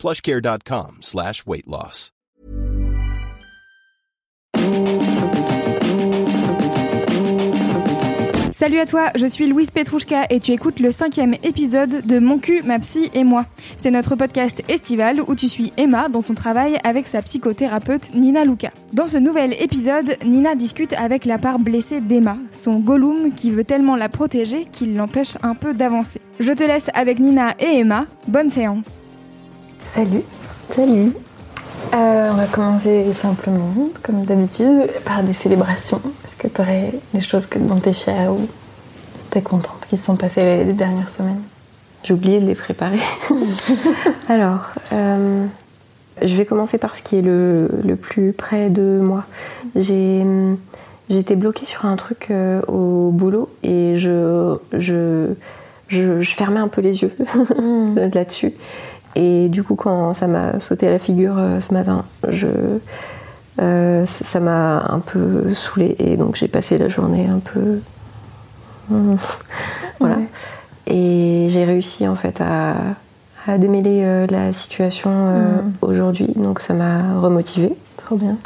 plushcare.com 0.00 0.98
slash 1.02 1.46
weight 1.46 1.66
loss. 1.66 2.10
Salut 8.60 8.78
à 8.78 8.84
toi, 8.84 9.10
je 9.14 9.24
suis 9.24 9.46
Louise 9.46 9.70
Petrouchka 9.70 10.26
et 10.28 10.38
tu 10.38 10.52
écoutes 10.52 10.80
le 10.80 10.92
cinquième 10.92 11.34
épisode 11.42 12.06
de 12.06 12.18
Mon 12.18 12.38
cul, 12.38 12.62
ma 12.62 12.78
psy 12.78 13.10
et 13.14 13.24
moi. 13.24 13.46
C'est 13.78 13.90
notre 13.90 14.16
podcast 14.16 14.62
estival 14.68 15.22
où 15.26 15.34
tu 15.34 15.48
suis 15.48 15.72
Emma 15.78 16.10
dans 16.10 16.20
son 16.20 16.34
travail 16.34 16.78
avec 16.84 17.06
sa 17.06 17.22
psychothérapeute 17.22 18.14
Nina 18.14 18.44
Luca. 18.44 18.70
Dans 18.92 19.06
ce 19.06 19.16
nouvel 19.16 19.54
épisode, 19.62 20.16
Nina 20.24 20.54
discute 20.54 20.92
avec 20.92 21.24
la 21.24 21.38
part 21.38 21.58
blessée 21.58 22.02
d'Emma, 22.02 22.36
son 22.52 22.80
Gollum 22.80 23.32
qui 23.34 23.50
veut 23.50 23.64
tellement 23.64 23.96
la 23.96 24.10
protéger 24.10 24.66
qu'il 24.70 24.94
l'empêche 24.94 25.38
un 25.42 25.54
peu 25.54 25.72
d'avancer. 25.72 26.20
Je 26.38 26.52
te 26.52 26.62
laisse 26.62 26.90
avec 26.92 27.18
Nina 27.18 27.54
et 27.60 27.78
Emma. 27.78 28.06
Bonne 28.28 28.50
séance. 28.50 28.86
Salut. 29.86 30.22
Salut. 30.74 31.12
Euh, 31.94 32.28
on 32.32 32.34
va 32.34 32.46
commencer 32.46 33.12
simplement, 33.12 33.72
comme 34.02 34.24
d'habitude, 34.24 34.88
par 35.04 35.22
des 35.22 35.32
célébrations. 35.32 36.00
Est-ce 36.24 36.36
que 36.36 36.46
tu 36.48 36.60
aurais 36.60 36.92
des 37.14 37.20
choses 37.20 37.46
que- 37.46 37.58
dont 37.58 37.80
tu 37.80 37.88
es 37.88 37.92
fière 37.92 38.32
ou 38.32 38.46
tu 39.30 39.38
es 39.38 39.42
contente 39.42 39.86
qui 39.88 39.96
se 39.96 40.04
sont 40.04 40.16
passées 40.16 40.42
les, 40.44 40.64
les 40.64 40.72
dernières 40.72 41.08
semaines? 41.08 41.40
J'ai 42.04 42.14
oublié 42.14 42.40
de 42.40 42.46
les 42.46 42.54
préparer. 42.54 42.98
Alors, 44.28 44.70
euh, 44.92 45.44
je 46.22 46.36
vais 46.36 46.46
commencer 46.46 46.78
par 46.78 46.94
ce 46.94 47.02
qui 47.02 47.16
est 47.16 47.22
le, 47.22 47.68
le 47.84 47.96
plus 47.96 48.32
près 48.32 48.70
de 48.70 49.00
moi. 49.02 49.24
J'ai 49.74 50.24
j'étais 51.10 51.34
bloquée 51.34 51.66
sur 51.66 51.86
un 51.86 51.96
truc 51.96 52.28
euh, 52.30 52.62
au 52.68 53.10
boulot 53.10 53.48
et 53.64 53.94
je, 53.96 54.56
je, 54.78 55.32
je, 55.88 56.20
je 56.20 56.34
fermais 56.36 56.60
un 56.60 56.68
peu 56.68 56.80
les 56.80 57.02
yeux 57.02 57.12
là-dessus. 57.96 58.52
Et 59.16 59.48
du 59.48 59.62
coup, 59.62 59.74
quand 59.74 60.12
ça 60.14 60.26
m'a 60.26 60.60
sauté 60.60 60.86
à 60.86 60.90
la 60.90 60.98
figure 60.98 61.36
euh, 61.38 61.60
ce 61.60 61.74
matin, 61.74 62.04
je, 62.28 62.46
euh, 63.60 64.04
ça 64.06 64.40
m'a 64.40 64.84
un 64.88 65.00
peu 65.00 65.52
saoulée 65.54 65.96
et 65.98 66.16
donc 66.16 66.36
j'ai 66.36 66.48
passé 66.48 66.78
la 66.78 66.88
journée 66.88 67.26
un 67.28 67.40
peu. 67.40 67.80
voilà. 69.98 70.16
Ouais. 70.16 70.28
Et 70.86 71.46
j'ai 71.50 71.64
réussi 71.64 72.08
en 72.08 72.14
fait 72.16 72.40
à, 72.40 72.74
à 73.46 73.58
démêler 73.58 74.02
euh, 74.04 74.26
la 74.30 74.52
situation 74.52 75.10
Mhm. 75.10 75.72
aujourd'hui, 75.82 76.28
donc 76.36 76.60
ça 76.60 76.74
m'a 76.74 77.18
remotivée. 77.20 77.74
Trop 77.96 78.16
bien. 78.16 78.36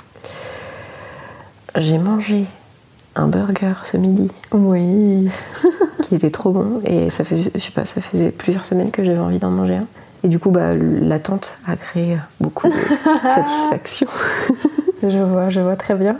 J'ai 1.76 1.98
mangé 1.98 2.44
un 3.16 3.28
burger 3.28 3.72
ce 3.84 3.96
midi 3.96 4.30
Oui. 4.52 5.28
qui 6.02 6.14
était 6.14 6.30
trop 6.30 6.52
bon 6.52 6.80
et 6.84 7.10
ça 7.10 7.24
faisait, 7.24 7.50
je 7.54 7.60
sais 7.60 7.70
pas, 7.70 7.84
ça 7.84 8.00
faisait 8.00 8.30
plusieurs 8.30 8.64
semaines 8.64 8.90
que 8.90 9.02
j'avais 9.04 9.18
envie 9.18 9.38
d'en 9.38 9.50
manger 9.50 9.76
un. 9.76 9.86
Et 10.24 10.28
du 10.28 10.38
coup, 10.40 10.50
bah, 10.50 10.74
l'attente 10.74 11.56
a 11.66 11.76
créé 11.76 12.18
beaucoup 12.40 12.66
de 12.68 12.72
satisfaction. 13.22 14.06
Je 15.06 15.18
vois, 15.18 15.50
je 15.50 15.60
vois 15.60 15.76
très 15.76 15.94
bien. 15.94 16.16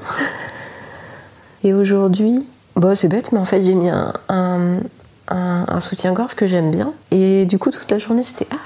Et 1.63 1.73
aujourd'hui, 1.73 2.47
bah, 2.77 2.95
c'est 2.95 3.09
bête, 3.09 3.33
mais 3.33 3.39
en 3.39 3.47
fait, 3.47 3.63
j'ai 3.63 3.75
mis 3.75 3.89
un, 3.89 4.13
un, 4.29 4.77
un- 5.29 5.65
un 5.67 5.81
soutien-gorge 5.81 6.35
que 6.35 6.47
j'aime 6.47 6.71
bien. 6.71 6.93
Et 7.11 7.47
du 7.47 7.59
coup, 7.59 7.71
toute 7.71 7.91
la 7.91 7.99
journée, 7.99 8.23
j'étais 8.23 8.47
Ah, 8.51 8.57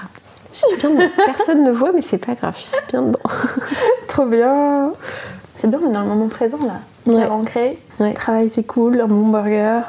je 0.51 0.57
suis 0.59 0.77
bien 0.77 0.89
dedans. 0.89 1.05
Personne 1.25 1.63
ne 1.63 1.71
voit, 1.71 1.93
mais 1.93 2.01
c'est 2.01 2.17
pas 2.17 2.35
grave, 2.35 2.53
je 2.57 2.63
suis 2.65 2.85
bien 2.91 3.01
dedans. 3.03 3.19
Trop 4.09 4.25
bien. 4.25 4.91
C'est 5.55 5.69
bien, 5.69 5.79
on 5.85 5.89
est 5.89 5.93
dans 5.93 6.01
le 6.01 6.07
moment 6.09 6.27
présent 6.27 6.59
là. 6.65 6.81
Ouais. 7.05 7.15
Bien 7.25 7.29
ancré. 7.31 7.79
Ouais. 8.01 8.13
Travail, 8.13 8.49
c'est 8.49 8.63
cool. 8.63 8.99
Un 8.99 9.07
bon 9.07 9.27
burger. 9.29 9.81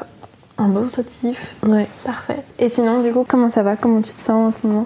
Un 0.57 0.69
beau 0.69 0.87
sautif. 0.87 1.55
Ouais. 1.67 1.87
Parfait. 2.05 2.37
Et 2.57 2.69
sinon, 2.69 3.01
du 3.01 3.11
coup, 3.11 3.25
comment 3.27 3.49
ça 3.49 3.63
va? 3.63 3.75
Comment 3.75 3.99
tu 3.99 4.13
te 4.13 4.19
sens 4.19 4.55
en 4.55 4.59
ce 4.61 4.65
moment? 4.65 4.85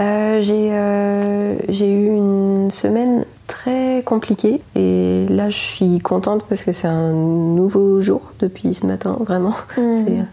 Euh, 0.00 0.40
j'ai 0.40 0.70
euh, 0.72 1.56
j'ai 1.68 1.90
eu 1.90 2.06
une 2.06 2.70
semaine 2.70 3.24
très 3.48 4.02
compliquée 4.04 4.60
et 4.76 5.26
là 5.28 5.50
je 5.50 5.56
suis 5.56 5.98
contente 5.98 6.46
parce 6.48 6.62
que 6.62 6.70
c'est 6.70 6.86
un 6.86 7.12
nouveau 7.12 8.00
jour 8.00 8.32
depuis 8.38 8.74
ce 8.74 8.86
matin 8.86 9.16
vraiment. 9.26 9.54
C'est 9.76 10.18
un 10.18 10.28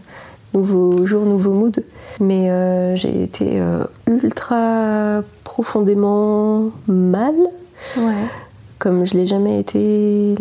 nouveau 0.54 1.04
jour 1.04 1.24
nouveau 1.24 1.52
mood. 1.52 1.82
Mais 2.20 2.50
euh, 2.50 2.94
j'ai 2.94 3.22
été 3.22 3.60
ultra 4.06 5.22
profondément 5.44 6.70
mal. 6.86 7.34
Ouais. 7.98 8.14
comme 8.78 9.04
je 9.04 9.14
l'ai 9.14 9.26
jamais 9.26 9.60
été 9.60 10.34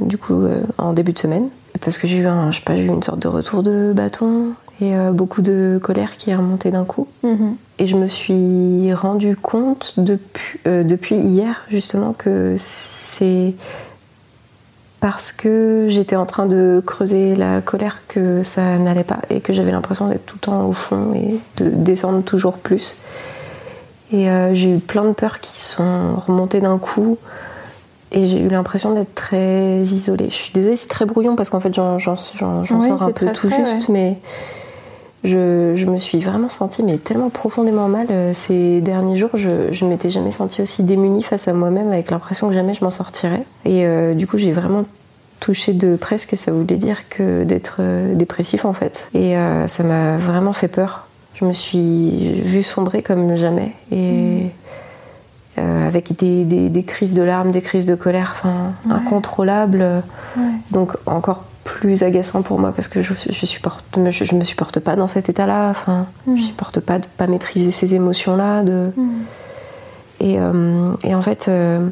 du 0.00 0.18
coup 0.18 0.44
en 0.78 0.92
début 0.92 1.12
de 1.12 1.18
semaine. 1.18 1.48
Parce 1.80 1.96
que 1.96 2.06
j'ai 2.06 2.18
eu 2.18 2.26
un 2.26 2.50
je 2.50 2.58
sais 2.58 2.64
pas 2.64 2.76
j'ai 2.76 2.82
eu 2.82 2.88
une 2.88 3.02
sorte 3.02 3.20
de 3.20 3.28
retour 3.28 3.62
de 3.62 3.92
bâton 3.94 4.52
et 4.82 4.92
beaucoup 5.12 5.42
de 5.42 5.78
colère 5.80 6.16
qui 6.16 6.30
est 6.30 6.36
remontée 6.36 6.70
d'un 6.70 6.84
coup. 6.84 7.06
Mhm. 7.22 7.56
Et 7.80 7.86
je 7.88 7.96
me 7.96 8.06
suis 8.06 8.92
rendu 8.94 9.34
compte 9.36 9.94
depuis, 9.96 10.60
euh, 10.68 10.84
depuis 10.84 11.16
hier 11.16 11.62
justement 11.70 12.12
que 12.12 12.54
c'est 12.58 13.54
parce 15.00 15.32
que 15.32 15.86
j'étais 15.88 16.16
en 16.16 16.26
train 16.26 16.44
de 16.46 16.82
creuser 16.84 17.34
la 17.34 17.62
colère 17.62 18.02
que 18.06 18.42
ça 18.42 18.76
n'allait 18.78 19.02
pas 19.04 19.20
et 19.30 19.40
que 19.40 19.52
j'avais 19.54 19.72
l'impression 19.72 20.08
d'être 20.08 20.26
tout 20.26 20.36
le 20.36 20.40
temps 20.40 20.66
au 20.68 20.72
fond 20.74 21.14
et 21.14 21.40
de 21.56 21.70
descendre 21.70 22.22
toujours 22.22 22.58
plus. 22.58 22.96
Et 24.12 24.28
euh, 24.28 24.52
j'ai 24.54 24.74
eu 24.74 24.78
plein 24.78 25.04
de 25.04 25.12
peurs 25.12 25.40
qui 25.40 25.58
sont 25.58 26.16
remontées 26.16 26.60
d'un 26.60 26.76
coup 26.78 27.16
et 28.12 28.26
j'ai 28.26 28.40
eu 28.40 28.48
l'impression 28.48 28.92
d'être 28.92 29.14
très 29.14 29.78
isolée. 29.82 30.26
Je 30.28 30.34
suis 30.34 30.52
désolée, 30.52 30.76
c'est 30.76 30.88
très 30.88 31.06
brouillon 31.06 31.34
parce 31.34 31.48
qu'en 31.48 31.60
fait 31.60 31.72
j'en 31.72 31.98
j'en- 31.98 32.16
j'en- 32.34 32.62
j'en 32.64 32.80
Oui, 32.80 32.88
sors 32.88 33.02
un 33.04 33.12
peu 33.12 33.32
tout 33.32 33.48
juste, 33.48 33.88
mais 33.88 34.18
je, 35.24 35.74
je 35.76 35.86
me 35.86 35.98
suis 35.98 36.18
vraiment 36.20 36.48
sentie 36.48 36.82
mais 36.82 36.96
tellement 36.98 37.28
profondément 37.30 37.88
mal 37.88 38.06
euh, 38.10 38.32
ces 38.34 38.80
derniers 38.80 39.16
jours. 39.18 39.30
Je, 39.34 39.84
ne 39.84 39.88
m'étais 39.90 40.10
jamais 40.10 40.30
sentie 40.30 40.62
aussi 40.62 40.82
démunie 40.82 41.22
face 41.22 41.46
à 41.48 41.52
moi-même 41.52 41.88
avec 41.92 42.10
l'impression 42.10 42.48
que 42.48 42.54
jamais 42.54 42.74
je 42.74 42.82
m'en 42.84 42.90
sortirais. 42.90 43.44
Et 43.64 43.86
euh, 43.86 44.14
du 44.14 44.26
coup, 44.26 44.38
j'ai 44.38 44.52
vraiment 44.52 44.84
touché 45.40 45.72
de 45.72 45.96
près 45.96 46.18
ce 46.18 46.26
que 46.26 46.36
ça 46.36 46.52
voulait 46.52 46.76
dire 46.76 47.08
que 47.08 47.44
d'être 47.44 47.76
euh, 47.80 48.14
dépressif 48.14 48.64
en 48.64 48.72
fait. 48.72 49.06
Et 49.14 49.34
ça 49.66 49.82
m'a 49.84 50.16
vraiment 50.16 50.52
fait 50.52 50.68
peur. 50.68 51.06
Je 51.34 51.44
me 51.44 51.52
suis 51.52 52.40
vue 52.42 52.62
sombrer 52.62 53.02
comme 53.02 53.34
jamais. 53.36 53.72
Et. 53.92 54.46
euh, 55.58 55.86
avec 55.86 56.16
des, 56.16 56.44
des- 56.44 56.68
des 56.70 56.82
crises 56.84 57.12
de 57.14 57.22
larmes, 57.22 57.50
des 57.50 57.60
crises 57.60 57.84
de 57.86 57.94
colère, 57.94 58.34
enfin 58.36 58.72
Ouais. 58.86 58.92
incontrôlables. 58.94 60.02
Ouais. 60.36 60.42
Donc 60.70 60.92
encore 61.06 61.44
plus 61.78 62.02
agaçant 62.02 62.42
pour 62.42 62.58
moi 62.58 62.72
parce 62.72 62.88
que 62.88 63.00
je, 63.02 63.12
je 63.14 63.46
supporte, 63.46 63.84
je, 64.08 64.24
je 64.24 64.34
me 64.34 64.44
supporte 64.44 64.80
pas 64.80 64.96
dans 64.96 65.06
cet 65.06 65.28
état-là. 65.28 65.70
Enfin, 65.70 66.06
je 66.36 66.42
supporte 66.42 66.80
pas 66.80 66.98
de 66.98 67.06
pas 67.16 67.26
maîtriser 67.26 67.70
ces 67.70 67.94
émotions-là. 67.94 68.62
De... 68.62 68.90
Et, 70.20 70.36
euh, 70.38 70.92
et 71.04 71.14
en 71.14 71.22
fait, 71.22 71.46
euh, 71.48 71.88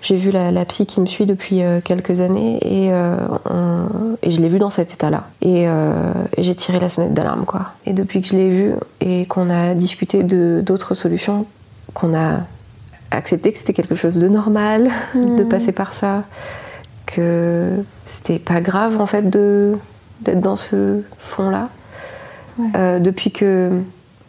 j'ai 0.00 0.16
vu 0.16 0.30
la, 0.30 0.50
la 0.52 0.64
psy 0.64 0.86
qui 0.86 1.00
me 1.00 1.06
suit 1.06 1.26
depuis 1.26 1.62
euh, 1.62 1.80
quelques 1.82 2.20
années 2.20 2.58
et, 2.62 2.92
on- 2.92 4.16
et 4.22 4.30
je 4.30 4.40
l'ai 4.40 4.48
vue 4.48 4.58
dans 4.58 4.70
cet 4.70 4.92
état-là. 4.92 5.24
Et, 5.42 5.64
et 5.64 6.42
j'ai 6.42 6.54
tiré 6.54 6.78
la 6.80 6.88
sonnette 6.88 7.12
d'alarme, 7.14 7.44
quoi. 7.44 7.72
Et 7.84 7.92
depuis 7.92 8.20
que 8.20 8.28
je 8.28 8.34
l'ai 8.34 8.48
vue 8.50 8.72
et 9.00 9.26
qu'on 9.26 9.50
a 9.50 9.74
discuté 9.74 10.22
de 10.22 10.62
d'autres 10.64 10.94
solutions, 10.94 11.44
qu'on 11.94 12.14
a 12.14 12.40
accepté 13.10 13.52
que 13.52 13.58
c'était 13.58 13.72
quelque 13.72 13.94
chose 13.94 14.16
de 14.16 14.28
normal 14.28 14.88
de 15.14 15.42
Mhm. 15.42 15.48
passer 15.48 15.72
par 15.72 15.92
ça, 15.92 16.24
que 17.06 17.70
c'était 18.04 18.38
pas 18.38 18.60
grave 18.60 19.00
en 19.00 19.06
fait 19.06 19.30
de 19.30 19.76
d'être 20.20 20.40
dans 20.40 20.56
ce 20.56 21.02
fond-là. 21.18 21.68
Ouais. 22.58 22.68
Euh, 22.76 22.98
depuis 22.98 23.30
que, 23.30 23.70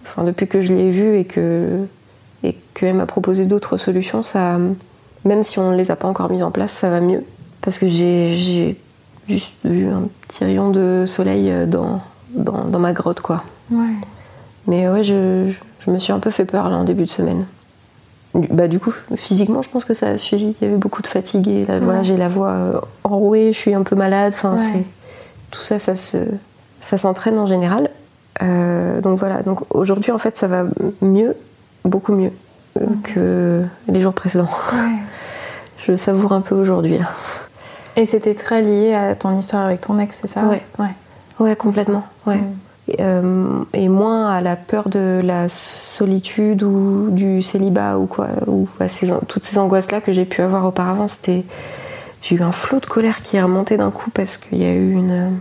enfin 0.03 0.23
depuis 0.23 0.47
que 0.47 0.61
je 0.61 0.73
l'ai 0.73 0.89
vue 0.89 1.17
et 1.17 1.25
que 1.25 1.85
et 2.43 2.55
qu'elle 2.73 2.95
m'a 2.95 3.05
proposé 3.05 3.45
d'autres 3.45 3.77
solutions, 3.77 4.21
ça, 4.21 4.59
même 5.25 5.43
si 5.43 5.59
on 5.59 5.71
ne 5.71 5.75
les 5.75 5.91
a 5.91 5.95
pas 5.95 6.07
encore 6.07 6.29
mises 6.29 6.43
en 6.43 6.51
place, 6.51 6.71
ça 6.71 6.89
va 6.89 7.01
mieux. 7.01 7.23
Parce 7.61 7.79
que 7.79 7.87
j'ai 7.87 8.35
j'ai 8.35 8.77
juste 9.27 9.57
vu 9.63 9.87
un 9.87 10.07
petit 10.27 10.45
rayon 10.45 10.69
de 10.69 11.05
soleil 11.05 11.51
dans, 11.67 12.01
dans, 12.33 12.65
dans 12.65 12.79
ma 12.79 12.93
grotte, 12.93 13.21
quoi. 13.21 13.43
Ouais. 13.71 13.95
Mais 14.67 14.87
ouais, 14.87 15.03
je, 15.03 15.51
je 15.85 15.91
me 15.91 15.97
suis 15.97 16.13
un 16.13 16.19
peu 16.19 16.29
fait 16.29 16.45
peur 16.45 16.69
là 16.69 16.77
en 16.77 16.83
début 16.83 17.03
de 17.03 17.09
semaine. 17.09 17.45
Du- 18.37 18.47
Bah, 18.51 18.67
du 18.67 18.79
coup, 18.79 18.93
physiquement, 19.15 19.61
je 19.61 19.69
pense 19.69 19.83
que 19.85 19.93
ça 19.93 20.07
a 20.09 20.17
suivi. 20.17 20.55
Il 20.61 20.65
y 20.65 20.69
avait 20.69 20.77
beaucoup 20.77 21.01
de 21.01 21.07
fatigue. 21.07 21.47
Et 21.47 21.65
là, 21.65 21.79
voilà, 21.79 22.03
j'ai 22.03 22.15
la 22.17 22.29
voix 22.29 22.49
euh, 22.51 22.79
enrouée, 23.03 23.51
je 23.51 23.57
suis 23.57 23.73
un 23.73 23.83
peu 23.83 23.95
malade. 23.95 24.33
Enfin, 24.35 24.55
Ouais. 24.55 24.61
c'est 24.73 24.83
tout 25.51 25.61
ça, 25.61 25.79
ça 25.79 25.95
se, 25.95 26.17
ça 26.79 26.97
s'entraîne 26.97 27.37
en 27.39 27.45
général. 27.45 27.89
Euh, 28.43 29.01
donc 29.01 29.17
voilà. 29.19 29.41
Donc 29.41 29.61
aujourd'hui, 29.73 30.11
en 30.11 30.17
fait, 30.19 30.37
ça 30.37 30.47
va 30.47 30.63
mieux, 31.01 31.35
beaucoup 31.85 32.13
mieux. 32.13 32.31
euh, 32.79 32.85
que 33.03 33.63
les 33.91 34.01
jours 34.01 34.13
précédents. 34.13 34.49
Je 35.87 35.95
savoure 35.95 36.33
un 36.33 36.41
peu 36.41 36.53
aujourd'hui. 36.53 36.99
Et 37.95 38.05
c'était 38.05 38.35
très 38.35 38.61
lié 38.61 38.93
à 38.93 39.15
ton 39.15 39.35
histoire 39.39 39.65
avec 39.65 39.81
ton 39.81 39.97
ex, 39.97 40.19
c'est 40.21 40.27
ça? 40.27 40.43
Ouais. 40.43 40.61
Ouais. 40.77 40.93
Ouais, 41.39 41.55
complètement. 41.55 42.03
Ouais. 42.27 42.39
Et, 42.89 42.95
euh, 43.01 43.63
et 43.73 43.89
moins 43.89 44.29
à 44.29 44.39
la 44.41 44.55
peur 44.55 44.87
de 44.89 45.19
la 45.23 45.49
solitude 45.49 46.63
ou 46.63 47.09
du 47.11 47.41
célibat 47.41 47.97
ou 47.99 48.05
quoi, 48.05 48.29
ou 48.47 48.67
à 48.79 48.87
ces- 48.87 49.11
toutes 49.27 49.43
ces 49.45 49.57
angoisses-là 49.57 49.99
que 49.99 50.13
j'ai 50.13 50.23
pu 50.25 50.41
avoir 50.41 50.63
auparavant. 50.65 51.07
C'était, 51.09 51.43
j'ai 52.21 52.35
eu 52.35 52.41
un 52.41 52.51
flot 52.53 52.79
de 52.79 52.85
colère 52.85 53.21
qui 53.21 53.35
est 53.35 53.41
remonté 53.41 53.75
d'un 53.75 53.91
coup 53.91 54.09
parce 54.11 54.37
qu'il 54.37 54.59
y 54.59 54.65
a 54.65 54.73
eu 54.73 54.93
une, 54.93 55.33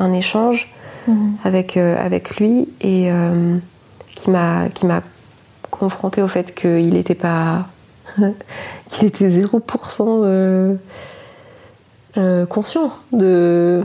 un 0.00 0.12
échange 0.12 0.72
Mhm. 1.06 1.32
avec, 1.44 1.76
euh, 1.76 1.96
avec 2.04 2.36
lui 2.36 2.68
et 2.80 3.10
euh, 3.10 3.56
qui 4.06 4.28
m'a 4.30 4.68
qui 4.68 4.84
m'a 4.84 5.00
confronté 5.70 6.20
au 6.20 6.28
fait 6.28 6.54
qu'il 6.54 6.90
n'était 6.92 7.14
pas 7.14 7.68
qu'il 8.88 9.06
était 9.06 9.28
0% 9.30 10.22
euh, 10.24 10.74
euh, 12.18 12.44
conscient 12.46 12.90
de 13.12 13.82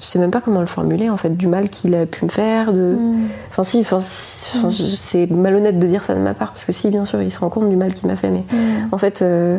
je 0.00 0.04
sais 0.04 0.18
même 0.18 0.30
pas 0.30 0.40
comment 0.40 0.60
le 0.60 0.66
formuler 0.66 1.08
en 1.08 1.16
fait 1.16 1.36
du 1.36 1.46
mal 1.46 1.68
qu'il 1.68 1.94
a 1.94 2.04
pu 2.06 2.24
me 2.24 2.30
faire 2.30 2.72
de 2.72 2.96
Mm. 2.98 3.16
enfin 3.50 3.62
si 3.62 3.80
enfin, 3.80 3.98
je- 4.00 4.94
c'est 4.96 5.26
malhonnête 5.30 5.78
de 5.78 5.86
dire 5.86 6.02
ça 6.02 6.14
de 6.14 6.20
ma 6.20 6.34
part 6.34 6.48
parce 6.48 6.64
que 6.64 6.72
si 6.72 6.90
bien 6.90 7.04
sûr 7.04 7.22
il 7.22 7.30
se 7.32 7.38
rend 7.38 7.48
compte 7.48 7.68
du 7.70 7.76
mal 7.76 7.92
qu'il 7.94 8.08
m'a 8.08 8.16
fait 8.16 8.30
mais 8.30 8.44
Mm. 8.52 8.88
en 8.92 8.98
fait, 8.98 9.22
euh, 9.22 9.58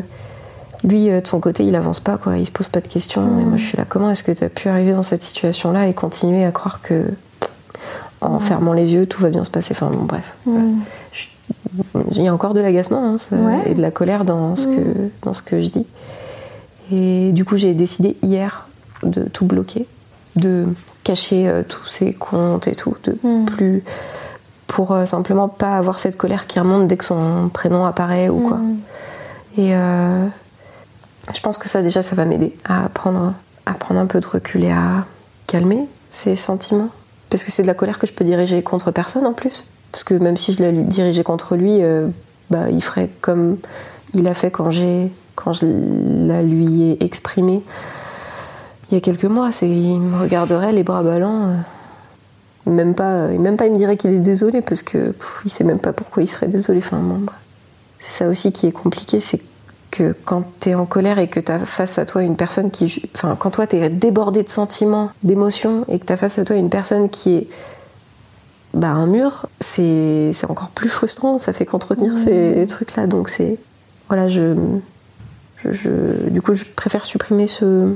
lui, 0.83 1.09
euh, 1.09 1.19
de 1.21 1.25
son 1.27 1.39
côté, 1.39 1.63
il 1.65 1.75
avance 1.75 1.99
pas, 1.99 2.17
quoi. 2.17 2.37
Il 2.37 2.45
se 2.45 2.51
pose 2.51 2.67
pas 2.67 2.79
de 2.81 2.87
questions. 2.87 3.21
Et 3.39 3.43
Mm. 3.43 3.47
moi, 3.49 3.57
je 3.57 3.63
suis 3.63 3.77
là, 3.77 3.85
comment 3.89 4.11
est-ce 4.11 4.21
que 4.23 4.31
tu 4.31 4.43
as 4.43 4.49
pu 4.49 4.67
arriver 4.69 4.91
dans 4.91 5.01
cette 5.01 5.23
situation-là 5.23 5.87
et 5.87 5.93
continuer 5.95 6.45
à 6.45 6.51
croire 6.51 6.81
que, 6.83 7.05
en 8.21 8.35
Mm. 8.35 8.39
fermant 8.41 8.73
les 8.73 8.93
yeux, 8.93 9.07
tout 9.07 9.19
va 9.21 9.29
bien 9.29 9.43
se 9.43 9.49
passer? 9.49 9.69
Enfin, 9.71 9.87
bon, 9.89 10.03
bref. 10.03 10.35
Mm. 10.45 10.73
Il 12.11 12.21
y 12.21 12.27
a 12.27 12.33
encore 12.33 12.53
de 12.53 12.61
l'agacement 12.61 13.03
hein, 13.03 13.17
ça- 13.17 13.35
Ouais. 13.35 13.71
et 13.71 13.73
de 13.73 13.81
la 13.81 13.89
colère 13.89 14.25
dans 14.25 14.55
ce, 14.55 14.67
Mm. 14.67 14.75
que, 14.75 14.81
dans 15.23 15.33
ce 15.33 15.41
que 15.41 15.59
je 15.61 15.69
dis. 15.69 15.87
Et 16.91 17.31
du 17.31 17.45
coup, 17.45 17.57
j'ai 17.57 17.73
décidé 17.73 18.15
hier 18.21 18.67
de 19.01 19.23
tout 19.23 19.45
bloquer, 19.45 19.87
de 20.35 20.65
cacher 21.03 21.47
euh, 21.47 21.63
tous 21.67 21.85
ces 21.85 22.13
comptes 22.13 22.67
et 22.67 22.75
tout, 22.75 22.95
de 23.03 23.17
Mm. 23.23 23.45
plus. 23.45 23.83
pour 24.67 24.91
euh, 24.91 25.05
simplement 25.05 25.47
pas 25.47 25.77
avoir 25.77 25.99
cette 25.99 26.17
colère 26.17 26.47
qui 26.47 26.59
remonte 26.59 26.87
dès 26.87 26.97
que 26.97 27.05
son 27.05 27.49
prénom 27.53 27.85
apparaît 27.85 28.29
ou 28.29 28.39
quoi. 28.39 28.57
Mm. 28.57 28.77
Et 29.57 29.75
euh, 29.75 30.25
je 31.33 31.39
pense 31.39 31.57
que 31.57 31.69
ça, 31.69 31.81
déjà, 31.81 32.01
ça 32.03 32.15
va 32.15 32.25
m'aider 32.25 32.53
à 32.65 32.89
prendre, 32.89 33.33
à 33.65 33.73
prendre 33.73 33.99
un 34.01 34.05
peu 34.07 34.19
de 34.19 34.27
recul 34.27 34.63
et 34.65 34.71
à 34.71 35.05
calmer 35.47 35.85
ces 36.11 36.35
sentiments. 36.35 36.89
Parce 37.29 37.43
que 37.43 37.51
c'est 37.51 37.61
de 37.61 37.67
la 37.67 37.73
colère 37.75 37.99
que 37.99 38.07
je 38.07 38.13
peux 38.13 38.25
diriger 38.25 38.61
contre 38.63 38.91
personne 38.91 39.25
en 39.25 39.33
plus. 39.33 39.65
Parce 39.91 40.03
que 40.03 40.13
même 40.15 40.35
si 40.35 40.51
je 40.51 40.61
la 40.63 40.71
dirigeais 40.71 41.23
contre 41.23 41.55
lui, 41.55 41.79
bah, 42.49 42.69
il 42.69 42.83
ferait 42.83 43.09
comme 43.21 43.57
il 44.13 44.27
a 44.27 44.33
fait 44.33 44.51
quand, 44.51 44.71
j'ai, 44.71 45.11
quand 45.35 45.53
je 45.53 45.65
la 46.27 46.43
lui 46.43 46.91
ai 46.91 47.03
exprimé 47.03 47.61
il 48.89 48.93
y 48.95 48.97
a 48.97 49.01
quelques 49.01 49.25
mois. 49.25 49.51
C'est, 49.51 49.69
il 49.69 49.99
me 49.99 50.19
regarderait 50.21 50.71
les 50.71 50.83
bras 50.83 51.03
ballants. 51.03 51.49
euh, 51.49 51.55
même 52.71 52.95
pas, 52.95 53.27
même 53.27 53.57
pas 53.57 53.67
il 53.67 53.73
me 53.73 53.77
dirait 53.77 53.95
qu'il 53.97 54.11
est 54.11 54.19
désolé 54.19 54.61
parce 54.61 54.81
que 54.81 55.11
pff, 55.11 55.41
il 55.45 55.51
sait 55.51 55.63
même 55.63 55.79
pas 55.79 55.93
pourquoi 55.93 56.23
il 56.23 56.27
serait 56.27 56.47
désolé. 56.47 56.79
Enfin, 56.79 56.99
bon. 56.99 57.21
C'est 57.99 58.23
ça 58.23 58.29
aussi 58.29 58.51
qui 58.51 58.67
est 58.67 58.71
compliqué, 58.71 59.19
c'est 59.19 59.39
que 59.91 60.13
quand 60.25 60.43
tu 60.59 60.69
es 60.69 60.75
en 60.75 60.85
colère 60.85 61.19
et 61.19 61.27
que 61.27 61.39
tu 61.39 61.51
as 61.51 61.59
face 61.59 61.97
à 61.99 62.05
toi 62.05 62.21
une 62.23 62.35
personne 62.35 62.71
qui. 62.71 63.01
Enfin, 63.15 63.35
quand 63.39 63.51
toi 63.51 63.67
tu 63.67 63.75
es 63.77 63.89
débordé 63.89 64.43
de 64.43 64.49
sentiments, 64.49 65.11
d'émotions, 65.23 65.85
et 65.87 65.99
que 65.99 66.05
tu 66.05 66.13
as 66.13 66.17
face 66.17 66.37
à 66.39 66.45
toi 66.45 66.55
une 66.55 66.69
personne 66.69 67.09
qui 67.09 67.35
est. 67.35 67.47
Bah, 68.73 68.89
un 68.89 69.05
mur, 69.07 69.47
c'est 69.61 70.31
c'est 70.33 70.49
encore 70.49 70.69
plus 70.69 70.89
frustrant, 70.89 71.37
ça 71.37 71.53
fait 71.53 71.65
qu'entretenir 71.65 72.17
ces 72.17 72.65
trucs-là. 72.67 73.07
Donc, 73.07 73.29
c'est. 73.29 73.57
Voilà, 74.09 74.27
je, 74.27 74.55
je, 75.57 75.71
je- 75.71 76.29
Du 76.29 76.41
coup, 76.41 76.53
je 76.53 76.65
préfère 76.65 77.05
supprimer 77.05 77.47
ce, 77.47 77.93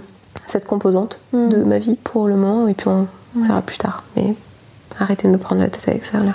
cette 0.50 0.66
composante 0.66 1.20
Mm. 1.34 1.50
de 1.50 1.64
ma 1.64 1.80
vie 1.80 1.96
pour 2.04 2.28
le 2.28 2.36
moment, 2.36 2.68
et 2.68 2.74
puis 2.74 2.88
on 2.88 3.08
Ouais. 3.36 3.48
verra 3.48 3.62
plus 3.62 3.78
tard. 3.78 4.04
Mais 4.16 4.34
arrêtez 5.00 5.28
de 5.28 5.34
me 5.34 5.38
prendre 5.38 5.62
la 5.62 5.70
tête 5.70 5.88
avec 5.88 6.04
ça, 6.06 6.18
là. 6.20 6.34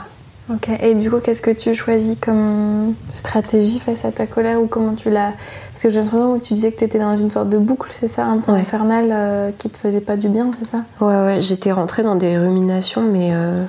Ok, 0.53 0.69
et 0.83 0.95
du 0.95 1.11
coup, 1.11 1.21
qu'est-ce 1.21 1.41
que 1.41 1.51
tu 1.51 1.75
choisis 1.75 2.17
comme 2.21 2.95
stratégie 3.13 3.79
face 3.81 4.05
à 4.05 4.13
ta 4.13 4.27
colère 4.27 4.61
ou 4.61 4.67
comment 4.67 4.93
tu 4.93 5.09
l'as. 5.09 5.33
Parce 5.73 5.83
que 5.85 5.91
j'ai 5.91 6.01
l'impression 6.01 6.39
que 6.39 6.45
tu 6.45 6.53
disais 6.55 6.71
que 6.71 6.79
tu 6.79 6.85
étais 6.85 6.99
dans 6.99 7.17
une 7.17 7.31
sorte 7.31 7.49
de 7.49 7.57
boucle, 7.57 7.91
c'est 7.99 8.09
ça, 8.09 8.27
un 8.27 8.37
peu 8.39 8.53
Ouais. 8.53 8.59
infernale 8.61 9.09
euh, 9.11 9.51
qui 9.57 9.71
te 9.71 9.79
faisait 9.79 10.03
pas 10.03 10.17
du 10.19 10.29
bien, 10.29 10.51
c'est 10.59 10.67
ça? 10.67 10.83
Ouais, 11.01 11.07
ouais, 11.25 11.39
j'étais 11.41 11.73
rentrée 11.73 12.03
dans 12.03 12.15
des 12.15 12.37
ruminations, 12.37 13.01
mais 13.03 13.31
euh, 13.33 13.65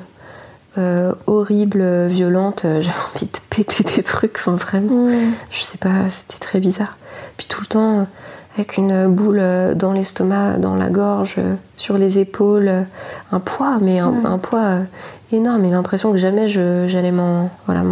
euh, 0.77 1.13
horribles, 1.27 2.07
violentes. 2.07 2.63
J'avais 2.81 2.89
envie 3.15 3.25
de 3.27 3.39
péter 3.49 3.83
des 3.95 4.03
trucs, 4.03 4.35
enfin 4.37 4.55
vraiment. 4.55 5.07
Je 5.49 5.61
sais 5.63 5.77
pas, 5.77 6.09
c'était 6.09 6.39
très 6.39 6.59
bizarre. 6.59 6.97
Puis 7.37 7.47
tout 7.47 7.61
le 7.61 7.67
temps, 7.67 8.07
avec 8.55 8.77
une 8.77 9.07
boule 9.07 9.39
euh, 9.39 9.75
dans 9.75 9.91
l'estomac, 9.91 10.57
dans 10.59 10.75
la 10.75 10.89
gorge, 10.89 11.35
euh, 11.37 11.55
sur 11.75 11.97
les 11.97 12.19
épaules, 12.19 12.67
euh, 12.67 12.81
un 13.31 13.39
poids, 13.39 13.77
mais 13.81 13.99
un, 13.99 14.37
poids 14.37 14.77
énorme 15.31 15.65
et 15.65 15.69
l'impression 15.69 16.11
que 16.11 16.17
jamais 16.17 16.47
j'allais 16.47 17.11
m'en 17.11 17.49
voilà, 17.65 17.83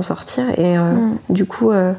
sortir. 0.00 0.44
Et 0.56 0.78
euh, 0.78 0.92
Mm. 0.92 1.16
du 1.28 1.44
coup, 1.44 1.70
euh, 1.70 1.92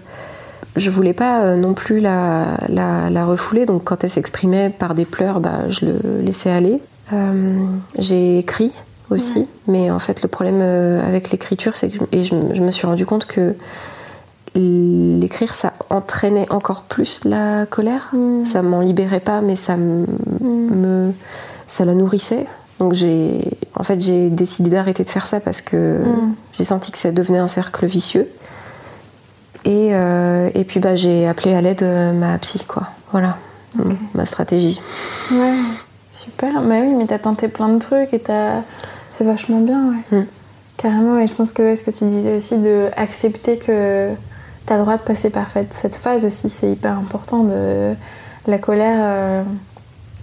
je 0.76 0.90
voulais 0.90 1.14
pas 1.14 1.56
non 1.56 1.74
plus 1.74 2.00
la, 2.00 2.58
la, 2.70 3.10
la 3.10 3.26
refouler, 3.26 3.66
donc 3.66 3.84
quand 3.84 4.04
elle 4.04 4.10
s'exprimait 4.10 4.70
par 4.70 4.96
des 4.96 5.06
pleurs, 5.06 5.40
bah, 5.40 5.70
je 5.70 5.86
le 5.86 6.22
laissais 6.22 6.50
aller. 6.50 6.82
Euh, 7.14 7.66
J'ai 8.00 8.40
écrit 8.40 8.74
aussi, 9.10 9.40
Ouais. 9.40 9.48
mais 9.68 9.92
en 9.92 10.00
fait, 10.00 10.22
le 10.24 10.30
problème 10.30 10.62
avec 11.06 11.30
l'écriture, 11.32 11.76
c'est 11.76 11.90
que 11.90 11.98
je, 11.98 12.18
et 12.18 12.24
je, 12.24 12.34
je 12.54 12.62
me 12.62 12.72
suis 12.72 12.88
rendu 12.88 13.06
compte 13.06 13.26
que 13.26 13.54
l'écrire, 14.56 15.54
ça 15.54 15.74
entraînait 15.90 16.52
encore 16.52 16.84
plus 16.84 17.22
la 17.26 17.66
colère. 17.66 18.10
Mm. 18.14 18.46
Ça 18.46 18.62
m'en 18.62 18.82
libérait 18.82 19.20
pas, 19.20 19.42
mais 19.42 19.56
ça 19.56 19.78
me, 19.78 20.06
me- 20.42 21.14
ça 21.68 21.86
la 21.86 21.94
nourrissait. 21.96 22.46
Donc 22.80 22.94
j'ai, 22.94 23.58
en 23.76 23.84
fait, 23.84 24.00
j'ai 24.00 24.30
décidé 24.30 24.70
d'arrêter 24.72 25.04
de 25.04 25.10
faire 25.10 25.28
ça 25.28 25.40
parce 25.40 25.62
que 25.62 26.00
Mm. 26.04 26.36
j'ai 26.54 26.64
senti 26.64 26.92
que 26.92 26.98
ça 26.98 27.12
devenait 27.12 27.38
un 27.40 27.48
cercle 27.48 27.86
vicieux. 27.86 28.28
Et, 29.64 29.90
euh, 29.94 30.50
et 30.56 30.64
puis 30.64 30.80
bah, 30.80 30.96
j'ai 30.96 31.28
appelé 31.28 31.54
à 31.54 31.62
l'aide 31.62 31.84
euh, 31.84 32.14
ma 32.14 32.38
psy, 32.40 32.60
quoi. 32.68 32.88
Voilà, 33.12 33.38
Mm, 33.76 33.94
ma 34.16 34.26
stratégie. 34.26 34.82
Ouais, 35.32 35.54
super. 36.12 36.62
Bah 36.62 36.76
oui, 36.82 36.94
mais 36.98 37.06
t'as 37.06 37.20
tenté 37.20 37.48
plein 37.48 37.70
de 37.70 37.80
trucs 37.80 38.14
et 38.14 38.20
t'as... 38.20 38.62
c'est 39.12 39.24
vachement 39.24 39.60
bien, 39.62 39.94
ouais. 40.12 40.18
Mm. 40.20 40.26
Carrément, 40.78 41.18
et 41.20 41.28
je 41.28 41.34
pense 41.34 41.54
que 41.54 41.62
ouais, 41.62 41.76
ce 41.76 41.84
que 41.84 41.92
tu 41.92 42.04
disais 42.06 42.36
aussi, 42.36 42.58
de 42.58 42.88
accepter 42.98 43.58
que 43.60 44.10
t'as 44.72 44.78
droit 44.78 44.96
de 44.96 45.02
passer 45.02 45.30
par 45.30 45.48
cette 45.70 45.98
phase 45.98 46.24
aussi, 46.24 46.50
c'est 46.50 46.72
hyper 46.72 46.98
important. 46.98 47.44
De... 47.44 47.94
La 48.48 48.58
colère, 48.58 49.00
euh, 49.02 49.44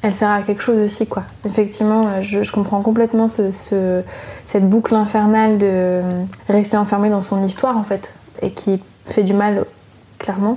elle 0.00 0.14
sert 0.14 0.30
à 0.30 0.40
quelque 0.40 0.62
chose 0.62 0.78
aussi, 0.78 1.06
quoi. 1.06 1.24
Effectivement, 1.44 2.00
euh, 2.06 2.22
je, 2.22 2.50
comprends 2.50 2.80
complètement 2.80 3.28
ce, 3.28 3.50
ce- 3.50 4.00
cette 4.46 4.66
boucle 4.66 4.94
infernale 4.94 5.58
de 5.58 5.66
euh, 5.68 6.02
rester 6.48 6.78
enfermé 6.78 7.10
dans 7.10 7.20
son 7.20 7.44
histoire, 7.44 7.76
en 7.76 7.82
fait, 7.82 8.14
et 8.40 8.50
qui 8.50 8.82
fait 9.04 9.22
du 9.22 9.34
mal, 9.34 9.66
clairement. 10.18 10.56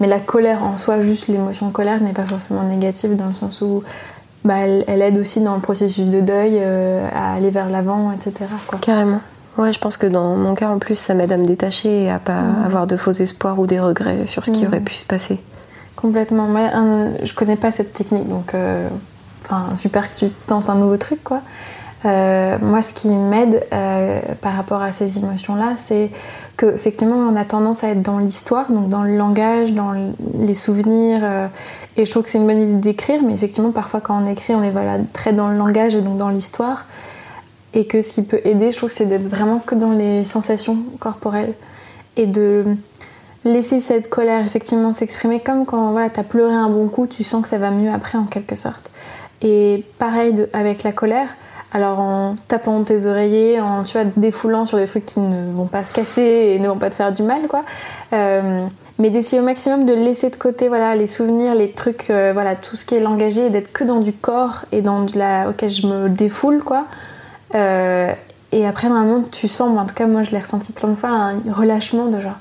Mais 0.00 0.08
la 0.08 0.18
colère 0.18 0.64
en 0.64 0.76
soi, 0.76 1.00
juste 1.00 1.28
l'émotion 1.28 1.70
colère, 1.70 2.00
n'est 2.02 2.12
pas 2.12 2.26
forcément 2.26 2.64
négative 2.64 3.14
dans 3.14 3.26
le 3.28 3.32
sens 3.32 3.60
où 3.60 3.84
bah, 4.44 4.56
elle, 4.56 5.02
aide 5.02 5.18
aussi 5.18 5.40
dans 5.40 5.54
le 5.54 5.60
processus 5.60 6.08
de 6.08 6.20
deuil 6.20 6.60
à 6.60 7.34
aller 7.34 7.50
vers 7.50 7.70
l'avant, 7.70 8.10
etc. 8.10 8.50
Quoi. 8.66 8.80
Carrément. 8.80 9.20
Ouais, 9.58 9.72
je 9.72 9.78
pense 9.78 9.96
que 9.96 10.06
dans 10.06 10.36
mon 10.36 10.54
cas, 10.54 10.68
en 10.68 10.78
plus, 10.78 10.94
ça 10.98 11.14
m'aide 11.14 11.32
à 11.32 11.36
me 11.36 11.44
détacher 11.44 12.04
et 12.04 12.10
à 12.10 12.18
pas 12.18 12.40
avoir 12.64 12.86
de 12.86 12.96
faux 12.96 13.10
espoirs 13.10 13.58
ou 13.58 13.66
des 13.66 13.80
regrets 13.80 14.26
sur 14.26 14.44
ce 14.44 14.50
qui 14.50 14.66
aurait 14.66 14.80
pu 14.80 14.94
se 14.94 15.04
passer. 15.04 15.38
Complètement. 15.96 16.44
Moi, 16.46 16.62
un- 16.72 17.08
je 17.24 17.34
connais 17.34 17.56
pas 17.56 17.70
cette 17.72 17.92
technique, 17.92 18.28
donc 18.28 18.54
euh, 18.54 18.88
super 19.76 20.08
que 20.08 20.18
tu 20.18 20.28
tentes 20.46 20.70
un 20.70 20.76
nouveau 20.76 20.96
truc, 20.96 21.22
quoi. 21.22 21.40
Euh, 22.06 22.56
moi, 22.62 22.80
ce 22.80 22.94
qui 22.94 23.08
m'aide 23.08 23.66
euh, 23.74 24.20
par 24.40 24.54
rapport 24.56 24.80
à 24.80 24.92
ces 24.92 25.18
émotions-là, 25.18 25.74
c'est 25.76 26.10
que 26.56 26.66
effectivement, 26.74 27.16
on 27.16 27.36
a 27.36 27.44
tendance 27.44 27.84
à 27.84 27.88
être 27.88 28.00
dans 28.00 28.18
l'histoire, 28.18 28.70
donc 28.70 28.88
dans 28.88 29.02
le 29.02 29.14
langage, 29.16 29.72
dans 29.74 29.92
les 30.40 30.54
souvenirs. 30.54 31.20
euh, 31.22 31.46
et 31.98 32.06
je 32.06 32.10
trouve 32.10 32.22
que 32.22 32.30
c'est 32.30 32.38
une 32.38 32.46
bonne 32.46 32.60
idée 32.62 32.74
d'écrire, 32.74 33.20
mais 33.22 33.34
effectivement, 33.34 33.72
parfois, 33.72 34.00
quand 34.00 34.18
on 34.24 34.30
écrit, 34.30 34.54
on 34.54 34.62
est 34.62 34.70
voilà, 34.70 34.96
très 35.12 35.32
dans 35.34 35.48
le 35.48 35.56
langage 35.58 35.94
et 35.96 36.00
donc 36.00 36.16
dans 36.16 36.30
l'histoire. 36.30 36.86
Et 37.72 37.86
que 37.86 38.02
ce 38.02 38.12
qui 38.14 38.22
peut 38.22 38.40
aider, 38.44 38.72
je 38.72 38.76
trouve, 38.76 38.90
c'est 38.90 39.06
d'être 39.06 39.28
vraiment 39.28 39.58
que 39.58 39.74
dans 39.74 39.92
les 39.92 40.24
sensations 40.24 40.78
corporelles 40.98 41.54
et 42.16 42.26
de 42.26 42.64
laisser 43.44 43.80
cette 43.80 44.10
colère 44.10 44.44
effectivement 44.44 44.92
s'exprimer 44.92 45.40
comme 45.40 45.64
quand 45.64 45.92
voilà, 45.92 46.10
tu 46.10 46.20
as 46.20 46.24
pleuré 46.24 46.52
un 46.52 46.68
bon 46.68 46.88
coup, 46.88 47.06
tu 47.06 47.24
sens 47.24 47.42
que 47.42 47.48
ça 47.48 47.58
va 47.58 47.70
mieux 47.70 47.90
après 47.90 48.18
en 48.18 48.24
quelque 48.24 48.54
sorte. 48.54 48.90
Et 49.42 49.84
pareil 49.98 50.46
avec 50.52 50.82
la 50.82 50.92
colère, 50.92 51.36
alors 51.72 52.00
en 52.00 52.34
tapant 52.48 52.82
tes 52.82 53.06
oreillers, 53.06 53.60
en 53.60 53.84
tu 53.84 53.92
vois, 53.92 54.04
défoulant 54.16 54.64
sur 54.64 54.76
des 54.76 54.86
trucs 54.86 55.06
qui 55.06 55.20
ne 55.20 55.52
vont 55.52 55.66
pas 55.66 55.84
se 55.84 55.92
casser 55.92 56.54
et 56.54 56.58
ne 56.58 56.68
vont 56.68 56.76
pas 56.76 56.90
te 56.90 56.96
faire 56.96 57.12
du 57.12 57.22
mal, 57.22 57.42
quoi. 57.48 57.64
Euh, 58.12 58.66
mais 58.98 59.08
d'essayer 59.08 59.40
au 59.40 59.44
maximum 59.44 59.86
de 59.86 59.94
laisser 59.94 60.28
de 60.28 60.36
côté 60.36 60.68
voilà, 60.68 60.94
les 60.94 61.06
souvenirs, 61.06 61.54
les 61.54 61.70
trucs, 61.70 62.10
euh, 62.10 62.32
voilà, 62.34 62.54
tout 62.54 62.76
ce 62.76 62.84
qui 62.84 62.96
est 62.96 63.00
langagé 63.00 63.46
et 63.46 63.50
d'être 63.50 63.72
que 63.72 63.84
dans 63.84 64.00
du 64.00 64.12
corps 64.12 64.66
et 64.72 64.82
dans 64.82 65.02
de 65.02 65.16
la. 65.16 65.48
Ok, 65.48 65.66
je 65.66 65.86
me 65.86 66.08
défoule, 66.10 66.62
quoi. 66.62 66.84
Euh, 67.54 68.12
et 68.52 68.66
après, 68.66 68.88
normalement, 68.88 69.22
tu 69.30 69.48
sens, 69.48 69.78
en 69.78 69.86
tout 69.86 69.94
cas, 69.94 70.06
moi 70.06 70.22
je 70.22 70.30
l'ai 70.30 70.38
ressenti 70.38 70.72
plein 70.72 70.88
de 70.88 70.94
fois, 70.94 71.10
un 71.10 71.38
relâchement 71.52 72.06
de 72.06 72.20
genre, 72.20 72.38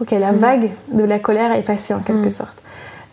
ok, 0.00 0.10
la 0.12 0.32
mm. 0.32 0.36
vague 0.36 0.70
de 0.92 1.04
la 1.04 1.18
colère 1.18 1.52
est 1.52 1.62
passée 1.62 1.94
en 1.94 2.00
quelque 2.00 2.26
mm. 2.26 2.30
sorte. 2.30 2.62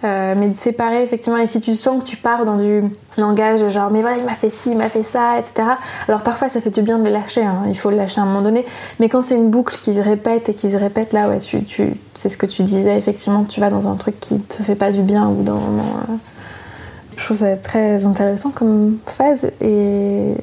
Euh, 0.04 0.36
mais 0.38 0.50
de 0.50 0.58
séparer 0.58 1.02
effectivement, 1.02 1.38
et 1.38 1.48
si 1.48 1.62
tu 1.62 1.76
sens 1.76 2.04
que 2.04 2.10
tu 2.10 2.18
pars 2.18 2.44
dans 2.44 2.58
du 2.58 2.84
langage 3.18 3.66
genre 3.70 3.90
mais 3.90 4.02
voilà 4.02 4.18
il 4.18 4.26
m'a 4.26 4.34
fait 4.34 4.50
ci, 4.50 4.72
il 4.72 4.78
m'a 4.78 4.90
fait 4.90 5.04
ça, 5.04 5.40
etc. 5.40 5.66
Alors 6.10 6.24
parfois 6.24 6.50
ça 6.50 6.60
fait 6.60 6.72
du 6.72 6.82
bien 6.82 7.00
de 7.00 7.06
le 7.06 7.10
lâcher, 7.10 7.42
hein. 7.42 7.64
il 7.70 7.78
faut 7.78 7.90
le 7.90 7.96
lâcher 7.96 8.20
à 8.20 8.24
un 8.24 8.26
moment 8.26 8.42
donné, 8.42 8.66
mais 9.00 9.08
quand 9.08 9.22
c'est 9.22 9.38
une 9.38 9.50
boucle 9.50 9.78
qui 9.80 9.94
se 9.94 10.02
répète 10.02 10.50
et 10.50 10.54
qui 10.54 10.70
se 10.70 10.76
répète 10.76 11.14
là, 11.14 11.30
ouais, 11.30 11.38
tu, 11.38 11.64
tu, 11.64 11.94
c'est 12.16 12.28
ce 12.28 12.36
que 12.36 12.46
tu 12.46 12.64
disais, 12.64 12.98
effectivement 12.98 13.46
tu 13.46 13.62
vas 13.62 13.70
dans 13.70 13.88
un 13.88 13.96
truc 13.96 14.20
qui 14.20 14.40
te 14.40 14.62
fait 14.62 14.76
pas 14.76 14.92
du 14.92 15.04
bien 15.04 15.26
ou 15.30 15.42
dans 15.42 15.56
un 15.56 15.60
moment. 15.60 15.94
Euh, 16.10 16.16
je 17.16 17.24
trouve 17.24 17.38
ça 17.38 17.56
très 17.56 18.06
intéressant 18.06 18.50
comme 18.50 18.98
phase 19.06 19.52
et 19.62 20.34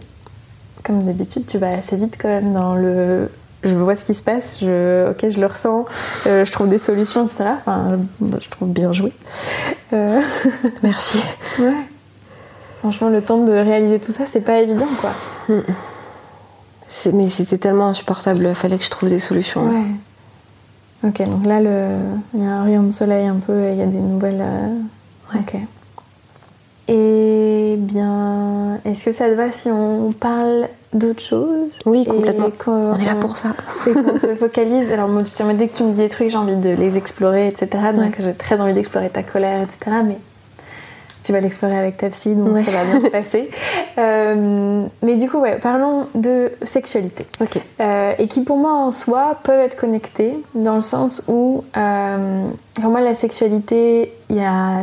comme 0.90 1.04
d'habitude 1.04 1.46
tu 1.46 1.58
vas 1.58 1.68
assez 1.68 1.96
vite 1.96 2.16
quand 2.20 2.28
même 2.28 2.52
dans 2.52 2.74
le 2.74 3.30
je 3.62 3.74
vois 3.74 3.94
ce 3.94 4.04
qui 4.04 4.14
se 4.14 4.22
passe, 4.22 4.58
je, 4.60 5.10
ok, 5.10 5.28
je 5.28 5.38
le 5.38 5.46
ressens, 5.46 5.84
euh, 6.26 6.46
je 6.46 6.50
trouve 6.50 6.68
des 6.70 6.78
solutions, 6.78 7.26
etc. 7.26 7.44
Enfin, 7.58 7.98
je 8.40 8.48
trouve 8.48 8.70
bien 8.70 8.90
joué. 8.94 9.12
Euh, 9.92 10.18
Merci. 10.82 11.18
Ouais. 11.58 11.74
Franchement, 12.78 13.10
le 13.10 13.20
temps 13.20 13.36
de 13.36 13.52
réaliser 13.52 14.00
tout 14.00 14.12
ça, 14.12 14.24
c'est 14.26 14.40
pas 14.40 14.60
évident, 14.60 14.88
quoi. 14.98 15.10
Mais 17.12 17.28
c'était 17.28 17.58
tellement 17.58 17.88
insupportable, 17.88 18.46
il 18.48 18.54
fallait 18.54 18.78
que 18.78 18.84
je 18.84 18.90
trouve 18.90 19.10
des 19.10 19.20
solutions. 19.20 19.68
Ouais. 19.68 21.08
Ok, 21.08 21.22
donc 21.28 21.44
là, 21.44 21.60
il 21.60 22.42
y 22.42 22.46
a 22.46 22.50
un 22.50 22.64
rayon 22.64 22.84
de 22.84 22.92
soleil 22.92 23.26
un 23.26 23.40
peu, 23.46 23.72
il 23.72 23.78
y 23.78 23.82
a 23.82 23.86
des 23.86 24.00
nouvelles. 24.00 24.40
Euh, 24.40 25.38
ok. 25.38 25.56
Et 26.88 27.76
bien, 27.78 28.80
est-ce 28.84 29.04
que 29.04 29.12
ça 29.12 29.28
te 29.28 29.34
va 29.34 29.52
si 29.52 29.68
on 29.68 30.12
parle 30.12 30.66
d'autres 30.92 31.22
choses 31.22 31.78
Oui, 31.86 32.04
complètement. 32.04 32.48
On 32.66 32.98
est 32.98 33.04
là 33.04 33.14
pour 33.14 33.36
ça. 33.36 33.54
Et 33.86 33.92
qu'on 33.92 34.16
se 34.18 34.34
focalise. 34.34 34.92
Alors, 34.92 35.08
moi, 35.08 35.22
dès 35.54 35.68
que 35.68 35.76
tu 35.76 35.82
me 35.84 35.92
dis 35.92 35.98
des 35.98 36.08
trucs, 36.08 36.30
j'ai 36.30 36.36
envie 36.36 36.56
de 36.56 36.70
les 36.70 36.96
explorer, 36.96 37.48
etc. 37.48 37.68
Donc, 37.94 38.16
j'ai 38.18 38.34
très 38.34 38.60
envie 38.60 38.74
d'explorer 38.74 39.10
ta 39.10 39.22
colère, 39.22 39.62
etc. 39.62 39.96
Mais 40.04 40.18
tu 41.22 41.32
vas 41.32 41.40
l'explorer 41.40 41.78
avec 41.78 41.96
ta 41.98 42.08
psy, 42.08 42.34
donc 42.34 42.58
ça 42.60 42.70
va 42.70 42.84
bien 42.84 43.00
se 43.00 43.08
passer. 43.08 43.50
Euh, 43.98 44.86
mais 45.02 45.16
du 45.16 45.28
coup, 45.28 45.40
ouais, 45.40 45.58
parlons 45.58 46.06
de 46.14 46.52
sexualité. 46.62 47.26
Ok. 47.40 47.60
Euh, 47.80 48.14
et 48.18 48.28
qui, 48.28 48.42
pour 48.42 48.56
moi, 48.56 48.72
en 48.72 48.92
soi, 48.92 49.36
peuvent 49.42 49.60
être 49.60 49.76
connectés 49.76 50.38
dans 50.54 50.76
le 50.76 50.80
sens 50.80 51.22
où, 51.28 51.64
euh, 51.76 52.44
pour 52.74 52.90
moi, 52.90 53.02
la 53.02 53.14
sexualité, 53.14 54.14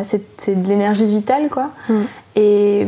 c'est 0.04 0.62
de 0.62 0.68
l'énergie 0.68 1.06
vitale, 1.06 1.50
quoi. 1.50 1.70
Mm. 1.90 2.02
Et 2.36 2.86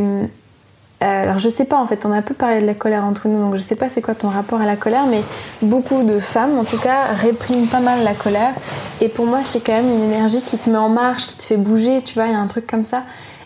alors 1.01 1.37
je 1.37 1.47
sais 1.47 1.65
pas 1.65 1.77
en 1.77 1.87
fait, 1.87 2.05
on 2.05 2.11
a 2.11 2.17
un 2.17 2.21
peu 2.21 2.33
parlé 2.33 2.59
de 2.59 2.65
la 2.65 2.73
colère 2.73 3.05
entre 3.05 3.27
nous, 3.27 3.39
donc 3.39 3.55
je 3.55 3.61
sais 3.61 3.75
pas 3.75 3.89
c'est 3.89 4.01
quoi 4.01 4.15
ton 4.15 4.29
rapport 4.29 4.59
à 4.59 4.65
la 4.65 4.75
colère, 4.75 5.05
mais 5.05 5.21
beaucoup 5.61 6.03
de 6.03 6.19
femmes 6.19 6.57
en 6.57 6.63
tout 6.63 6.77
cas 6.77 7.03
répriment 7.21 7.67
pas 7.67 7.79
mal 7.79 8.03
la 8.03 8.13
colère. 8.13 8.53
Et 8.99 9.07
pour 9.07 9.25
moi 9.25 9.39
c'est 9.43 9.65
quand 9.65 9.73
même 9.73 9.87
une 9.87 10.03
énergie 10.03 10.41
qui 10.41 10.57
te 10.57 10.69
met 10.69 10.77
en 10.77 10.89
marche, 10.89 11.27
qui 11.27 11.37
te 11.37 11.43
fait 11.43 11.57
bouger, 11.57 12.01
tu 12.01 12.15
vois, 12.15 12.27
il 12.27 12.33
y 12.33 12.35
a 12.35 12.39
un 12.39 12.47
truc 12.47 12.67
comme 12.67 12.83
ça 12.83 13.03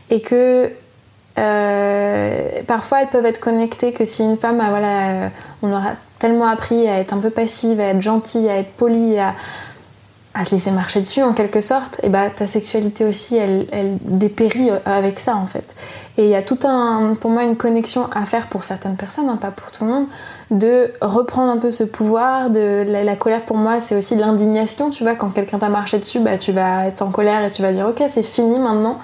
et 0.10 0.22
que 0.22 0.72
euh, 1.40 2.62
parfois 2.68 3.02
elles 3.02 3.10
peuvent 3.10 3.26
être 3.26 3.40
connectées 3.40 3.92
que 3.94 4.06
si 4.06 4.24
une 4.24 4.38
femme, 4.38 4.58
voilà, 4.58 5.10
euh, 5.10 5.30
on 5.62 5.72
aura 5.72 5.94
tellement 6.20 6.48
appris 6.48 6.88
à 6.88 7.00
être 7.00 7.14
un 7.14 7.18
peu 7.18 7.32
passive, 7.32 7.80
à 7.80 7.86
être 7.86 8.02
gentille, 8.02 8.50
à 8.50 8.58
être 8.58 8.72
polie, 8.74 9.18
à, 9.18 9.34
se 10.46 10.52
laisser 10.56 10.72
marcher 10.72 11.00
dessus 11.00 11.22
en 11.22 11.34
quelque 11.34 11.62
sorte, 11.62 12.00
et 12.04 12.10
bah 12.10 12.30
ta 12.30 12.48
sexualité 12.48 13.06
aussi, 13.06 13.36
elle, 13.36 13.68
elle 13.72 13.98
dépérit 14.02 14.72
avec 14.86 15.20
ça 15.20 15.36
en 15.36 15.46
fait. 15.46 15.66
Et 16.18 16.26
il 16.26 16.30
y 16.30 16.36
a 16.36 16.44
tout 16.44 16.60
un, 16.64 17.16
pour 17.20 17.32
moi, 17.32 17.44
une 17.44 17.56
connexion 17.56 18.08
à 18.14 18.26
faire 18.26 18.48
pour 18.48 18.64
certaines 18.64 18.96
personnes, 18.96 19.30
hein, 19.30 19.38
pas 19.38 19.50
pour 19.50 19.72
tout 19.72 19.84
le 19.84 19.92
monde, 19.92 20.06
de 20.52 20.92
reprendre 21.02 21.52
un 21.52 21.58
peu 21.58 21.72
ce 21.72 21.84
pouvoir. 21.84 22.52
De 22.52 22.86
la, 22.88 23.16
colère 23.16 23.42
pour 23.42 23.58
moi, 23.58 23.80
c'est 23.80 23.96
aussi 23.96 24.16
l'indignation. 24.16 24.92
Tu 24.92 25.04
vois, 25.04 25.16
quand 25.16 25.32
quelqu'un 25.32 25.58
t'a 25.58 25.70
marché 25.70 25.98
dessus, 25.98 26.20
bah 26.20 26.38
tu 26.38 26.52
vas 26.52 26.86
être 26.86 27.02
en 27.02 27.10
colère 27.10 27.44
et 27.44 27.50
tu 27.50 27.64
vas 27.64 27.72
dire 27.72 27.88
ok, 27.88 28.04
c'est 28.10 28.24
fini 28.24 28.60
maintenant. 28.60 29.00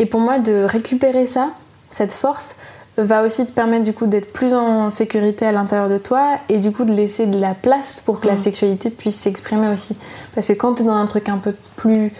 Et 0.00 0.06
pour 0.06 0.18
moi, 0.18 0.40
de 0.40 0.64
récupérer 0.64 1.26
ça, 1.26 1.50
cette 1.90 2.12
force, 2.12 2.56
va 2.98 3.22
aussi 3.22 3.46
te 3.46 3.52
permettre 3.52 3.84
du 3.84 3.92
coup 3.92 4.06
d'être 4.06 4.32
plus 4.32 4.52
en 4.52 4.90
sécurité 4.90 5.46
à 5.46 5.52
l'intérieur 5.52 5.88
de 5.88 5.98
toi 5.98 6.38
et 6.48 6.58
du 6.58 6.72
coup 6.72 6.84
de 6.84 6.92
laisser 6.92 7.26
de 7.26 7.40
la 7.40 7.54
place 7.54 8.02
pour 8.04 8.20
que 8.20 8.26
la 8.26 8.34
mm. 8.34 8.38
sexualité 8.38 8.90
puisse 8.90 9.16
s'exprimer 9.16 9.68
aussi. 9.68 9.96
Parce 10.34 10.48
que 10.48 10.52
quand 10.52 10.74
tu 10.74 10.82
es 10.82 10.86
dans 10.86 10.94
un 10.94 11.06
truc 11.06 11.28
un 11.28 11.38
peu 11.38 11.54
plus 11.76 12.12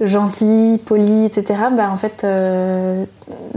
gentil, 0.00 0.80
poli, 0.84 1.24
etc., 1.26 1.60
bah 1.76 1.90
en 1.90 1.96
fait, 1.96 2.22
euh, 2.24 3.04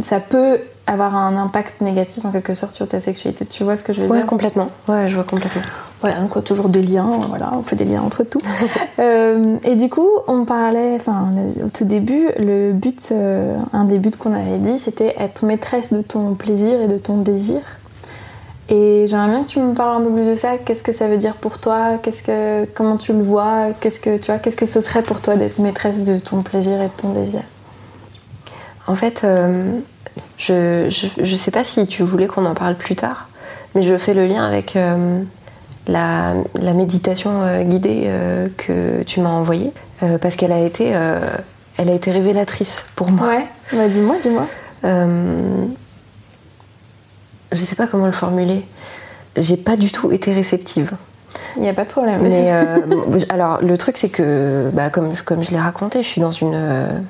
ça 0.01 0.19
peut 0.19 0.59
avoir 0.85 1.15
un 1.15 1.35
impact 1.37 1.81
négatif 1.81 2.25
en 2.25 2.31
quelque 2.31 2.53
sorte 2.53 2.73
sur 2.73 2.87
ta 2.87 2.99
sexualité. 2.99 3.45
Tu 3.45 3.63
vois 3.63 3.77
ce 3.77 3.83
que 3.83 3.93
je 3.93 4.01
veux 4.01 4.07
dire? 4.07 4.15
Ouais, 4.15 4.25
complètement. 4.25 4.69
Ouais, 4.87 5.07
je 5.07 5.15
vois 5.15 5.25
complètement. 5.25 5.61
Voilà, 6.01 6.19
donc 6.19 6.43
toujours 6.43 6.69
des 6.69 6.83
liens, 6.83 7.19
voilà, 7.27 7.51
on 7.53 7.63
fait 7.63 7.75
des 7.75 7.85
liens 7.85 8.01
entre 8.01 8.23
tout. 8.23 8.41
Euh, 8.99 9.43
et 9.63 9.75
du 9.75 9.89
coup, 9.89 10.09
on 10.27 10.43
parlait, 10.43 10.95
enfin, 10.95 11.31
au 11.63 11.69
tout 11.69 11.85
début, 11.85 12.29
le 12.39 12.71
but, 12.71 13.09
euh, 13.11 13.55
un 13.71 13.83
des 13.83 13.99
buts 13.99 14.09
qu'on 14.17 14.33
avait 14.33 14.57
dit, 14.57 14.79
c'était 14.79 15.15
être 15.19 15.45
maîtresse 15.45 15.93
de 15.93 16.01
ton 16.01 16.33
plaisir 16.33 16.81
et 16.81 16.87
de 16.87 16.97
ton 16.97 17.17
désir. 17.17 17.59
Et 18.69 19.05
j'aimerais 19.07 19.27
bien 19.27 19.43
que 19.43 19.49
tu 19.49 19.59
me 19.59 19.75
parles 19.75 20.01
un 20.01 20.05
peu 20.05 20.11
plus 20.11 20.25
de 20.25 20.33
ça. 20.33 20.57
Qu'est-ce 20.57 20.81
que 20.81 20.91
ça 20.91 21.07
veut 21.07 21.17
dire 21.17 21.35
pour 21.35 21.59
toi? 21.59 21.99
Qu'est-ce 22.01 22.23
que, 22.23 22.65
comment 22.73 22.97
tu 22.97 23.13
le 23.13 23.21
vois? 23.21 23.67
Qu'est-ce 23.79 23.99
que 23.99 24.17
tu 24.17 24.31
vois 24.31 24.39
Qu'est-ce 24.39 24.57
que 24.57 24.65
ce 24.65 24.81
serait 24.81 25.03
pour 25.03 25.21
toi 25.21 25.35
d'être 25.35 25.59
maîtresse 25.59 26.01
de 26.01 26.17
ton 26.17 26.41
plaisir 26.41 26.81
et 26.81 26.87
de 26.87 26.97
ton 26.97 27.13
désir? 27.13 27.43
En 28.87 28.95
fait, 28.95 29.21
euh, 29.23 29.73
je, 30.37 30.87
je, 30.89 31.35
sais 31.35 31.51
pas 31.51 31.63
si 31.63 31.85
tu 31.85 32.01
voulais 32.01 32.25
qu'on 32.25 32.45
en 32.45 32.55
parle 32.55 32.75
plus 32.75 32.95
tard, 32.95 33.29
mais 33.75 33.83
je 33.83 33.95
fais 33.95 34.15
le 34.15 34.25
lien 34.25 34.43
avec 34.43 34.75
la, 35.87 36.33
méditation 36.73 37.41
euh, 37.41 37.63
guidée 37.63 38.03
euh, 38.05 38.47
que 38.57 39.03
tu 39.03 39.19
m'as 39.21 39.29
envoyée, 39.29 39.71
euh, 40.03 40.17
parce 40.17 40.35
qu'elle 40.35 40.51
a 40.51 40.59
été, 40.59 40.89
elle 41.77 41.89
a 41.89 41.93
été 41.93 42.11
révélatrice 42.11 42.83
pour 42.95 43.09
moi. 43.11 43.27
Ouais, 43.27 43.47
bah, 43.73 43.87
dis-moi, 43.87 44.15
dis-moi. 44.21 44.47
je 47.51 47.57
sais 47.57 47.75
pas 47.75 47.87
comment 47.87 48.05
le 48.05 48.11
formuler. 48.11 48.63
J'ai 49.35 49.57
pas 49.57 49.75
du 49.75 49.91
tout 49.91 50.11
été 50.11 50.33
réceptive. 50.33 50.93
Il 51.55 51.61
n'y 51.61 51.69
a 51.69 51.73
pas 51.73 51.85
de 51.85 51.89
problème. 51.89 52.21
Mais 52.21 52.51
alors, 53.29 53.61
le 53.61 53.77
truc, 53.77 53.97
c'est 53.97 54.09
que, 54.09 54.69
bah, 54.73 54.89
comme, 54.89 55.13
comme 55.25 55.43
je 55.43 55.51
l'ai 55.51 55.59
raconté, 55.59 56.01
je 56.01 56.07
suis 56.07 56.21
dans 56.21 56.31
une, 56.31 57.03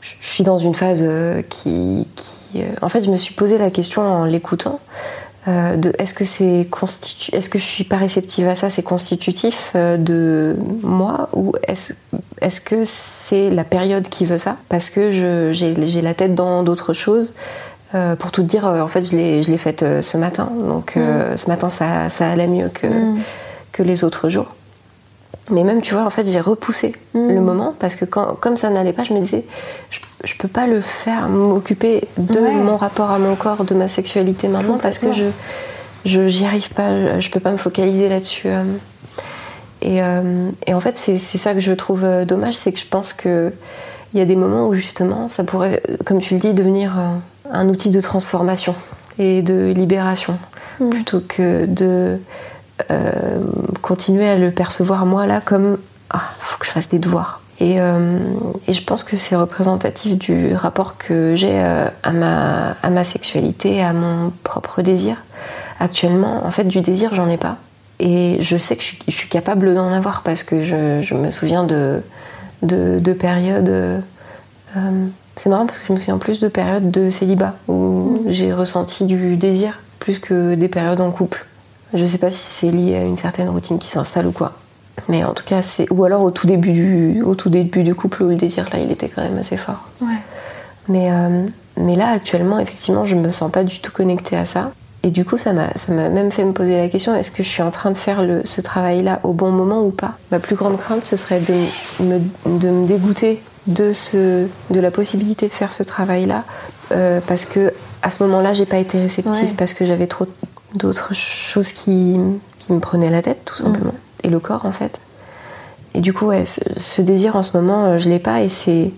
je 0.00 0.26
suis 0.26 0.44
dans 0.44 0.58
une 0.58 0.74
phase 0.74 1.04
qui, 1.48 2.06
qui 2.14 2.62
en 2.80 2.88
fait, 2.88 3.02
je 3.02 3.10
me 3.10 3.16
suis 3.16 3.34
posé 3.34 3.58
la 3.58 3.70
question 3.70 4.02
en 4.02 4.24
l'écoutant. 4.24 4.80
Euh, 5.48 5.74
de 5.74 5.92
est-ce 5.98 6.14
que 6.14 6.24
c'est 6.24 6.68
constitu 6.70 7.34
est-ce 7.34 7.48
que 7.48 7.58
je 7.58 7.64
suis 7.64 7.82
pas 7.82 7.96
réceptive 7.96 8.46
à 8.46 8.54
ça 8.54 8.70
c'est 8.70 8.84
constitutif 8.84 9.72
euh, 9.74 9.96
de 9.96 10.54
moi 10.84 11.28
ou 11.32 11.52
est-ce 11.66 11.94
est-ce 12.40 12.60
que 12.60 12.84
c'est 12.84 13.50
la 13.50 13.64
période 13.64 14.08
qui 14.08 14.24
veut 14.24 14.38
ça? 14.38 14.56
Parce 14.68 14.88
que 14.88 15.10
j'ai 15.10 16.02
la 16.02 16.14
tête 16.14 16.36
dans 16.36 16.62
d'autres 16.62 16.92
choses 16.92 17.34
euh, 17.96 18.14
pour 18.14 18.30
tout 18.30 18.44
dire 18.44 18.66
en 18.66 18.86
fait 18.86 19.02
je 19.02 19.16
l'ai 19.16 19.42
je 19.42 19.50
l'ai 19.50 19.58
faite 19.58 19.84
ce 20.00 20.16
matin 20.16 20.48
donc 20.68 20.94
mm. 20.94 21.36
ce 21.36 21.48
matin 21.48 21.70
ça, 21.70 22.08
ça 22.08 22.30
allait 22.30 22.46
mieux 22.46 22.68
que 22.68 22.86
mm. 22.86 23.18
que 23.72 23.82
les 23.82 24.04
autres 24.04 24.28
jours 24.28 24.54
mais 25.52 25.64
même, 25.64 25.82
tu 25.82 25.94
vois, 25.94 26.04
en 26.04 26.10
fait, 26.10 26.26
j'ai 26.26 26.40
repoussé 26.40 26.92
mm. 27.14 27.28
le 27.28 27.40
moment 27.40 27.74
parce 27.78 27.94
que 27.94 28.04
quand, 28.04 28.34
comme 28.40 28.56
ça 28.56 28.70
n'allait 28.70 28.92
pas, 28.92 29.04
je 29.04 29.12
me 29.12 29.20
disais, 29.20 29.44
je, 29.90 30.00
je 30.24 30.34
peux 30.36 30.48
pas 30.48 30.66
le 30.66 30.80
faire, 30.80 31.28
m'occuper 31.28 32.08
de 32.18 32.40
mon 32.40 32.76
rapport 32.76 33.10
à 33.10 33.18
mon 33.18 33.36
corps, 33.36 33.64
de 33.64 33.74
ma 33.74 33.88
sexualité 33.88 34.48
maintenant 34.48 34.78
parce 34.78 34.98
que 34.98 35.12
je 35.12 35.26
j'y 36.04 36.44
arrive 36.44 36.70
pas, 36.72 37.20
je, 37.20 37.30
peux 37.30 37.40
pas 37.40 37.52
me 37.52 37.56
focaliser 37.56 38.08
là-dessus. 38.08 38.48
Euh. 38.48 38.64
Et, 39.82 40.02
euh, 40.02 40.50
et, 40.66 40.74
en 40.74 40.80
fait, 40.80 40.96
c'est 40.96 41.18
ça 41.18 41.54
que 41.54 41.60
je 41.60 41.72
trouve 41.72 42.04
euh, 42.04 42.24
dommage, 42.24 42.54
c'est 42.54 42.72
que 42.72 42.78
je 42.78 42.86
pense 42.86 43.12
qu'il 43.12 43.52
y 44.14 44.20
a 44.20 44.24
des 44.24 44.36
moments 44.36 44.68
où 44.68 44.74
justement, 44.74 45.28
ça 45.28 45.44
pourrait, 45.44 45.82
comme 46.04 46.20
tu 46.20 46.34
le 46.34 46.40
dis, 46.40 46.54
devenir 46.54 46.98
un 47.50 47.68
outil 47.68 47.90
de 47.90 48.00
transformation 48.00 48.74
et 49.18 49.42
de 49.42 49.72
libération 49.72 50.38
mm. 50.80 50.90
plutôt 50.90 51.20
que 51.20 51.66
de 51.66 52.18
euh, 52.90 53.40
continuer 53.82 54.28
à 54.28 54.36
le 54.36 54.50
percevoir 54.50 55.04
moi 55.04 55.26
là 55.26 55.40
comme 55.44 55.76
ah, 56.10 56.22
faut 56.38 56.58
que 56.58 56.66
je 56.66 56.70
fasse 56.70 56.88
des 56.88 56.98
devoirs. 56.98 57.40
Et, 57.60 57.80
euh, 57.80 58.18
et 58.66 58.72
je 58.72 58.82
pense 58.82 59.04
que 59.04 59.16
c'est 59.16 59.36
représentatif 59.36 60.18
du 60.18 60.54
rapport 60.54 60.96
que 60.96 61.36
j'ai 61.36 61.60
euh, 61.60 61.88
à, 62.02 62.10
ma, 62.10 62.70
à 62.82 62.90
ma 62.90 63.04
sexualité, 63.04 63.82
à 63.82 63.92
mon 63.92 64.32
propre 64.42 64.82
désir. 64.82 65.16
Actuellement, 65.78 66.44
en 66.44 66.50
fait, 66.50 66.64
du 66.64 66.80
désir, 66.80 67.14
j'en 67.14 67.28
ai 67.28 67.36
pas. 67.36 67.58
Et 68.00 68.36
je 68.40 68.56
sais 68.56 68.76
que 68.76 68.82
je 68.82 68.86
suis, 68.88 68.98
je 69.06 69.12
suis 69.12 69.28
capable 69.28 69.74
d'en 69.74 69.92
avoir 69.92 70.22
parce 70.22 70.42
que 70.42 70.64
je, 70.64 71.02
je, 71.02 71.14
me 71.14 71.30
souviens 71.30 71.64
de, 71.64 72.02
de, 72.62 72.98
de 72.98 73.12
périodes. 73.12 74.02
c'est 75.36 75.48
marrant 75.48 75.66
parce 75.66 75.78
que 75.78 75.86
je 75.86 75.92
me 75.92 75.98
souviens 75.98 76.18
plus 76.18 76.40
de 76.40 76.48
périodes 76.48 76.90
de 76.90 77.10
célibat 77.10 77.54
où 77.68 77.74
mmh. 77.74 78.18
j'ai 78.26 78.52
ressenti 78.52 79.04
du 79.04 79.36
désir 79.36 79.78
plus 80.00 80.18
que 80.18 80.56
des 80.56 80.68
périodes 80.68 81.00
en 81.00 81.12
couple. 81.12 81.46
Je 81.94 82.06
sais 82.06 82.18
pas 82.18 82.30
si 82.30 82.38
c'est 82.38 82.70
lié 82.70 82.96
à 82.96 83.02
une 83.02 83.16
certaine 83.16 83.48
routine 83.48 83.78
qui 83.78 83.88
s'installe 83.88 84.26
ou 84.26 84.32
quoi. 84.32 84.52
Mais 85.08 85.24
en 85.24 85.32
tout 85.32 85.44
cas, 85.44 85.62
c'est. 85.62 85.90
Ou 85.90 86.04
alors 86.04 86.22
au 86.22 86.30
tout 86.30 86.46
début 86.46 86.72
du, 86.72 87.22
au 87.22 87.34
tout 87.34 87.50
début 87.50 87.82
du 87.82 87.94
couple 87.94 88.22
où 88.22 88.28
le 88.28 88.36
désir 88.36 88.68
là, 88.72 88.78
il 88.78 88.90
était 88.90 89.08
quand 89.08 89.22
même 89.22 89.38
assez 89.38 89.56
fort. 89.56 89.88
Ouais. 90.00 90.08
Mais, 90.88 91.10
euh, 91.10 91.46
mais 91.76 91.94
là, 91.94 92.08
actuellement, 92.08 92.58
effectivement, 92.58 93.04
je 93.04 93.16
me 93.16 93.30
sens 93.30 93.50
pas 93.50 93.64
du 93.64 93.80
tout 93.80 93.92
connectée 93.92 94.36
à 94.36 94.44
ça. 94.46 94.72
et 95.02 95.10
du 95.10 95.24
coup, 95.24 95.36
ça 95.38 95.52
m'a 95.52 95.68
même 95.88 96.30
fait 96.30 96.44
me 96.44 96.52
poser 96.52 96.76
la 96.76 96.88
question 96.88 97.14
est-ce 97.14 97.30
que 97.30 97.42
je 97.42 97.48
suis 97.48 97.62
en 97.62 97.70
train 97.70 97.90
de 97.90 97.96
faire 97.96 98.22
le, 98.22 98.42
ce 98.44 98.60
travail-là 98.60 99.20
au 99.22 99.32
bon 99.32 99.50
moment 99.50 99.82
ou 99.82 99.90
pas? 99.90 100.14
Ma 100.30 100.38
plus 100.38 100.56
grande 100.56 100.78
crainte, 100.78 101.04
ce 101.04 101.16
serait 101.16 101.40
de 101.40 102.04
me, 102.04 102.18
de 102.46 102.68
me 102.68 102.86
dégoûter 102.86 103.42
de, 103.66 103.92
ce, 103.92 104.46
de 104.70 104.80
la 104.80 104.90
possibilité 104.90 105.46
de 105.46 105.52
faire 105.52 105.72
ce 105.72 105.82
travail-là, 105.82 106.44
euh, 106.92 107.20
parce 107.26 107.44
que 107.44 107.72
à 108.02 108.10
ce 108.10 108.22
moment-là, 108.24 108.52
j'ai 108.52 108.66
pas 108.66 108.78
été 108.78 108.98
réceptive, 108.98 109.54
parce 109.56 109.74
que 109.74 109.84
j'avais 109.84 110.08
trop 110.08 110.26
d'autres 110.74 111.14
choses 111.14 111.72
qui, 111.72 112.18
qui, 112.58 112.72
me 112.72 112.80
prenaient 112.80 113.10
la 113.10 113.22
tête, 113.22 113.44
tout 113.44 113.56
simplement, 113.56 113.94
et 114.22 114.28
le 114.28 114.40
corps 114.40 114.66
en 114.66 114.72
fait. 114.72 115.00
Et 115.94 116.00
du 116.00 116.12
coup, 116.12 116.26
ouais, 116.26 116.44
ce, 116.44 117.02
désir 117.02 117.36
en 117.36 117.42
ce 117.42 117.56
moment, 117.56 117.84
euh, 117.84 117.98
je 117.98 118.08
l'ai 118.08 118.18
pas, 118.18 118.42
et 118.42 118.48
c'est. 118.48 118.90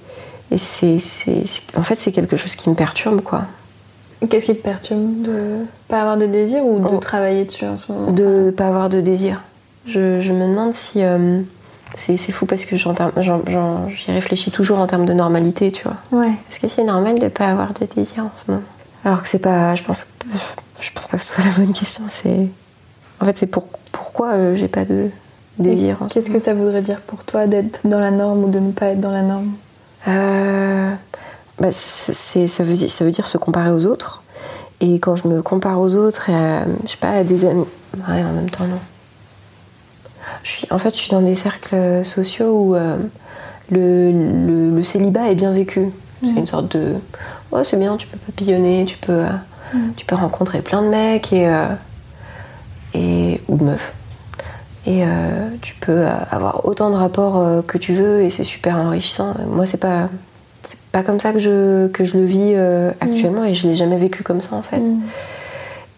Et 0.51 0.59
c'est, 0.59 0.99
en 1.75 1.83
fait, 1.83 1.97
c'est 1.97 2.13
quelque 2.13 2.37
chose 2.37 2.55
qui 2.55 2.69
me 2.69 2.75
perturbe, 2.75 3.23
quoi. 3.23 3.43
Qu'est-ce 4.29 4.47
qui 4.47 4.57
te 4.57 4.63
perturbe 4.63 5.23
De 5.23 5.65
pas 5.89 6.01
avoir 6.01 6.17
de 6.17 6.27
désir 6.27 6.65
ou 6.65 6.79
de 6.79 6.89
oh. 6.95 6.99
travailler 6.99 7.45
dessus 7.45 7.65
en 7.65 7.77
ce 7.77 7.91
moment? 7.91 8.13
De 8.13 8.53
pas 8.57 8.69
avoir 8.69 8.89
de 8.89 9.01
désir. 9.01 9.43
Je, 9.87 10.33
me 10.33 10.47
demande 10.47 10.73
si. 10.73 11.03
Euh, 11.03 11.41
c'est, 11.97 12.17
fou 12.17 12.47
parce 12.47 12.65
que 12.65 12.77
j'y 12.77 14.13
réfléchis 14.13 14.51
toujours 14.51 14.79
en 14.79 14.87
termes 14.87 15.07
de 15.07 15.13
normalité, 15.13 15.73
tu 15.73 15.85
vois. 15.85 15.97
Ouais. 16.13 16.33
Est-ce 16.51 16.61
que 16.61 16.69
c'est 16.69 16.85
normal 16.85 17.19
de 17.19 17.29
pas 17.29 17.47
avoir 17.47 17.73
de 17.73 17.87
désir 17.87 18.25
en 18.25 18.31
ce 18.45 18.51
moment? 18.51 18.65
Alors 19.05 19.23
que 19.23 19.29
c'est 19.29 19.41
pas. 19.41 19.75
Je 19.75 19.83
pense, 19.83 20.07
je 20.85 20.93
pense 20.93 21.07
pas 21.07 21.17
que 21.17 21.23
ce 21.23 21.35
soit 21.35 21.45
la 21.45 21.57
bonne 21.57 21.73
question. 21.73 22.05
C'est. 22.09 22.49
En 23.21 23.25
fait, 23.25 23.37
c'est 23.37 23.47
pour, 23.47 23.65
pourquoi 23.91 24.33
euh, 24.33 24.57
j'ai 24.57 24.69
pas 24.69 24.85
de 24.85 25.09
désir. 25.59 25.99
Qu'est-ce 26.11 26.31
que 26.31 26.39
ça 26.39 26.53
voudrait 26.53 26.83
dire 26.83 27.01
pour 27.01 27.25
toi 27.25 27.47
d'être 27.47 27.81
dans 27.85 28.01
la 28.01 28.11
norme 28.11 28.45
ou 28.45 28.51
de 28.51 28.59
ne 28.59 28.73
pas 28.73 28.89
être 28.89 29.01
dans 29.01 29.13
la 29.13 29.23
norme? 29.23 29.53
Euh, 30.09 30.91
bah, 31.59 31.69
c'est, 31.71 32.49
ça, 32.49 32.65
veut 32.65 32.75
dire, 32.75 32.91
ça 32.91 33.05
veut 33.05 33.11
dire 33.11 33.27
se 33.27 33.39
comparer 33.39 33.71
aux 33.71 33.87
autres. 33.87 34.23
Et 34.81 34.99
quand 34.99 35.17
je 35.17 35.27
me 35.29 35.41
compare 35.41 35.81
aux 35.81 35.95
autres, 35.95 36.29
et 36.29 36.35
à, 36.35 36.67
je 36.85 36.91
sais 36.91 36.97
pas, 36.99 37.11
à 37.11 37.25
des 37.25 37.47
amis. 37.47 37.67
Ouais, 37.95 38.23
en 38.23 38.33
même 38.33 38.51
temps, 38.51 38.67
non. 38.67 38.81
Je 40.43 40.51
suis, 40.51 40.67
en 40.71 40.79
fait, 40.79 40.91
je 40.91 41.01
suis 41.01 41.11
dans 41.11 41.23
des 41.23 41.37
cercles 41.37 42.05
sociaux 42.05 42.59
où 42.59 42.75
euh, 42.75 42.99
le, 43.71 44.71
le, 44.75 44.83
célibat 44.83 45.31
est 45.31 45.35
bien 45.35 45.53
vécu. 45.53 45.89
C'est 46.23 46.37
une 46.37 46.47
sorte 46.47 46.77
de. 46.77 46.97
Oh, 47.53 47.63
c'est 47.63 47.79
bien, 47.79 47.97
tu 47.97 48.07
peux 48.07 48.19
papillonner, 48.19 48.85
tu 48.87 48.97
peux, 48.97 49.25
euh, 49.75 49.79
tu 49.97 50.07
peux 50.07 50.15
rencontrer 50.15 50.63
plein 50.63 50.83
de 50.83 50.89
mecs 50.89 51.33
et, 51.33 51.49
euh, 51.49 51.67
et, 52.95 53.41
ou 53.49 53.57
de 53.57 53.65
meufs. 53.65 53.95
Et 54.87 55.03
tu 55.63 55.75
peux 55.77 56.05
avoir 56.31 56.67
autant 56.67 56.91
de 56.91 56.95
rapports 56.95 57.65
que 57.67 57.79
tu 57.79 57.95
veux 57.95 58.21
et 58.21 58.29
c'est 58.29 58.45
super 58.45 58.77
enrichissant. 58.77 59.35
Moi, 59.49 59.65
c'est 59.65 59.81
pas 59.81 60.11
c'est 60.65 60.79
pas 60.93 61.03
comme 61.03 61.21
ça 61.21 61.33
que 61.33 61.39
je, 61.39 61.89
que 61.89 62.05
je 62.05 62.17
le 62.17 62.25
vis 62.25 62.53
euh, 62.55 62.91
actuellement 63.01 63.45
et 63.45 63.55
je 63.55 63.69
l'ai 63.69 63.75
jamais 63.75 63.99
vécu 63.99 64.23
comme 64.23 64.41
ça 64.41 64.57
en 64.57 64.63
fait. 64.63 64.81
Mm. 64.81 65.01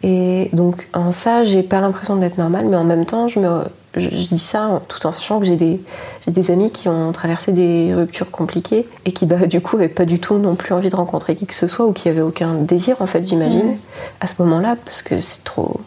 Et 0.02 0.50
donc 0.52 0.88
en 0.92 1.10
ça, 1.10 1.44
j'ai 1.44 1.62
pas 1.62 1.80
l'impression 1.80 2.16
d'être 2.16 2.38
normale, 2.38 2.66
mais 2.66 2.76
en 2.76 2.84
même 2.84 3.06
temps, 3.06 3.28
je, 3.28 3.40
me, 3.40 3.62
je, 3.96 4.08
dis 4.08 4.38
ça 4.38 4.82
tout 4.88 5.06
en 5.06 5.12
sachant 5.12 5.40
que 5.40 5.46
j'ai 5.46 5.56
des, 5.56 5.80
des 6.26 6.50
amis 6.50 6.70
qui 6.70 6.88
ont 6.88 7.12
traversé 7.12 7.52
des 7.52 7.94
ruptures 7.94 8.30
compliquées 8.30 8.86
et 9.04 9.12
qui 9.12 9.26
bah, 9.26 9.46
du 9.46 9.60
coup 9.60 9.76
n'avaient 9.76 9.88
pas 9.88 10.04
du 10.04 10.20
tout 10.20 10.38
non 10.38 10.54
plus 10.54 10.74
envie 10.74 10.90
de 10.90 10.96
rencontrer 10.96 11.34
qui 11.34 11.46
que 11.46 11.54
ce 11.54 11.66
soit 11.66 11.86
ou 11.86 11.92
qui 11.92 12.08
avaient 12.08 12.20
aucun 12.20 12.54
désir 12.54 12.96
en 13.00 13.06
fait, 13.06 13.26
j'imagine, 13.26 13.76
à 14.20 14.26
ce 14.26 14.34
moment-là, 14.42 14.76
parce 14.84 15.02
que 15.02 15.18
c'est 15.18 15.44
trop. 15.44 15.80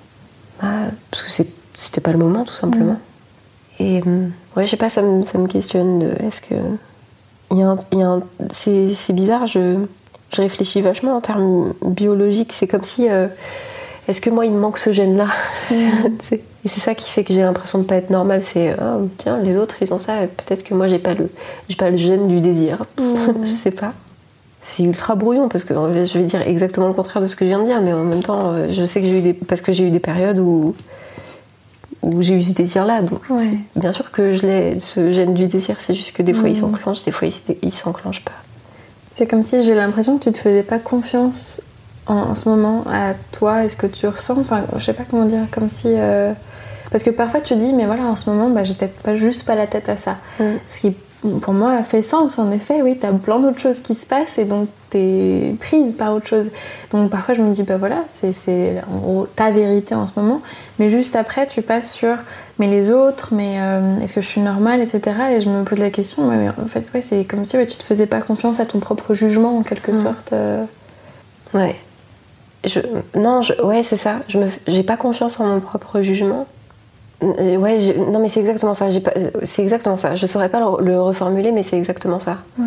Bah, 0.62 0.68
parce 1.12 1.24
que 1.24 1.44
c'était 1.76 2.02
pas 2.02 2.12
le 2.12 2.18
moment 2.18 2.44
tout 2.44 2.54
simplement. 2.54 2.98
Mm. 3.80 3.82
Et 3.82 4.04
ouais, 4.58 4.66
je 4.66 4.72
sais 4.72 4.78
pas, 4.78 4.90
ça 4.90 5.02
me, 5.02 5.22
ça 5.22 5.38
me 5.38 5.48
questionne 5.48 6.00
de 6.00 6.10
est-ce 6.22 6.42
que 6.42 6.56
c'est 8.52 9.14
bizarre, 9.14 9.48
je, 9.48 9.86
réfléchis 10.36 10.82
vachement 10.82 11.16
en 11.16 11.22
termes 11.22 11.74
biologiques. 11.84 12.54
C'est 12.54 12.68
comme 12.68 12.84
si. 12.84 13.10
Euh, 13.10 13.28
est-ce 14.10 14.22
que 14.22 14.32
moi, 14.32 14.46
il 14.46 14.52
me 14.52 14.60
manque 14.60 14.80
ce 14.80 14.92
gène-là 14.92 15.28
mm. 15.70 15.76
Et 16.66 16.68
c'est 16.68 16.80
ça 16.80 16.96
qui 16.96 17.10
fait 17.10 17.24
que 17.24 17.34
j'ai 17.34 17.42
l'impression 17.42 17.80
de 17.80 17.84
pas 17.84 17.96
être 17.96 18.10
normale. 18.10 18.44
C'est 18.44 18.76
ah, 18.80 18.98
tiens, 19.18 19.40
les 19.40 19.56
autres, 19.56 19.76
ils 19.82 19.94
ont 19.94 20.00
ça. 20.00 20.28
Peut-être 20.28 20.64
que 20.64 20.74
moi, 20.74 20.88
j'ai 20.88 21.00
pas 21.00 21.14
le, 21.14 21.30
pas 21.78 21.90
le 21.90 21.98
gène 21.98 22.28
du 22.28 22.42
désir. 22.42 22.86
Mm. 23.00 23.44
je 23.44 23.52
sais 23.52 23.72
pas. 23.72 23.94
C'est 24.62 24.84
ultra 24.84 25.16
brouillon 25.16 25.48
parce 25.48 25.64
que 25.64 25.74
je 25.74 26.18
vais 26.18 26.26
dire 26.26 26.42
exactement 26.42 26.88
le 26.88 26.94
contraire 26.94 27.22
de 27.22 27.28
ce 27.28 27.36
que 27.36 27.46
je 27.46 27.50
viens 27.50 27.60
de 27.60 27.66
dire, 27.66 27.82
mais 27.82 27.94
en 27.94 28.04
même 28.04 28.24
temps, 28.24 28.40
euh, 28.44 28.68
je 28.72 28.86
sais 28.86 29.00
que 29.00 29.08
j'ai 29.08 29.20
eu 29.20 29.22
des 29.22 29.34
parce 29.34 29.62
que 29.62 29.72
j'ai 29.72 29.86
eu 29.86 29.92
des 29.92 30.00
périodes 30.00 30.40
où 30.40 30.76
où 32.02 32.22
j'ai 32.22 32.34
eu 32.34 32.44
ce 32.44 32.54
désir-là. 32.54 33.02
Donc, 33.02 33.22
bien 33.76 33.92
sûr 33.92 34.12
que 34.12 34.34
je 34.34 34.46
l'ai, 34.46 34.80
ce 34.80 35.12
gène 35.12 35.34
du 35.34 35.48
désir, 35.48 35.80
c'est 35.80 35.94
juste 35.94 36.16
que 36.16 36.24
des 36.24 36.34
fois 36.34 36.50
il 36.50 36.58
mm. 36.58 36.62
s'enclenche, 36.62 37.04
des 37.04 37.12
fois 37.12 37.28
il, 37.62 37.74
s'enclenche 37.74 38.24
pas. 38.24 38.34
C'est 39.16 39.28
comme 39.28 39.44
si 39.44 39.64
j'ai 39.64 39.76
l'impression 39.76 40.18
que 40.18 40.26
tu 40.26 40.32
te 40.32 40.38
faisais 40.38 40.64
pas 40.64 40.80
confiance 40.80 41.62
en, 42.10 42.36
ce 42.36 42.50
moment 42.50 42.84
à 42.92 43.14
toi 43.32 43.64
et 43.64 43.70
ce 43.70 43.78
que 43.78 43.88
tu 43.88 44.08
ressens. 44.08 44.38
Enfin, 44.40 44.64
je 44.76 44.84
sais 44.84 44.94
pas 44.94 45.04
comment 45.10 45.26
dire, 45.26 45.44
comme 45.52 45.70
si. 45.70 45.88
Euh, 45.88 46.34
parce 46.92 47.04
que 47.04 47.12
parfois 47.12 47.42
tu 47.42 47.56
dis, 47.56 47.74
mais 47.74 47.86
voilà, 47.86 48.04
en 48.04 48.16
ce 48.16 48.30
moment, 48.30 48.50
bah, 48.50 48.64
j'ai 48.64 48.74
peut-être 48.74 49.00
pas 49.02 49.16
juste 49.16 49.46
pas 49.46 49.56
la 49.56 49.68
tête 49.68 49.90
à 49.90 49.98
ça. 49.98 50.18
Mm. 50.40 50.44
Ce 50.68 50.80
qui 50.80 50.96
pour 51.42 51.54
moi, 51.54 51.74
a 51.74 51.84
fait 51.84 52.02
sens. 52.02 52.40
En 52.40 52.52
effet, 52.52 52.82
oui, 52.82 52.98
tu 53.00 53.06
as 53.06 53.12
plein 53.12 53.40
d'autres 53.40 53.60
choses 53.60 53.82
qui 53.82 53.96
se 53.96 54.06
passent 54.06 54.38
et 54.38 54.46
donc 54.46 54.70
tu 54.90 54.98
es 54.98 55.56
prise 55.60 55.94
par 55.94 56.14
autre 56.14 56.28
chose. 56.28 56.52
Donc 56.92 57.10
parfois, 57.10 57.36
je 57.36 57.42
me 57.42 57.54
dis, 57.54 57.64
bah 57.64 57.78
voilà, 57.78 58.06
c'est 58.10 58.82
en 58.92 58.98
gros 58.98 59.28
ta 59.36 59.52
vérité 59.52 59.96
en 59.96 60.06
ce 60.06 60.14
moment. 60.16 60.42
Mais 60.80 60.90
juste 60.90 61.16
après, 61.16 61.46
tu 61.48 61.62
passes 61.62 61.92
sur, 61.92 62.16
mais 62.58 62.68
les 62.68 62.92
autres, 62.92 63.30
mais 63.34 63.58
euh, 63.60 64.00
est-ce 64.02 64.14
que 64.14 64.22
je 64.22 64.28
suis 64.28 64.42
normale, 64.42 64.80
etc. 64.82 65.02
Et 65.34 65.42
je 65.42 65.50
me 65.50 65.64
pose 65.64 65.80
la 65.80 65.90
question, 65.90 66.24
mais 66.26 66.50
en 66.50 66.68
fait, 66.68 66.90
ouais, 66.94 67.02
c'est 67.02 67.26
comme 67.26 67.44
si 67.44 67.58
tu 67.66 67.76
te 67.76 67.84
faisais 67.84 68.06
pas 68.06 68.22
confiance 68.22 68.60
à 68.60 68.66
ton 68.66 68.80
propre 68.80 69.14
jugement 69.14 69.58
en 69.58 69.64
quelque 69.64 69.92
mm. 69.92 70.02
sorte. 70.02 70.34
Euh. 70.34 70.64
Ouais. 71.54 71.76
Je, 72.66 72.80
non, 73.16 73.42
je, 73.42 73.54
ouais, 73.62 73.84
c'est 73.84 73.98
ça. 73.98 74.18
Je 74.28 74.40
n'ai 74.68 74.84
pas 74.84 74.98
confiance 74.98 75.40
en 75.40 75.48
mon 75.48 75.60
propre 75.60 76.02
jugement. 76.02 76.46
Euh, 77.24 77.58
ouais, 77.58 77.80
non 77.98 78.20
mais 78.20 78.30
c'est 78.30 78.40
exactement 78.40 78.74
ça. 78.74 78.88
Euh, 78.88 79.32
c'est 79.44 79.62
exactement 79.62 79.98
ça. 79.98 80.16
Je 80.16 80.26
saurais 80.26 80.50
pas 80.50 80.60
le, 80.60 81.02
reformuler, 81.02 81.52
mais 81.52 81.64
c'est 81.64 81.78
exactement 81.78 82.20
ça. 82.20 82.38
Ouais. 82.58 82.66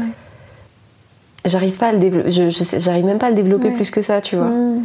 J'arrive 1.44 1.76
pas 1.76 1.88
à 1.88 1.92
le 1.92 1.98
développer. 1.98 2.30
J'arrive 2.30 3.04
même 3.04 3.18
pas 3.18 3.26
à 3.26 3.30
le 3.30 3.36
développer 3.36 3.70
plus 3.70 3.90
que 3.90 4.02
ça, 4.02 4.20
tu 4.20 4.36
vois. 4.36 4.46
Hmm. 4.46 4.82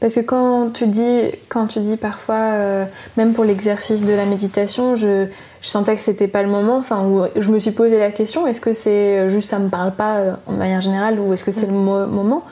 Parce 0.00 0.14
que 0.14 0.20
quand 0.20 0.72
tu 0.72 0.86
dis, 0.86 1.22
quand 1.48 1.66
tu 1.66 1.80
dis 1.80 1.96
parfois, 1.96 2.36
euh, 2.36 2.84
même 3.16 3.32
pour 3.32 3.42
l'exercice 3.42 4.04
de 4.04 4.12
la 4.12 4.24
méditation, 4.26 4.94
je, 4.94 5.26
je 5.60 5.68
sentais 5.68 5.96
que 5.96 6.00
c'était 6.00 6.28
pas 6.28 6.42
le 6.42 6.48
moment. 6.48 6.76
Enfin, 6.76 7.04
où 7.04 7.24
je 7.36 7.50
me 7.50 7.58
suis 7.58 7.72
posé 7.72 7.98
la 7.98 8.12
question 8.12 8.46
est-ce 8.46 8.60
que 8.60 8.72
c'est 8.72 9.28
juste 9.28 9.50
ça 9.50 9.58
me 9.58 9.68
parle 9.68 9.92
pas 9.92 10.38
en 10.46 10.52
manière 10.52 10.80
générale 10.80 11.18
ou 11.18 11.32
est-ce 11.32 11.44
que 11.44 11.52
c'est 11.52 11.66
le 11.66 11.72
moment? 11.72 12.42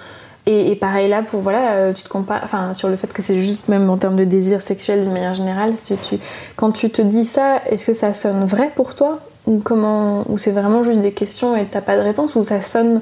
Et, 0.48 0.76
pareil 0.76 1.08
là, 1.08 1.22
pour 1.22 1.40
voilà, 1.40 1.72
euh, 1.72 1.92
tu 1.92 2.04
te 2.04 2.08
compares, 2.08 2.40
enfin 2.44 2.72
sur 2.72 2.88
le 2.88 2.94
fait 2.94 3.12
que 3.12 3.20
c'est 3.20 3.40
juste 3.40 3.68
même 3.68 3.90
en 3.90 3.96
termes 3.96 4.14
de 4.14 4.22
désir 4.22 4.62
sexuel 4.62 5.04
de 5.04 5.10
manière 5.10 5.34
générale, 5.34 5.74
si 5.82 5.96
tu, 5.96 6.18
quand 6.54 6.70
tu 6.70 6.88
te 6.90 7.02
dis 7.02 7.24
ça, 7.24 7.60
est-ce 7.68 7.84
que 7.84 7.92
ça 7.92 8.14
sonne 8.14 8.44
vrai 8.44 8.70
pour 8.74 8.94
toi? 8.94 9.18
Ou 9.46 9.58
comment, 9.58 10.24
ou 10.28 10.38
c'est 10.38 10.52
vraiment 10.52 10.84
juste 10.84 11.00
des 11.00 11.12
questions 11.12 11.56
et 11.56 11.64
t'as 11.64 11.80
pas 11.80 11.96
de 11.96 12.02
réponse? 12.02 12.36
Ou 12.36 12.44
ça 12.44 12.62
sonne 12.62 13.00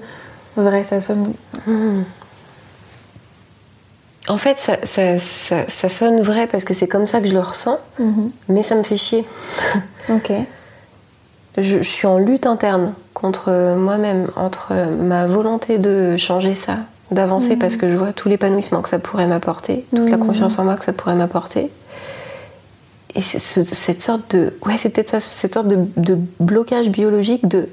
vrai, 0.56 0.84
ça 0.84 1.02
sonne. 1.02 1.34
Hmm. 1.66 2.02
En 4.26 4.38
fait, 4.38 4.56
ça, 4.56 4.78
ça, 4.84 5.18
ça, 5.18 5.88
sonne 5.90 6.22
vrai 6.22 6.46
parce 6.46 6.64
que 6.64 6.72
c'est 6.72 6.88
comme 6.88 7.06
ça 7.06 7.20
que 7.20 7.26
je 7.26 7.34
le 7.34 7.40
ressens, 7.40 7.78
mhm. 7.98 8.30
mais 8.48 8.62
ça 8.62 8.74
me 8.74 8.82
fait 8.82 8.96
chier. 8.96 9.26
ok. 10.08 10.32
Je, 11.58 11.82
je, 11.82 11.88
suis 11.88 12.06
en 12.06 12.16
lutte 12.16 12.46
interne 12.46 12.94
contre 13.12 13.76
moi-même, 13.76 14.30
entre 14.34 14.72
ma 14.72 15.26
volonté 15.26 15.76
de 15.76 16.16
changer 16.16 16.54
ça, 16.54 16.78
d'avancer 17.10 17.56
parce 17.56 17.76
que 17.76 17.90
je 17.90 17.96
vois 17.96 18.12
tout 18.12 18.28
l'épanouissement 18.28 18.82
que 18.82 18.88
ça 18.88 18.98
pourrait 18.98 19.26
m'apporter, 19.26 19.84
toute 19.94 20.08
la 20.08 20.18
confiance 20.18 20.58
en 20.58 20.64
moi 20.64 20.76
que 20.76 20.84
ça 20.84 20.92
pourrait 20.92 21.14
m'apporter. 21.14 21.70
Et 23.16 23.22
c'est 23.22 23.38
cette 23.38 24.02
sorte 24.02 24.34
de. 24.34 24.52
Ouais, 24.66 24.74
c'est 24.76 24.88
peut-être 24.88 25.10
ça, 25.10 25.20
cette 25.20 25.54
sorte 25.54 25.68
de, 25.68 26.18
blocage 26.40 26.88
biologique 26.88 27.46
de. 27.46 27.68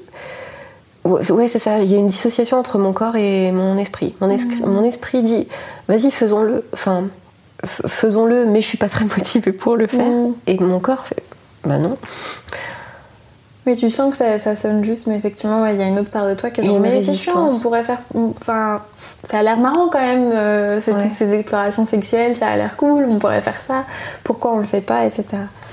Ouais, 1.03 1.47
c'est 1.47 1.57
ça, 1.59 1.79
il 1.79 1.91
y 1.91 1.95
a 1.95 1.97
une 1.97 2.07
dissociation 2.07 2.57
entre 2.57 2.77
mon 2.77 2.93
corps 2.93 3.15
et 3.15 3.51
mon 3.51 3.75
esprit. 3.77 4.13
Mon, 4.21 4.27
mon 4.65 4.83
esprit 4.83 5.23
dit 5.23 5.47
vas-y, 5.87 6.11
faisons-le. 6.11 6.63
Enfin, 6.73 7.05
faisons-le, 7.65 8.45
mais 8.45 8.61
je 8.61 8.67
suis 8.67 8.77
pas 8.77 8.89
très 8.89 9.05
motivée 9.17 9.51
pour 9.51 9.77
le 9.77 9.87
faire. 9.87 10.27
Et 10.45 10.59
mon 10.59 10.79
corps 10.79 11.07
fait 11.07 11.23
bah 11.63 11.77
non. 11.77 11.97
Oui, 13.67 13.75
tu 13.75 13.91
sens 13.91 14.17
que 14.17 14.39
ça, 14.39 14.55
sonne 14.55 14.83
juste, 14.83 15.05
mais 15.05 15.15
effectivement, 15.15 15.65
il 15.67 15.77
y 15.77 15.83
a 15.83 15.87
une 15.87 15.99
autre 15.99 16.09
part 16.09 16.27
de 16.27 16.33
toi 16.33 16.49
qui 16.49 16.61
est 16.61 16.63
genre, 16.63 16.79
mais 16.79 16.99
c'est 17.01 17.13
chiant, 17.13 17.47
on 17.47 17.59
pourrait 17.59 17.83
faire. 17.83 17.99
Enfin, 18.15 18.81
ça 19.23 19.39
a 19.39 19.43
l'air 19.43 19.57
marrant 19.57 19.87
quand 19.89 20.01
même, 20.01 20.31
euh, 20.33 20.79
ces 20.79 21.33
explorations 21.33 21.85
sexuelles, 21.85 22.35
ça 22.35 22.47
a 22.47 22.55
l'air 22.55 22.75
cool, 22.75 23.05
on 23.07 23.19
pourrait 23.19 23.41
faire 23.41 23.61
ça, 23.61 23.85
pourquoi 24.23 24.53
on 24.53 24.59
le 24.59 24.65
fait 24.65 24.81
pas, 24.81 25.05
etc. 25.05 25.25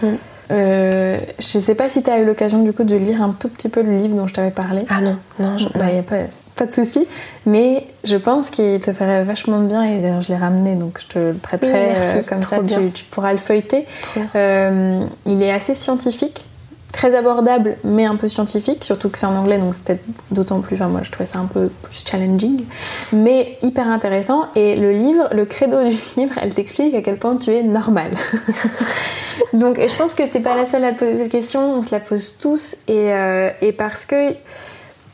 Mm. 0.02 0.06
Euh, 0.50 1.18
je 1.38 1.58
sais 1.58 1.74
pas 1.74 1.88
si 1.88 2.02
tu 2.02 2.10
as 2.10 2.18
eu 2.20 2.24
l'occasion 2.24 2.62
du 2.62 2.72
coup 2.72 2.84
de 2.84 2.96
lire 2.96 3.20
un 3.20 3.30
tout 3.38 3.50
petit 3.50 3.68
peu 3.68 3.82
le 3.82 3.94
livre 3.96 4.16
dont 4.16 4.26
je 4.26 4.34
t'avais 4.34 4.50
parlé. 4.50 4.82
Ah 4.88 5.00
non, 5.00 5.16
non, 5.38 5.56
il 5.58 5.68
bah, 5.78 5.86
a 5.86 6.02
pas, 6.02 6.16
pas 6.56 6.66
de 6.66 6.72
souci, 6.72 7.06
mais 7.44 7.86
je 8.04 8.16
pense 8.16 8.50
qu'il 8.50 8.80
te 8.80 8.92
ferait 8.92 9.24
vachement 9.24 9.60
bien 9.60 9.82
et 9.82 9.98
d'ailleurs 9.98 10.22
je 10.22 10.28
l'ai 10.28 10.38
ramené 10.38 10.74
donc 10.74 11.00
je 11.00 11.06
te 11.06 11.18
le 11.18 11.34
prêterai 11.34 11.72
euh, 11.74 12.22
comme 12.22 12.40
ça 12.40 12.58
tu, 12.60 12.90
tu, 12.92 13.04
pourras 13.04 13.32
le 13.32 13.38
feuilleter. 13.38 13.86
il 14.34 15.42
est 15.42 15.52
assez 15.52 15.74
scientifique 15.74 16.46
très 16.98 17.14
abordable 17.14 17.76
mais 17.84 18.06
un 18.06 18.16
peu 18.16 18.28
scientifique, 18.28 18.84
surtout 18.84 19.08
que 19.08 19.18
c'est 19.18 19.26
en 19.26 19.36
anglais 19.36 19.58
donc 19.58 19.76
c'était 19.76 20.00
d'autant 20.32 20.60
plus, 20.60 20.74
enfin 20.74 20.88
moi 20.88 21.02
je 21.04 21.12
trouvais 21.12 21.28
ça 21.28 21.38
un 21.38 21.46
peu 21.46 21.70
plus 21.82 22.04
challenging, 22.04 22.64
mais 23.12 23.56
hyper 23.62 23.86
intéressant. 23.86 24.46
Et 24.56 24.74
le 24.74 24.90
livre, 24.90 25.28
le 25.32 25.44
credo 25.44 25.80
du 25.88 25.96
livre, 26.16 26.34
elle 26.42 26.52
t'explique 26.52 26.94
à 26.94 27.02
quel 27.02 27.16
point 27.16 27.36
tu 27.36 27.52
es 27.52 27.62
normal. 27.62 28.10
donc 29.52 29.78
et 29.78 29.88
je 29.88 29.94
pense 29.94 30.12
que 30.12 30.24
t'es 30.24 30.40
pas 30.40 30.56
la 30.56 30.66
seule 30.66 30.82
à 30.82 30.92
te 30.92 30.98
poser 30.98 31.18
cette 31.18 31.30
question, 31.30 31.74
on 31.74 31.82
se 31.82 31.92
la 31.92 32.00
pose 32.00 32.36
tous 32.40 32.74
et, 32.88 33.12
euh, 33.12 33.50
et 33.62 33.70
parce 33.70 34.04
que 34.04 34.34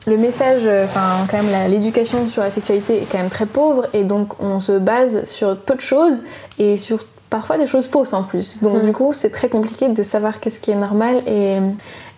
le 0.06 0.16
message, 0.16 0.66
enfin 0.84 1.26
quand 1.30 1.42
même 1.42 1.70
l'éducation 1.70 2.30
sur 2.30 2.42
la 2.42 2.50
sexualité 2.50 3.02
est 3.02 3.06
quand 3.12 3.18
même 3.18 3.28
très 3.28 3.46
pauvre 3.46 3.88
et 3.92 4.04
donc 4.04 4.40
on 4.40 4.58
se 4.58 4.72
base 4.72 5.24
sur 5.30 5.58
peu 5.58 5.74
de 5.74 5.82
choses 5.82 6.22
et 6.58 6.78
sur 6.78 7.04
parfois 7.34 7.58
des 7.58 7.66
choses 7.66 7.88
fausses 7.88 8.12
en 8.12 8.22
plus. 8.22 8.62
Donc 8.62 8.80
mm. 8.80 8.86
du 8.86 8.92
coup, 8.92 9.12
c'est 9.12 9.30
très 9.30 9.48
compliqué 9.48 9.88
de 9.88 10.02
savoir 10.04 10.38
qu'est-ce 10.38 10.60
qui 10.60 10.70
est 10.70 10.76
normal 10.76 11.20
et, 11.26 11.56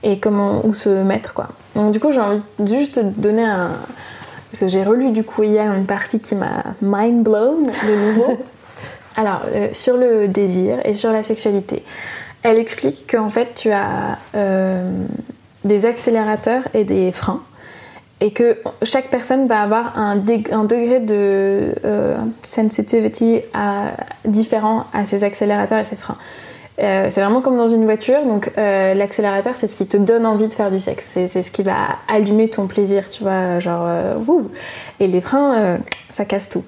et 0.03 0.21
comment 0.21 0.61
où 0.67 0.75
se 0.75 0.91
mettre 0.91 1.33
quoi. 1.33 1.49
Donc 1.75 1.91
du 1.93 2.01
coup, 2.01 2.13
j'ai 2.13 2.21
envie 2.21 2.43
juste 2.67 2.99
de 2.99 3.09
donner 3.09 3.47
un 3.47 3.71
parce 4.51 4.61
que 4.61 4.69
j'ai 4.69 4.85
relu 4.85 5.13
du 5.13 5.25
coup 5.25 5.43
hier 5.43 5.73
une 5.73 5.87
partie 5.87 6.21
qui 6.21 6.35
m'a 6.35 6.63
mind 6.83 7.23
blown 7.25 7.63
de 7.65 8.07
nouveau. 8.07 8.37
Alors 9.17 9.41
euh, 9.47 9.69
sur 9.73 9.97
le 9.97 10.29
désir 10.29 10.81
et 10.85 10.93
sur 10.93 11.11
la 11.13 11.23
sexualité, 11.23 11.83
elle 12.43 12.59
explique 12.59 13.11
qu'en 13.11 13.31
fait 13.31 13.55
tu 13.55 13.71
as 13.71 14.19
euh, 14.35 14.91
des 15.65 15.87
accélérateurs 15.87 16.65
et 16.75 16.85
des 16.85 17.11
freins 17.11 17.41
et 18.21 18.31
que 18.31 18.57
chaque 18.83 19.09
personne 19.09 19.47
va 19.47 19.61
avoir 19.61 19.99
un, 19.99 20.17
degré 20.17 21.01
de 21.01 21.75
euh, 21.85 22.17
sensitivity 22.43 23.41
différent 24.25 24.85
à 24.93 25.05
ses 25.05 25.25
accélérateurs 25.25 25.79
et 25.79 25.85
ses 25.85 25.97
freins. 25.97 26.17
Euh, 26.79 27.09
c'est 27.11 27.23
vraiment 27.23 27.41
comme 27.41 27.57
dans 27.57 27.71
une 27.71 27.85
voiture, 27.85 28.23
donc 28.27 28.53
euh, 28.59 28.93
l'accélérateur 28.93 29.57
c'est 29.57 29.67
ce 29.67 29.77
qui 29.77 29.87
te 29.87 29.97
donne 29.97 30.27
envie 30.27 30.47
de 30.47 30.53
faire 30.53 30.71
du 30.71 30.79
sexe, 30.79 31.17
c'est 31.27 31.43
ce 31.43 31.51
qui 31.51 31.63
va 31.63 31.75
allumer 32.07 32.51
ton 32.51 32.67
plaisir, 32.67 33.09
tu 33.09 33.23
vois, 33.23 33.59
genre 33.61 33.89
wouh 34.27 34.51
Et 35.01 35.07
les 35.07 35.23
freins, 35.23 35.79
ça 36.11 36.27
casse 36.27 36.51
tout. 36.51 36.65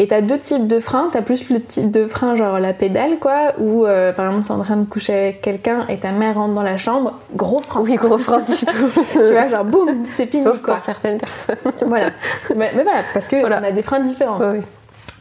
Et 0.00 0.06
t'as 0.06 0.20
deux 0.20 0.38
types 0.38 0.68
de 0.68 0.78
freins. 0.78 1.08
T'as 1.12 1.22
plus 1.22 1.50
le 1.50 1.60
type 1.60 1.90
de 1.90 2.06
frein, 2.06 2.36
genre 2.36 2.60
la 2.60 2.72
pédale, 2.72 3.18
quoi, 3.20 3.54
où 3.58 3.84
euh, 3.84 4.12
par 4.12 4.26
exemple 4.26 4.46
t'es 4.46 4.52
en 4.52 4.62
train 4.62 4.76
de 4.76 4.84
coucher 4.84 5.12
avec 5.12 5.40
quelqu'un 5.40 5.86
et 5.88 5.98
ta 5.98 6.12
mère 6.12 6.36
rentre 6.36 6.54
dans 6.54 6.62
la 6.62 6.76
chambre, 6.76 7.16
gros 7.34 7.60
frein. 7.60 7.80
Oui, 7.80 7.96
gros 7.96 8.16
frein 8.16 8.40
plutôt. 8.42 8.72
tu 9.12 9.32
vois, 9.32 9.48
genre 9.48 9.64
boum, 9.64 10.04
c'est 10.04 10.26
fini. 10.26 10.44
Sauf 10.44 10.62
pour 10.62 10.78
certaines 10.78 11.18
personnes. 11.18 11.56
voilà. 11.84 12.10
Mais, 12.56 12.70
voilà, 12.74 13.02
parce 13.12 13.26
que 13.26 13.44
on 13.44 13.50
a 13.50 13.72
des 13.72 13.82
freins 13.82 14.00
différents. 14.00 14.38
Oui. 14.40 14.60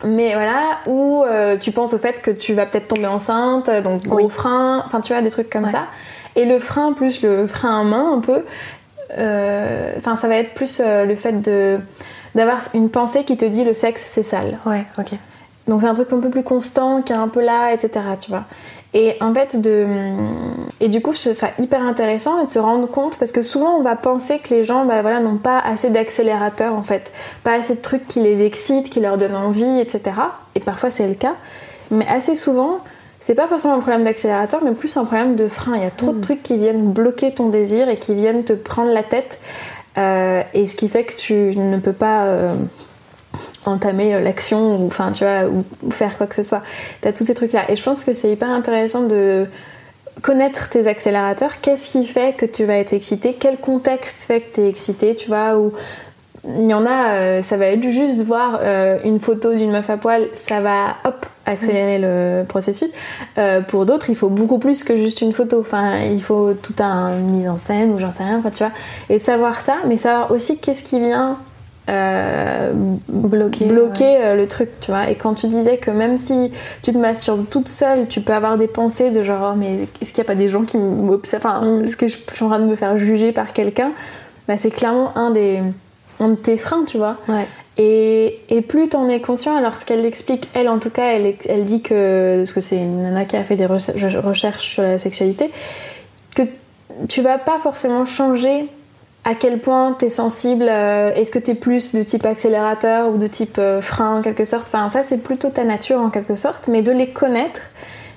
Mais 0.03 0.35
voilà, 0.35 0.61
où 0.85 1.23
euh, 1.23 1.57
tu 1.57 1.71
penses 1.71 1.95
au 1.95 1.97
fait 1.97 2.21
que 2.21 2.29
tu 2.29 2.53
vas 2.53 2.67
peut-être 2.67 2.87
tomber 2.87 3.07
enceinte, 3.07 3.71
donc 3.83 4.03
gros 4.03 4.29
frein, 4.29 4.83
enfin 4.85 5.01
tu 5.01 5.11
vois, 5.11 5.23
des 5.23 5.31
trucs 5.31 5.49
comme 5.49 5.65
ça. 5.65 5.85
Et 6.35 6.45
le 6.45 6.59
frein 6.59 6.93
plus 6.93 7.23
le 7.23 7.47
frein 7.47 7.81
à 7.81 7.83
main 7.83 8.13
un 8.13 8.19
peu, 8.19 8.43
euh, 9.17 9.93
enfin 9.97 10.15
ça 10.15 10.27
va 10.27 10.35
être 10.35 10.53
plus 10.53 10.79
le 10.79 11.15
fait 11.15 11.41
de 11.41 11.79
d'avoir 12.37 12.61
une 12.73 12.89
pensée 12.89 13.23
qui 13.23 13.35
te 13.35 13.43
dit 13.43 13.65
le 13.65 13.73
sexe 13.73 14.07
c'est 14.09 14.23
sale. 14.23 14.59
Ouais, 14.65 14.85
ok. 14.97 15.11
Donc 15.67 15.81
c'est 15.81 15.87
un 15.87 15.93
truc 15.93 16.13
un 16.13 16.19
peu 16.19 16.29
plus 16.29 16.43
constant, 16.43 17.01
qui 17.01 17.11
est 17.11 17.17
un 17.17 17.27
peu 17.27 17.41
là, 17.41 17.73
etc. 17.73 17.99
Tu 18.21 18.29
vois. 18.29 18.45
Et 18.93 19.17
en 19.19 19.33
fait, 19.33 19.59
de... 19.59 19.85
et 20.79 20.87
du 20.87 21.01
coup, 21.01 21.13
ce 21.13 21.33
sera 21.33 21.51
hyper 21.59 21.83
intéressant 21.83 22.43
de 22.43 22.49
se 22.49 22.57
rendre 22.57 22.89
compte 22.89 23.17
parce 23.17 23.33
que 23.33 23.41
souvent 23.41 23.75
on 23.75 23.81
va 23.81 23.95
penser 23.95 24.39
que 24.39 24.53
les 24.53 24.63
gens 24.63 24.85
bah, 24.85 25.01
voilà, 25.01 25.19
n'ont 25.19 25.37
pas 25.37 25.59
assez 25.59 25.89
d'accélérateurs 25.89 26.73
en 26.73 26.83
fait, 26.83 27.11
pas 27.43 27.53
assez 27.53 27.75
de 27.75 27.81
trucs 27.81 28.07
qui 28.07 28.21
les 28.21 28.43
excitent, 28.43 28.89
qui 28.89 29.01
leur 29.01 29.17
donnent 29.17 29.35
envie, 29.35 29.79
etc. 29.79 30.15
Et 30.55 30.61
parfois 30.61 30.89
c'est 30.89 31.07
le 31.07 31.15
cas, 31.15 31.35
mais 31.91 32.07
assez 32.07 32.35
souvent, 32.35 32.79
c'est 33.19 33.35
pas 33.35 33.47
forcément 33.47 33.73
un 33.73 33.79
problème 33.79 34.05
d'accélérateur, 34.05 34.63
mais 34.63 34.71
plus 34.71 34.95
un 34.95 35.03
problème 35.03 35.35
de 35.35 35.47
frein. 35.47 35.75
Il 35.75 35.83
y 35.83 35.85
a 35.85 35.91
trop 35.91 36.13
de 36.13 36.19
mm. 36.19 36.21
trucs 36.21 36.43
qui 36.43 36.57
viennent 36.57 36.91
bloquer 36.93 37.33
ton 37.33 37.49
désir 37.49 37.89
et 37.89 37.97
qui 37.97 38.15
viennent 38.15 38.45
te 38.45 38.53
prendre 38.53 38.93
la 38.93 39.03
tête 39.03 39.39
euh, 39.97 40.43
et 40.53 40.67
ce 40.67 40.75
qui 40.75 40.89
fait 40.89 41.03
que 41.03 41.15
tu 41.15 41.33
ne 41.33 41.77
peux 41.77 41.93
pas 41.93 42.25
euh, 42.25 42.55
entamer 43.65 44.15
euh, 44.15 44.19
l'action 44.19 44.81
ou, 44.81 44.87
enfin, 44.87 45.11
tu 45.11 45.23
vois, 45.23 45.45
ou, 45.45 45.91
faire 45.91 46.17
quoi 46.17 46.27
que 46.27 46.35
ce 46.35 46.43
soit. 46.43 46.61
Tu 47.01 47.07
as 47.07 47.13
tous 47.13 47.23
ces 47.23 47.33
trucs-là. 47.33 47.69
Et 47.69 47.75
je 47.75 47.83
pense 47.83 48.03
que 48.03 48.13
c'est 48.13 48.31
hyper 48.31 48.49
intéressant 48.49 49.03
de 49.03 49.47
connaître 50.21 50.69
tes 50.69 50.87
accélérateurs. 50.87 51.61
Qu'est-ce 51.61 51.91
qui 51.91 52.05
fait 52.05 52.35
que 52.35 52.45
tu 52.45 52.65
vas 52.65 52.77
être 52.77 52.93
excité? 52.93 53.35
Quel 53.39 53.57
contexte 53.57 54.23
fait 54.23 54.41
que 54.41 54.55
tu 54.55 54.61
es 54.61 54.69
excité 54.69 55.15
Tu 55.15 55.27
vois, 55.27 55.57
ou 55.57 55.73
il 56.47 56.69
y 56.69 56.73
en 56.73 56.85
a, 56.85 57.41
ça 57.41 57.57
va 57.57 57.67
être 57.67 57.89
juste 57.89 58.23
voir 58.23 58.61
une 59.03 59.19
photo 59.19 59.53
d'une 59.53 59.71
meuf 59.71 59.89
à 59.89 59.97
poil, 59.97 60.27
ça 60.35 60.61
va 60.61 60.95
hop 61.03 61.25
accélérer 61.47 61.97
le 61.97 62.43
processus. 62.43 62.91
Euh, 63.37 63.61
pour 63.61 63.85
d'autres, 63.85 64.09
il 64.09 64.15
faut 64.15 64.29
beaucoup 64.29 64.59
plus 64.59 64.83
que 64.83 64.95
juste 64.95 65.21
une 65.21 65.31
photo. 65.31 65.59
Enfin, 65.61 65.99
il 65.99 66.21
faut 66.21 66.53
tout 66.53 66.75
un 66.79 67.11
mise 67.15 67.47
en 67.49 67.57
scène 67.57 67.91
ou 67.93 67.99
j'en 67.99 68.11
sais 68.11 68.23
rien. 68.23 68.37
Enfin, 68.37 68.51
tu 68.51 68.59
vois. 68.59 68.73
Et 69.09 69.17
savoir 69.17 69.59
ça, 69.61 69.77
mais 69.87 69.97
savoir 69.97 70.31
aussi 70.31 70.59
qu'est-ce 70.59 70.83
qui 70.83 70.99
vient 70.99 71.37
euh, 71.89 72.73
bloquer, 73.07 73.65
bloquer 73.65 74.17
euh, 74.17 74.35
le 74.35 74.47
truc, 74.47 74.69
tu 74.81 74.91
vois. 74.91 75.09
Et 75.09 75.15
quand 75.15 75.33
tu 75.33 75.47
disais 75.47 75.77
que 75.77 75.89
même 75.89 76.17
si 76.17 76.51
tu 76.83 76.91
te 76.91 76.97
masturbes 76.97 77.45
toute 77.49 77.69
seule, 77.69 78.07
tu 78.07 78.19
peux 78.19 78.33
avoir 78.33 78.57
des 78.57 78.67
pensées 78.67 79.09
de 79.09 79.21
genre, 79.21 79.53
oh, 79.53 79.57
mais 79.57 79.87
est-ce 80.01 80.11
qu'il 80.11 80.21
n'y 80.21 80.27
a 80.27 80.31
pas 80.33 80.35
des 80.35 80.49
gens 80.49 80.63
qui 80.63 80.77
m'observent? 80.77 81.45
Enfin, 81.45 81.65
mm. 81.65 81.83
est-ce 81.85 81.95
que 81.95 82.07
je 82.07 82.17
suis 82.17 82.43
en 82.43 82.49
train 82.49 82.59
de 82.59 82.65
me 82.65 82.75
faire 82.75 82.97
juger 82.97 83.31
par 83.31 83.53
quelqu'un 83.53 83.91
bah, 84.49 84.57
C'est 84.57 84.71
clairement 84.71 85.17
un 85.17 85.31
des 85.31 85.61
un 86.19 86.29
de 86.29 86.35
tes 86.35 86.57
freins, 86.57 86.83
tu 86.85 86.97
vois. 86.97 87.17
Ouais. 87.27 87.47
Et, 87.77 88.39
et, 88.49 88.61
plus 88.61 88.89
t'en 88.89 89.07
es 89.07 89.21
conscient, 89.21 89.55
alors 89.55 89.77
ce 89.77 89.85
qu'elle 89.85 90.05
explique, 90.05 90.49
elle 90.55 90.67
en 90.67 90.79
tout 90.79 90.89
cas, 90.89 91.13
elle, 91.13 91.35
elle 91.47 91.65
dit 91.65 91.83
que, 91.83 92.37
parce 92.39 92.53
que 92.53 92.61
c'est 92.61 92.77
une 92.77 93.03
nana 93.03 93.25
qui 93.25 93.37
a 93.37 93.43
fait 93.43 93.55
des 93.55 93.67
recherches 93.67 94.67
sur 94.67 94.81
la 94.81 94.97
sexualité, 94.97 95.51
que 96.35 96.41
tu 97.07 97.21
vas 97.21 97.37
pas 97.37 97.59
forcément 97.59 98.03
changer 98.03 98.67
à 99.27 99.35
quel 99.35 99.59
point 99.59 99.93
t'es 99.93 100.09
sensible, 100.09 100.65
euh, 100.69 101.13
est-ce 101.13 101.31
que 101.31 101.39
t'es 101.39 101.53
plus 101.53 101.93
de 101.93 102.01
type 102.01 102.25
accélérateur 102.25 103.09
ou 103.09 103.17
de 103.17 103.27
type 103.27 103.57
euh, 103.59 103.81
frein 103.81 104.19
en 104.19 104.21
quelque 104.21 104.45
sorte, 104.45 104.67
enfin 104.67 104.89
ça 104.89 105.03
c'est 105.03 105.17
plutôt 105.17 105.49
ta 105.49 105.65
nature 105.65 105.99
en 105.99 106.09
quelque 106.09 106.35
sorte, 106.35 106.69
mais 106.69 106.81
de 106.81 106.93
les 106.93 107.09
connaître, 107.09 107.59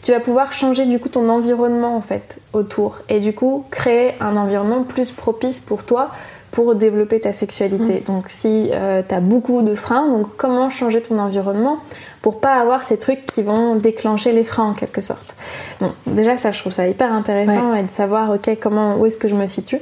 tu 0.03 0.13
vas 0.13 0.21
pouvoir 0.21 0.53
changer 0.53 0.87
du 0.87 1.01
coup 1.01 1.09
ton 1.09 1.29
environnement 1.29 1.97
en 1.97 2.01
fait 2.01 2.39
autour 2.53 3.01
et 3.09 3.19
du 3.19 3.35
coup 3.35 3.65
créer 3.73 4.15
un 4.21 4.37
environnement 4.37 4.85
plus 4.85 5.11
propice 5.11 5.59
pour 5.59 5.85
toi 5.85 6.11
pour 6.51 6.75
développer 6.75 7.21
ta 7.21 7.33
sexualité. 7.33 8.01
Mm. 8.01 8.05
Donc 8.05 8.25
si 8.29 8.71
euh, 8.73 9.03
tu 9.07 9.15
as 9.15 9.21
beaucoup 9.21 9.63
de 9.63 9.75
freins, 9.75 10.09
donc 10.09 10.37
comment 10.37 10.71
changer 10.71 11.01
ton 11.01 11.19
environnement 11.19 11.79
pour 12.23 12.41
pas 12.41 12.55
avoir 12.55 12.85
ces 12.85 12.99
trucs 12.99 13.25
qui 13.27 13.43
vont 13.43 13.77
déclencher 13.77 14.33
les 14.33 14.45
freins 14.45 14.71
en 14.71 14.75
quelque 14.75 15.01
sorte? 15.01 15.37
Donc 15.81 15.93
déjà 16.07 16.37
ça 16.37 16.53
je 16.53 16.61
trouve 16.61 16.73
ça 16.73 16.87
hyper 16.87 17.13
intéressant 17.13 17.75
et 17.75 17.83
de 17.83 17.91
savoir 17.91 18.31
ok 18.31 18.59
comment 18.61 18.97
où 18.97 19.07
est-ce 19.07 19.19
que 19.19 19.29
je 19.29 19.35
me 19.35 19.47
situe. 19.47 19.81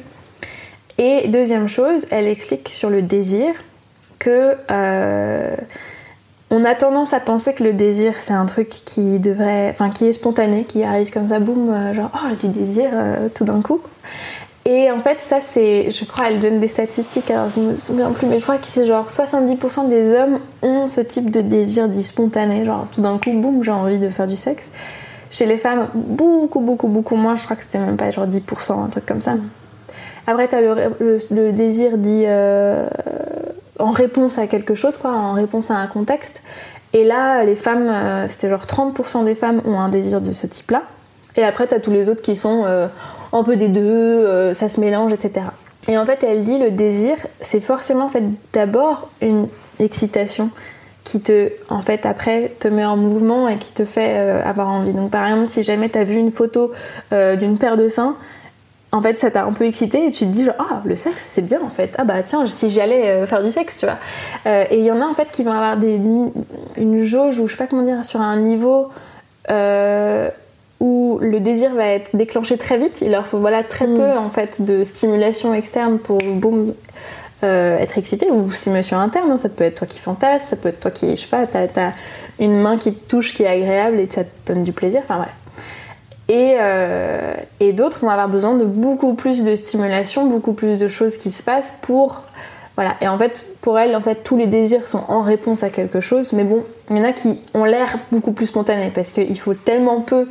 Et 0.99 1.29
deuxième 1.29 1.69
chose, 1.69 2.07
elle 2.11 2.27
explique 2.27 2.69
sur 2.69 2.91
le 2.91 3.03
désir 3.03 3.55
que 4.19 4.57
euh, 4.71 5.55
on 6.51 6.65
a 6.65 6.75
tendance 6.75 7.13
à 7.13 7.21
penser 7.21 7.53
que 7.53 7.63
le 7.63 7.73
désir 7.73 8.15
c'est 8.19 8.33
un 8.33 8.47
truc 8.47 8.69
qui 8.69 9.21
devrait, 9.21 9.71
enfin 9.71 9.91
qui 9.91 10.07
est 10.07 10.13
spontané, 10.13 10.65
qui 10.65 10.83
arrive 10.83 11.13
comme 11.13 11.29
ça, 11.29 11.39
boum, 11.39 11.71
euh, 11.71 11.93
genre 11.93 12.11
oh 12.15 12.29
j'ai 12.31 12.49
du 12.49 12.59
désir 12.59 12.91
tout 13.35 13.45
d'un 13.45 13.63
coup. 13.63 13.81
Et 14.71 14.93
en 14.93 14.99
fait, 14.99 15.23
ça, 15.23 15.41
c'est. 15.41 15.91
Je 15.91 16.05
crois, 16.05 16.29
elle 16.29 16.41
donne 16.41 16.61
des 16.61 16.69
statistiques, 16.69 17.31
alors 17.31 17.49
je 17.57 17.59
me 17.59 17.75
souviens 17.75 18.11
plus, 18.13 18.27
mais 18.27 18.39
je 18.39 18.43
crois 18.43 18.59
que 18.59 18.67
c'est 18.67 18.87
genre 18.87 19.07
70% 19.07 19.89
des 19.89 20.13
hommes 20.13 20.41
ont 20.61 20.89
ce 20.89 21.01
type 21.01 21.31
de 21.31 21.41
désir 21.41 21.89
dit 21.89 22.03
spontané. 22.03 22.67
Genre, 22.67 22.87
tout 22.93 23.01
d'un 23.01 23.17
coup, 23.17 23.33
boum, 23.33 23.65
j'ai 23.65 23.71
envie 23.71 23.99
de 23.99 24.11
faire 24.11 24.27
du 24.27 24.37
sexe. 24.37 24.69
Chez 25.31 25.47
les 25.47 25.57
femmes, 25.57 25.89
beaucoup, 25.95 26.61
beaucoup, 26.61 26.89
beaucoup 26.89 27.17
moins. 27.17 27.35
Je 27.35 27.45
crois 27.45 27.57
que 27.57 27.63
c'était 27.63 27.79
même 27.79 27.97
pas 27.97 28.11
genre 28.11 28.27
10%, 28.27 28.85
un 28.85 28.89
truc 28.89 29.07
comme 29.07 29.23
ça. 29.23 29.37
Après, 30.27 30.49
t'as 30.49 30.61
le, 30.61 30.93
le, 31.01 31.53
désir 31.53 31.97
dit 31.97 32.25
euh, 32.27 32.87
en 33.79 33.93
réponse 33.93 34.37
à 34.37 34.49
quelque 34.49 34.75
chose, 34.75 34.99
quoi, 34.99 35.13
en 35.13 35.33
réponse 35.33 35.71
à 35.71 35.77
un 35.77 35.87
contexte. 35.87 36.43
Et 36.93 37.05
là, 37.05 37.43
les 37.43 37.55
femmes, 37.55 37.89
euh, 37.89 38.29
c'était 38.29 38.51
genre 38.51 38.67
30% 38.67 39.25
des 39.25 39.35
femmes 39.35 39.63
ont 39.65 39.81
un 39.81 39.89
désir 39.89 40.21
de 40.21 40.33
ce 40.33 40.47
type-là. 40.47 40.83
Et 41.37 41.45
après, 41.45 41.67
t'as 41.67 41.81
tous 41.81 41.91
les 41.93 42.11
autres 42.11 42.21
qui 42.21 42.37
sont 42.37 42.65
euh, 42.67 42.89
un 43.33 43.43
peu 43.43 43.57
des 43.57 43.69
deux, 43.69 43.83
euh, 43.83 44.55
ça 44.55 44.69
se 44.69 44.81
mélange, 44.81 45.13
etc. 45.13 45.47
Et 45.89 45.97
en 45.97 46.05
fait, 46.05 46.23
elle 46.23 46.45
dit 46.45 46.59
le 46.59 46.71
désir, 46.71 47.17
c'est 47.41 47.61
forcément 47.61 48.07
en 48.07 48.09
fait 48.09 48.25
d'abord 48.53 49.09
une 49.23 49.49
excitation 49.79 50.51
qui 51.05 51.21
te, 51.21 51.51
en 51.71 51.81
fait, 51.81 52.05
après, 52.05 52.53
te 52.59 52.69
met 52.69 52.85
en 52.85 52.97
mouvement 52.97 53.49
et 53.49 53.57
qui 53.57 53.73
te 53.73 53.87
fait 53.87 54.17
euh, 54.17 54.43
avoir 54.45 54.69
envie. 54.69 54.93
Donc, 54.93 55.11
par 55.11 55.25
exemple, 55.25 55.49
si 55.49 55.63
jamais 55.63 55.89
tu 55.89 55.99
as 55.99 56.05
vu 56.05 56.17
une 56.17 56.31
photo 56.31 56.73
euh, 57.15 57.37
d'une 57.37 57.57
paire 57.57 57.79
de 57.79 57.89
seins, 57.89 58.17
en 58.93 59.01
fait, 59.01 59.19
ça 59.19 59.31
t'a 59.31 59.45
un 59.45 59.53
peu 59.53 59.65
excité 59.65 60.07
et 60.07 60.09
tu 60.11 60.25
te 60.27 60.31
dis 60.31 60.45
genre, 60.45 60.55
ah, 60.59 60.83
le 60.85 60.97
sexe, 60.97 61.27
c'est 61.31 61.43
bien 61.43 61.61
en 61.63 61.69
fait. 61.69 61.95
Ah 61.99 62.05
bah 62.05 62.23
tiens, 62.23 62.47
si 62.47 62.71
j'allais 62.71 63.27
faire 63.27 63.43
du 63.43 63.51
sexe, 63.51 63.77
tu 63.77 63.87
vois. 63.87 63.99
et 64.51 64.79
il 64.79 64.85
y 64.85 64.91
en 64.91 65.03
a 65.03 65.05
en 65.05 65.13
fait 65.13 65.31
qui 65.31 65.43
vont 65.43 65.53
avoir 65.53 65.77
une 65.83 67.03
jauge 67.03 67.39
ou 67.39 67.47
je 67.47 67.53
sais 67.53 67.59
pas 67.59 67.67
comment 67.67 67.83
dire, 67.83 68.03
sur 68.07 68.23
un 68.23 68.41
niveau 68.41 68.89
où 70.81 71.19
le 71.21 71.41
désir 71.41 71.75
va 71.75 71.87
être 71.87 72.15
déclenché 72.15 72.57
très 72.57 72.79
vite. 72.79 73.01
Il 73.01 73.11
leur 73.11 73.27
faut 73.27 73.39
voilà 73.39 73.65
très 73.65 73.87
mm. 73.87 73.95
peu 73.95 74.13
en 74.17 74.31
fait 74.31 74.63
de 74.63 74.85
stimulation 74.85 75.55
externe 75.55 75.99
pour 75.99 76.19
boum 76.19 76.75
euh, 77.45 77.79
être 77.79 77.99
excité 77.99 78.31
ou 78.31 78.51
stimulation 78.51 78.99
interne. 78.99 79.31
Hein. 79.31 79.39
Ça 79.39 79.49
peut 79.49 79.65
être 79.65 79.77
toi 79.77 79.87
qui 79.87 79.99
fantasme, 79.99 80.49
ça 80.49 80.57
peut 80.57 80.69
être 80.69 80.81
toi 80.81 80.91
qui 80.91 81.11
je 81.11 81.23
sais 81.23 81.27
pas, 81.27 81.47
t'as 81.47 81.65
as 81.77 81.93
une 82.39 82.61
main 82.61 82.77
qui 82.77 82.93
te 82.93 83.09
touche 83.09 83.35
qui 83.35 83.43
est 83.43 83.49
agréable 83.49 83.99
et 83.99 84.09
ça 84.11 84.25
te 84.25 84.53
donne 84.53 84.65
du 84.65 84.73
plaisir. 84.73 85.03
Enfin 85.05 85.19
bref. 85.19 85.37
Et, 86.31 86.57
euh, 86.61 87.35
et 87.59 87.73
d'autres 87.73 88.01
vont 88.01 88.11
avoir 88.11 88.29
besoin 88.29 88.55
de 88.55 88.67
beaucoup 88.67 89.15
plus 89.15 89.43
de 89.45 89.55
stimulation, 89.55 90.27
beaucoup 90.27 90.53
plus 90.53 90.79
de 90.79 90.87
choses 90.87 91.17
qui 91.17 91.31
se 91.31 91.43
passent 91.43 91.73
pour 91.81 92.23
voilà. 92.79 92.95
Et 93.01 93.09
en 93.09 93.19
fait, 93.19 93.57
pour 93.61 93.77
elles, 93.77 93.97
en 93.97 94.01
fait, 94.01 94.23
tous 94.23 94.37
les 94.37 94.47
désirs 94.47 94.87
sont 94.87 95.03
en 95.09 95.23
réponse 95.23 95.65
à 95.65 95.69
quelque 95.69 95.99
chose. 95.99 96.33
Mais 96.33 96.45
bon, 96.45 96.63
il 96.91 96.97
y 96.97 97.01
en 97.01 97.05
a 97.05 97.13
qui 97.13 97.41
ont 97.53 97.65
l'air 97.65 97.99
beaucoup 98.13 98.31
plus 98.31 98.47
spontanés 98.47 98.93
parce 98.95 99.11
qu'il 99.11 99.37
faut 99.41 99.55
tellement 99.55 100.01
peu 100.01 100.29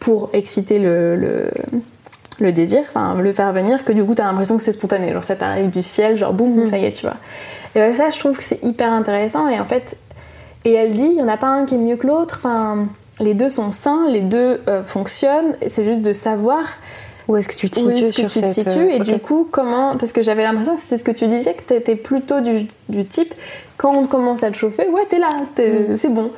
pour 0.00 0.30
exciter 0.32 0.78
le, 0.78 1.50
le, 2.38 2.52
désir, 2.52 2.82
enfin 2.88 3.20
le 3.20 3.32
faire 3.32 3.52
venir, 3.52 3.84
que 3.84 3.92
du 3.92 4.04
coup, 4.04 4.14
t'as 4.14 4.24
l'impression 4.24 4.56
que 4.56 4.62
c'est 4.62 4.72
spontané. 4.72 5.12
Genre, 5.12 5.24
ça 5.24 5.36
t'arrive 5.36 5.70
du 5.70 5.82
ciel, 5.82 6.16
genre 6.16 6.32
boum, 6.32 6.62
mm. 6.62 6.66
ça 6.66 6.78
y 6.78 6.84
est, 6.84 6.92
tu 6.92 7.06
vois. 7.06 7.16
Et 7.74 7.78
ben, 7.78 7.94
ça, 7.94 8.10
je 8.10 8.18
trouve 8.18 8.36
que 8.36 8.44
c'est 8.44 8.62
hyper 8.64 8.92
intéressant. 8.92 9.48
Et 9.48 9.58
en 9.58 9.64
fait, 9.64 9.96
et 10.64 10.72
elle 10.72 10.92
dit, 10.92 11.04
il 11.04 11.14
n'y 11.14 11.22
en 11.22 11.28
a 11.28 11.36
pas 11.36 11.48
un 11.48 11.64
qui 11.64 11.74
est 11.74 11.78
mieux 11.78 11.96
que 11.96 12.06
l'autre. 12.06 12.36
Enfin, 12.38 12.86
les 13.20 13.34
deux 13.34 13.48
sont 13.48 13.70
sains, 13.70 14.08
les 14.10 14.20
deux 14.20 14.60
euh, 14.68 14.82
fonctionnent. 14.82 15.54
C'est 15.66 15.84
juste 15.84 16.02
de 16.02 16.12
savoir 16.12 16.64
où 17.28 17.36
est-ce 17.36 17.48
que 17.48 17.54
tu 17.54 17.70
te 17.70 17.78
situes, 17.78 17.92
est-ce 17.92 18.22
que 18.22 18.28
tu 18.28 18.40
te 18.40 18.46
situes 18.46 18.90
Et 18.90 19.00
du 19.00 19.18
coup, 19.18 19.48
comment. 19.50 19.96
Parce 19.96 20.12
que 20.12 20.22
j'avais 20.22 20.42
l'impression 20.42 20.74
que 20.74 20.80
c'était 20.80 20.96
ce 20.96 21.04
que 21.04 21.12
tu 21.12 21.26
disais, 21.28 21.54
que 21.54 21.62
tu 21.66 21.74
étais 21.74 21.96
plutôt 21.96 22.40
du, 22.40 22.66
du, 22.88 23.04
type, 23.04 23.34
quand 23.76 23.94
on 23.94 24.04
commence 24.04 24.42
à 24.42 24.50
te 24.50 24.56
chauffer, 24.56 24.88
ouais, 24.88 25.06
t'es 25.08 25.18
là, 25.18 25.30
mm. 25.58 25.96
c'est 25.96 26.12
bon. 26.12 26.30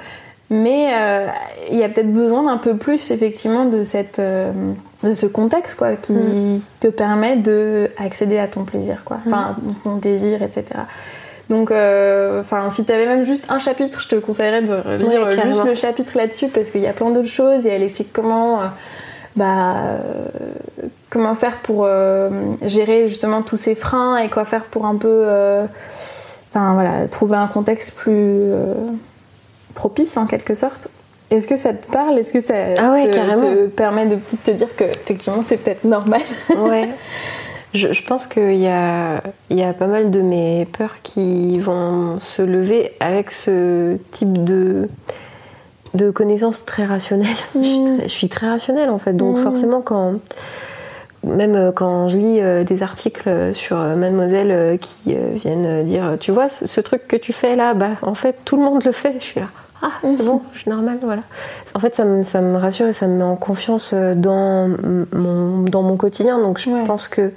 Mais 0.51 0.95
euh, 0.95 1.27
il 1.71 1.77
y 1.77 1.85
a 1.85 1.89
peut-être 1.89 2.13
besoin 2.13 2.43
d'un 2.43 2.57
peu 2.57 2.77
plus, 2.77 3.11
effectivement, 3.11 3.67
de, 3.67 3.83
cette, 3.83 4.19
euh, 4.19 4.51
de 5.03 5.13
ce 5.13 5.27
contexte, 5.27 5.77
quoi, 5.77 5.97
qui 5.97 6.15
mm. 6.15 6.61
te 6.81 6.89
permet 6.89 7.37
d'accéder 7.37 8.39
à 8.39 8.49
ton 8.49 8.65
plaisir, 8.65 9.03
quoi. 9.05 9.19
Enfin, 9.27 9.57
mm. 9.61 9.75
ton 9.85 9.97
désir, 9.97 10.43
etc. 10.43 10.65
Donc, 11.51 11.71
euh, 11.71 12.41
enfin, 12.41 12.71
si 12.71 12.85
tu 12.85 12.93
avais 12.93 13.07
même 13.07 13.25
juste 13.25 13.51
un 13.51 13.59
chapitre, 13.59 14.01
je 14.01 14.09
te 14.09 14.17
conseillerais 14.17 14.63
de 14.63 14.75
lire 14.97 15.31
juste 15.43 15.65
le 15.65 15.75
chapitre 15.75 16.17
là-dessus 16.17 16.49
parce 16.49 16.71
qu'il 16.71 16.83
y 16.83 16.87
a 16.87 16.93
plein 16.93 17.11
d'autres 17.11 17.29
choses 17.29 17.67
et 17.67 17.71
elle 17.71 17.83
explique 17.83 18.13
comment 18.13 18.61
bah, 19.35 19.77
comment 21.09 21.35
faire 21.35 21.57
pour 21.63 21.89
gérer 22.63 23.09
justement 23.09 23.41
tous 23.41 23.57
ces 23.57 23.75
freins 23.75 24.19
et 24.19 24.29
quoi 24.29 24.45
faire 24.45 24.65
pour 24.65 24.85
un 24.85 24.97
peu 24.97 25.25
enfin 26.51 26.75
voilà 26.75 27.09
trouver 27.09 27.39
un 27.39 27.47
contexte 27.47 27.95
plus 27.95 28.53
propice 29.79 30.17
en 30.17 30.27
quelque 30.27 30.55
sorte 30.55 30.89
est-ce 31.31 31.47
que 31.47 31.57
ça 31.57 31.75
te 31.75 31.87
parle? 31.93 32.19
Est-ce 32.19 32.33
que 32.33 32.41
ça 32.41 32.55
ah 32.79 32.97
te, 32.97 33.67
permet 33.67 34.07
de 34.07 34.17
te 34.17 34.51
dire 34.51 34.75
que 34.75 34.85
effectivement 34.85 35.43
t'es 35.43 35.59
peut-être 35.59 35.85
normal? 35.85 36.23
Ouais. 36.57 36.89
Je, 37.75 37.93
je, 37.93 38.03
pense 38.03 38.27
qu'il 38.27 38.57
y 38.57 38.67
a, 38.67 39.23
y 39.51 39.63
a 39.63 39.75
pas 39.75 39.89
mal 39.89 40.11
de 40.11 40.23
mes 40.23 40.67
peurs 40.79 41.03
qui 41.03 41.59
vont 41.59 42.19
se 42.19 42.41
lever 42.41 42.93
avec 42.99 43.31
ce 43.31 43.99
type 44.11 44.43
de 44.43 44.89
de 45.93 46.11
connaissances 46.11 46.65
très 46.65 46.87
rationnelles. 46.87 47.29
Mm. 47.55 48.05
Je, 48.05 48.09
suis 48.09 48.31
très, 48.31 48.49
rationnelle 48.49 48.89
en 48.89 48.97
fait, 48.97 49.13
donc 49.13 49.37
mm. 49.37 49.43
forcément 49.43 49.83
quand 49.83 50.15
même 51.25 51.57
euh, 51.57 51.73
quand 51.73 52.09
je 52.09 52.17
lis 52.17 52.41
euh, 52.41 52.65
des 52.65 52.83
articles 52.83 53.53
sur 53.53 53.79
euh, 53.79 53.97
Mademoiselle 53.97 54.79
qui 54.79 55.15
viennent 55.43 55.85
dire 55.85 56.17
tu 56.19 56.33
vois 56.33 56.49
ce, 56.49 56.81
truc 56.81 57.07
que 57.07 57.17
tu 57.17 57.33
fais 57.33 57.55
là 57.57 57.75
bah 57.75 57.91
en 58.03 58.15
fait 58.15 58.37
tout 58.45 58.57
le 58.57 58.63
monde 58.63 58.85
le 58.85 58.93
fait 58.93 59.17
je 59.19 59.25
suis 59.25 59.41
là 59.41 59.49
ah 59.83 59.93
c'est 60.01 60.25
bon 60.25 60.43
je 60.55 60.61
suis 60.61 60.71
normale 60.71 60.99
voilà 61.03 61.23
en 61.75 61.81
fait 61.81 61.95
ça 61.95 62.05
me, 62.05 62.23
ça 62.23 62.41
me, 62.41 62.57
rassure 62.57 62.89
et 62.89 62.93
ça 62.93 63.07
me 63.07 63.17
met 63.17 63.25
en 63.25 63.37
confiance 63.37 63.95
dans 63.95 64.69
mon, 65.13 65.63
dans 65.63 65.83
mon 65.83 65.97
quotidien 65.97 66.39
donc 66.39 66.59
je 66.59 66.71
pense 66.85 67.09
que 67.09 67.33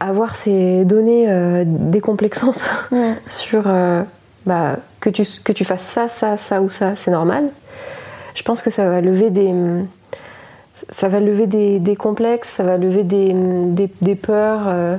avoir 0.00 0.34
ces 0.34 0.84
données 0.84 1.64
décomplexantes 1.66 2.62
sur 3.26 3.68
bah, 4.46 4.76
que, 5.00 5.10
tu, 5.10 5.24
que 5.44 5.52
tu 5.52 5.64
fasses 5.64 5.82
ça, 5.82 6.08
ça, 6.08 6.36
ça 6.36 6.60
ou 6.62 6.70
ça, 6.70 6.96
c'est 6.96 7.10
normal. 7.10 7.48
Je 8.34 8.42
pense 8.42 8.62
que 8.62 8.70
ça 8.70 8.88
va 8.88 9.00
lever 9.00 9.30
des, 9.30 9.52
ça 10.88 11.08
va 11.08 11.20
lever 11.20 11.46
des, 11.46 11.78
des 11.78 11.96
complexes, 11.96 12.48
ça 12.48 12.62
va 12.62 12.76
lever 12.76 13.04
des, 13.04 13.32
des, 13.34 13.90
des 14.00 14.14
peurs. 14.14 14.62
Euh. 14.66 14.96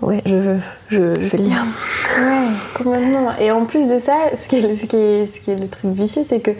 Ouais, 0.00 0.22
je, 0.24 0.56
je, 0.88 1.14
je, 1.14 1.26
vais 1.26 1.38
le 1.38 1.44
lire. 1.44 1.62
Ouais, 2.18 2.48
complètement. 2.74 3.28
Et 3.38 3.50
en 3.50 3.64
plus 3.64 3.90
de 3.90 3.98
ça, 3.98 4.14
ce 4.34 4.48
qui 4.48 4.56
est, 4.56 4.74
ce 4.74 4.86
qui 4.86 4.96
est, 4.96 5.26
ce 5.26 5.40
qui 5.40 5.50
est 5.50 5.60
le 5.60 5.68
truc 5.68 5.92
vicieux, 5.92 6.22
c'est 6.26 6.40
que 6.40 6.50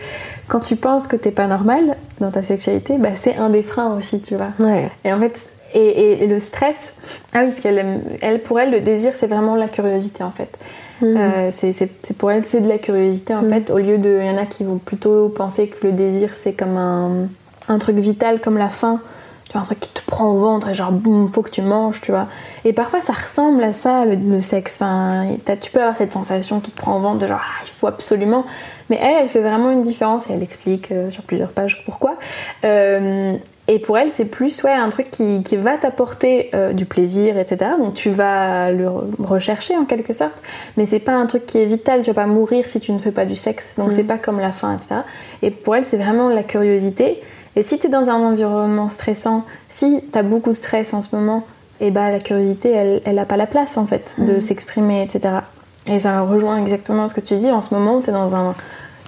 quand 0.49 0.61
tu 0.61 0.77
penses 0.77 1.07
que 1.07 1.17
t'es 1.17 1.31
pas 1.31 1.47
normal 1.47 1.97
dans 2.21 2.31
ta 2.31 2.43
sexualité, 2.43 2.99
bah, 2.99 3.11
c'est 3.15 3.37
un 3.37 3.51
des 3.51 3.63
freins 3.63 3.97
aussi, 3.97 4.21
tu 4.21 4.37
vois. 4.37 4.51
Ouais. 4.59 4.91
Et 5.05 5.13
en 5.13 5.21
fait, 5.21 5.41
et, 5.75 6.27
le 6.27 6.41
stress, 6.41 6.97
ah 7.33 7.43
oui, 7.45 7.53
ce 7.53 7.61
qu'elle 7.61 8.19
elle, 8.21 8.43
pour 8.43 8.59
elle, 8.61 8.71
le 8.71 8.81
désir, 8.81 9.13
c'est 9.15 9.27
vraiment 9.27 9.55
la 9.55 9.69
curiosité 9.69 10.25
en 10.25 10.31
fait. 10.31 10.59
Euh, 11.03 11.51
c'est 11.51 11.89
pour 12.19 12.31
elle, 12.31 12.47
c'est 12.47 12.61
de 12.61 12.69
la 12.69 12.79
curiosité 12.79 13.35
en 13.35 13.43
mhm. 13.43 13.51
fait, 13.51 13.71
au 13.71 13.79
lieu 13.79 13.99
de. 13.99 14.19
Il 14.21 14.27
y 14.27 14.31
en 14.31 14.37
a 14.37 14.47
qui 14.47 14.65
vont 14.65 14.79
plutôt 14.79 15.29
penser 15.29 15.69
que 15.69 15.87
le 15.87 15.93
désir, 15.93 16.31
c'est 16.35 16.53
comme 16.53 16.77
un, 16.77 17.29
un, 17.69 17.79
truc 17.79 17.97
vital, 17.97 18.41
comme 18.41 18.59
la 18.59 18.69
faim. 18.69 19.01
Tu 19.51 19.55
vois, 19.55 19.63
un 19.63 19.65
truc 19.65 19.81
qui 19.81 19.91
te 19.91 20.01
prend 20.07 20.29
au 20.29 20.39
ventre 20.39 20.69
et 20.69 20.75
genre, 20.75 20.93
boum, 20.93 21.29
faut 21.29 21.43
que 21.43 21.51
tu 21.51 21.61
manges, 21.61 22.01
tu 22.01 22.13
vois. 22.13 22.29
Et 22.65 22.73
parfois, 22.73 23.01
ça 23.01 23.13
ressemble 23.13 23.63
à 23.65 23.73
ça, 23.73 24.05
le, 24.07 24.41
sexe. 24.41 24.79
Enfin, 24.81 25.27
tu 25.61 25.73
peux 25.73 25.81
avoir 25.81 25.97
cette 25.97 26.13
sensation 26.13 26.61
qui 26.61 26.71
te 26.71 26.77
prend 26.77 26.97
au 26.97 27.01
ventre 27.01 27.19
de 27.19 27.27
genre, 27.27 27.41
ah, 27.43 27.63
il 27.65 27.71
faut 27.71 27.89
absolument. 27.89 28.45
Mais 28.91 28.99
elle, 29.03 29.23
elle 29.23 29.29
fait 29.29 29.41
vraiment 29.41 29.71
une 29.71 29.83
différence 29.83 30.31
et 30.31 30.35
elle 30.35 30.43
explique 30.43 30.93
euh, 30.93 31.11
sur 31.11 31.25
plusieurs 31.25 31.51
pages 31.51 31.85
pourquoi. 31.85 32.17
Euh, 32.65 33.37
et 33.69 33.79
pour 33.79 33.97
elle, 33.97 34.11
c'est 34.11 34.25
plus 34.25 34.65
ouais, 34.65 34.73
un 34.73 34.89
truc 34.89 35.11
qui, 35.11 35.45
qui 35.45 35.57
va 35.57 35.79
t'apporter 35.79 36.51
euh, 36.55 36.73
du 36.73 36.87
plaisir, 36.87 37.39
etc. 37.39 37.73
Donc 37.79 37.95
tu 37.95 38.11
vas 38.11 38.73
le 38.73 38.89
rechercher 39.21 39.77
en 39.77 39.85
quelque 39.85 40.13
sorte, 40.13 40.43
mais 40.77 40.87
c'est 40.87 40.99
pas 40.99 41.13
un 41.13 41.27
truc 41.27 41.47
qui 41.47 41.59
est 41.59 41.67
vital. 41.67 42.03
Tu 42.03 42.11
vas 42.11 42.23
pas 42.23 42.27
mourir 42.27 42.67
si 42.67 42.81
tu 42.81 42.91
ne 42.91 42.99
fais 42.99 43.13
pas 43.13 43.25
du 43.25 43.37
sexe. 43.37 43.75
Donc 43.79 43.93
c'est 43.93 44.03
mm. 44.03 44.09
pas 44.09 44.19
comme 44.19 44.41
la 44.41 44.51
faim, 44.51 44.75
etc. 44.75 45.03
Et 45.43 45.53
pour 45.53 45.77
elle, 45.77 45.85
c'est 45.85 45.99
vraiment 45.99 46.31
la 46.31 46.43
curiosité. 46.43 47.23
Et 47.57 47.63
si 47.63 47.79
tu 47.79 47.87
es 47.87 47.91
dans 47.91 48.09
un 48.11 48.21
environnement 48.21 48.89
stressant, 48.89 49.45
si 49.69 50.03
tu 50.13 50.19
as 50.19 50.23
beaucoup 50.23 50.51
de 50.51 50.55
stress 50.55 50.95
en 50.95 51.01
ce 51.01 51.15
moment, 51.15 51.45
et 51.81 51.87
eh 51.87 51.91
ben, 51.91 52.11
la 52.11 52.21
curiosité, 52.21 52.71
elle, 52.71 53.01
elle 53.07 53.19
a 53.19 53.25
pas 53.25 53.39
la 53.39 53.47
place 53.47 53.79
en 53.79 53.87
fait 53.87 54.15
de 54.19 54.35
mm. 54.35 54.41
s'exprimer, 54.41 55.03
etc. 55.03 55.37
Et 55.87 55.99
ça 55.99 56.21
rejoint 56.21 56.59
exactement 56.59 57.09
ce 57.09 57.15
que 57.15 57.23
tu 57.23 57.37
dis. 57.37 57.51
En 57.51 57.63
ce 57.63 57.73
moment, 57.75 58.01
tu 58.01 58.11
es 58.11 58.13
dans 58.13 58.35
un, 58.35 58.55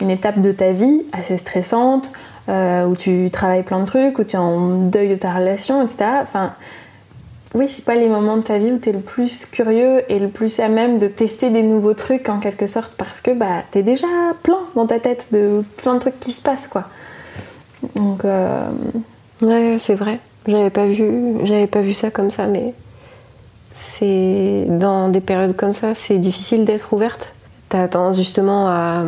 une 0.00 0.11
étape 0.11 0.40
de 0.40 0.52
ta 0.52 0.72
vie 0.72 1.02
assez 1.12 1.37
stressante 1.37 2.12
euh, 2.48 2.87
où 2.87 2.96
tu 2.96 3.31
travailles 3.31 3.62
plein 3.62 3.81
de 3.81 3.87
trucs, 3.87 4.18
où 4.18 4.24
tu 4.24 4.37
es 4.37 4.38
en 4.38 4.88
deuil 4.88 5.11
de 5.11 5.16
ta 5.16 5.33
relation, 5.33 5.83
etc. 5.83 6.11
Enfin, 6.22 6.55
oui, 7.55 7.68
c'est 7.68 7.85
pas 7.85 7.94
les 7.94 8.09
moments 8.09 8.38
de 8.38 8.42
ta 8.42 8.57
vie 8.57 8.72
où 8.72 8.78
tu 8.78 8.88
es 8.88 8.92
le 8.92 9.00
plus 9.00 9.44
curieux 9.44 10.02
et 10.11 10.18
le 10.18 10.28
plus 10.28 10.59
à 10.59 10.68
même 10.68 10.98
de 10.98 11.07
tester 11.07 11.50
des 11.50 11.62
nouveaux 11.62 11.94
trucs 11.94 12.31
en 12.31 12.38
quelque 12.38 12.64
sorte 12.64 12.94
parce 12.96 13.20
que 13.20 13.33
bah, 13.33 13.62
tu 13.70 13.78
es 13.78 13.83
déjà 13.83 14.07
plein 14.42 14.61
dans 14.74 14.87
ta 14.87 14.98
tête 14.98 15.26
de 15.33 15.62
plein 15.76 15.94
de 15.94 16.00
trucs 16.00 16.18
qui 16.18 16.33
se 16.33 16.40
passent 16.40 16.66
quoi. 16.66 16.85
Donc, 17.96 18.24
euh... 18.24 18.70
ouais, 19.42 19.76
c'est 19.78 19.94
vrai. 19.94 20.18
J'avais 20.46 20.70
pas 20.70 20.87
vu, 20.87 21.37
j'avais 21.44 21.66
pas 21.66 21.81
vu 21.81 21.94
ça 21.94 22.11
comme 22.11 22.31
ça, 22.31 22.46
mais 22.46 22.74
c'est 23.72 24.66
dans 24.68 25.09
des 25.09 25.20
périodes 25.20 25.57
comme 25.57 25.72
ça, 25.72 25.94
c'est 25.94 26.18
difficile 26.18 26.64
d'être 26.64 26.92
ouverte. 26.92 27.35
T'as 27.68 27.88
tendance 27.88 28.16
justement 28.16 28.68
à 28.68 29.05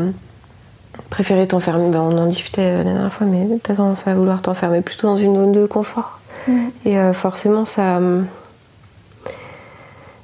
préférer 1.10 1.46
t'enfermer, 1.46 1.90
ben, 1.90 2.00
on 2.00 2.16
en 2.16 2.26
discutait 2.26 2.62
euh, 2.62 2.78
la 2.78 2.92
dernière 2.92 3.12
fois, 3.12 3.26
mais 3.26 3.46
t'as 3.62 3.74
tendance 3.74 4.06
à 4.06 4.14
vouloir 4.14 4.42
t'enfermer 4.42 4.80
plutôt 4.80 5.08
dans 5.08 5.16
une 5.16 5.34
zone 5.34 5.52
de 5.52 5.66
confort. 5.66 6.20
Mm. 6.46 6.66
Et 6.86 6.98
euh, 6.98 7.12
forcément, 7.12 7.64
ça. 7.64 8.00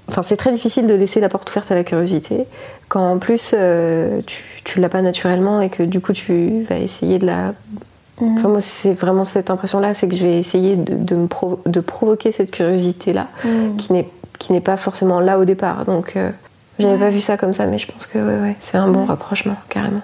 Enfin, 0.09 0.23
c'est 0.23 0.37
très 0.37 0.53
difficile 0.53 0.87
de 0.87 0.95
laisser 0.95 1.21
la 1.21 1.29
porte 1.29 1.51
ouverte 1.51 1.71
à 1.71 1.75
la 1.75 1.85
curiosité 1.85 2.47
quand 2.91 3.13
en 3.13 3.19
plus 3.19 3.55
euh, 3.55 4.21
tu, 4.27 4.43
tu 4.65 4.81
l'as 4.81 4.89
pas 4.91 5.01
naturellement 5.01 5.63
et 5.63 5.71
que 5.71 5.85
du 5.85 6.01
coup 6.01 6.13
tu 6.13 6.65
vas 6.69 6.77
essayer 6.77 7.19
de 7.19 7.27
la. 7.27 7.55
Mm. 8.21 8.37
Enfin, 8.37 8.49
moi, 8.49 8.61
c'est 8.61 8.93
vraiment 8.93 9.25
cette 9.25 9.51
impression-là, 9.51 9.95
c'est 9.95 10.09
que 10.09 10.17
je 10.17 10.25
vais 10.25 10.39
essayer 10.39 10.77
de, 10.77 11.15
me 11.15 11.29
de 11.67 11.81
provoquer 11.81 12.33
cette 12.33 12.51
curiosité-là 12.51 13.29
mm. 13.45 14.03
qui 14.39 14.53
n'est 14.53 14.61
pas 14.61 14.77
forcément 14.77 15.21
là 15.21 15.39
au 15.39 15.45
départ. 15.45 15.85
Donc, 15.85 16.17
j'avais 16.79 16.99
pas 16.99 17.11
vu 17.11 17.21
ça 17.21 17.37
comme 17.37 17.53
ça, 17.53 17.67
mais 17.67 17.79
je 17.79 17.91
pense 17.91 18.07
que 18.07 18.19
ouais, 18.19 18.41
ouais, 18.43 18.57
c'est 18.59 18.79
un 18.79 18.89
bon 18.89 19.05
rapprochement, 19.05 19.57
carrément. 19.69 20.01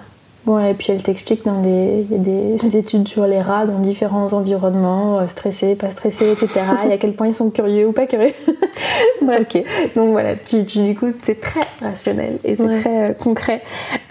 Bon, 0.47 0.65
et 0.65 0.73
puis 0.73 0.93
elle 0.93 1.03
t'explique 1.03 1.43
dans 1.43 1.59
des, 1.59 2.07
y 2.09 2.15
a 2.15 2.17
des 2.69 2.77
études 2.77 3.05
sur 3.05 3.27
les 3.27 3.41
rats 3.41 3.65
dans 3.65 3.79
différents 3.79 4.31
environnements, 4.31 5.19
euh, 5.19 5.27
stressés, 5.27 5.75
pas 5.75 5.91
stressés, 5.91 6.31
etc. 6.31 6.61
et 6.89 6.93
à 6.93 6.97
quel 6.97 7.15
point 7.15 7.27
ils 7.27 7.33
sont 7.33 7.49
curieux 7.49 7.85
ou 7.87 7.91
pas 7.91 8.07
curieux. 8.07 8.33
Ok. 9.21 9.61
Donc 9.95 10.11
voilà, 10.11 10.35
tu, 10.35 10.63
du 10.63 10.95
coup, 10.95 11.11
c'est 11.23 11.41
très 11.41 11.59
rationnel 11.81 12.39
et 12.45 12.55
c'est 12.55 12.79
très 12.79 13.09
euh, 13.09 13.13
concret. 13.13 13.61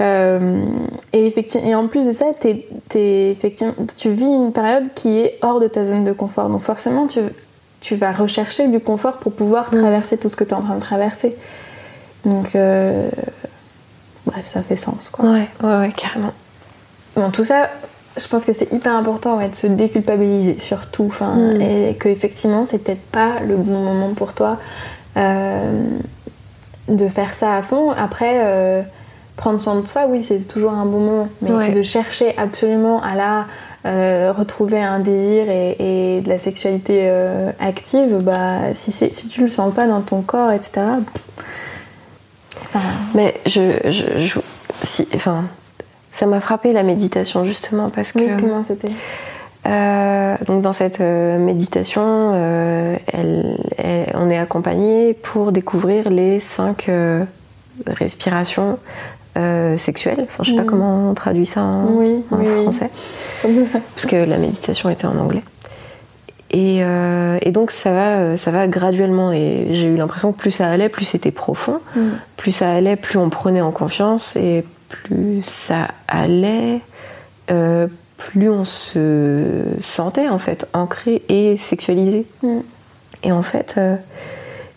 Euh, 0.00 0.62
et, 1.12 1.26
effectivement, 1.26 1.66
et 1.66 1.74
en 1.74 1.88
plus 1.88 2.06
de 2.06 2.12
ça, 2.12 2.26
effectivement, 2.94 3.74
tu 3.96 4.10
vis 4.10 4.26
une 4.26 4.52
période 4.52 4.92
qui 4.94 5.18
est 5.18 5.38
hors 5.40 5.58
de 5.58 5.68
ta 5.68 5.84
zone 5.84 6.04
de 6.04 6.12
confort. 6.12 6.50
Donc 6.50 6.60
forcément, 6.60 7.06
tu, 7.06 7.20
tu 7.80 7.96
vas 7.96 8.12
rechercher 8.12 8.68
du 8.68 8.78
confort 8.78 9.16
pour 9.16 9.32
pouvoir 9.32 9.72
mm. 9.72 9.78
traverser 9.78 10.18
tout 10.18 10.28
ce 10.28 10.36
que 10.36 10.44
tu 10.44 10.50
es 10.50 10.54
en 10.54 10.62
train 10.62 10.76
de 10.76 10.80
traverser. 10.80 11.34
Donc 12.26 12.54
bref, 14.26 14.46
ça 14.46 14.62
fait 14.62 14.76
sens. 14.76 15.08
Quoi. 15.08 15.30
Ouais, 15.30 15.48
ouais, 15.62 15.78
ouais, 15.78 15.92
carrément. 15.96 16.32
Bon, 17.14 17.30
tout 17.30 17.44
ça, 17.44 17.70
je 18.16 18.26
pense 18.28 18.44
que 18.44 18.52
c'est 18.52 18.72
hyper 18.72 18.94
important 18.94 19.38
de 19.38 19.54
se 19.54 19.66
déculpabiliser 19.66 20.58
surtout. 20.58 21.06
Enfin, 21.06 21.34
mm. 21.34 21.60
Et 21.60 21.96
que 21.98 22.08
effectivement, 22.08 22.66
c'est 22.66 22.78
peut-être 22.78 23.06
pas 23.06 23.40
le 23.46 23.56
bon 23.56 23.80
moment 23.80 24.14
pour 24.14 24.34
toi 24.34 24.58
euh, 25.16 25.82
de 26.88 27.08
faire 27.08 27.34
ça 27.34 27.56
à 27.56 27.62
fond. 27.62 27.90
Après, 27.90 28.40
euh, 28.44 28.82
prendre 29.36 29.60
soin 29.60 29.80
de 29.80 29.86
soi, 29.86 30.06
oui, 30.08 30.22
c'est 30.22 30.40
toujours 30.48 30.72
un 30.72 30.86
bon 30.86 31.00
moment. 31.00 31.28
Mais 31.42 31.70
de 31.70 31.82
chercher 31.82 32.36
absolument 32.38 33.02
à 33.02 33.14
la 33.14 33.46
euh, 33.86 34.32
retrouver 34.32 34.82
un 34.82 34.98
désir 34.98 35.46
et, 35.48 36.20
de 36.22 36.28
la 36.28 36.38
sexualité 36.38 37.10
active, 37.60 38.18
bah, 38.22 38.72
si, 38.72 38.90
si 38.90 39.28
tu 39.28 39.42
le 39.42 39.48
sens 39.48 39.72
pas 39.74 39.86
dans 39.86 40.00
ton 40.00 40.22
corps, 40.22 40.52
etc. 40.52 40.82
Mais 43.14 43.34
je, 43.46 43.78
je, 43.90 44.38
si, 44.82 45.08
enfin, 45.14 45.44
ça 46.12 46.26
m'a 46.26 46.40
frappé 46.40 46.72
la 46.72 46.82
méditation 46.82 47.44
justement 47.44 47.90
parce 47.90 48.12
que. 48.12 48.18
Oui, 48.20 48.30
comment 48.38 48.62
c'était? 48.62 48.88
euh, 49.66 50.36
donc 50.46 50.62
dans 50.62 50.72
cette 50.72 51.00
méditation, 51.00 52.34
elle, 53.06 53.56
on 54.14 54.30
est 54.30 54.38
accompagné 54.38 55.14
pour 55.14 55.52
découvrir 55.52 56.08
les 56.10 56.38
cinq 56.40 56.90
respirations 57.86 58.78
euh, 59.36 59.76
sexuelle. 59.76 60.20
Enfin, 60.22 60.44
je 60.44 60.50
sais 60.50 60.56
pas 60.56 60.62
mm. 60.62 60.66
comment 60.66 61.10
on 61.10 61.14
traduit 61.14 61.44
ça 61.44 61.62
en, 61.62 61.86
français. 62.62 62.90
Parce 63.94 64.06
que 64.06 64.16
la 64.16 64.38
méditation 64.38 64.88
était 64.88 65.06
en 65.06 65.18
anglais. 65.18 65.42
Et, 66.52 66.78
euh, 66.80 67.38
donc 67.50 67.70
ça 67.70 67.90
va, 67.90 68.36
ça 68.38 68.50
va 68.50 68.66
graduellement. 68.66 69.32
Et 69.32 69.68
j'ai 69.72 69.88
eu 69.88 69.96
l'impression 69.96 70.32
que 70.32 70.38
plus 70.38 70.52
ça 70.52 70.68
allait, 70.68 70.88
plus 70.88 71.04
c'était 71.04 71.32
profond. 71.32 71.80
Mm. 71.94 72.00
Plus 72.46 72.52
ça 72.52 72.70
allait, 72.70 72.94
plus 72.94 73.18
on 73.18 73.28
prenait 73.28 73.60
en 73.60 73.72
confiance. 73.72 74.36
Et 74.36 74.64
plus 74.88 75.42
ça 75.42 75.88
allait, 76.06 76.80
euh, 77.50 77.88
plus 78.18 78.48
on 78.48 78.64
se 78.64 79.64
sentait 79.80 80.28
en 80.28 80.38
fait 80.38 80.68
ancré 80.72 81.22
et 81.28 81.56
sexualisé. 81.56 82.24
Mm. 82.44 82.58
Et 83.24 83.32
en 83.32 83.42
fait, 83.42 83.80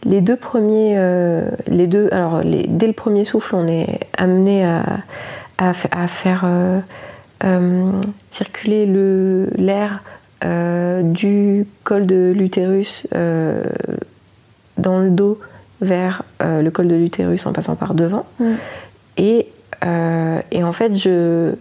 les 0.03 0.21
deux 0.21 0.35
premiers, 0.35 0.95
euh, 0.97 1.49
les 1.67 1.87
deux, 1.87 2.09
alors 2.11 2.41
dès 2.43 2.87
le 2.87 2.93
premier 2.93 3.25
souffle, 3.25 3.55
on 3.55 3.67
est 3.67 3.99
amené 4.17 4.65
à, 4.65 5.73
faire 5.73 6.43
euh, 6.45 6.79
euh, 7.43 7.91
circuler 8.31 8.85
l'air 9.55 10.01
du 11.03 11.67
col 11.83 12.05
de 12.05 12.33
l'utérus 12.35 13.07
dans 14.77 14.99
le 14.99 15.09
dos 15.09 15.37
vers 15.81 16.23
le 16.41 16.69
col 16.69 16.87
de 16.87 16.95
l'utérus 16.95 17.45
en 17.45 17.53
passant 17.53 17.75
par 17.75 17.93
devant. 17.93 18.25
Mm. 18.39 18.53
Et, 19.17 19.47
en 19.83 20.73
fait, 20.73 20.93
j'ai 20.95 21.55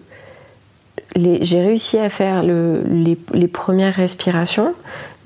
réussi 1.60 1.98
à 1.98 2.08
faire 2.08 2.42
les, 2.42 3.18
les, 3.32 3.48
premières 3.48 3.94
respirations, 3.94 4.74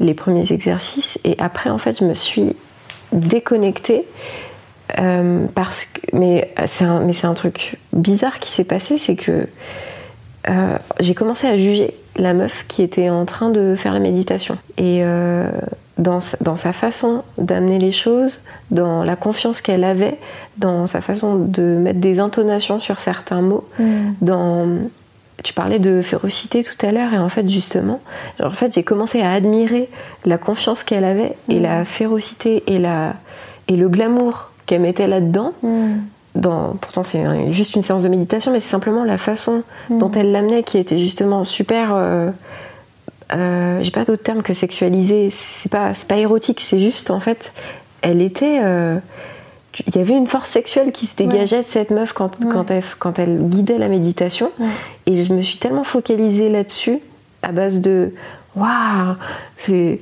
les 0.00 0.14
premiers 0.14 0.52
exercices, 0.52 1.18
et 1.24 1.36
après, 1.38 1.70
en 1.70 1.78
fait, 1.78 1.98
je 2.00 2.04
me 2.04 2.14
suis 2.14 2.56
déconnectée. 3.12 4.04
Euh, 4.98 5.46
parce 5.54 5.84
que, 5.84 6.00
mais 6.12 6.52
c'est 6.66 6.84
un, 6.84 7.00
mais 7.00 7.12
c'est 7.12 7.26
un 7.26 7.34
truc 7.34 7.76
bizarre 7.92 8.38
qui 8.40 8.50
s'est 8.50 8.64
passé, 8.64 8.98
c'est 8.98 9.16
que 9.16 9.46
euh, 10.50 10.78
j'ai 11.00 11.14
commencé 11.14 11.46
à 11.46 11.56
juger 11.56 11.94
la 12.16 12.34
meuf 12.34 12.66
qui 12.68 12.82
était 12.82 13.08
en 13.08 13.24
train 13.24 13.50
de 13.50 13.74
faire 13.74 13.92
la 13.92 14.00
méditation. 14.00 14.58
Et 14.76 15.00
euh, 15.02 15.50
dans, 16.02 16.20
sa, 16.20 16.36
dans, 16.40 16.56
sa 16.56 16.72
façon 16.72 17.22
d'amener 17.38 17.78
les 17.78 17.92
choses, 17.92 18.42
dans 18.70 19.04
la 19.04 19.16
confiance 19.16 19.60
qu'elle 19.60 19.84
avait, 19.84 20.18
dans 20.58 20.86
sa 20.86 21.00
façon 21.00 21.36
de 21.36 21.62
mettre 21.62 22.00
des 22.00 22.18
intonations 22.20 22.80
sur 22.80 23.00
certains 23.00 23.40
mots, 23.40 23.64
mm. 23.78 24.12
dans 24.20 24.68
tu 25.42 25.54
parlais 25.54 25.80
de 25.80 26.02
férocité 26.02 26.62
tout 26.62 26.86
à 26.86 26.92
l'heure 26.92 27.14
et 27.14 27.18
en 27.18 27.28
fait 27.28 27.48
justement, 27.48 28.00
en 28.40 28.52
fait 28.52 28.74
j'ai 28.74 28.84
commencé 28.84 29.22
à 29.22 29.32
admirer 29.32 29.88
la 30.24 30.38
confiance 30.38 30.84
qu'elle 30.84 31.04
avait 31.04 31.34
et 31.48 31.58
mm. 31.58 31.62
la 31.62 31.84
férocité 31.84 32.62
et 32.66 32.78
la 32.78 33.14
et 33.68 33.76
le 33.76 33.88
glamour 33.88 34.50
qu'elle 34.66 34.82
mettait 34.82 35.06
là-dedans. 35.06 35.52
Mm. 35.62 35.94
Dans, 36.34 36.76
pourtant 36.80 37.02
c'est 37.02 37.52
juste 37.52 37.76
une 37.76 37.82
séance 37.82 38.04
de 38.04 38.08
méditation, 38.08 38.52
mais 38.52 38.60
c'est 38.60 38.70
simplement 38.70 39.04
la 39.04 39.18
façon 39.18 39.64
dont 39.90 40.10
elle 40.12 40.32
l'amenait 40.32 40.62
qui 40.62 40.78
était 40.78 40.98
justement 40.98 41.44
super. 41.44 41.92
Euh, 41.94 42.30
euh, 43.32 43.82
j'ai 43.82 43.90
pas 43.90 44.04
d'autre 44.04 44.22
terme 44.22 44.42
que 44.42 44.52
sexualisée. 44.52 45.28
C'est 45.30 45.70
pas 45.70 45.92
pas 46.08 46.16
érotique, 46.16 46.60
c'est 46.60 46.78
juste 46.78 47.10
en 47.10 47.20
fait, 47.20 47.52
elle 48.02 48.20
était 48.20 48.58
euh, 48.62 48.98
il 49.86 49.96
y 49.96 49.98
avait 49.98 50.16
une 50.16 50.26
force 50.26 50.48
sexuelle 50.48 50.92
qui 50.92 51.06
se 51.06 51.16
dégageait 51.16 51.62
de 51.62 51.66
cette 51.66 51.90
meuf 51.90 52.12
quand, 52.12 52.38
quand, 52.50 52.70
elle, 52.70 52.82
quand, 52.98 53.18
elle, 53.18 53.38
guidait 53.48 53.78
la 53.78 53.88
méditation. 53.88 54.50
Et 55.06 55.14
je 55.14 55.32
me 55.32 55.40
suis 55.40 55.58
tellement 55.58 55.84
focalisée 55.84 56.50
là-dessus, 56.50 56.98
à 57.42 57.52
base 57.52 57.80
de 57.80 58.12
Waouh, 58.54 59.16
c'est. 59.56 60.00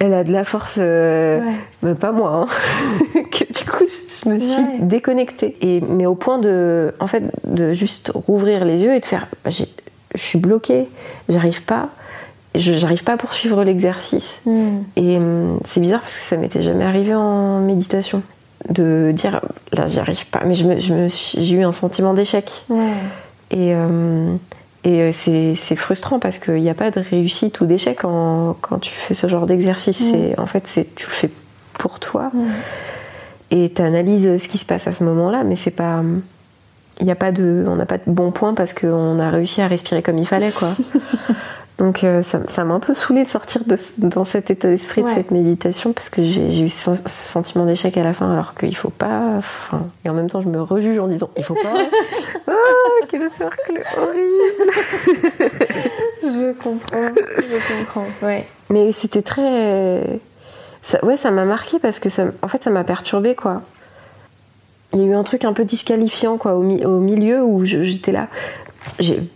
Elle 0.00 0.12
a 0.12 0.24
de 0.24 0.32
la 0.32 0.44
force, 0.44 0.78
euh, 0.78 1.40
mais 1.82 1.94
pas 1.94 2.10
moi, 2.10 2.30
hein. 2.34 2.46
que 3.30 3.44
du 3.44 3.70
coup 3.70 3.84
je 3.86 4.28
me 4.28 4.40
suis 4.40 4.64
déconnectée. 4.80 5.56
Et, 5.60 5.80
mais 5.80 6.04
au 6.04 6.16
point 6.16 6.38
de, 6.38 6.92
en 6.98 7.06
fait, 7.06 7.22
de 7.44 7.72
juste 7.74 8.10
rouvrir 8.12 8.64
les 8.64 8.82
yeux 8.82 8.92
et 8.92 8.98
de 8.98 9.06
faire, 9.06 9.28
bah, 9.44 9.50
je 9.50 9.64
suis 10.16 10.38
bloquée, 10.40 10.88
j'arrive 11.28 11.62
pas, 11.62 11.90
j'arrive 12.54 13.04
pas 13.04 13.14
à 13.14 13.16
poursuivre 13.16 13.64
l'exercice. 13.64 14.40
Hmm. 14.46 14.78
Et 14.96 15.16
hum, 15.16 15.58
c'est 15.66 15.80
bizarre 15.80 16.00
parce 16.00 16.14
que 16.14 16.22
ça 16.22 16.36
m'était 16.36 16.62
jamais 16.62 16.84
arrivé 16.84 17.14
en 17.14 17.60
méditation 17.60 18.22
de 18.70 19.12
dire 19.14 19.40
là 19.72 19.86
j'y 19.86 19.98
arrive 19.98 20.26
pas. 20.28 20.42
Mais 20.44 20.54
je 20.54 20.64
me, 20.64 20.78
je 20.78 20.94
me 20.94 21.08
j'ai 21.08 21.54
eu 21.54 21.64
un 21.64 21.72
sentiment 21.72 22.14
d'échec. 22.14 22.64
Et, 23.50 23.74
euh, 23.74 24.34
et 24.84 25.02
euh, 25.02 25.10
c'est, 25.12 25.54
c'est 25.54 25.76
frustrant 25.76 26.18
parce 26.18 26.38
qu'il 26.38 26.62
n'y 26.62 26.70
a 26.70 26.74
pas 26.74 26.90
de 26.90 27.00
réussite 27.00 27.60
ou 27.60 27.66
d'échec 27.66 27.98
quand 27.98 28.78
tu 28.80 28.92
fais 28.92 29.14
ce 29.14 29.26
genre 29.26 29.46
d'exercice. 29.46 29.98
C'est, 30.10 30.38
en 30.38 30.46
fait 30.46 30.66
c'est 30.66 30.94
tu 30.94 31.06
le 31.06 31.12
fais 31.12 31.30
pour 31.78 32.00
toi. 32.00 32.30
Et 33.50 33.70
tu 33.72 33.82
analyses 33.82 34.38
ce 34.38 34.48
qui 34.48 34.58
se 34.58 34.64
passe 34.64 34.86
à 34.88 34.94
ce 34.94 35.04
moment 35.04 35.30
là 35.30 35.44
mais 35.44 35.56
c'est 35.56 35.70
pas 35.70 36.02
il 37.00 37.10
a 37.10 37.14
pas 37.14 37.32
de 37.32 37.64
on 37.68 37.76
n'a 37.76 37.86
pas 37.86 37.98
de 37.98 38.04
bon 38.06 38.30
point 38.30 38.54
parce 38.54 38.72
qu'on 38.72 39.18
a 39.18 39.30
réussi 39.30 39.60
à 39.60 39.66
respirer 39.66 40.02
comme 40.02 40.18
il 40.18 40.26
fallait 40.26 40.52
quoi 40.52 40.70
Donc 41.78 42.04
euh, 42.04 42.22
ça 42.22 42.64
m'a 42.64 42.74
un 42.74 42.80
peu 42.80 42.94
saoulé 42.94 43.24
de 43.24 43.28
sortir 43.28 43.64
de, 43.64 43.76
dans 43.98 44.24
cet 44.24 44.50
état 44.50 44.68
d'esprit 44.68 45.02
de 45.02 45.08
cette 45.08 45.32
méditation 45.32 45.92
parce 45.92 46.08
que 46.08 46.22
j'ai 46.22 46.62
eu 46.62 46.68
ce, 46.68 46.94
sentiment 47.06 47.66
d'échec 47.66 47.96
à 47.96 48.04
la 48.04 48.12
fin 48.12 48.32
alors 48.32 48.54
qu'il 48.54 48.76
faut 48.76 48.90
pas. 48.90 49.40
Et 50.04 50.08
en 50.08 50.14
même 50.14 50.30
temps, 50.30 50.40
je 50.40 50.48
me 50.48 50.62
rejuge 50.62 50.98
en 51.00 51.08
disant 51.08 51.30
il 51.36 51.42
faut 51.42 51.54
pas. 51.54 51.74
oh, 52.48 53.04
quel 53.08 53.28
cercle 53.28 53.82
horrible 53.96 54.70
Je 56.22 56.52
comprends, 56.52 57.12
je 57.38 57.76
comprends. 57.76 58.06
Ouais. 58.22 58.46
Mais 58.70 58.92
c'était 58.92 59.22
très. 59.22 60.20
Ça, 60.80 61.04
ouais, 61.04 61.16
ça 61.16 61.32
m'a 61.32 61.44
marqué 61.44 61.80
parce 61.80 61.98
que 61.98 62.08
ça, 62.08 62.26
en 62.42 62.48
fait, 62.48 62.62
ça 62.62 62.70
m'a 62.70 62.84
perturbé 62.84 63.34
quoi. 63.34 63.62
Il 64.92 65.00
y 65.00 65.02
a 65.02 65.06
eu 65.06 65.14
un 65.14 65.24
truc 65.24 65.44
un 65.44 65.52
peu 65.52 65.64
disqualifiant 65.64 66.36
quoi 66.36 66.54
au, 66.54 66.62
au 66.62 67.00
milieu 67.00 67.42
où 67.42 67.64
j'étais 67.64 68.12
là. 68.12 68.28
J'ai 69.00 69.28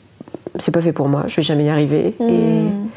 c'est 0.59 0.73
pas 0.73 0.81
fait 0.81 0.92
pour 0.92 1.09
moi, 1.09 1.25
je 1.27 1.37
vais 1.37 1.42
jamais 1.42 1.64
y 1.64 1.68
arriver. 1.68 2.14
Et, 2.21 2.23
hmm. 2.23 2.88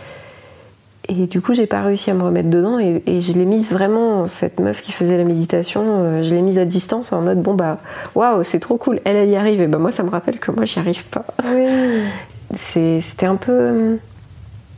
et 1.10 1.28
du 1.28 1.42
coup, 1.42 1.54
j'ai 1.54 1.68
pas 1.68 1.82
réussi 1.82 2.12
à 2.12 2.14
me 2.14 2.24
remettre 2.24 2.50
dedans 2.50 2.80
et, 2.80 3.02
je 3.08 3.34
l'ai 3.34 3.46
mise 3.46 3.72
vraiment, 3.72 4.28
cette 4.28 4.60
meuf 4.60 4.82
qui 4.82 4.92
faisait 4.92 5.18
la 5.18 5.24
méditation, 5.24 5.84
euh, 5.86 6.24
je 6.24 6.34
l'ai 6.34 6.42
mise 6.42 6.60
à 6.60 6.66
distance 6.66 7.12
en 7.12 7.22
mode 7.22 7.42
bon 7.42 7.54
bah 7.54 7.80
waouh, 8.16 8.44
c'est 8.44 8.60
trop 8.60 8.78
cool, 8.78 9.00
elle, 9.06 9.16
elle 9.16 9.30
y 9.30 9.36
arrive. 9.36 9.62
Et 9.62 9.68
bah 9.68 9.78
moi, 9.78 9.92
ça 9.92 10.04
me 10.04 10.10
rappelle 10.10 10.40
que 10.40 10.52
moi, 10.52 10.66
j'y 10.66 10.80
arrive 10.80 11.06
pas. 11.06 11.26
C'était 12.56 13.26
un 13.26 13.38
peu, 13.38 13.98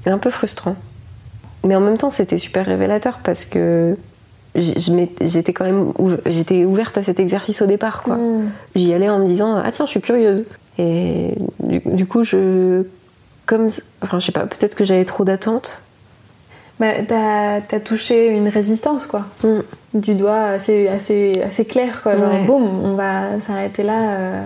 un 0.05 0.17
peu 0.17 0.29
frustrant. 0.29 0.75
Mais 1.63 1.75
en 1.75 1.81
même 1.81 1.97
temps, 1.97 2.09
c'était 2.09 2.37
super 2.37 2.65
révélateur 2.65 3.19
parce 3.23 3.45
que 3.45 3.95
j'étais 4.55 5.53
quand 5.53 5.65
même 5.65 5.93
j'étais 6.27 6.63
ouverte 6.65 6.97
à 6.97 7.03
cet 7.03 7.19
exercice 7.19 7.61
au 7.61 7.65
départ 7.65 8.03
quoi. 8.03 8.15
Hmm. 8.15 8.49
J'y 8.75 8.93
allais 8.93 9.09
en 9.09 9.19
me 9.19 9.25
disant 9.25 9.55
ah 9.55 9.71
tiens 9.71 9.85
je 9.85 9.91
suis 9.91 10.01
curieuse 10.01 10.45
et 10.77 11.35
du, 11.59 12.05
coup, 12.05 12.23
je. 12.23 12.83
Comme. 13.45 13.69
Enfin, 14.01 14.19
je 14.19 14.25
sais 14.25 14.31
pas, 14.31 14.45
peut-être 14.45 14.75
que 14.75 14.83
j'avais 14.83 15.05
trop 15.05 15.23
d'attentes. 15.23 15.81
Bah, 16.79 16.93
t'as 17.07 17.57
as 17.57 17.79
touché 17.79 18.27
une 18.27 18.47
résistance, 18.47 19.05
quoi. 19.05 19.25
Mm. 19.43 19.99
Du 19.99 20.15
doigt 20.15 20.45
assez, 20.45 20.87
assez, 20.87 21.41
assez 21.43 21.65
clair, 21.65 22.01
quoi. 22.01 22.17
Genre, 22.17 22.43
boum, 22.45 22.63
on 22.83 22.95
va 22.95 23.39
s'arrêter 23.39 23.83
là. 23.83 24.13
Euh. 24.13 24.45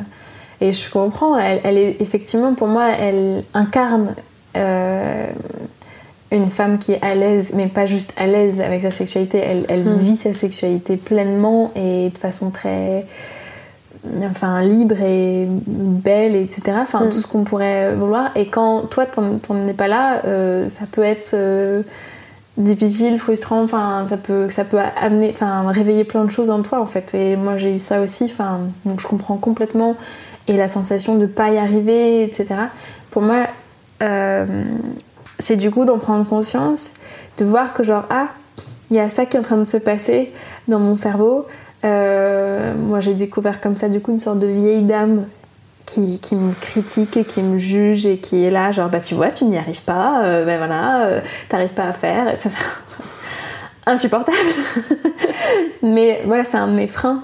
Et 0.59 0.71
je 0.71 0.89
comprends, 0.89 1.37
elle, 1.37 1.61
elle, 1.63 1.77
est 1.77 1.97
effectivement, 2.01 2.55
pour 2.55 2.67
moi, 2.67 2.89
elle 2.89 3.43
incarne 3.53 4.15
euh, 4.55 5.27
une 6.31 6.47
femme 6.47 6.79
qui 6.79 6.93
est 6.93 7.03
à 7.03 7.13
l'aise, 7.13 7.53
mais 7.55 7.67
pas 7.67 7.85
juste 7.85 8.11
à 8.17 8.25
l'aise 8.25 8.59
avec 8.59 8.81
sa 8.81 8.91
sexualité. 8.91 9.37
Elle, 9.37 9.65
elle 9.69 9.85
mm. 9.85 9.97
vit 9.97 10.17
sa 10.17 10.33
sexualité 10.33 10.97
pleinement 10.97 11.71
et 11.75 12.09
de 12.09 12.17
façon 12.17 12.49
très 12.49 13.05
enfin 14.29 14.61
libre 14.61 14.99
et 15.01 15.47
belle 15.47 16.35
etc 16.35 16.77
enfin 16.81 17.05
mm. 17.05 17.09
tout 17.09 17.19
ce 17.19 17.27
qu'on 17.27 17.43
pourrait 17.43 17.93
vouloir. 17.95 18.31
Et 18.35 18.47
quand 18.47 18.83
toi 18.89 19.05
t'en 19.05 19.67
es 19.67 19.73
pas 19.73 19.87
là 19.87 20.21
euh, 20.25 20.69
ça 20.69 20.85
peut 20.91 21.03
être 21.03 21.31
euh, 21.33 21.81
difficile 22.57 23.19
frustrant 23.19 23.61
enfin 23.61 24.05
ça 24.07 24.17
peut 24.17 24.49
ça 24.49 24.63
peut 24.65 24.79
amener 24.99 25.29
enfin 25.29 25.69
réveiller 25.69 26.03
plein 26.03 26.25
de 26.25 26.31
choses 26.31 26.49
en 26.49 26.61
toi 26.61 26.81
en 26.81 26.87
fait. 26.87 27.13
Et 27.13 27.35
moi 27.35 27.57
j'ai 27.57 27.75
eu 27.75 27.79
ça 27.79 28.01
aussi 28.01 28.25
enfin 28.25 28.59
donc 28.85 29.01
je 29.01 29.07
comprends 29.07 29.37
complètement. 29.37 29.95
Et 30.47 30.55
la 30.55 30.69
sensation 30.69 31.15
de 31.15 31.25
pas 31.25 31.49
y 31.49 31.57
arriver 31.57 32.23
etc 32.23 32.55
pour 33.11 33.21
moi 33.21 33.47
euh, 34.01 34.45
c'est 35.39 35.55
du 35.55 35.71
coup 35.71 35.85
d'en 35.85 35.97
prendre 35.97 36.27
conscience 36.27 36.93
de 37.37 37.45
voir 37.45 37.73
que 37.73 37.83
genre 37.83 38.05
ah 38.09 38.27
il 38.89 38.95
y 38.95 38.99
a 38.99 39.09
ça 39.09 39.25
qui 39.25 39.37
est 39.37 39.39
en 39.39 39.43
train 39.43 39.57
de 39.57 39.63
se 39.63 39.77
passer 39.77 40.31
dans 40.67 40.79
mon 40.79 40.93
cerveau 40.93 41.45
euh, 41.85 42.73
moi, 42.75 42.99
j'ai 42.99 43.13
découvert 43.13 43.61
comme 43.61 43.75
ça, 43.75 43.89
du 43.89 43.99
coup, 43.99 44.11
une 44.11 44.19
sorte 44.19 44.39
de 44.39 44.47
vieille 44.47 44.83
dame 44.83 45.25
qui, 45.85 46.19
qui, 46.19 46.35
me 46.35 46.53
critique 46.53 47.15
et 47.17 47.23
qui 47.23 47.41
me 47.41 47.57
juge 47.57 48.05
et 48.05 48.17
qui 48.17 48.43
est 48.43 48.51
là, 48.51 48.71
genre, 48.71 48.89
bah 48.89 48.99
tu 48.99 49.15
vois, 49.15 49.31
tu 49.31 49.45
n'y 49.45 49.57
arrives 49.57 49.83
pas, 49.83 50.23
euh, 50.23 50.45
ben 50.45 50.57
voilà, 50.57 51.05
euh, 51.05 51.21
t'arrives 51.47 51.73
pas 51.73 51.85
à 51.85 51.93
faire, 51.93 52.27
etc. 52.27 52.49
Insupportable. 53.85 54.37
Mais 55.83 56.23
voilà, 56.25 56.43
c'est 56.43 56.57
un 56.57 56.67
de 56.67 56.75
mes 56.75 56.87
freins. 56.87 57.23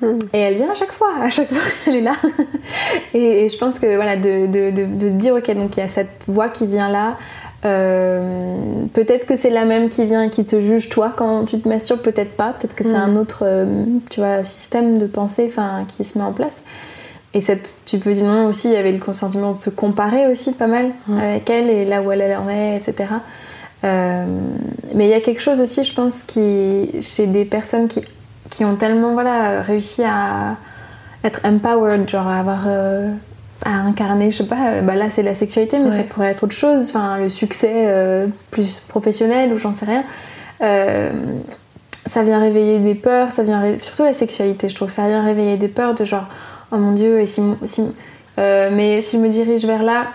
Hmm. 0.00 0.16
Et 0.32 0.38
elle 0.38 0.54
vient 0.54 0.70
à 0.70 0.74
chaque 0.74 0.92
fois, 0.92 1.12
à 1.20 1.28
chaque 1.28 1.52
fois, 1.52 1.62
elle 1.86 1.96
est 1.96 2.00
là. 2.00 2.16
et, 3.12 3.48
je 3.50 3.58
pense 3.58 3.78
que 3.78 3.96
voilà, 3.96 4.16
de, 4.16 4.46
de, 4.46 4.70
de, 4.70 4.86
de, 4.86 5.08
dire, 5.10 5.34
ok, 5.34 5.50
donc 5.54 5.76
il 5.76 5.80
y 5.80 5.82
a 5.82 5.88
cette 5.88 6.24
voix 6.26 6.48
qui 6.48 6.66
vient 6.66 6.88
là, 6.88 7.18
euh, 7.64 8.84
peut-être 8.94 9.26
que 9.26 9.36
c'est 9.36 9.50
la 9.50 9.64
même 9.64 9.90
qui 9.90 10.06
vient 10.06 10.22
et 10.22 10.30
qui 10.30 10.44
te 10.44 10.60
juge 10.60 10.88
toi 10.88 11.12
quand 11.14 11.44
tu 11.44 11.60
te 11.60 11.68
masturbes, 11.68 12.00
peut-être 12.00 12.36
pas. 12.36 12.54
Peut-être 12.58 12.74
que 12.74 12.84
c'est 12.84 12.92
mm. 12.92 13.10
un 13.10 13.16
autre 13.16 13.40
euh, 13.42 13.84
tu 14.08 14.20
vois, 14.20 14.42
système 14.42 14.98
de 14.98 15.06
pensée 15.06 15.50
qui 15.96 16.04
se 16.04 16.18
met 16.18 16.24
en 16.24 16.32
place. 16.32 16.62
Et 17.32 17.40
cette, 17.40 17.78
tu 17.84 17.98
non 18.22 18.46
aussi, 18.46 18.68
il 18.68 18.74
y 18.74 18.76
avait 18.76 18.92
le 18.92 18.98
consentement 18.98 19.52
de 19.52 19.58
se 19.58 19.70
comparer 19.70 20.26
aussi 20.26 20.52
pas 20.52 20.66
mal 20.66 20.90
mm. 21.06 21.18
avec 21.18 21.50
elle 21.50 21.68
et 21.68 21.84
là 21.84 22.02
où 22.02 22.10
elle 22.10 22.36
en 22.36 22.48
est, 22.48 22.76
etc. 22.76 23.12
Euh, 23.84 24.24
mais 24.94 25.06
il 25.06 25.10
y 25.10 25.14
a 25.14 25.20
quelque 25.20 25.40
chose 25.40 25.60
aussi, 25.60 25.84
je 25.84 25.94
pense, 25.94 26.22
qui, 26.22 26.90
chez 27.00 27.26
des 27.26 27.44
personnes 27.44 27.88
qui, 27.88 28.00
qui 28.48 28.64
ont 28.64 28.76
tellement 28.76 29.12
voilà, 29.12 29.62
réussi 29.62 30.02
à 30.02 30.56
être 31.24 31.40
empowered, 31.44 32.08
genre 32.08 32.26
à 32.26 32.40
avoir 32.40 32.66
à 33.64 33.80
incarner, 33.80 34.30
je 34.30 34.38
sais 34.38 34.46
pas, 34.46 34.80
bah 34.80 34.94
là 34.94 35.10
c'est 35.10 35.22
la 35.22 35.34
sexualité, 35.34 35.78
mais 35.78 35.92
ça 35.92 36.02
pourrait 36.02 36.30
être 36.30 36.44
autre 36.44 36.54
chose, 36.54 36.88
enfin 36.90 37.18
le 37.18 37.28
succès 37.28 37.72
euh, 37.74 38.26
plus 38.50 38.80
professionnel 38.88 39.52
ou 39.52 39.58
j'en 39.58 39.74
sais 39.74 39.84
rien. 39.84 40.04
Euh, 40.62 41.10
ça 42.06 42.22
vient 42.22 42.40
réveiller 42.40 42.78
des 42.78 42.94
peurs, 42.94 43.32
ça 43.32 43.42
vient 43.42 43.62
surtout 43.78 44.04
la 44.04 44.14
sexualité, 44.14 44.68
je 44.68 44.74
trouve, 44.74 44.88
ça 44.88 45.06
vient 45.06 45.22
réveiller 45.22 45.58
des 45.58 45.68
peurs 45.68 45.94
de 45.94 46.04
genre 46.04 46.26
oh 46.72 46.76
mon 46.76 46.92
dieu, 46.92 47.20
et 47.20 47.26
si, 47.26 47.42
euh, 48.38 48.70
mais 48.72 49.02
si 49.02 49.16
je 49.18 49.22
me 49.22 49.28
dirige 49.28 49.66
vers 49.66 49.82
là, 49.82 50.06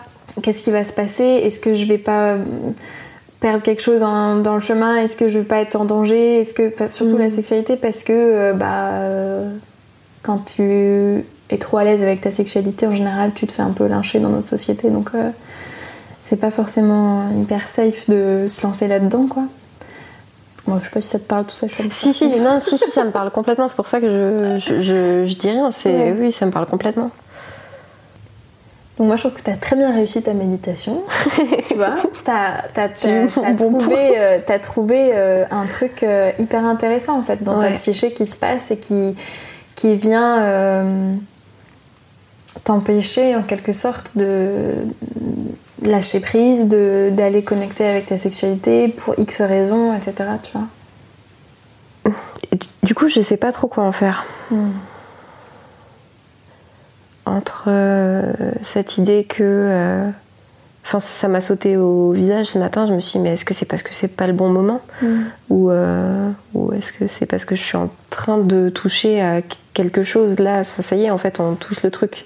qu'est-ce 0.42 0.64
qui 0.64 0.72
va 0.72 0.84
se 0.84 0.94
passer? 0.94 1.24
Est-ce 1.24 1.60
que 1.60 1.74
je 1.74 1.86
vais 1.86 2.00
pas 2.00 2.38
perdre 3.42 3.62
quelque 3.62 3.82
chose 3.82 4.02
dans 4.02 4.56
le 4.56 4.60
chemin? 4.60 4.96
Est-ce 4.96 5.18
que 5.18 5.30
je 5.30 5.38
vais 5.40 5.46
pas 5.46 5.60
être 5.60 5.76
en 5.76 5.86
danger? 5.86 6.40
Est-ce 6.42 6.54
que 6.56 6.74
surtout 6.90 7.18
la 7.18 7.28
mm. 7.28 7.32
sexualité 7.32 7.76
parce 7.78 8.04
que 8.04 8.54
bah 8.54 9.02
quand 10.24 10.40
tu 10.56 11.24
es 11.50 11.58
trop 11.58 11.78
à 11.78 11.84
l'aise 11.84 12.02
avec 12.02 12.22
ta 12.22 12.32
sexualité, 12.32 12.88
en 12.88 12.96
général, 12.96 13.32
tu 13.34 13.46
te 13.48 13.52
fais 13.52 13.62
un 13.62 13.72
peu 13.72 13.86
lyncher 13.86 14.20
dans 14.20 14.30
notre 14.30 14.48
société. 14.48 14.90
Donc, 14.90 15.10
euh, 15.14 15.30
c'est 16.22 16.38
pas 16.38 16.52
forcément 16.52 17.30
hyper 17.40 17.68
safe 17.68 18.10
de 18.10 18.46
se 18.48 18.66
lancer 18.66 18.88
là-dedans, 18.88 19.28
quoi. 19.28 19.44
Bon, 20.68 20.80
je 20.80 20.86
sais 20.86 20.90
pas 20.90 21.02
si 21.02 21.10
ça 21.10 21.20
te 21.20 21.26
parle 21.26 21.46
tout 21.46 21.56
ça. 21.56 21.68
Je 21.68 21.76
si, 21.92 22.14
si, 22.14 22.42
non, 22.42 22.60
si, 22.66 22.78
si, 22.78 22.90
ça 22.90 23.04
me 23.04 23.12
parle 23.12 23.30
complètement. 23.30 23.68
C'est 23.68 23.76
pour 23.76 23.86
ça 23.86 24.02
que 24.02 24.58
je, 24.58 24.82
je, 24.82 25.26
je, 25.26 25.38
dis 25.38 25.50
rien. 25.52 25.72
C'est, 25.72 26.14
Oui, 26.14 26.32
ça 26.32 26.48
me 26.48 26.52
parle 26.52 26.66
complètement. 26.66 27.12
Donc 28.98 29.08
moi 29.08 29.18
je 29.18 29.24
trouve 29.24 29.34
que 29.34 29.44
tu 29.44 29.52
as 29.52 29.58
très 29.58 29.76
bien 29.76 29.94
réussi 29.94 30.22
ta 30.22 30.34
méditation, 30.34 31.04
tu 31.68 31.76
vois, 31.76 31.96
tu 32.24 32.32
as, 32.32 32.88
trouvé, 32.88 34.14
euh, 34.18 34.40
trouvé 34.62 35.10
euh, 35.14 35.44
un 35.52 35.66
truc 35.66 36.06
hyper 36.40 36.64
intéressant 36.64 37.20
en 37.20 37.22
fait 37.22 37.44
dans 37.44 37.60
ta 37.60 37.72
psyché 37.72 38.14
qui 38.14 38.26
se 38.26 38.38
passe 38.38 38.72
et 38.72 38.78
qui, 38.78 39.18
qui 39.76 39.98
vient 39.98 41.18
t'empêcher 42.64 43.36
en 43.36 43.44
quelque 43.44 43.72
sorte 43.72 44.18
de 44.18 44.76
lâcher 45.84 46.20
prise, 46.20 46.66
d'aller 46.66 47.44
connecter 47.44 47.86
avec 47.86 48.08
ta 48.08 48.18
sexualité 48.18 48.90
pour 48.90 49.18
X 49.20 49.42
raisons, 49.42 49.94
etc. 49.94 50.30
Tu 50.44 50.52
vois 50.54 52.14
Du 52.84 52.96
coup, 52.96 53.10
je 53.10 53.22
sais 53.22 53.38
pas 53.38 53.52
trop 53.52 53.68
quoi 53.68 53.84
en 53.84 53.92
faire. 53.92 54.26
Hmm. 54.52 54.72
Entre 57.26 57.66
euh, 57.68 58.32
cette 58.62 58.98
idée 58.98 59.24
que. 59.24 59.44
Euh, 59.44 60.10
enfin, 60.86 61.00
ça 61.00 61.28
m'a 61.28 61.42
sauté 61.42 61.76
au 61.76 62.12
visage 62.12 62.48
ce 62.48 62.60
matin. 62.60 62.86
Je 62.88 62.94
me 62.94 63.00
suis 63.00 63.14
dit, 63.14 63.20
mais 63.20 63.34
est-ce 63.34 63.46
que 63.46 63.54
c'est 63.54 63.66
parce 63.66 63.84
que 63.84 63.94
c'est 63.94 64.08
pas 64.08 64.28
le 64.28 64.34
bon 64.34 64.50
moment 64.50 64.82
hmm. 65.02 65.24
Ou, 65.50 65.72
euh, 65.72 66.30
ou 66.54 66.72
est-ce 66.74 66.92
que 66.92 67.08
c'est 67.08 67.26
parce 67.26 67.46
que 67.46 67.56
je 67.56 67.62
suis 67.62 67.78
en 67.78 67.90
train 68.10 68.38
de 68.38 68.70
toucher 68.70 69.22
à 69.22 69.42
quelque 69.74 70.04
chose 70.04 70.40
Là, 70.40 70.64
ça 70.64 70.96
y 70.96 71.06
est, 71.06 71.12
en 71.12 71.18
fait, 71.18 71.40
on 71.40 71.56
touche 71.56 71.82
le 71.84 71.92
truc. 71.92 72.26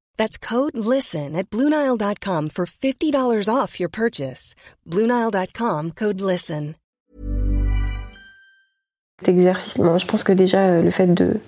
That's 0.21 0.37
code 0.37 0.77
LISTEN 0.77 1.35
at 1.35 1.49
Bluenile.com 1.49 2.49
for 2.49 2.65
$50 2.67 3.49
off 3.49 3.79
your 3.79 3.89
purchase. 3.89 4.53
Bluenile.com, 4.87 5.93
code 5.95 6.21
LISTEN. 6.21 6.75
Cet 9.17 9.29
exercice, 9.29 9.77
bon, 9.77 9.97
je 9.97 10.05
pense 10.05 10.21
que 10.21 10.31
déjà 10.31 10.59
euh, 10.59 10.83
le 10.83 10.91
fait 10.91 11.07
de, 11.07 11.39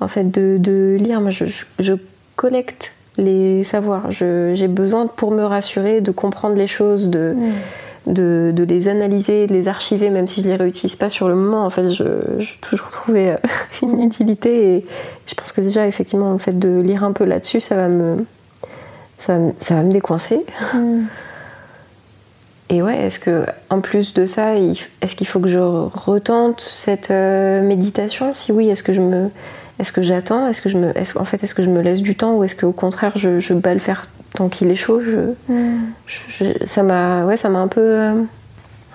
en 0.00 0.08
fait 0.08 0.24
de, 0.24 0.58
de 0.58 0.96
lire, 0.98 1.20
moi 1.20 1.30
je, 1.30 1.44
je, 1.78 1.92
collecte 2.34 2.92
les 3.16 3.62
savoirs. 3.62 4.10
J'ai 4.10 4.66
besoin 4.66 5.06
pour 5.06 5.30
me 5.30 5.44
rassurer, 5.44 6.00
de 6.00 6.10
comprendre 6.10 6.56
les 6.56 6.66
choses, 6.66 7.10
de. 7.10 7.34
Mm 7.36 7.52
de, 8.06 8.64
les 8.68 8.88
analyser, 8.88 9.46
de 9.46 9.52
les 9.52 9.68
archiver, 9.68 10.10
même 10.10 10.26
si 10.26 10.42
je 10.42 10.48
les 10.48 10.56
réutilise 10.56 10.96
pas 10.96 11.10
sur 11.10 11.28
le 11.28 11.34
moment. 11.34 11.64
En 11.64 11.70
fait, 11.70 11.90
je, 11.90 12.04
je 12.38 12.52
toujours 12.60 12.90
trouvé 12.90 13.32
euh, 13.32 13.36
une 13.82 14.02
utilité 14.02 14.76
et 14.76 14.86
je 15.26 15.34
pense 15.34 15.52
que 15.52 15.60
déjà, 15.60 15.86
effectivement, 15.86 16.32
le 16.32 16.38
fait 16.38 16.58
de 16.58 16.80
lire 16.80 17.04
un 17.04 17.12
peu 17.12 17.24
là-dessus, 17.24 17.60
ça 17.60 17.76
va 17.76 17.88
me, 17.88 18.24
ça, 19.18 19.38
va 19.38 19.82
me 19.82 19.92
décoincer. 19.92 20.44
Mm. 20.74 21.02
Et 22.72 22.82
ouais, 22.82 22.98
est-ce 22.98 23.18
que 23.18 23.44
en 23.68 23.80
plus 23.80 24.14
de 24.14 24.26
ça, 24.26 24.54
est-ce 24.54 25.16
qu'il 25.16 25.26
faut 25.26 25.40
que 25.40 25.48
je 25.48 25.58
retente 25.58 26.60
cette 26.60 27.10
euh, 27.10 27.62
méditation? 27.62 28.32
Si 28.32 28.52
oui, 28.52 28.68
est-ce 28.68 28.84
que 28.84 28.92
je 28.92 29.00
me, 29.00 29.28
est-ce 29.80 29.90
que 29.90 30.02
j'attends? 30.02 30.46
Est-ce 30.46 30.62
que 30.62 30.68
je 30.68 30.78
me, 30.78 30.96
est 30.96 31.16
en 31.16 31.24
fait, 31.24 31.42
est-ce 31.42 31.54
que 31.54 31.64
je 31.64 31.68
me 31.68 31.80
laisse 31.80 32.00
du 32.00 32.14
temps 32.14 32.36
ou 32.36 32.44
est-ce 32.44 32.54
qu'au 32.54 32.70
contraire, 32.70 33.12
je, 33.16 33.40
je 33.40 33.54
bats 33.54 33.74
le 33.74 33.80
faire 33.80 34.04
tant 34.34 34.48
qu'il 34.48 34.70
est 34.70 34.76
chaud, 34.76 35.00
ça 36.64 36.82
m'a 36.82 37.24
ouais, 37.24 37.36
ça 37.36 37.48
m'a 37.48 37.58
un 37.58 37.68
peu 37.68 37.80
euh, 37.80 38.22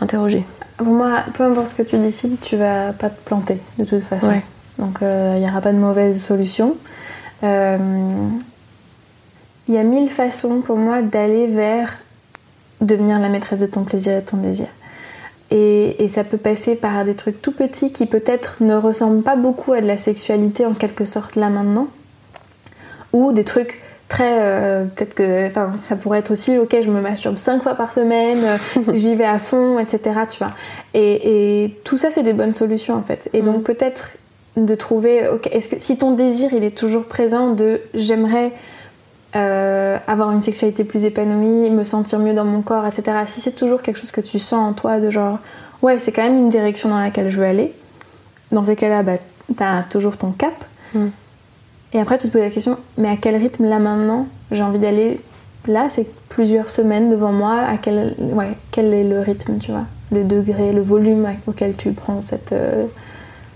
interrogée. 0.02 0.44
Pour 0.78 0.88
moi, 0.88 1.24
peu 1.34 1.44
importe 1.44 1.68
ce 1.68 1.76
que 1.76 1.84
tu 1.84 1.98
décides, 1.98 2.38
tu 2.42 2.58
vas 2.58 2.94
pas 2.94 3.10
te 3.10 3.24
planter 3.26 3.60
de 3.78 3.86
toute 3.86 4.04
façon. 4.04 4.42
Donc 4.78 4.98
il 5.02 5.08
euh, 5.08 5.40
n'y 5.40 5.46
aura 5.50 5.62
pas 5.62 5.72
de 5.72 5.78
mauvaise 5.78 6.22
solution. 6.22 6.76
Il 7.42 7.50
euh, 7.50 7.78
y 9.70 9.78
a 9.78 9.84
mille 9.84 10.10
façons 10.10 10.62
pour 10.62 10.78
moi 10.78 11.02
d'aller 11.02 11.48
vers 11.48 11.98
devenir 12.82 13.20
la 13.20 13.30
maîtresse 13.30 13.62
de 13.62 13.68
ton 13.68 13.84
plaisir 13.84 14.18
et 14.18 14.22
de 14.22 14.26
ton 14.26 14.38
désir. 14.38 14.68
Et, 15.52 16.04
et, 16.04 16.08
ça 16.08 16.24
peut 16.24 16.38
passer 16.38 16.76
par 16.76 17.06
des 17.06 17.14
trucs 17.14 17.40
tout 17.40 17.52
petits 17.52 17.92
qui 17.92 18.08
peut-être 18.08 18.64
ne 18.64 18.74
ressemblent 18.76 19.22
pas 19.22 19.36
beaucoup 19.36 19.74
à 19.74 19.82
de 19.82 19.86
la 19.86 19.96
sexualité 19.96 20.66
en 20.66 20.74
quelque 20.74 21.06
sorte 21.06 21.36
là 21.36 21.50
maintenant. 21.50 21.88
Ou 23.14 23.32
des 23.32 23.44
trucs 23.44 23.80
très 24.08 24.40
euh, 24.40 24.86
peut-être 24.86 25.16
que 25.16 25.48
enfin 25.48 25.74
ça 25.88 25.96
pourrait 25.96 26.20
être 26.20 26.32
aussi 26.32 26.58
ok 26.58 26.78
je 26.82 26.90
me 26.90 27.02
masturbe 27.02 27.38
cinq 27.38 27.64
fois 27.64 27.74
par 27.74 27.92
semaine 27.92 28.40
euh, 28.44 28.94
j'y 28.94 29.16
vais 29.16 29.26
à 29.26 29.40
fond 29.40 29.80
etc 29.80 30.22
tu 30.30 30.38
vois 30.38 30.54
et, 30.94 31.64
et 31.64 31.70
tout 31.84 31.98
ça 31.98 32.12
c'est 32.12 32.24
des 32.24 32.34
bonnes 32.34 32.54
solutions 32.54 32.96
en 32.96 33.02
fait 33.02 33.30
et 33.34 33.42
donc 33.42 33.60
mm. 33.60 33.64
peut-être 33.64 34.18
de 34.58 34.76
trouver 34.76 35.28
ok 35.28 35.50
est-ce 35.52 35.70
que 35.70 35.80
si 35.80 35.98
ton 35.98 36.12
désir 36.12 36.54
il 36.54 36.64
est 36.64 36.78
toujours 36.78 37.06
présent 37.06 37.52
de 37.52 37.82
j'aimerais 37.94 38.54
euh, 39.36 39.98
avoir 40.08 40.32
une 40.32 40.42
sexualité 40.42 40.84
plus 40.84 41.04
épanouie 41.04 41.70
me 41.72 41.84
sentir 41.84 42.20
mieux 42.20 42.34
dans 42.34 42.46
mon 42.46 42.62
corps 42.62 42.86
etc 42.86 43.18
si 43.26 43.42
c'est 43.42 43.56
toujours 43.56 43.82
quelque 43.82 43.98
chose 43.98 44.12
que 44.12 44.22
tu 44.22 44.38
sens 44.38 44.70
en 44.70 44.74
toi 44.74 45.00
de 45.00 45.10
genre 45.10 45.40
ouais 45.82 45.98
c'est 45.98 46.12
quand 46.12 46.24
même 46.24 46.38
une 46.38 46.50
direction 46.50 46.90
dans 46.90 47.00
laquelle 47.00 47.30
je 47.30 47.40
veux 47.40 47.48
aller 47.48 47.74
dans 48.52 48.64
ces 48.64 48.76
cas-là 48.76 49.02
bah, 49.02 49.14
t'as 49.58 49.82
toujours 49.84 50.16
ton 50.16 50.32
cap 50.32 50.64
mm. 50.94 51.08
Et 51.94 52.00
après, 52.00 52.18
tu 52.18 52.28
te 52.28 52.34
poses 52.34 52.42
la 52.42 52.50
question, 52.50 52.78
mais 52.98 53.10
à 53.10 53.18
quel 53.18 53.36
rythme 53.36 53.66
là 53.66 53.80
maintenant 53.80 54.28
j'ai 54.52 54.64
envie 54.64 54.80
d'aller 54.80 55.20
Là, 55.68 55.88
c'est 55.90 56.06
plusieurs 56.30 56.70
semaines 56.70 57.10
devant 57.10 57.32
moi. 57.32 57.60
À 57.62 57.78
quel, 57.78 58.16
ouais, 58.20 58.52
quel 58.72 58.94
est 58.94 59.04
le 59.04 59.20
rythme, 59.20 59.58
tu 59.58 59.72
vois 59.72 59.86
Le 60.12 60.24
degré, 60.24 60.72
le 60.72 60.82
volume 60.82 61.28
auquel 61.48 61.76
tu 61.76 61.92
prends 61.92 62.22
cette, 62.22 62.52
euh, 62.52 62.86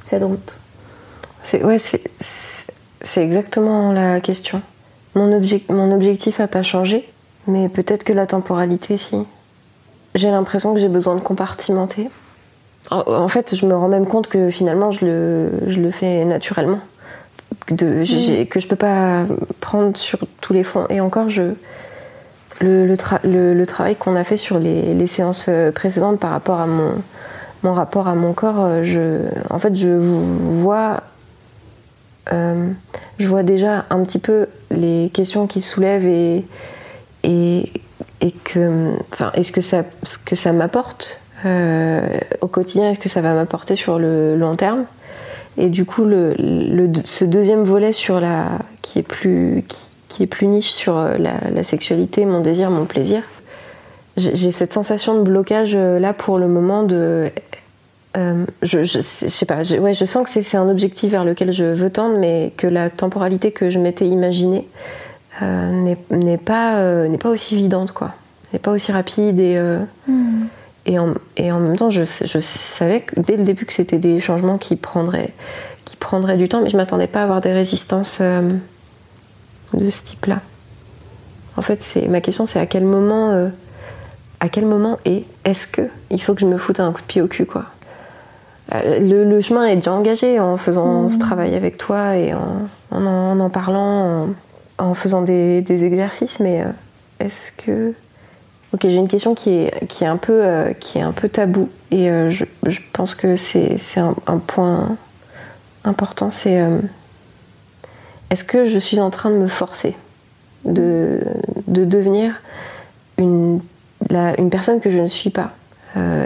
cette 0.03 0.23
route? 0.23 0.57
C'est, 1.43 1.63
Ouais, 1.63 1.77
c'est, 1.77 3.21
exactement 3.23 3.91
la 3.91 4.19
question. 4.21 4.61
Mon, 5.15 5.31
objectif 5.33 5.69
mon 5.69 5.91
objectif 5.91 6.39
n'a 6.39 6.47
pas 6.47 6.63
changé, 6.63 7.07
mais 7.47 7.69
peut-être 7.69 8.03
que 8.03 8.13
la 8.13 8.25
temporalité, 8.25 8.97
si. 8.97 9.17
J'ai 10.15 10.31
l'impression 10.31 10.73
que 10.73 10.79
j'ai 10.79 10.89
besoin 10.89 11.15
de 11.15 11.21
compartimenter. 11.21 12.09
En, 12.89 13.27
fait, 13.27 13.55
je 13.55 13.65
me 13.67 13.75
rends 13.75 13.87
même 13.87 14.07
compte 14.07 14.27
que 14.27 14.49
finalement, 14.49 14.89
je 14.89 15.05
le, 15.05 15.51
je 15.67 15.79
le 15.79 15.91
fais 15.91 16.25
naturellement 16.25 16.79
de, 17.71 18.03
mm. 18.03 18.45
que 18.47 18.59
je 18.59 18.67
peux 18.67 18.75
pas 18.75 19.25
prendre 19.59 19.95
sur 19.97 20.19
tous 20.41 20.53
les 20.53 20.63
fonds. 20.63 20.85
Et 20.89 21.01
encore, 21.01 21.29
je, 21.29 21.53
le, 22.61 22.85
le, 22.85 23.65
travail 23.65 23.95
qu'on 23.95 24.15
a 24.15 24.23
fait 24.23 24.37
sur 24.37 24.59
les, 24.59 25.07
séances 25.07 25.49
précédentes 25.73 26.19
par 26.19 26.31
rapport 26.31 26.59
à 26.59 26.67
mon, 26.67 26.95
mon 27.63 27.73
rapport 27.73 28.07
à 28.07 28.15
mon 28.15 28.33
corps, 28.33 28.83
je, 28.83 29.21
en 29.49 29.59
fait, 29.59 29.75
je 29.75 29.89
vois, 29.89 31.01
je 32.31 33.27
vois 33.27 33.43
déjà 33.43 33.85
un 33.89 34.03
petit 34.03 34.19
peu 34.19 34.47
les 34.71 35.09
questions 35.13 35.47
qui 35.47 35.61
soulèvent 35.61 36.05
et, 36.05 36.45
et, 37.23 37.71
et 38.21 38.31
que, 38.31 38.93
enfin, 39.11 39.31
est-ce 39.33 39.51
que 39.51 39.61
ça, 39.61 39.83
que 40.25 40.35
ça 40.35 40.51
m'apporte 40.51 41.21
au 42.41 42.47
quotidien, 42.47 42.91
est-ce 42.91 42.99
que 42.99 43.09
ça 43.09 43.21
va 43.21 43.33
m'apporter 43.33 43.75
sur 43.77 43.99
le 43.99 44.35
long 44.35 44.55
terme? 44.57 44.85
Et 45.59 45.69
du 45.69 45.83
coup, 45.83 46.05
ce 46.05 47.25
deuxième 47.25 47.63
volet 47.63 47.91
sur 47.91 48.21
la, 48.21 48.59
qui, 48.81 48.99
est 48.99 49.03
plus, 49.03 49.65
qui, 50.07 50.23
est 50.23 50.27
plus 50.27 50.47
niche 50.47 50.71
sur 50.71 50.97
euh, 50.97 51.17
la, 51.17 51.63
sexualité, 51.63 52.25
mon 52.25 52.39
désir, 52.39 52.71
mon 52.71 52.85
plaisir, 52.85 53.23
j'ai 54.15 54.51
cette 54.51 54.71
sensation 54.71 55.15
de 55.15 55.21
blocage 55.21 55.73
euh, 55.75 55.99
là 55.99 56.13
pour 56.13 56.39
le 56.39 56.47
moment 56.47 56.83
de. 56.83 57.29
Euh, 58.17 58.45
je, 58.61 58.85
sais 58.85 59.45
pas, 59.45 59.61
ouais, 59.79 59.93
je 59.93 60.05
sens 60.05 60.25
que 60.25 60.41
c'est 60.41 60.57
un 60.57 60.69
objectif 60.69 61.11
vers 61.11 61.25
lequel 61.25 61.51
je 61.51 61.65
veux 61.65 61.89
tendre, 61.89 62.17
mais 62.17 62.53
que 62.55 62.65
la 62.65 62.89
temporalité 62.89 63.51
que 63.51 63.69
je 63.69 63.79
m'étais 63.79 64.07
imaginée 64.07 64.65
n'est 65.41 66.37
pas, 66.37 67.07
n'est 67.07 67.17
pas 67.17 67.29
aussi 67.29 67.55
évidente, 67.55 67.91
quoi. 67.91 68.13
N'est 68.53 68.59
pas 68.59 68.71
aussi 68.71 68.93
rapide 68.93 69.39
et. 69.39 69.61
Hmm. 70.07 70.45
Et 70.89 70.97
en, 70.97 71.13
et 71.37 71.51
en, 71.51 71.59
même 71.59 71.77
temps, 71.77 71.91
je, 71.91 72.01
je, 72.03 72.39
savais 72.39 73.01
que 73.01 73.19
dès 73.19 73.37
le 73.37 73.43
début 73.43 73.67
que 73.67 73.73
c'était 73.73 73.99
des 73.99 74.19
changements 74.19 74.57
qui 74.57 74.75
prendraient, 74.75 75.35
qui 75.85 75.95
prendraient 75.95 76.35
du 76.35 76.49
temps, 76.49 76.63
mais 76.63 76.69
je 76.69 76.75
ne 76.75 76.81
m'attendais 76.81 77.05
pas 77.05 77.19
à 77.19 77.23
avoir 77.25 77.41
des 77.41 77.53
résistances 77.53 78.17
euh, 78.21 78.53
de 79.75 79.89
ce 79.91 80.03
type-là. 80.03 80.41
En 81.57 81.61
fait, 81.61 81.83
c'est 81.83 82.07
ma 82.07 82.21
question, 82.21 82.47
c'est 82.47 82.59
à 82.59 82.65
quel 82.65 82.85
moment, 82.85 83.29
euh, 83.29 83.49
à 84.39 84.49
quel 84.49 84.65
moment 84.65 84.97
et 85.05 85.25
est-ce 85.45 85.67
que 85.67 85.83
il 86.09 86.19
faut 86.23 86.33
que 86.33 86.41
je 86.41 86.47
me 86.47 86.57
foute 86.57 86.79
un 86.79 86.91
coup 86.91 87.01
de 87.01 87.05
pied 87.05 87.21
au 87.21 87.27
cul, 87.27 87.45
quoi? 87.45 87.65
Euh, 88.73 88.99
le, 88.99 89.39
chemin 89.41 89.65
est 89.67 89.75
déjà 89.75 89.93
engagé 89.93 90.39
en 90.39 90.57
faisant 90.57 91.03
mmh. 91.03 91.09
ce 91.11 91.19
travail 91.19 91.53
avec 91.53 91.77
toi 91.77 92.15
et 92.15 92.33
en 92.33 92.67
en, 92.89 93.39
en, 93.39 93.49
parlant, 93.51 94.29
en, 94.79 94.93
faisant 94.95 95.21
des, 95.21 95.61
des 95.61 95.83
exercices, 95.83 96.39
mais 96.39 96.63
est-ce 97.19 97.51
que 97.63 97.93
Ok, 98.71 98.81
j'ai 98.83 98.95
une 98.95 99.07
question 99.07 99.33
qui 99.33 99.49
est, 99.49 99.87
qui 99.87 100.03
est, 100.03 100.07
un, 100.07 100.17
peu, 100.17 100.45
euh, 100.45 100.73
qui 100.73 100.99
est 100.99 101.01
un 101.01 101.11
peu 101.11 101.27
tabou 101.27 101.69
et 101.89 102.11
euh, 102.11 102.29
je, 102.29 102.45
je, 102.67 102.79
pense 102.93 103.15
que 103.15 103.35
c'est 103.35 103.79
un, 103.97 104.13
un, 104.27 104.37
point 104.37 104.95
important. 105.83 106.29
C'est 106.29 106.61
euh, 106.61 106.77
est-ce 108.29 108.43
que 108.43 108.65
je 108.65 108.77
suis 108.77 108.99
en 108.99 109.09
train 109.09 109.31
de 109.31 109.37
me 109.37 109.47
forcer 109.47 109.95
de, 110.65 111.23
de 111.65 111.83
devenir 111.83 112.35
une, 113.17 113.59
une, 114.11 114.49
personne 114.51 114.79
que 114.79 114.91
je 114.91 114.99
ne 114.99 115.07
suis 115.07 115.31
pas? 115.31 115.51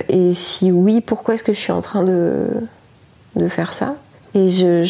Et 0.10 0.34
si 0.34 0.74
oui, 0.74 1.00
pourquoi 1.00 1.36
est-ce 1.36 1.44
que 1.44 1.54
je 1.54 1.60
suis 1.60 1.72
en 1.72 1.80
train 1.80 2.04
de, 2.04 2.48
de 3.38 3.48
faire 3.48 3.72
ça? 3.72 3.96
Et 4.36 4.50
je 4.50 4.82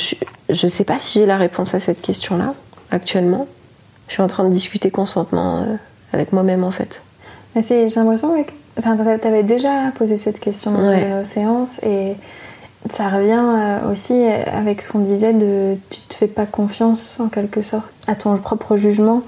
ne 0.49 0.69
sais 0.69 0.83
pas 0.83 0.97
si 0.97 1.19
j'ai 1.19 1.27
la 1.27 1.37
réponse 1.37 1.75
à 1.75 1.79
cette 1.79 2.01
question-là 2.01 2.55
actuellement. 2.89 3.47
Je 4.07 4.13
suis 4.13 4.23
en 4.23 4.27
train 4.27 4.43
de 4.45 4.49
discuter 4.49 4.89
consentement 4.89 5.77
avec 6.11 6.33
moi-même 6.33 6.63
en 6.63 6.71
fait. 6.71 7.02
J'ai 7.55 7.87
l'impression 7.87 8.43
que 8.43 8.51
enfin, 8.79 8.97
tu 8.97 9.27
avais 9.27 9.43
déjà 9.43 9.91
posé 9.95 10.17
cette 10.17 10.39
question 10.39 10.71
dans 10.71 11.17
nos 11.17 11.23
séances 11.23 11.79
et 11.83 12.15
ça 12.89 13.07
revient 13.09 13.39
euh, 13.39 13.91
aussi 13.91 14.13
avec 14.51 14.81
ce 14.81 14.91
qu'on 14.91 14.99
disait 14.99 15.33
de 15.33 15.77
tu 15.89 16.01
te 16.01 16.15
fais 16.15 16.27
pas 16.27 16.45
confiance 16.45 17.17
en 17.19 17.27
quelque 17.27 17.61
sorte 17.61 17.93
à 18.07 18.15
ton 18.15 18.35
propre 18.37 18.75
jugement 18.75 19.21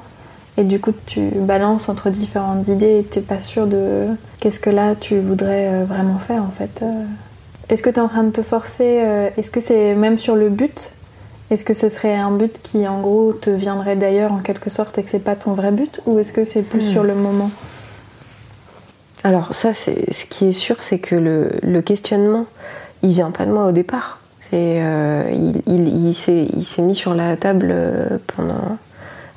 et 0.58 0.64
du 0.64 0.80
coup 0.80 0.92
tu 1.06 1.22
balances 1.22 1.88
entre 1.88 2.10
différentes 2.10 2.68
idées 2.68 3.00
et 3.00 3.04
tu 3.04 3.20
n'es 3.20 3.26
pas 3.26 3.40
sûr 3.40 3.68
de 3.68 4.08
qu'est-ce 4.40 4.60
que 4.60 4.70
là 4.70 4.96
tu 5.00 5.20
voudrais 5.20 5.68
euh, 5.68 5.86
vraiment 5.86 6.18
faire 6.18 6.44
en 6.44 6.52
fait. 6.52 6.82
Euh. 6.82 7.04
Est-ce 7.70 7.82
que 7.82 7.90
tu 7.90 7.98
es 7.98 8.02
en 8.02 8.08
train 8.08 8.24
de 8.24 8.32
te 8.32 8.44
forcer 8.44 9.04
Est-ce 9.38 9.50
que 9.50 9.60
c'est 9.60 9.96
même 9.96 10.20
sur 10.20 10.36
le 10.36 10.50
but? 10.50 10.92
Est-ce 11.50 11.66
que 11.66 11.74
ce 11.74 11.90
serait 11.90 12.14
un 12.14 12.30
but 12.30 12.62
qui 12.62 12.88
en 12.88 13.02
gros 13.02 13.34
te 13.34 13.50
viendrait 13.50 13.96
d'ailleurs 13.96 14.32
en 14.32 14.38
quelque 14.38 14.70
sorte 14.70 15.00
et 15.00 15.04
que 15.04 15.10
c'est 15.10 15.18
pas 15.18 15.36
ton 15.36 15.54
vrai 15.54 15.72
but? 15.72 16.00
Ou 16.06 16.20
est-ce 16.20 16.32
que 16.32 16.44
c'est 16.44 16.62
plus 16.62 16.88
hmm. 16.88 16.92
sur 16.92 17.04
le 17.04 17.16
moment? 17.16 17.50
Alors 19.26 19.56
ça, 19.56 19.74
c'est 19.74 20.14
ce 20.14 20.28
qui 20.28 20.46
est 20.46 20.52
sûr, 20.52 20.84
c'est 20.84 21.00
que 21.00 21.16
le, 21.16 21.82
questionnement, 21.82 22.46
il 23.02 23.12
vient 23.12 23.32
pas 23.32 23.48
de 23.48 23.52
moi 23.52 23.66
au 23.66 23.72
départ. 23.72 24.20
Euh, 24.54 25.24
il, 25.66 26.14
s'est 26.14 26.82
mis 26.84 26.94
sur 26.94 27.16
la 27.16 27.36
table 27.36 27.70
euh, 27.72 28.20
pendant, 28.28 28.78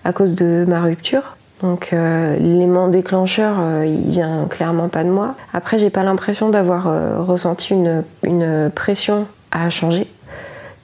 à 0.05 0.13
cause 0.13 0.35
de 0.35 0.67
ma 0.69 0.83
rupture. 0.83 1.37
Donc 1.63 1.95
euh, 1.95 2.37
l'élément 2.37 2.89
déclencheur, 2.89 3.57
il 3.83 4.11
vient 4.11 4.47
clairement 4.51 4.91
pas 4.91 5.05
de 5.05 5.09
moi. 5.09 5.37
Après, 5.55 5.79
j'ai 5.79 5.89
pas 5.89 6.03
l'impression 6.03 6.51
d'avoir 6.51 7.27
ressenti 7.27 7.73
une, 7.73 8.71
pression 8.75 9.27
à 9.51 9.71
changer. 9.71 10.07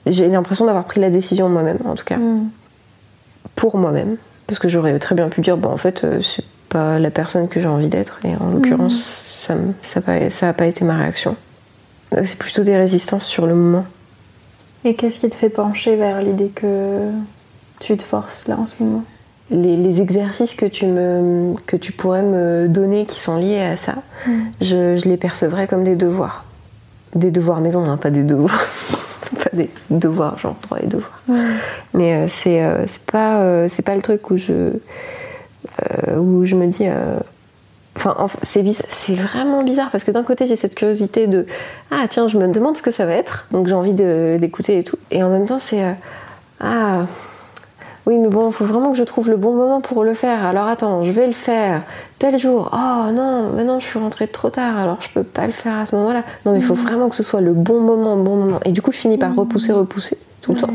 J'ai 0.07 0.29
l'impression 0.29 0.65
d'avoir 0.65 0.85
pris 0.85 0.99
la 0.99 1.11
décision 1.11 1.47
moi-même, 1.47 1.77
en 1.85 1.93
tout 1.93 2.05
cas, 2.05 2.17
hmm. 2.17 2.49
pour 3.55 3.77
moi-même, 3.77 4.17
parce 4.47 4.57
que 4.57 4.67
j'aurais 4.67 4.97
très 4.97 5.13
bien 5.13 5.29
pu 5.29 5.41
dire, 5.41 5.57
bon, 5.57 5.69
en 5.69 5.77
fait, 5.77 6.07
c'est 6.23 6.43
pas 6.69 6.99
la 6.99 7.11
personne 7.11 7.47
que 7.47 7.59
j'ai 7.59 7.67
envie 7.67 7.89
d'être. 7.89 8.19
Et 8.23 8.35
en 8.35 8.49
l'occurrence, 8.49 9.25
mhm. 9.49 9.73
ça 9.81 10.05
n'a 10.45 10.53
pas, 10.53 10.65
été 10.65 10.85
ma 10.85 10.97
réaction. 10.97 11.35
C'est 12.23 12.37
plutôt 12.37 12.63
des 12.63 12.77
résistances 12.77 13.25
sur 13.25 13.45
le 13.45 13.55
moment. 13.55 13.85
Et 14.83 14.95
qu'est-ce 14.95 15.19
qui 15.19 15.29
te 15.29 15.35
fait 15.35 15.49
pencher 15.49 15.95
vers 15.95 16.21
l'idée 16.21 16.49
que 16.53 17.09
tu 17.79 17.97
te 17.97 18.03
forces 18.03 18.47
là 18.47 18.57
en 18.59 18.65
ce 18.65 18.75
moment? 18.79 19.03
Les, 19.51 20.01
exercices 20.01 20.55
que 20.55 20.65
tu, 20.65 20.87
me, 20.87 21.53
que 21.67 21.75
tu 21.75 21.91
pourrais 21.91 22.23
me 22.23 22.67
donner 22.67 23.05
qui 23.05 23.19
sont 23.19 23.37
liés 23.37 23.61
à 23.61 23.75
ça, 23.75 23.95
mhm. 24.27 24.51
je, 24.61 25.07
les 25.07 25.17
percevrais 25.17 25.67
comme 25.67 25.83
des 25.83 25.95
devoirs. 25.95 26.45
Des 27.13 27.31
devoirs 27.31 27.61
maison, 27.61 27.85
hein, 27.85 27.97
pas 27.97 28.09
des 28.09 28.23
devoirs. 28.23 28.65
pas 29.43 29.49
des 29.53 29.69
devoirs, 29.89 30.37
genre 30.39 30.55
droit 30.63 30.79
et 30.81 30.87
devoirs. 30.87 31.21
Mais 31.93 32.15
euh, 32.15 32.25
c'est 32.27 32.63
euh, 32.63 32.85
pas, 33.11 33.41
euh, 33.41 33.67
c'est 33.69 33.83
pas 33.83 33.95
le 33.95 34.01
truc 34.01 34.29
où 34.31 34.37
je 34.37 34.71
où 36.17 36.45
je 36.45 36.55
me 36.55 36.67
dis. 36.67 36.87
Euh, 36.87 37.17
enfin, 37.95 38.15
c'est 38.43 38.63
c'est 38.89 39.15
vraiment 39.15 39.63
bizarre 39.63 39.89
parce 39.91 40.03
que 40.03 40.11
d'un 40.11 40.23
côté 40.23 40.47
j'ai 40.47 40.55
cette 40.55 40.75
curiosité 40.75 41.27
de 41.27 41.45
ah 41.91 42.05
tiens 42.09 42.27
je 42.27 42.37
me 42.37 42.47
demande 42.47 42.77
ce 42.77 42.81
que 42.81 42.91
ça 42.91 43.05
va 43.05 43.13
être. 43.13 43.47
Donc 43.51 43.67
j'ai 43.67 43.73
envie 43.73 43.93
d'écouter 43.93 44.79
et 44.79 44.83
tout. 44.83 44.97
Et 45.11 45.23
en 45.23 45.29
même 45.29 45.45
temps 45.45 45.59
c'est 45.59 45.83
euh, 45.83 45.91
ah 46.59 47.05
oui 48.05 48.19
mais 48.19 48.27
bon 48.27 48.49
il 48.49 48.53
faut 48.53 48.65
vraiment 48.65 48.91
que 48.91 48.97
je 48.97 49.03
trouve 49.03 49.29
le 49.29 49.37
bon 49.37 49.53
moment 49.55 49.81
pour 49.81 50.03
le 50.03 50.13
faire. 50.13 50.45
Alors 50.45 50.67
attends 50.67 51.03
je 51.03 51.11
vais 51.11 51.27
le 51.27 51.33
faire 51.33 51.83
tel 52.19 52.37
jour. 52.37 52.69
Oh 52.73 53.11
non 53.11 53.49
maintenant 53.49 53.79
je 53.79 53.85
suis 53.85 53.99
rentrée 53.99 54.27
trop 54.27 54.49
tard. 54.49 54.77
Alors 54.77 55.01
je 55.01 55.09
peux 55.09 55.23
pas 55.23 55.45
le 55.45 55.53
faire 55.53 55.77
à 55.77 55.85
ce 55.85 55.95
moment 55.95 56.13
là 56.13 56.23
non 56.45 56.51
mais 56.51 56.59
il 56.59 56.63
faut 56.63 56.75
mmh. 56.75 56.77
vraiment 56.77 57.09
que 57.09 57.15
ce 57.15 57.23
soit 57.23 57.41
le 57.41 57.53
bon 57.53 57.81
moment 57.81 58.17
bon 58.17 58.35
moment. 58.35 58.59
Et 58.65 58.71
du 58.71 58.81
coup 58.81 58.91
je 58.91 58.97
finis 58.97 59.17
par 59.17 59.33
repousser 59.35 59.71
mmh. 59.71 59.77
repousser 59.77 60.17
tout 60.41 60.53
le 60.53 60.59
temps. 60.59 60.73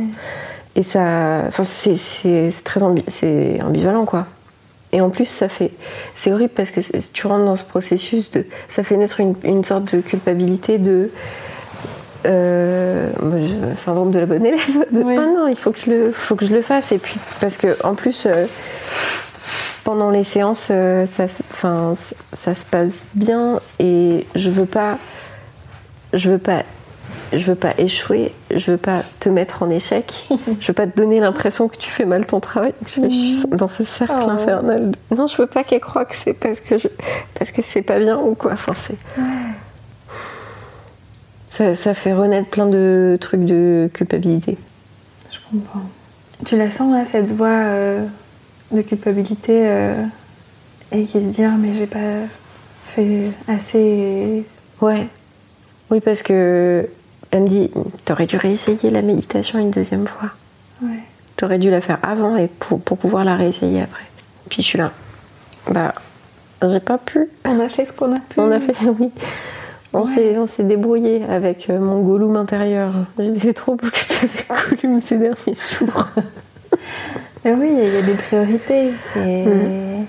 Et 0.74 0.82
ça 0.82 1.44
enfin 1.46 1.64
c'est 1.64 2.50
très 2.64 2.82
ambivalent 2.82 4.04
quoi 4.04 4.26
et 4.92 5.00
en 5.00 5.10
plus, 5.10 5.26
ça 5.26 5.48
fait, 5.48 5.70
c'est 6.16 6.32
horrible 6.32 6.52
parce 6.54 6.70
que 6.70 6.80
tu 7.12 7.26
rentres 7.26 7.44
dans 7.44 7.56
ce 7.56 7.64
processus 7.64 8.30
de, 8.30 8.44
ça 8.68 8.82
fait 8.82 8.96
naître 8.96 9.20
une, 9.20 9.64
sorte 9.64 9.94
de 9.94 10.00
culpabilité 10.00 10.78
de 10.78 11.10
euh, 12.26 13.10
syndrome 13.76 14.10
de 14.10 14.18
la 14.18 14.26
bonne 14.26 14.44
élève. 14.44 14.60
De, 14.90 15.02
Ah 15.02 15.26
non, 15.26 15.46
il 15.48 15.56
faut 15.56 15.70
que 15.70 15.78
je 15.78 15.90
le, 15.90 16.12
faut 16.12 16.34
que 16.34 16.44
je 16.44 16.54
le 16.54 16.60
fasse. 16.60 16.90
Et 16.92 16.98
puis 16.98 17.18
parce 17.40 17.56
que 17.56 17.76
en 17.84 17.94
plus, 17.94 18.26
euh, 18.26 18.46
pendant 19.84 20.10
les 20.10 20.24
séances, 20.24 20.68
euh, 20.70 21.06
ça, 21.06 21.24
enfin, 21.24 21.94
ça 22.32 22.54
se 22.54 22.66
passe 22.66 23.06
bien 23.14 23.60
et 23.78 24.26
je 24.34 24.50
veux 24.50 24.66
pas, 24.66 24.98
je 26.12 26.30
veux 26.30 26.38
pas 26.38 26.64
je 27.32 27.44
veux 27.46 27.54
pas 27.54 27.74
échouer, 27.78 28.32
je 28.54 28.72
veux 28.72 28.76
pas 28.76 29.02
te 29.20 29.28
mettre 29.28 29.62
en 29.62 29.70
échec, 29.70 30.26
je 30.60 30.66
veux 30.66 30.72
pas 30.72 30.86
te 30.86 30.96
donner 30.96 31.20
l'impression 31.20 31.68
que 31.68 31.76
tu 31.76 31.90
fais 31.90 32.04
mal 32.04 32.26
ton 32.26 32.40
travail. 32.40 32.74
Je 32.86 33.08
suis 33.08 33.44
dans 33.52 33.68
ce 33.68 33.84
cercle 33.84 34.14
oh. 34.26 34.30
infernal. 34.30 34.92
Non, 35.16 35.26
je 35.26 35.36
veux 35.36 35.46
pas 35.46 35.62
qu'elle 35.62 35.80
croie 35.80 36.04
que 36.04 36.16
c'est 36.16 36.34
parce 36.34 36.60
que 36.60 36.78
je, 36.78 36.88
parce 37.38 37.52
que 37.52 37.62
c'est 37.62 37.82
pas 37.82 37.98
bien 37.98 38.18
ou 38.18 38.34
quoi. 38.34 38.52
Enfin, 38.52 38.72
c'est. 38.74 38.96
Ça, 41.50 41.74
ça, 41.74 41.94
fait 41.94 42.14
renaître 42.14 42.48
plein 42.48 42.66
de 42.66 43.18
trucs 43.20 43.44
de 43.44 43.90
culpabilité. 43.92 44.56
Je 45.30 45.38
comprends. 45.50 45.82
Tu 46.44 46.56
la 46.56 46.70
sens 46.70 46.92
là, 46.92 47.04
cette 47.04 47.32
voix 47.32 47.48
euh, 47.48 48.04
de 48.72 48.82
culpabilité 48.82 49.68
euh, 49.68 50.04
et 50.90 51.02
qui 51.02 51.20
se 51.20 51.26
dit 51.26 51.44
ah, 51.44 51.56
mais 51.58 51.74
j'ai 51.74 51.86
pas 51.86 51.98
fait 52.86 53.30
assez. 53.46 54.44
Ouais. 54.80 55.06
Oui, 55.90 56.00
parce 56.00 56.22
que 56.22 56.88
elle 57.30 57.42
me 57.42 57.48
dit 57.48 57.70
T'aurais 58.04 58.26
dû 58.26 58.36
réessayer 58.36 58.90
la 58.90 59.02
méditation 59.02 59.58
une 59.58 59.70
deuxième 59.70 60.06
fois. 60.06 60.30
Ouais. 60.82 61.00
T'aurais 61.36 61.58
dû 61.58 61.70
la 61.70 61.80
faire 61.80 61.98
avant 62.02 62.36
et 62.36 62.48
pour, 62.48 62.80
pouvoir 62.80 63.24
la 63.24 63.36
réessayer 63.36 63.82
après. 63.82 64.04
Puis 64.48 64.62
je 64.62 64.66
suis 64.66 64.78
là 64.78 64.92
Bah, 65.70 65.94
j'ai 66.62 66.80
pas 66.80 66.98
pu. 66.98 67.28
On 67.44 67.60
a 67.60 67.68
fait 67.68 67.84
ce 67.84 67.92
qu'on 67.92 68.14
a 68.14 68.20
pu. 68.20 68.38
On 68.38 68.50
a 68.50 68.60
fait, 68.60 68.74
oui. 68.98 69.10
On 69.92 70.06
s'est 70.46 70.62
débrouillé 70.62 71.24
avec 71.28 71.68
euh, 71.68 71.80
mon 71.80 72.00
Gollum 72.00 72.36
intérieur. 72.36 72.92
J'étais 73.18 73.52
trop 73.52 73.72
occupée 73.72 74.14
avec 74.22 74.48
Gollum 74.80 75.00
ces 75.00 75.16
derniers 75.16 75.54
jours. 75.54 76.10
oui, 77.44 77.70
il 77.72 77.94
y 77.94 77.96
a 77.96 78.02
des 78.02 78.14
priorités. 78.14 78.90
Et... 79.16 79.44
Mm. 79.44 80.06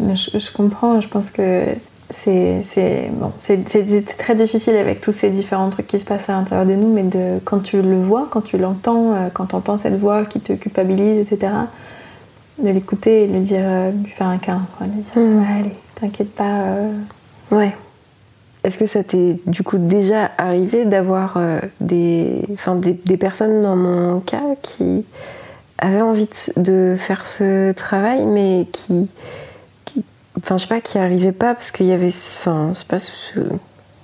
mais 0.00 0.16
je, 0.16 0.36
je 0.38 0.52
comprends, 0.52 1.00
je 1.00 1.08
pense 1.08 1.30
que 1.30 1.64
c'est 2.10 3.10
bon, 3.12 3.32
très 4.18 4.34
difficile 4.34 4.76
avec 4.76 5.00
tous 5.00 5.12
ces 5.12 5.30
différents 5.30 5.70
trucs 5.70 5.86
qui 5.86 5.98
se 5.98 6.04
passent 6.04 6.28
à 6.28 6.32
l'intérieur 6.32 6.66
de 6.66 6.74
nous, 6.74 6.92
mais 6.92 7.02
de, 7.02 7.38
quand 7.44 7.60
tu 7.60 7.80
le 7.80 7.96
vois, 7.98 8.28
quand 8.30 8.42
tu 8.42 8.58
l'entends, 8.58 9.14
euh, 9.14 9.28
quand 9.32 9.46
tu 9.46 9.54
entends 9.54 9.78
cette 9.78 9.98
voix 9.98 10.24
qui 10.24 10.40
te 10.40 10.52
culpabilise, 10.52 11.18
etc., 11.20 11.52
de 12.62 12.70
l'écouter 12.70 13.24
et 13.24 13.26
de 13.26 13.32
lui 13.32 13.40
dire, 13.40 13.62
euh, 13.62 13.90
lui 13.90 14.10
faire 14.10 14.28
un 14.28 14.38
câlin, 14.38 14.66
quoi, 14.76 14.86
de 14.86 14.92
lui 14.92 15.00
dire 15.00 15.12
ça 15.12 15.20
va 15.20 15.60
aller, 15.60 15.74
t'inquiète 16.00 16.30
pas. 16.34 16.44
euh. 16.44 16.92
Ouais. 17.50 17.74
Est-ce 18.62 18.78
que 18.78 18.86
ça 18.86 19.02
t'est 19.02 19.36
du 19.46 19.62
coup 19.62 19.78
déjà 19.78 20.30
arrivé 20.38 20.84
d'avoir 20.86 21.38
des, 21.80 22.40
des, 22.76 22.92
des 22.92 23.16
personnes 23.18 23.60
dans 23.60 23.76
mon 23.76 24.20
cas 24.20 24.40
qui 24.62 25.04
avaient 25.78 26.00
envie 26.00 26.28
de, 26.56 26.62
de 26.62 26.96
faire 26.96 27.26
ce 27.26 27.72
travail, 27.72 28.24
mais 28.24 28.66
qui 28.72 29.08
enfin, 30.38 30.56
je 30.56 30.62
sais 30.62 30.68
pas, 30.68 30.80
qui 30.80 30.98
arrivaient 30.98 31.32
pas 31.32 31.54
parce 31.54 31.70
qu'il 31.70 31.86
y 31.86 31.92
avait, 31.92 32.08
enfin, 32.08 32.72
c'est 32.74 32.86
pas, 32.86 32.98
ce- 32.98 33.38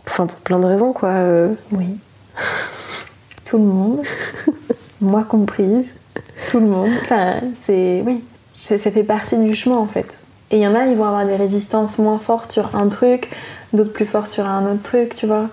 enfin, 0.07 0.27
pour 0.27 0.39
plein 0.39 0.59
de 0.59 0.67
raisons 0.67 0.93
quoi. 0.93 1.09
euh. 1.11 1.49
Oui. 1.73 1.87
tout 3.45 3.59
le 3.59 3.65
monde, 3.65 4.01
moi 5.01 5.23
comprise, 5.25 5.87
tout 6.49 6.61
le 6.61 6.67
monde. 6.67 6.91
Enfin, 7.03 7.41
c'est. 7.63 8.03
Oui, 8.07 8.23
ça 8.55 8.77
fait 8.79 9.05
partie 9.05 9.37
du 9.39 9.55
chemin 9.55 9.77
en 9.77 9.87
fait. 9.87 10.19
Et 10.53 10.57
il 10.57 10.63
y 10.63 10.67
en 10.67 10.75
a, 10.75 10.87
ils 10.87 10.97
vont 10.97 11.05
avoir 11.05 11.27
des 11.27 11.37
résistances 11.37 11.99
moins 11.99 12.19
fortes 12.19 12.51
sur 12.53 12.75
un 12.75 12.89
truc, 12.89 13.29
d'autres 13.73 13.93
plus 13.93 14.05
fortes 14.05 14.27
sur 14.27 14.49
un 14.49 14.65
autre 14.73 14.83
truc, 14.83 15.15
tu 15.15 15.27
vois. 15.27 15.49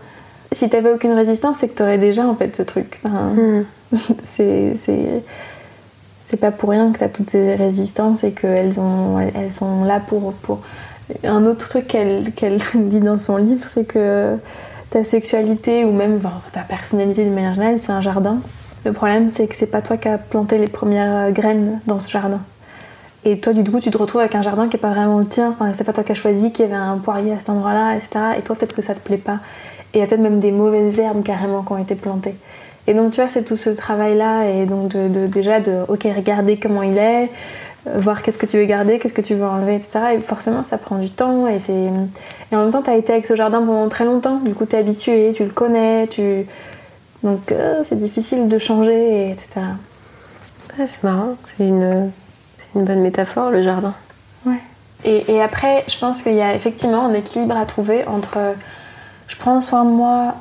Si 0.51 0.69
t'avais 0.69 0.91
aucune 0.91 1.11
résistance, 1.13 1.57
c'est 1.59 1.67
que 1.67 1.75
t'aurais 1.75 1.97
déjà 1.99 2.25
en 2.25 2.33
fait 2.35 2.55
ce 2.55 2.63
truc. 2.63 2.99
Enfin, 3.05 3.29
Hmm. 3.35 3.63
c'est. 4.25 4.73
C'est- 6.27 6.37
pas 6.37 6.51
pour 6.51 6.69
rien 6.69 6.91
que 6.91 6.99
t'as 6.99 7.09
toutes 7.09 7.29
ces 7.29 7.55
résistances 7.55 8.23
et 8.23 8.31
qu'elles 8.31 8.73
elles- 9.35 9.53
sont 9.53 9.83
là 9.83 9.99
pour, 9.99 10.33
pour... 10.33 10.59
Un 11.23 11.45
autre 11.45 11.69
truc 11.69 11.87
qu'elle 11.87 12.31
qu'elle 12.33 12.57
dit 12.75 12.99
dans 12.99 13.17
son 13.17 13.37
livre, 13.37 13.65
c'est 13.67 13.85
que 13.85 14.37
ta 14.89 15.03
sexualité 15.03 15.85
ou 15.85 15.91
même 15.91 16.15
enfin, 16.17 16.33
ta 16.53 16.61
personnalité 16.61 17.23
de 17.25 17.29
manière 17.29 17.53
générale, 17.53 17.79
c'est 17.79 17.91
un 17.93 18.01
jardin. 18.01 18.39
Le 18.85 18.93
problème, 18.93 19.29
c'est 19.29 19.47
que 19.47 19.55
c'est 19.55 19.65
pas 19.67 19.81
toi 19.81 19.97
qui 19.97 20.07
as 20.07 20.17
planté 20.17 20.57
les 20.57 20.67
premières 20.67 21.31
graines 21.31 21.79
dans 21.87 21.99
ce 21.99 22.09
jardin. 22.09 22.39
Et 23.25 23.39
toi, 23.39 23.51
du 23.51 23.63
coup, 23.69 23.79
tu 23.81 23.89
te 23.91 23.97
retrouves 23.97 24.21
avec 24.21 24.35
un 24.35 24.41
jardin 24.41 24.69
qui 24.69 24.77
est 24.77 24.79
pas 24.79 24.91
vraiment 24.91 25.19
le 25.19 25.25
tien. 25.25 25.49
Enfin, 25.49 25.71
c'est 25.73 25.83
pas 25.83 25.91
toi 25.91 26.03
qui 26.05 26.13
as 26.13 26.15
choisi 26.15 26.53
qu'il 26.53 26.63
y 26.65 26.67
avait 26.69 26.77
un 26.77 26.97
poirier 26.97 27.33
à 27.33 27.39
cet 27.39 27.49
endroit-là, 27.49 27.95
etc. 27.95 28.09
Et 28.37 28.41
toi, 28.41 28.55
peut-être 28.55 28.73
que 28.75 28.81
ça 28.81 28.93
te 28.93 29.01
plaît 29.01 29.17
pas. 29.17 29.39
Et 29.93 29.97
il 29.97 29.99
y 29.99 30.03
a 30.03 30.07
peut-être 30.07 30.21
même 30.21 30.39
des 30.39 30.51
mauvaises 30.53 30.99
herbes 30.99 31.23
carrément 31.23 31.63
qui 31.63 31.71
ont 31.73 31.77
été 31.77 31.95
plantées. 31.95 32.35
Et 32.87 32.93
donc, 32.93 33.11
tu 33.11 33.21
vois, 33.21 33.29
c'est 33.29 33.43
tout 33.43 33.57
ce 33.57 33.69
travail-là. 33.69 34.49
Et 34.49 34.65
donc, 34.65 34.89
de, 34.89 35.07
de- 35.09 35.27
déjà, 35.27 35.59
de, 35.59 35.83
ok, 35.87 36.07
regarder 36.15 36.57
comment 36.57 36.83
il 36.83 36.97
est, 36.97 37.29
euh, 37.87 37.99
voir 37.99 38.23
qu'est-ce 38.23 38.37
que 38.37 38.45
tu 38.45 38.57
veux 38.57 38.65
garder, 38.65 38.97
qu'est-ce 38.97 39.13
que 39.13 39.21
tu 39.21 39.35
veux 39.35 39.45
enlever, 39.45 39.75
etc. 39.75 39.99
Et 40.15 40.19
forcément, 40.21 40.63
ça 40.63 40.77
prend 40.77 40.97
du 40.97 41.09
temps. 41.09 41.47
Et, 41.47 41.59
c'est... 41.59 41.73
et 41.73 42.55
en 42.55 42.63
même 42.63 42.71
temps, 42.71 42.81
tu 42.81 42.89
as 42.89 42.95
été 42.95 43.13
avec 43.13 43.25
ce 43.25 43.35
jardin 43.35 43.59
pendant 43.59 43.89
très 43.89 44.05
longtemps. 44.05 44.37
Du 44.37 44.53
coup, 44.53 44.65
tu 44.65 44.75
es 44.75 44.79
habitué, 44.79 45.33
tu 45.35 45.43
le 45.43 45.51
connais. 45.51 46.07
Tu... 46.07 46.45
Donc, 47.23 47.51
euh, 47.51 47.81
c'est 47.83 47.99
difficile 47.99 48.47
de 48.47 48.57
changer, 48.57 49.27
et 49.27 49.31
etc. 49.31 49.61
C'est 50.77 51.03
marrant, 51.03 51.35
c'est 51.43 51.67
une, 51.67 52.11
bonne 52.75 53.01
métaphore 53.01 53.49
le 53.49 53.63
jardin. 53.63 53.95
Ouais. 54.45 54.61
Et, 55.03 55.33
et 55.33 55.41
après, 55.41 55.83
je 55.87 55.97
pense 55.97 56.21
qu'il 56.21 56.35
y 56.35 56.41
a 56.41 56.53
effectivement 56.53 57.07
un 57.07 57.13
équilibre 57.15 57.57
à 57.57 57.65
trouver 57.65 58.07
entre 58.07 58.37
je 59.27 59.35
prends 59.35 59.59
soin 59.61 59.83
de 59.85 59.89
moi 59.89 60.35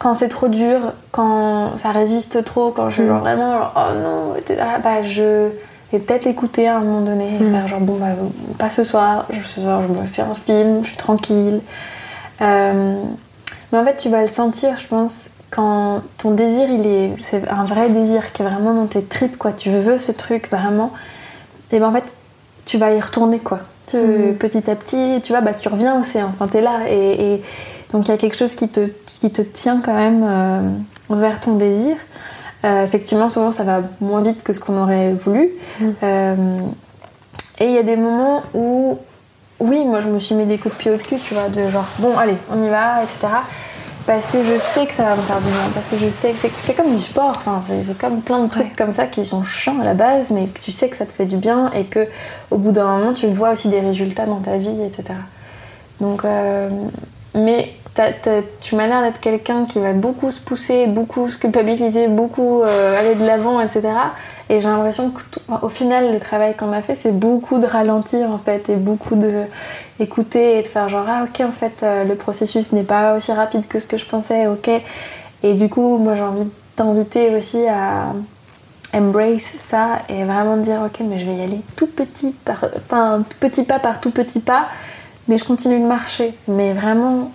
quand 0.00 0.14
c'est 0.14 0.28
trop 0.28 0.48
dur, 0.48 0.80
quand 1.12 1.76
ça 1.76 1.90
résiste 1.92 2.42
trop, 2.44 2.72
quand 2.72 2.88
je 2.88 2.94
suis 2.94 3.02
Mm. 3.04 3.08
genre 3.08 3.20
vraiment 3.20 3.52
genre, 3.58 3.72
oh 3.76 3.94
non, 4.02 4.34
etc. 4.36 4.56
Bah, 4.82 5.02
je 5.04 5.50
vais 5.92 5.98
peut-être 6.00 6.26
écouter 6.26 6.66
à 6.66 6.78
un 6.78 6.80
moment 6.80 7.02
donné 7.02 7.36
et 7.36 7.42
Mm. 7.44 7.52
faire 7.52 7.68
genre 7.68 7.80
bon, 7.80 7.96
bah, 8.00 8.06
pas 8.58 8.70
ce 8.70 8.82
soir, 8.82 9.26
je, 9.30 9.40
ce 9.46 9.60
soir 9.60 9.82
je 9.82 9.88
me 9.88 10.04
fais 10.06 10.22
un 10.22 10.34
film, 10.34 10.80
je 10.82 10.88
suis 10.88 10.96
tranquille. 10.96 11.60
Euh, 12.40 12.94
mais 13.72 13.78
en 13.78 13.84
fait, 13.84 13.96
tu 13.98 14.08
vas 14.08 14.22
le 14.22 14.28
sentir, 14.28 14.76
je 14.78 14.86
pense, 14.88 15.30
quand 15.50 16.00
ton 16.18 16.30
désir, 16.30 16.68
il 16.70 16.86
est, 16.86 17.12
c'est 17.22 17.48
un 17.50 17.64
vrai 17.64 17.90
désir 17.90 18.32
qui 18.32 18.42
est 18.42 18.44
vraiment 18.46 18.72
dans 18.72 18.86
tes 18.86 19.02
tripes, 19.02 19.36
quoi. 19.36 19.52
Tu 19.52 19.70
veux 19.70 19.98
ce 19.98 20.12
truc 20.12 20.50
vraiment. 20.50 20.90
Et 21.72 21.78
ben 21.78 21.88
en 21.88 21.92
fait, 21.92 22.04
tu 22.64 22.78
vas 22.78 22.92
y 22.92 23.00
retourner, 23.00 23.38
quoi. 23.38 23.58
Tu- 23.86 23.96
Mhm. 23.98 24.34
Petit 24.36 24.70
à 24.70 24.76
petit, 24.76 25.20
tu 25.22 25.32
vois, 25.32 25.40
bah 25.40 25.52
tu 25.52 25.68
reviens 25.68 25.98
au 26.00 26.04
séance. 26.04 26.34
Enfin, 26.34 26.46
t'es 26.46 26.62
là. 26.62 26.78
Et, 26.88 27.34
et 27.34 27.42
donc 27.92 28.06
il 28.06 28.10
y 28.10 28.14
a 28.14 28.16
quelque 28.16 28.36
chose 28.36 28.54
qui 28.54 28.68
te, 28.68 28.88
qui 29.06 29.30
te 29.30 29.42
tient 29.42 29.80
quand 29.80 29.94
même 29.94 30.24
euh, 30.26 30.60
vers 31.10 31.40
ton 31.40 31.56
désir. 31.56 31.96
Euh, 32.64 32.84
effectivement, 32.84 33.30
souvent 33.30 33.52
ça 33.52 33.64
va 33.64 33.82
moins 34.00 34.20
vite 34.22 34.42
que 34.42 34.52
ce 34.52 34.60
qu'on 34.60 34.80
aurait 34.80 35.12
voulu. 35.12 35.50
Mhm. 35.80 35.94
Euh, 36.02 36.34
et 37.58 37.64
il 37.66 37.72
y 37.72 37.78
a 37.78 37.82
des 37.82 37.96
moments 37.96 38.42
où, 38.54 38.98
oui, 39.60 39.84
moi 39.84 40.00
je 40.00 40.08
me 40.08 40.18
suis 40.18 40.34
mis 40.34 40.46
des 40.46 40.58
coups 40.58 40.74
de 40.76 40.80
pied 40.80 40.90
au 40.90 40.96
cul, 40.98 41.16
tu 41.18 41.34
vois, 41.34 41.48
de 41.48 41.68
genre, 41.68 41.86
bon, 41.98 42.16
allez, 42.16 42.36
on 42.50 42.62
y 42.62 42.68
va, 42.68 43.02
etc. 43.02 43.32
Parce 44.06 44.28
que 44.28 44.38
je 44.42 44.58
sais 44.58 44.86
que 44.86 44.94
ça 44.94 45.04
va 45.04 45.16
me 45.16 45.22
faire 45.22 45.38
du 45.38 45.48
bien, 45.50 45.70
parce 45.74 45.88
que 45.88 45.96
je 45.96 46.08
sais 46.08 46.32
que 46.32 46.38
c'est, 46.38 46.74
comme 46.74 46.94
du 46.94 47.00
sport, 47.00 47.32
enfin, 47.36 47.62
c'est, 47.66 47.84
c'est 47.84 47.98
comme 47.98 48.22
plein 48.22 48.40
de 48.44 48.50
trucs 48.50 48.64
Ouais. 48.64 48.72
comme 48.76 48.92
ça 48.92 49.06
qui 49.06 49.24
sont 49.24 49.42
chiants 49.42 49.78
à 49.80 49.84
la 49.84 49.94
base, 49.94 50.30
mais 50.30 50.46
que 50.46 50.58
tu 50.58 50.72
sais 50.72 50.88
que 50.88 50.96
ça 50.96 51.06
te 51.06 51.12
fait 51.12 51.26
du 51.26 51.36
bien 51.36 51.70
et 51.72 51.84
que 51.84 52.08
au 52.50 52.56
bout 52.56 52.72
d'un 52.72 52.84
moment 52.96 53.12
tu 53.12 53.26
vois 53.28 53.52
aussi 53.52 53.68
des 53.68 53.80
résultats 53.80 54.26
dans 54.26 54.40
ta 54.40 54.56
vie, 54.56 54.82
etc. 54.82 55.18
Donc, 56.00 56.24
euh, 56.24 56.70
mais 57.34 57.70
tu 58.60 58.76
m'as 58.76 58.86
l'air 58.86 59.02
d'être 59.02 59.20
quelqu'un 59.20 59.64
qui 59.66 59.78
va 59.80 59.92
beaucoup 59.92 60.30
se 60.30 60.40
pousser, 60.40 60.86
beaucoup 60.86 61.28
se 61.28 61.36
culpabiliser, 61.36 62.08
beaucoup 62.08 62.62
euh, 62.62 62.98
aller 62.98 63.14
de 63.14 63.24
l'avant, 63.26 63.60
etc. 63.60 63.82
Et 64.48 64.60
j'ai 64.60 64.68
l'impression 64.68 65.10
que 65.10 65.20
tout- 65.30 65.40
au 65.62 65.68
final, 65.68 66.12
le 66.12 66.18
travail 66.20 66.56
qu'on 66.56 66.72
a 66.72 66.82
fait, 66.82 66.96
c'est 66.96 67.12
beaucoup 67.12 67.58
de 67.58 67.66
ralentir 67.66 68.30
en 68.30 68.38
fait 68.38 68.68
et 68.68 68.76
beaucoup 68.76 69.14
de 69.16 69.42
écouter 69.98 70.58
et 70.58 70.62
de 70.62 70.66
faire 70.66 70.88
genre 70.88 71.04
ah 71.08 71.24
ok 71.24 71.40
en 71.46 71.52
fait 71.52 71.82
euh, 71.82 72.04
le 72.04 72.14
processus 72.14 72.72
n'est 72.72 72.82
pas 72.84 73.16
aussi 73.16 73.32
rapide 73.32 73.66
que 73.68 73.78
ce 73.78 73.86
que 73.86 73.96
je 73.98 74.06
pensais, 74.06 74.46
ok. 74.46 74.70
Et 75.42 75.54
du 75.54 75.68
coup, 75.68 75.98
moi 75.98 76.14
j'ai 76.14 76.22
envie 76.22 76.44
de 76.44 76.50
t'inviter 76.76 77.34
aussi 77.36 77.66
à 77.68 78.12
embrace 78.92 79.56
ça 79.58 80.00
et 80.08 80.24
vraiment 80.24 80.56
dire 80.56 80.80
ok 80.84 81.00
mais 81.08 81.18
je 81.18 81.24
vais 81.26 81.34
y 81.36 81.42
aller 81.42 81.60
tout 81.76 81.86
petit 81.86 82.32
par 82.44 82.64
enfin 82.76 83.22
petit 83.38 83.62
pas 83.62 83.78
par 83.78 84.00
tout 84.00 84.10
petit 84.10 84.40
pas 84.40 84.66
mais 85.28 85.38
je 85.38 85.44
continue 85.44 85.78
de 85.78 85.84
marcher 85.86 86.34
mais 86.48 86.72
vraiment 86.72 87.30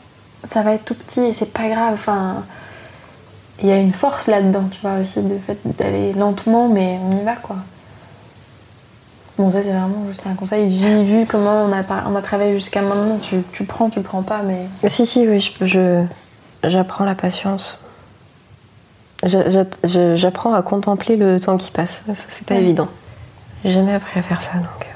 ça 0.48 0.62
va 0.62 0.74
être 0.74 0.86
tout 0.86 0.96
petit 0.96 1.22
et 1.22 1.34
c'est 1.34 1.52
pas 1.52 1.68
grave 1.70 1.94
enfin 1.94 2.44
il 3.62 3.68
y 3.68 3.72
a 3.72 3.78
une 3.78 3.92
force 3.92 4.28
là-dedans 4.28 4.66
tu 4.72 4.80
vois 4.82 5.00
aussi 5.02 5.22
de 5.22 5.38
fait 5.38 5.58
d'aller 5.78 6.14
lentement 6.14 6.68
mais 6.68 7.00
on 7.04 7.18
y 7.18 7.24
va 7.24 7.36
quoi 7.36 7.58
bon 9.38 9.50
ça 9.52 9.62
c'est 9.64 9.72
vraiment 9.72 10.06
juste 10.10 10.26
un 10.28 10.34
conseil 10.36 10.70
vu, 10.70 11.04
vu 11.04 11.26
comment 11.26 11.64
on 11.64 11.72
a, 11.72 11.84
par- 11.84 12.06
on 12.10 12.16
a 12.16 12.22
travaillé 12.22 12.54
jusqu'à 12.54 12.82
maintenant 12.82 13.18
tu, 13.22 13.38
tu 13.54 13.64
prends 13.66 13.90
tu 13.90 14.02
prends 14.02 14.24
pas 14.24 14.42
mais 14.44 14.68
Si, 14.90 15.06
si, 15.06 15.28
oui, 15.28 15.40
je- 15.62 16.04
j'apprends 16.64 17.06
la 17.06 17.16
patience. 17.16 17.80
J'apprends 19.24 20.54
à 20.54 20.62
contempler 20.62 21.16
le 21.16 21.40
temps 21.40 21.58
qui 21.58 21.72
passe. 21.72 22.04
Ça, 22.06 22.14
c'est 22.16 22.46
pas 22.46 22.56
Ouais. 22.56 22.62
évident. 22.62 22.88
J'ai 23.64 23.72
jamais 23.72 23.94
appris 23.94 24.20
à 24.20 24.24
faire 24.24 24.42
ça, 24.42 24.54
donc. 24.58 24.88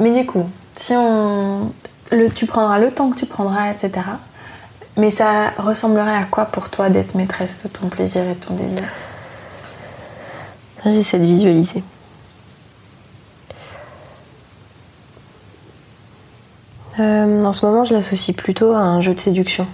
Mais 0.00 0.10
du 0.12 0.26
coup, 0.26 0.44
si 0.76 0.92
on. 0.94 1.72
Le, 2.10 2.30
tu 2.30 2.46
prendras 2.46 2.78
le 2.78 2.90
temps 2.90 3.10
que 3.10 3.16
tu 3.18 3.26
prendras, 3.26 3.70
etc. 3.70 3.92
Mais 4.96 5.10
ça 5.10 5.50
ressemblerait 5.58 6.16
à 6.16 6.24
quoi 6.24 6.44
pour 6.44 6.70
toi 6.70 6.88
d'être 6.88 7.14
maîtresse 7.14 7.58
de 7.64 7.68
ton 7.68 7.88
plaisir 7.88 8.22
et 8.22 8.34
de 8.34 8.40
ton 8.40 8.54
désir? 8.54 8.84
J'essaie 10.86 11.18
de 11.18 11.24
visualiser. 11.24 11.82
Euh, 17.00 17.42
en 17.42 17.52
ce 17.52 17.66
moment, 17.66 17.84
je 17.84 17.94
l'associe 17.94 18.36
plutôt 18.36 18.72
à 18.72 18.78
un 18.78 19.00
jeu 19.00 19.14
de 19.14 19.20
séduction. 19.20 19.66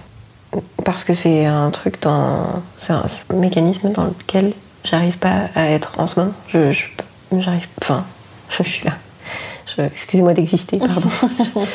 Parce 0.83 1.03
que 1.03 1.13
c'est 1.13 1.45
un 1.45 1.69
truc 1.69 2.01
dans. 2.01 2.61
C'est 2.77 2.93
un, 2.93 3.05
mécanisme 3.33 3.91
dans 3.91 4.05
lequel 4.05 4.53
j'arrive 4.83 5.17
pas 5.17 5.49
à 5.55 5.67
être 5.67 5.99
en 5.99 6.07
ce 6.07 6.19
moment. 6.19 6.33
Je. 6.47 6.73
J'arrive. 7.37 7.67
Enfin, 7.81 8.05
je 8.49 8.63
suis 8.63 8.85
là. 8.85 8.93
Excusez-moi 9.77 10.33
d'exister, 10.33 10.79
pardon. 10.79 11.09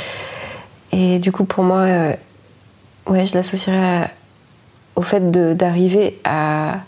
Et 0.92 1.18
du 1.18 1.32
coup, 1.32 1.44
pour 1.44 1.64
moi, 1.64 1.78
euh, 1.80 2.12
ouais, 3.06 3.26
je 3.26 3.34
l'associerais 3.34 4.10
au 4.94 5.02
fait 5.02 5.30
d'arriver 5.56 6.18
à, 6.24 6.78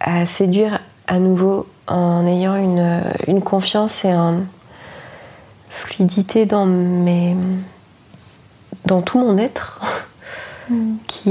à 0.00 0.26
séduire 0.26 0.80
à 1.06 1.18
nouveau 1.18 1.66
en 1.86 2.26
ayant 2.26 2.56
une, 2.56 3.02
une 3.26 3.40
confiance 3.42 4.04
et 4.04 4.10
une 4.10 4.46
fluidité 5.70 6.46
dans 6.46 6.66
mes 6.66 7.36
dans 8.84 9.00
tout 9.00 9.18
mon 9.18 9.38
être 9.38 9.80
qui 11.06 11.30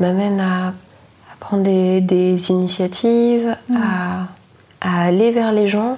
m'amène 0.00 0.40
à, 0.40 0.68
à 0.68 1.36
prendre 1.40 1.62
des, 1.62 2.00
des 2.00 2.50
initiatives, 2.50 3.56
à, 3.74 4.26
à 4.80 5.02
aller 5.04 5.30
vers 5.30 5.52
les 5.52 5.68
gens 5.68 5.96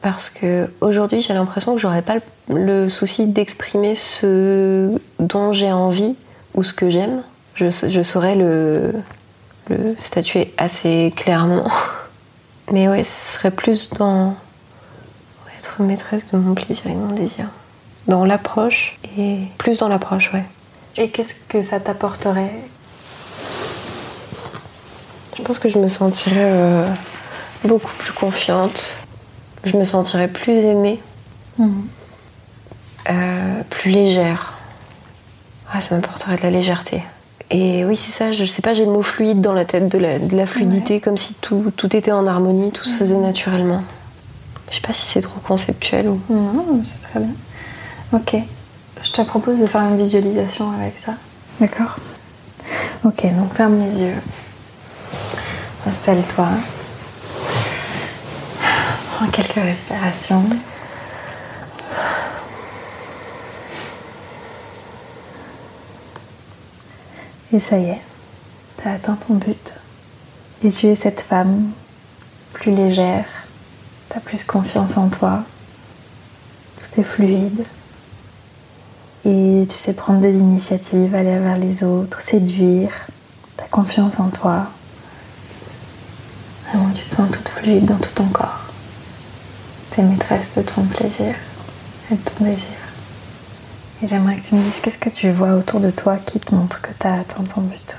parce 0.00 0.30
que 0.30 0.70
aujourd'hui 0.80 1.20
j'ai 1.20 1.34
l'impression 1.34 1.74
que 1.74 1.80
j'aurais 1.80 2.02
pas 2.02 2.16
le, 2.48 2.88
souci 2.88 3.26
d'exprimer 3.26 3.94
ce 3.94 4.96
dont 5.18 5.52
j'ai 5.52 5.72
envie 5.72 6.14
ou 6.54 6.62
ce 6.62 6.72
que 6.72 6.88
j'aime. 6.88 7.22
Je, 7.54 7.66
je 7.70 8.02
saurais 8.02 8.34
le, 8.34 8.92
le 9.68 9.94
statuer 10.00 10.52
assez 10.56 11.12
clairement. 11.16 11.70
Mais 12.72 12.88
ouais, 12.88 13.04
ce 13.04 13.34
serait 13.34 13.50
plus 13.50 13.90
dans 13.90 14.34
être 15.62 15.82
maîtresse 15.82 16.24
de 16.32 16.38
mon 16.38 16.54
plaisir 16.54 16.86
et 16.86 16.90
de 16.90 16.98
mon 16.98 17.14
désir. 17.14 17.46
Dans 18.08 18.24
l'approche 18.24 18.98
et 19.16 19.38
plus 19.58 19.78
dans 19.78 19.88
l'approche, 19.88 20.32
ouais. 20.32 20.44
Et 20.96 21.10
qu'est-ce 21.10 21.34
que 21.48 21.62
ça 21.62 21.80
t'apporterait? 21.80 22.52
Je 25.36 25.42
pense 25.42 25.58
que 25.58 25.68
je 25.68 25.78
me 25.78 25.88
sentirais 25.88 26.34
euh, 26.36 26.86
beaucoup 27.64 27.92
plus 27.98 28.12
confiante. 28.12 28.96
Je 29.64 29.76
me 29.76 29.84
sentirais 29.84 30.28
plus 30.28 30.52
aimée, 30.54 31.00
Mhm. 31.58 31.84
euh, 33.10 33.62
plus 33.70 33.90
légère. 33.90 34.54
Ah, 35.72 35.80
ça 35.80 35.94
m'apporterait 35.94 36.36
de 36.36 36.42
la 36.42 36.50
légèreté. 36.50 37.02
Et 37.50 37.84
oui, 37.84 37.96
c'est 37.96 38.12
ça, 38.12 38.32
je 38.32 38.44
sais 38.44 38.62
pas, 38.62 38.72
j'ai 38.74 38.84
le 38.86 38.90
mot 38.92 39.02
fluide 39.02 39.40
dans 39.40 39.52
la 39.52 39.64
tête, 39.64 39.88
de 39.88 39.98
la, 39.98 40.18
de 40.18 40.34
la 40.36 40.46
fluidité, 40.46 41.00
comme 41.00 41.18
si 41.18 41.34
tout, 41.34 41.70
tout 41.76 41.94
était 41.96 42.12
en 42.12 42.26
harmonie, 42.26 42.72
tout 42.72 42.84
se 42.84 42.94
faisait 42.96 43.16
naturellement. 43.16 43.82
Je 44.70 44.76
sais 44.76 44.80
pas 44.82 44.92
si 44.94 45.06
c'est 45.06 45.20
trop 45.20 45.38
conceptuel 45.40 46.08
ou. 46.08 46.20
Non, 46.30 46.80
c'est 46.84 47.02
très 47.02 47.20
bien. 47.20 47.32
Ok. 48.12 48.36
Je 49.02 49.12
te 49.12 49.20
propose 49.22 49.58
de 49.58 49.66
faire 49.66 49.82
une 49.82 49.98
visualisation 49.98 50.70
avec 50.72 50.98
ça. 50.98 51.14
D'accord 51.60 51.96
Ok, 53.04 53.24
donc 53.36 53.52
ferme 53.54 53.80
les 53.80 54.02
yeux. 54.02 54.14
Installe-toi. 55.86 56.48
Quelques 59.30 59.54
respirations. 59.54 60.44
Et 67.52 67.60
ça 67.60 67.78
y 67.78 67.84
est, 67.84 68.00
tu 68.80 68.88
as 68.88 68.92
atteint 68.92 69.14
ton 69.14 69.34
but. 69.34 69.74
Et 70.64 70.70
tu 70.70 70.86
es 70.86 70.94
cette 70.94 71.20
femme 71.20 71.70
plus 72.52 72.72
légère, 72.72 73.24
tu 74.10 74.16
as 74.16 74.20
plus 74.20 74.44
confiance 74.44 74.96
en 74.96 75.08
toi, 75.08 75.44
tout 76.78 77.00
est 77.00 77.04
fluide. 77.04 77.64
Et 79.24 79.66
tu 79.68 79.76
sais 79.76 79.94
prendre 79.94 80.20
des 80.20 80.34
initiatives, 80.34 81.14
aller 81.14 81.38
vers 81.38 81.56
les 81.56 81.84
autres, 81.84 82.20
séduire, 82.20 82.90
tu 83.56 83.64
as 83.64 83.68
confiance 83.68 84.18
en 84.20 84.28
toi. 84.28 84.66
Tu 86.94 87.04
te 87.04 87.14
sens 87.14 87.30
toute 87.30 87.48
fluide 87.48 87.86
dans 87.86 87.96
tout 87.96 88.12
ton 88.14 88.26
corps. 88.26 88.61
Tu 89.92 90.00
es 90.00 90.02
maîtresse 90.02 90.52
de 90.52 90.62
ton 90.62 90.82
plaisir 90.84 91.34
et 92.10 92.14
de 92.14 92.20
ton 92.20 92.44
désir. 92.44 92.66
Et 94.02 94.06
j'aimerais 94.06 94.36
que 94.36 94.46
tu 94.46 94.54
me 94.54 94.62
dises 94.62 94.80
qu'est-ce 94.80 94.98
que 94.98 95.10
tu 95.10 95.30
vois 95.30 95.52
autour 95.52 95.80
de 95.80 95.90
toi 95.90 96.16
qui 96.16 96.40
te 96.40 96.54
montre 96.54 96.80
que 96.80 96.92
tu 96.92 97.06
as 97.06 97.20
atteint 97.20 97.44
ton 97.44 97.60
but? 97.60 97.96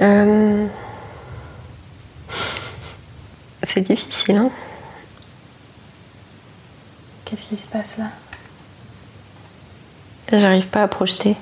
Euh, 0.00 0.66
C'est 3.76 3.80
difficile, 3.80 4.36
hein 4.36 4.50
Qu'est-ce 7.24 7.48
qui 7.48 7.56
se 7.58 7.66
passe 7.66 7.98
là? 7.98 8.06
J'arrive 10.32 10.68
pas 10.68 10.84
à 10.84 10.88
projeter. 10.88 11.36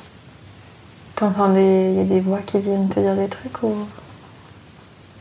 T'entends 1.14 1.50
des... 1.50 1.90
Il 1.92 1.94
y 1.96 2.00
a 2.00 2.04
des 2.04 2.20
voix 2.20 2.40
qui 2.40 2.58
viennent 2.58 2.88
te 2.88 2.98
dire 2.98 3.14
des 3.14 3.28
trucs 3.28 3.62
ou... 3.62 3.86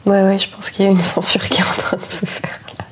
Ouais, 0.05 0.21
ouais, 0.23 0.39
je 0.39 0.49
pense 0.49 0.69
qu'il 0.69 0.85
y 0.85 0.87
a 0.87 0.91
une 0.91 1.01
censure 1.01 1.47
qui 1.47 1.61
est 1.61 1.65
en 1.65 1.81
train 1.81 1.97
de 1.97 2.03
se 2.03 2.25
faire. 2.25 2.59
là. 2.69 2.85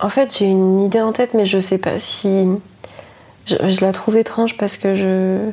En, 0.00 0.08
fait, 0.08 0.38
j'ai 0.38 0.46
une 0.46 0.80
idée 0.82 1.00
en 1.00 1.12
tête, 1.12 1.34
mais 1.34 1.44
je 1.44 1.60
sais 1.60 1.76
pas 1.76 2.00
si. 2.00 2.46
Je, 3.46 3.56
je 3.56 3.84
la 3.84 3.92
trouve 3.92 4.16
étrange 4.16 4.56
parce 4.56 4.76
que 4.76 4.94
je. 4.94 5.50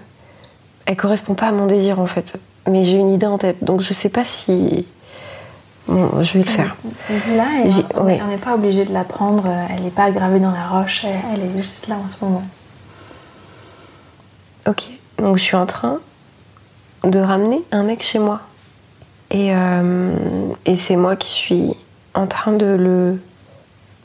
Elle 0.86 0.96
correspond 0.96 1.34
pas 1.34 1.48
à 1.48 1.52
mon 1.52 1.66
désir 1.66 2.00
en 2.00 2.06
fait. 2.06 2.38
Mais 2.68 2.84
j'ai 2.84 2.96
une 2.96 3.12
idée 3.12 3.26
en 3.26 3.38
tête, 3.38 3.64
donc 3.64 3.82
je 3.82 3.94
sais 3.94 4.10
pas 4.10 4.24
si. 4.24 4.88
Bon, 5.88 6.24
je 6.24 6.34
vais 6.34 6.44
le 6.44 6.50
faire. 6.50 6.76
Dis-la 7.10 7.46
on 7.96 8.06
ouais. 8.06 8.20
n'est 8.28 8.38
pas 8.38 8.56
obligé 8.56 8.86
de 8.86 8.94
la 8.94 9.04
prendre, 9.04 9.46
elle 9.70 9.84
n'est 9.84 9.92
pas 9.92 10.10
gravée 10.10 10.40
dans 10.40 10.52
la 10.52 10.68
roche, 10.68 11.04
elle, 11.04 11.20
elle 11.34 11.60
est 11.60 11.64
juste 11.64 11.88
là 11.88 11.98
en 12.04 12.08
ce 12.08 12.24
moment. 12.24 12.44
Ok, 14.68 14.88
donc 15.20 15.38
je 15.38 15.44
suis 15.44 15.56
en 15.56 15.68
train 15.68 16.00
de 17.06 17.20
ramener 17.20 17.62
un 17.72 17.84
mec 17.84 18.04
chez 18.04 18.20
moi. 18.20 18.42
Et, 19.32 19.56
euh, 19.56 20.14
et 20.66 20.76
c'est 20.76 20.96
moi 20.96 21.16
qui 21.16 21.30
suis 21.30 21.74
en 22.14 22.28
train 22.28 22.52
de 22.52 22.66
le, 22.66 23.20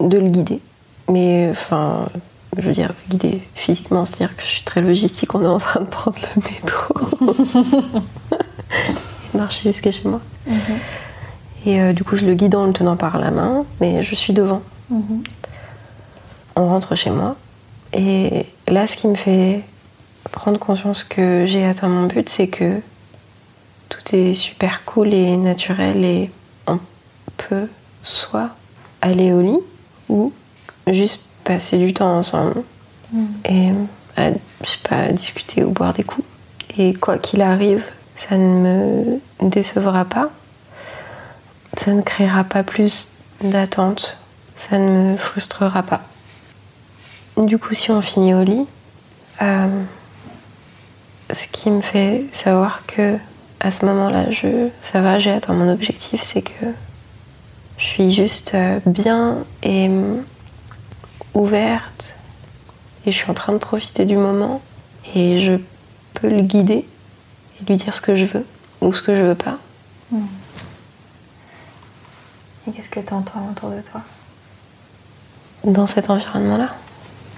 de 0.00 0.18
le 0.18 0.28
guider. 0.28 0.60
Mais 1.08 1.48
enfin, 1.50 2.08
je 2.56 2.62
veux 2.62 2.72
dire, 2.72 2.94
guider 3.08 3.42
physiquement, 3.54 4.04
c'est-à-dire 4.04 4.36
que 4.36 4.42
je 4.42 4.48
suis 4.48 4.62
très 4.62 4.80
logistique, 4.80 5.34
on 5.34 5.42
est 5.42 5.46
en 5.46 5.58
train 5.58 5.80
de 5.80 5.86
prendre 5.86 6.18
le 6.36 6.42
métro. 6.42 6.94
marcher 9.34 9.70
jusqu'à 9.70 9.92
chez 9.92 10.08
moi. 10.08 10.20
Et 11.66 11.80
euh, 11.80 11.92
du 11.92 12.04
coup, 12.04 12.16
je 12.16 12.24
le 12.24 12.34
guide 12.34 12.54
en 12.54 12.66
le 12.66 12.72
tenant 12.72 12.96
par 12.96 13.18
la 13.18 13.30
main, 13.30 13.64
mais 13.80 14.02
je 14.02 14.14
suis 14.14 14.32
devant. 14.32 14.62
On 16.56 16.66
rentre 16.66 16.94
chez 16.94 17.10
moi. 17.10 17.36
Et 17.92 18.46
là, 18.68 18.86
ce 18.86 18.96
qui 18.96 19.06
me 19.08 19.14
fait 19.14 19.62
prendre 20.32 20.58
conscience 20.58 21.04
que 21.04 21.44
j'ai 21.46 21.64
atteint 21.64 21.88
mon 21.88 22.06
but, 22.06 22.28
c'est 22.28 22.48
que 22.48 22.80
tout 23.90 24.16
est 24.16 24.32
super 24.32 24.84
cool 24.86 25.12
et 25.12 25.36
naturel 25.36 26.04
et 26.04 26.30
on 26.66 26.78
peut 27.36 27.68
soit 28.02 28.50
aller 29.02 29.32
au 29.32 29.42
lit 29.42 29.60
ou 30.08 30.32
juste 30.86 31.20
passer 31.44 31.76
du 31.76 31.92
temps 31.92 32.16
ensemble 32.16 32.62
et 33.44 33.70
à, 34.16 34.30
je 34.62 34.68
sais 34.68 34.78
pas, 34.88 35.08
discuter 35.08 35.64
ou 35.64 35.70
boire 35.70 35.92
des 35.92 36.04
coups. 36.04 36.26
Et 36.78 36.94
quoi 36.94 37.18
qu'il 37.18 37.42
arrive, 37.42 37.84
ça 38.14 38.36
ne 38.36 38.60
me 38.60 39.20
décevra 39.42 40.04
pas, 40.04 40.30
ça 41.76 41.92
ne 41.92 42.02
créera 42.02 42.44
pas 42.44 42.62
plus 42.62 43.10
d'attente, 43.42 44.16
ça 44.54 44.78
ne 44.78 45.12
me 45.12 45.16
frustrera 45.16 45.82
pas. 45.82 46.02
Du 47.36 47.58
coup, 47.58 47.74
si 47.74 47.90
on 47.90 48.02
finit 48.02 48.34
au 48.34 48.44
lit, 48.44 48.66
euh, 49.42 49.82
ce 51.32 51.46
qui 51.50 51.70
me 51.70 51.80
fait 51.80 52.24
savoir 52.32 52.82
que 52.86 53.18
à 53.60 53.70
ce 53.70 53.84
moment-là, 53.84 54.30
je, 54.30 54.68
ça 54.80 55.00
va, 55.02 55.18
j'ai 55.18 55.30
atteint 55.30 55.52
mon 55.52 55.70
objectif, 55.70 56.22
c'est 56.22 56.42
que 56.42 56.66
je 57.76 57.84
suis 57.84 58.12
juste 58.12 58.54
euh, 58.54 58.80
bien 58.86 59.38
et 59.62 59.90
ouverte. 61.34 62.14
Et 63.06 63.12
je 63.12 63.16
suis 63.16 63.30
en 63.30 63.34
train 63.34 63.52
de 63.52 63.58
profiter 63.58 64.04
du 64.04 64.16
moment 64.16 64.60
et 65.14 65.40
je 65.40 65.52
peux 66.14 66.28
le 66.28 66.42
guider 66.42 66.86
et 67.60 67.64
lui 67.66 67.76
dire 67.76 67.94
ce 67.94 68.00
que 68.00 68.16
je 68.16 68.26
veux 68.26 68.46
ou 68.80 68.92
ce 68.92 69.00
que 69.00 69.14
je 69.14 69.22
veux 69.22 69.34
pas. 69.34 69.56
Et 72.66 72.72
qu'est-ce 72.72 72.90
que 72.90 73.00
tu 73.00 73.14
entends 73.14 73.48
autour 73.50 73.70
de 73.70 73.80
toi? 73.80 74.02
Dans 75.64 75.86
cet 75.86 76.10
environnement-là, 76.10 76.68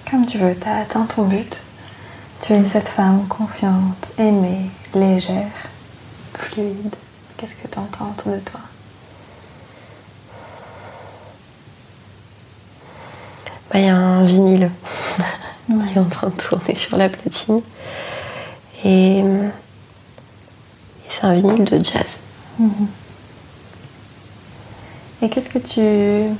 Comme 0.09 0.25
tu 0.25 0.37
veux, 0.37 0.55
tu 0.55 0.67
as 0.67 0.79
atteint 0.79 1.05
ton 1.05 1.27
but. 1.27 1.59
Tu 2.41 2.53
es 2.53 2.65
cette 2.65 2.89
femme 2.89 3.25
confiante, 3.27 4.07
aimée, 4.17 4.69
légère, 4.93 5.51
fluide. 6.33 6.95
Qu'est-ce 7.37 7.55
que 7.55 7.67
tu 7.67 7.79
entends 7.79 8.09
autour 8.11 8.33
de 8.33 8.39
toi? 8.39 8.59
Bah, 13.71 13.79
il 13.79 13.85
y 13.85 13.89
a 13.89 13.95
un 13.95 14.23
vinyle 14.25 14.69
qui 15.67 15.93
est 15.95 15.99
en 15.99 16.09
train 16.09 16.27
de 16.29 16.33
tourner 16.35 16.75
sur 16.75 16.97
la 16.97 17.09
platine 17.09 17.61
et, 18.83 19.19
et 19.19 19.23
c'est 21.09 21.23
un 21.23 21.33
vinyle 21.35 21.63
de 21.63 21.83
jazz. 21.83 22.19
Et 25.21 25.29
qu'est-ce 25.29 25.49
que 25.49 25.57
tu 25.57 26.35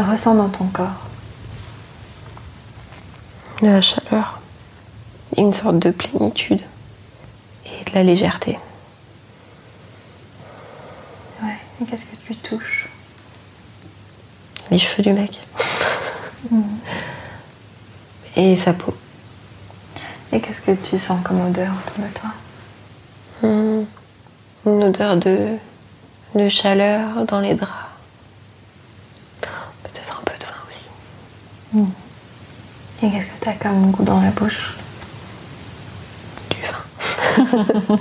ressens 0.00 0.34
dans 0.34 0.48
ton 0.48 0.66
corps? 0.66 1.06
De 3.62 3.68
la 3.68 3.80
chaleur, 3.80 4.40
une 5.36 5.54
sorte 5.54 5.78
de 5.78 5.90
plénitude 5.90 6.60
et 7.64 7.84
de 7.90 7.94
la 7.94 8.02
légèreté. 8.02 8.58
Ouais. 11.42 11.56
Et 11.75 11.75
qu'est-ce 11.86 12.06
que 12.06 12.16
tu 12.26 12.34
touches 12.36 12.88
Les 14.70 14.78
cheveux 14.78 15.02
du 15.02 15.12
mec. 15.12 15.40
Et 18.36 18.56
sa 18.56 18.72
peau. 18.72 18.94
Et 20.32 20.40
qu'est-ce 20.40 20.60
que 20.60 20.72
tu 20.72 20.98
sens 20.98 21.20
comme 21.24 21.40
odeur 21.46 21.72
autour 21.86 22.04
de 22.04 22.10
toi? 22.12 22.30
Hmm. 23.42 23.84
Une 24.66 24.84
odeur 24.84 25.16
de, 25.16 25.56
de 26.34 26.48
chaleur 26.48 27.24
dans 27.26 27.40
les 27.40 27.54
draps. 27.54 27.72
Peut-être 29.40 30.20
un 30.20 30.24
peu 30.24 30.34
de 30.38 30.44
vin 30.44 30.60
aussi. 30.68 31.86
Et 33.02 33.10
qu'est-ce 33.10 33.26
que 33.26 33.40
tu 33.40 33.48
as 33.48 33.52
comme 33.54 33.90
goût 33.92 34.04
dans 34.04 34.20
la 34.20 34.30
bouche? 34.30 34.74
Du 36.50 36.56
vin. 36.62 37.96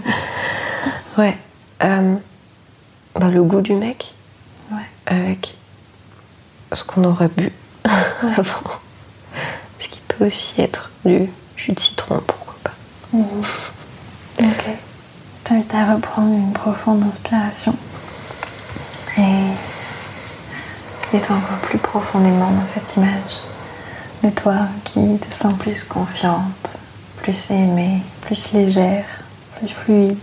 ouais. 1.17 1.38
Euh, 1.83 2.15
bah, 3.16 3.30
le 3.30 3.43
goût 3.43 3.61
du 3.61 3.74
mec 3.74 4.13
Ouais. 4.72 4.78
avec 5.05 5.55
ce 6.74 6.84
qu'on 6.84 7.03
aurait 7.03 7.30
bu 7.30 7.51
avant. 7.86 8.72
Ce 9.80 9.88
qui 9.88 9.99
peut 10.07 10.26
aussi 10.26 10.53
être 10.59 10.89
du 11.05 11.30
jus 11.55 11.72
de 11.74 11.80
citron, 11.80 12.22
pourquoi 12.26 12.55
pas. 12.63 12.72
Ok. 13.13 14.66
Je 14.68 15.43
t'invite 15.43 15.74
à 15.76 15.93
reprendre 15.93 16.34
une 16.34 16.53
profonde 16.53 17.03
inspiration. 17.03 17.76
Mets-toi 21.13 21.36
encore 21.36 21.59
plus 21.59 21.78
profondément 21.78 22.49
dans 22.51 22.66
cette 22.66 22.95
image 22.97 23.38
de 24.24 24.30
toi 24.32 24.68
qui 24.84 25.18
te 25.20 25.34
sens 25.34 25.53
plus 25.53 25.84
confiante, 25.84 26.78
plus 27.22 27.51
aimée, 27.51 28.01
plus 28.22 28.51
légère, 28.51 29.05
plus 29.57 29.70
fluide. 29.70 30.18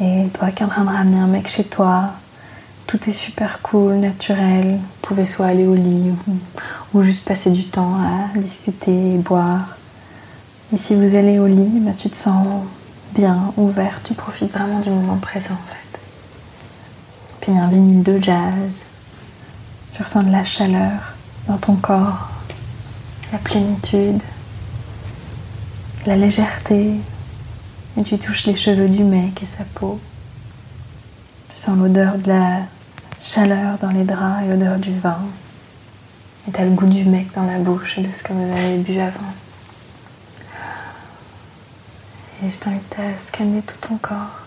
Et 0.00 0.28
toi 0.34 0.50
qui 0.50 0.62
es 0.62 0.66
en 0.66 0.68
train 0.68 0.84
de 0.84 0.90
ramener 0.90 1.18
un 1.18 1.26
mec 1.26 1.48
chez 1.48 1.64
toi, 1.64 2.10
tout 2.86 3.08
est 3.08 3.12
super 3.12 3.62
cool, 3.62 3.94
naturel. 3.94 4.74
Vous 4.74 5.00
pouvez 5.02 5.26
soit 5.26 5.46
aller 5.46 5.66
au 5.66 5.74
lit 5.74 6.12
ou, 6.92 7.02
juste 7.02 7.26
passer 7.26 7.50
du 7.50 7.66
temps 7.66 7.94
à 7.94 8.38
discuter 8.38 9.14
et 9.14 9.18
boire. 9.18 9.76
Et 10.74 10.78
si 10.78 10.94
vous 10.94 11.14
allez 11.16 11.38
au 11.38 11.46
lit, 11.46 11.80
bah, 11.80 11.92
tu 11.96 12.10
te 12.10 12.16
sens 12.16 12.46
bien, 13.14 13.52
ouvert, 13.56 14.00
tu 14.02 14.14
profites 14.14 14.52
vraiment 14.52 14.80
du 14.80 14.90
moment 14.90 15.16
présent 15.16 15.54
en 15.54 15.70
fait. 15.70 16.00
Puis 17.40 17.52
un 17.56 17.68
vinyle 17.68 18.02
de 18.02 18.20
jazz, 18.20 18.84
tu 19.94 20.02
ressens 20.02 20.24
de 20.24 20.32
la 20.32 20.44
chaleur 20.44 21.14
dans 21.48 21.56
ton 21.56 21.76
corps, 21.76 22.28
la 23.32 23.38
plénitude, 23.38 24.20
la 26.04 26.16
légèreté, 26.16 26.94
et 27.98 28.02
tu 28.02 28.18
touches 28.18 28.44
les 28.46 28.56
cheveux 28.56 28.88
du 28.88 29.04
mec 29.04 29.42
et 29.42 29.46
sa 29.46 29.64
peau. 29.64 29.98
Tu 31.50 31.56
sens 31.56 31.78
l'odeur 31.78 32.16
de 32.18 32.28
la 32.28 32.60
chaleur 33.20 33.78
dans 33.78 33.90
les 33.90 34.04
draps 34.04 34.44
et 34.44 34.48
l'odeur 34.48 34.78
du 34.78 34.98
vin. 34.98 35.18
Et 36.46 36.52
t'as 36.52 36.64
le 36.64 36.70
goût 36.70 36.86
du 36.86 37.04
mec 37.04 37.32
dans 37.34 37.44
la 37.44 37.58
bouche 37.58 37.98
et 37.98 38.02
de 38.02 38.12
ce 38.12 38.22
que 38.22 38.32
vous 38.32 38.52
avez 38.52 38.76
bu 38.78 39.00
avant. 39.00 39.32
Et 42.44 42.50
je 42.50 42.58
t'invite 42.58 42.94
à 42.98 43.18
scanner 43.26 43.62
tout 43.62 43.78
ton 43.80 43.96
corps 43.96 44.46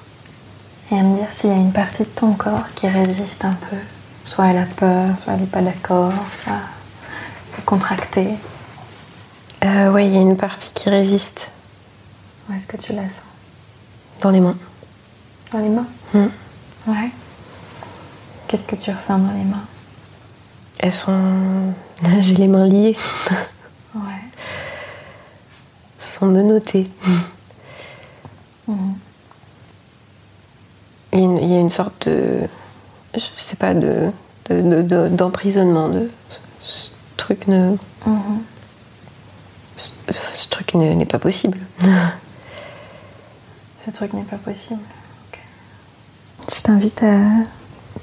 et 0.91 0.99
à 0.99 1.03
me 1.03 1.17
dire 1.17 1.27
s'il 1.31 1.49
y 1.49 1.53
a 1.53 1.55
une 1.55 1.73
partie 1.73 2.03
de 2.03 2.09
ton 2.09 2.33
corps 2.33 2.67
qui 2.75 2.87
résiste 2.87 3.43
un 3.43 3.57
peu. 3.69 3.77
Soit 4.25 4.47
elle 4.47 4.57
a 4.57 4.65
peur, 4.65 5.19
soit 5.19 5.33
elle 5.33 5.41
n'est 5.41 5.47
pas 5.47 5.63
d'accord, 5.63 6.13
soit 6.31 6.53
elle 6.53 7.59
est 7.59 7.65
contractée. 7.65 8.35
Euh, 9.65 9.91
ouais, 9.91 10.07
il 10.07 10.13
y 10.13 10.17
a 10.17 10.21
une 10.21 10.37
partie 10.37 10.71
qui 10.73 10.89
résiste 10.89 11.49
Où 12.47 12.53
est-ce 12.53 12.67
que 12.67 12.77
tu 12.77 12.93
la 12.93 13.09
sens? 13.09 13.28
Dans 14.21 14.31
les 14.31 14.39
mains. 14.39 14.57
Dans 15.51 15.59
les 15.59 15.69
mains 15.69 15.87
Hmm. 16.13 16.27
Ouais. 16.87 17.11
Qu'est-ce 18.47 18.65
que 18.65 18.75
tu 18.75 18.89
ressens 18.91 19.19
dans 19.19 19.31
les 19.33 19.43
mains? 19.43 19.63
Elles 20.79 20.91
sont. 20.93 21.73
J'ai 22.19 22.35
les 22.35 22.47
mains 22.47 22.67
liées. 22.67 22.97
Ouais. 23.93 24.01
Elles 25.99 26.05
sont 26.05 26.25
menottées. 26.25 26.87
Mhm. 28.67 28.95
Il 31.13 31.19
y 31.19 31.21
a 31.21 31.25
une, 31.25 31.37
il 31.37 31.47
y 31.51 31.55
a 31.55 31.59
une 31.59 31.69
sorte 31.69 32.07
de. 32.07 32.41
Je 33.15 33.21
sais 33.37 33.55
pas, 33.55 33.73
de. 33.73 34.11
de- 34.49 34.61
de- 34.61 34.81
de- 34.81 35.07
d'emprisonnement. 35.09 35.89
De, 35.89 36.09
ce, 36.63 36.89
truc 37.17 37.47
ne. 37.47 37.75
Mhm. 38.05 38.41
Ce, 39.77 40.47
truc 40.49 40.73
ne- 40.73 40.93
n'est 40.93 41.05
pas 41.05 41.19
possible. 41.19 41.57
Ce 43.85 43.91
truc 43.91 44.13
n'est 44.13 44.23
pas 44.23 44.35
possible. 44.35 44.81
Je 46.53 46.61
t'invite 46.61 47.01
à 47.01 47.17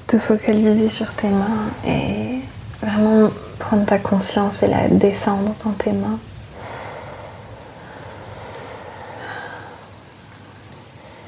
te 0.07 0.19
focaliser 0.19 0.89
sur 0.89 1.13
tes 1.13 1.29
mains 1.29 1.67
et 1.87 2.41
vraiment 2.81 3.31
prendre 3.59 3.85
ta 3.85 3.99
conscience 3.99 4.63
et 4.63 4.69
la 4.69 4.89
descendre 4.89 5.55
dans 5.65 5.73
tes 5.73 5.93
mains. 5.93 6.19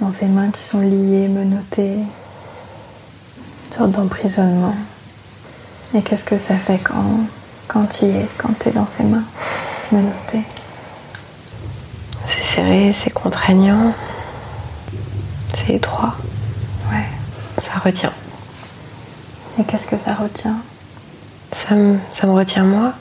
Dans 0.01 0.13
ces 0.13 0.27
mains 0.27 0.51
qui 0.51 0.63
sont 0.63 0.81
liées, 0.81 1.29
menottées, 1.29 1.99
une 3.67 3.73
sorte 3.73 3.91
d'emprisonnement. 3.91 4.75
Et 5.95 6.01
qu'est-ce 6.01 6.25
que 6.25 6.39
ça 6.39 6.55
fait 6.55 6.79
quand, 6.79 7.21
quand 7.67 7.85
tu 7.87 8.07
y 8.07 8.11
es, 8.11 8.29
quand 8.39 8.59
tu 8.59 8.71
es 8.71 8.73
dans 8.73 8.87
ces 8.87 9.03
mains 9.03 9.25
menottées? 9.93 10.45
C'est 12.27 12.45
serré, 12.45 12.93
c'est 12.95 13.11
contraignant. 13.11 13.93
C'est 15.69 15.75
étroit. 15.75 16.15
Ouais. 16.91 17.05
Ça 17.59 17.75
retient. 17.75 18.15
Et 19.61 19.65
qu'est-ce 19.65 19.87
que 19.87 19.99
ça 19.99 20.15
retient? 20.15 20.57
Ça 21.53 21.75
me, 21.75 21.99
ça 22.11 22.27
me 22.27 22.33
retient 22.33 22.65
moi. 22.65 22.95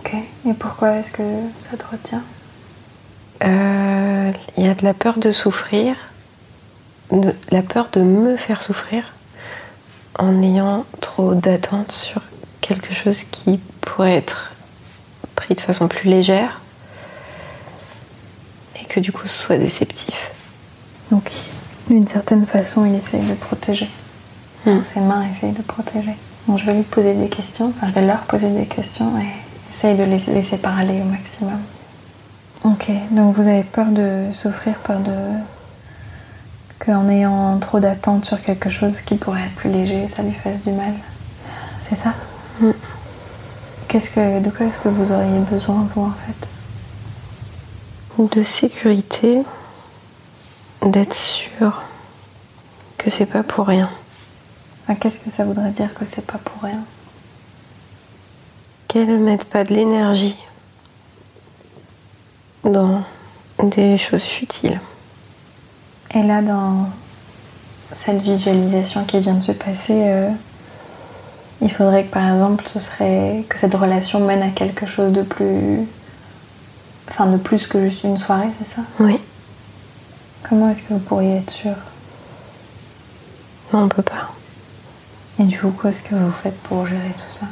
Ok. 0.00 0.16
Et 0.44 0.54
pourquoi 0.54 0.96
est-ce 0.96 1.12
que 1.12 1.22
ça 1.58 1.76
te 1.76 1.84
retient? 1.86 2.24
Euh, 3.44 4.32
Il 4.58 4.66
y 4.66 4.68
a 4.68 4.74
de 4.74 4.82
la 4.82 4.92
peur 4.92 5.18
de 5.18 5.30
souffrir, 5.30 5.94
de, 7.12 7.32
la 7.52 7.62
peur 7.62 7.90
de 7.92 8.00
me 8.00 8.36
faire 8.36 8.60
souffrir 8.60 9.12
en 10.18 10.42
ayant 10.42 10.84
trop 11.00 11.34
d'attentes 11.34 11.92
sur 11.92 12.22
quelque 12.60 12.92
chose 12.92 13.22
qui 13.30 13.60
pourrait 13.80 14.16
être 14.16 14.50
pris 15.36 15.54
de 15.54 15.60
façon 15.60 15.86
plus 15.86 16.10
légère 16.10 16.60
et 18.80 18.84
que 18.84 18.98
du 18.98 19.12
coup 19.12 19.28
ce 19.28 19.44
soit 19.44 19.58
déceptif. 19.58 20.31
Donc, 21.12 21.30
d'une 21.90 22.06
certaine 22.08 22.46
façon, 22.46 22.86
il 22.86 22.94
essaye 22.94 23.20
de 23.20 23.34
protéger. 23.34 23.90
Hmm. 24.64 24.82
Ses 24.82 25.00
mains 25.00 25.28
essayent 25.30 25.52
de 25.52 25.60
protéger. 25.60 26.16
Donc, 26.48 26.58
je 26.58 26.64
vais 26.64 26.72
lui 26.72 26.84
poser 26.84 27.12
des 27.12 27.28
questions, 27.28 27.68
enfin, 27.68 27.88
je 27.88 27.92
vais 27.92 28.06
leur 28.06 28.20
poser 28.20 28.48
des 28.48 28.64
questions 28.64 29.12
et 29.18 29.28
essaye 29.68 29.94
de 29.94 30.04
les 30.04 30.16
laisser 30.32 30.56
parler 30.56 31.02
au 31.02 31.04
maximum. 31.04 31.60
Ok, 32.64 32.90
donc 33.10 33.34
vous 33.34 33.42
avez 33.42 33.62
peur 33.62 33.88
de 33.90 34.32
souffrir, 34.32 34.76
peur 34.76 35.00
de. 35.00 35.12
qu'en 36.78 37.06
ayant 37.10 37.58
trop 37.58 37.78
d'attentes 37.78 38.24
sur 38.24 38.40
quelque 38.40 38.70
chose 38.70 39.02
qui 39.02 39.16
pourrait 39.16 39.42
être 39.42 39.54
plus 39.56 39.70
léger, 39.70 40.08
ça 40.08 40.22
lui 40.22 40.32
fasse 40.32 40.62
du 40.62 40.70
mal. 40.70 40.94
C'est 41.78 41.96
ça? 41.96 42.14
Hmm. 42.58 42.70
Qu'est-ce 43.88 44.08
que, 44.14 44.40
De 44.40 44.48
quoi 44.48 44.64
est-ce 44.64 44.78
que 44.78 44.88
vous 44.88 45.12
auriez 45.12 45.40
besoin, 45.40 45.86
vous, 45.94 46.04
en 46.04 46.14
fait? 46.26 46.48
De 48.34 48.44
sécurité, 48.44 49.42
d'être 50.84 51.14
sûr 51.14 51.82
que 52.98 53.10
c'est 53.10 53.26
pas 53.26 53.42
pour 53.42 53.66
rien. 53.66 53.90
Enfin, 54.82 54.94
Qu'est-ce 54.94 55.20
que 55.20 55.30
ça 55.30 55.44
voudrait 55.44 55.70
dire 55.70 55.94
que 55.94 56.06
c'est 56.06 56.26
pas 56.26 56.38
pour 56.38 56.62
rien? 56.62 56.82
Qu'elle 58.88 59.08
ne 59.08 59.18
mette 59.18 59.44
pas 59.46 59.64
de 59.64 59.74
l'énergie 59.74 60.36
dans 62.64 63.02
des 63.62 63.98
choses 63.98 64.22
futiles. 64.22 64.80
Et 66.14 66.22
là, 66.22 66.42
dans 66.42 66.88
cette 67.94 68.22
visualisation 68.22 69.04
qui 69.04 69.20
vient 69.20 69.34
de 69.34 69.42
se 69.42 69.52
passer, 69.52 69.94
euh, 69.96 70.30
il 71.60 71.72
faudrait 71.72 72.04
que 72.04 72.12
par 72.12 72.30
exemple, 72.30 72.64
ce 72.66 72.80
serait 72.80 73.44
que 73.48 73.58
cette 73.58 73.74
relation 73.74 74.20
mène 74.20 74.42
à 74.42 74.50
quelque 74.50 74.86
chose 74.86 75.12
de 75.12 75.22
plus, 75.22 75.86
enfin 77.08 77.26
de 77.26 77.36
plus 77.36 77.66
que 77.66 77.88
juste 77.88 78.04
une 78.04 78.18
soirée, 78.18 78.48
c'est 78.58 78.66
ça? 78.76 78.82
Oui, 78.98 79.18
Comment 80.48 80.68
est-ce 80.70 80.82
que 80.82 80.94
vous 80.94 81.00
pourriez 81.00 81.38
être 81.38 81.50
sûr? 81.50 81.74
Non, 83.72 83.84
on 83.84 83.88
peut 83.88 84.02
pas. 84.02 84.32
Et 85.38 85.44
du 85.44 85.58
coup, 85.58 85.72
qu'est-ce 85.82 86.02
que 86.02 86.14
vous 86.14 86.30
faites 86.30 86.58
pour 86.62 86.86
gérer 86.86 87.12
tout 87.16 87.32
ça? 87.32 87.46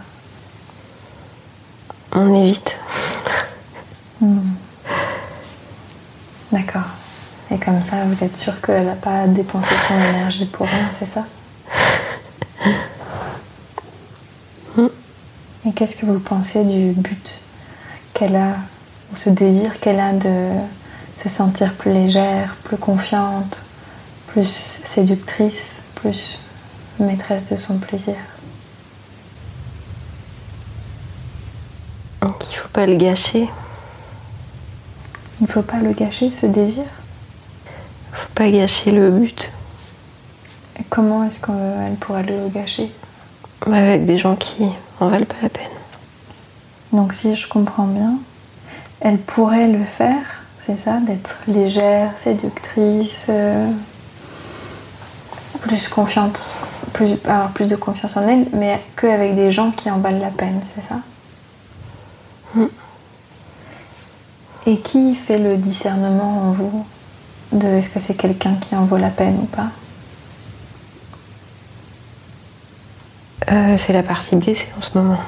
On 2.13 2.35
évite. 2.35 2.77
D'accord. 6.53 6.89
Et 7.51 7.59
comme 7.59 7.83
ça, 7.83 8.05
vous 8.05 8.23
êtes 8.23 8.37
sûr 8.37 8.61
qu'elle 8.61 8.87
n'a 8.87 8.95
pas 8.95 9.27
dépensé 9.27 9.75
son 9.89 9.95
énergie 9.95 10.47
pour 10.47 10.67
rien, 10.67 10.91
c'est 10.99 11.07
ça? 11.07 11.25
Et 15.67 15.73
qu'est-ce 15.73 15.97
que 15.97 16.07
vous 16.07 16.21
pensez 16.21 16.65
du 16.65 16.93
but 16.93 17.39
qu'elle 18.15 18.37
a, 18.37 18.57
ou 19.13 19.17
ce 19.17 19.31
désir 19.31 19.79
qu'elle 19.81 20.01
a 20.01 20.13
de 20.13 20.49
se 21.15 21.29
sentir 21.29 21.75
plus 21.75 21.93
légère, 21.93 22.57
plus 22.65 22.77
confiante, 22.77 23.65
plus 24.29 24.81
séductrice, 24.85 25.77
plus 25.95 26.39
maîtresse 26.99 27.51
de 27.51 27.57
son 27.57 27.79
plaisir 27.79 28.17
Donc 32.21 32.51
il 32.51 32.57
faut 32.57 32.69
pas 32.69 32.87
le 32.87 32.97
gâcher. 32.97 33.49
Il 35.41 35.45
ne 35.45 35.47
faut 35.47 35.63
pas 35.63 35.79
le 35.79 35.93
gâcher, 35.93 36.31
ce 36.31 36.47
désir? 36.47 36.85
Il 38.13 38.17
faut 38.17 38.29
pas 38.35 38.51
gâcher 38.51 38.91
le 38.91 39.11
but. 39.11 39.53
Et 40.79 40.85
comment 40.91 41.25
est-ce 41.25 41.41
qu'elle 41.41 41.97
pourrait 41.99 42.25
le 42.25 42.49
gâcher? 42.49 42.93
Mais 43.67 43.79
avec 43.79 44.05
des 44.05 44.19
gens 44.19 44.37
qui 44.37 44.65
en 45.01 45.09
valent 45.09 45.25
pas 45.25 45.37
la 45.43 45.49
peine. 45.49 45.67
Donc 46.93 47.15
si 47.15 47.35
je 47.35 47.49
comprends 47.49 47.87
bien, 47.87 48.19
elle 49.01 49.19
pourrait 49.19 49.69
le 49.69 49.85
faire, 49.85 50.40
c'est 50.65 50.77
ça, 50.77 50.99
d'être 51.01 51.39
légère, 51.49 52.17
séductrice, 52.17 53.27
euh, 53.29 53.71
plus 55.61 55.89
confiante, 55.89 56.57
plus, 56.93 57.13
avoir 57.25 57.51
plus 57.51 57.67
de 57.67 57.77
confiance 57.77 58.17
en 58.17 58.29
elle, 58.29 58.47
mais 58.53 58.81
qu'avec 58.97 59.35
des 59.37 59.53
gens 59.53 59.71
qui 59.71 59.91
en 59.91 59.99
valent 59.99 60.21
la 60.21 60.31
peine, 60.31 60.61
c'est 60.75 60.83
ça 60.83 60.97
Mm. 62.55 62.67
Et 64.67 64.79
qui 64.79 65.15
fait 65.15 65.39
le 65.39 65.57
discernement 65.57 66.49
en 66.49 66.53
vous 66.53 66.87
de 67.53 67.67
est-ce 67.67 67.91
que 67.91 68.01
c'est 68.01 68.15
quelqu'un 68.15 68.55
qui 68.55 68.77
en 68.77 68.85
vaut 68.85 68.97
la 68.97 69.11
peine 69.11 69.39
ou 69.43 69.47
pas 69.47 69.69
Euh, 73.51 73.77
c'est 73.79 73.93
la 73.93 74.03
partie 74.05 74.37
blessée 74.37 74.69
en 74.79 74.81
ce 74.81 74.97
moment. 74.97 75.19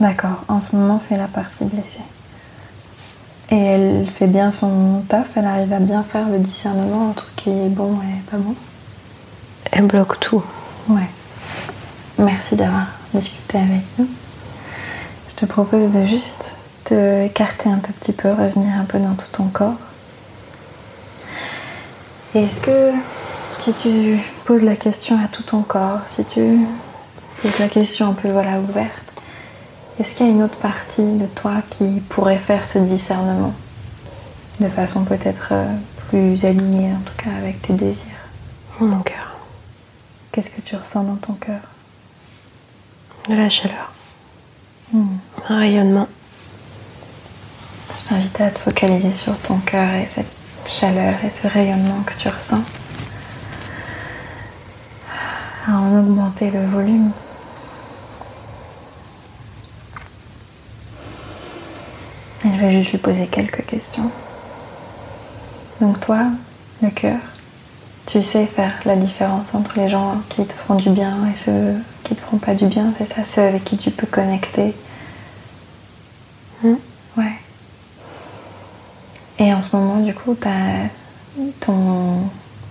D'accord, 0.00 0.44
en 0.46 0.60
ce 0.60 0.76
moment 0.76 1.00
c'est 1.00 1.16
la 1.16 1.26
partie 1.26 1.64
blessée. 1.64 2.02
Et 3.50 3.56
elle 3.56 4.06
fait 4.06 4.28
bien 4.28 4.52
son 4.52 5.02
taf, 5.08 5.26
elle 5.36 5.46
arrive 5.46 5.72
à 5.72 5.80
bien 5.80 6.04
faire 6.04 6.28
le 6.28 6.38
discernement 6.38 7.10
entre 7.10 7.34
qui 7.34 7.50
est 7.50 7.68
bon 7.68 7.94
et 7.94 8.30
pas 8.30 8.36
bon. 8.36 8.54
Elle 9.72 9.86
bloque 9.86 10.20
tout. 10.20 10.42
Ouais. 10.88 11.08
Merci 12.18 12.54
d'avoir 12.54 12.86
discuté 13.12 13.58
avec 13.58 13.82
nous. 13.98 14.08
Je 15.28 15.34
te 15.34 15.46
propose 15.46 15.92
de 15.92 16.06
juste 16.06 16.54
te 16.84 17.24
écarter 17.24 17.68
un 17.68 17.78
tout 17.78 17.92
petit 17.92 18.12
peu, 18.12 18.30
revenir 18.30 18.72
un 18.78 18.84
peu 18.84 18.98
dans 18.98 19.14
tout 19.14 19.28
ton 19.32 19.46
corps. 19.46 19.78
Et 22.34 22.44
Est-ce 22.44 22.60
que 22.60 22.92
si 23.58 23.72
tu 23.74 24.18
poses 24.44 24.62
la 24.62 24.76
question 24.76 25.18
à 25.22 25.28
tout 25.28 25.42
ton 25.42 25.62
corps, 25.62 26.00
si 26.08 26.24
tu 26.24 26.66
poses 27.42 27.58
la 27.58 27.68
question 27.68 28.08
un 28.08 28.12
peu 28.12 28.30
voilà, 28.30 28.60
ouverte, 28.60 29.09
est-ce 30.00 30.14
qu'il 30.14 30.26
y 30.26 30.30
a 30.30 30.32
une 30.32 30.42
autre 30.42 30.56
partie 30.58 31.04
de 31.04 31.26
toi 31.26 31.56
qui 31.68 32.00
pourrait 32.08 32.38
faire 32.38 32.64
ce 32.64 32.78
discernement 32.78 33.52
de 34.58 34.68
façon 34.68 35.04
peut-être 35.04 35.48
euh, 35.52 35.74
plus 36.08 36.42
alignée, 36.46 36.90
en 36.90 37.00
tout 37.00 37.12
cas 37.22 37.30
avec 37.36 37.60
tes 37.60 37.74
désirs? 37.74 38.04
Mon 38.80 39.00
cœur. 39.00 39.36
Qu'est-ce 40.32 40.48
que 40.48 40.62
tu 40.62 40.74
ressens 40.74 41.04
dans 41.04 41.16
ton 41.16 41.34
cœur? 41.34 41.60
De 43.28 43.34
la 43.34 43.50
chaleur. 43.50 43.92
Un 44.94 45.58
rayonnement. 45.58 46.08
Je 47.98 48.08
t'invite 48.08 48.40
à 48.40 48.50
te 48.50 48.58
focaliser 48.58 49.12
sur 49.12 49.38
ton 49.38 49.58
cœur 49.58 49.94
et 49.94 50.06
cette 50.06 50.26
chaleur 50.64 51.14
et 51.22 51.30
ce 51.30 51.46
rayonnement 51.46 52.00
que 52.06 52.14
tu 52.14 52.28
ressens. 52.28 52.62
À 55.68 55.72
en 55.72 55.98
augmenter 55.98 56.50
le 56.50 56.64
volume. 56.64 57.12
Je 62.60 62.66
vais 62.66 62.72
juste 62.72 62.90
lui 62.92 62.98
poser 62.98 63.26
quelques 63.26 63.64
questions. 63.64 64.10
Donc 65.80 65.98
toi, 66.00 66.26
le 66.82 66.90
cœur, 66.90 67.18
tu 68.06 68.22
sais 68.22 68.44
faire 68.44 68.74
la 68.84 68.96
différence 68.96 69.54
entre 69.54 69.78
les 69.78 69.88
gens 69.88 70.16
qui 70.28 70.44
te 70.44 70.52
font 70.52 70.74
du 70.74 70.90
bien 70.90 71.16
et 71.32 71.34
ceux 71.34 71.74
qui 72.04 72.14
te 72.14 72.20
font 72.20 72.36
pas 72.36 72.54
du 72.54 72.66
bien, 72.66 72.92
c'est 72.96 73.06
ça, 73.06 73.24
ceux 73.24 73.42
avec 73.42 73.64
qui 73.64 73.78
tu 73.78 73.90
peux 73.90 74.06
connecter? 74.06 74.74
Hmm. 76.62 76.74
Ouais. 77.16 77.32
Et 79.38 79.54
en 79.54 79.62
ce 79.62 79.74
moment, 79.74 80.00
du 80.04 80.12
coup, 80.12 80.34
t'as- 80.34 80.90
ton 81.60 82.24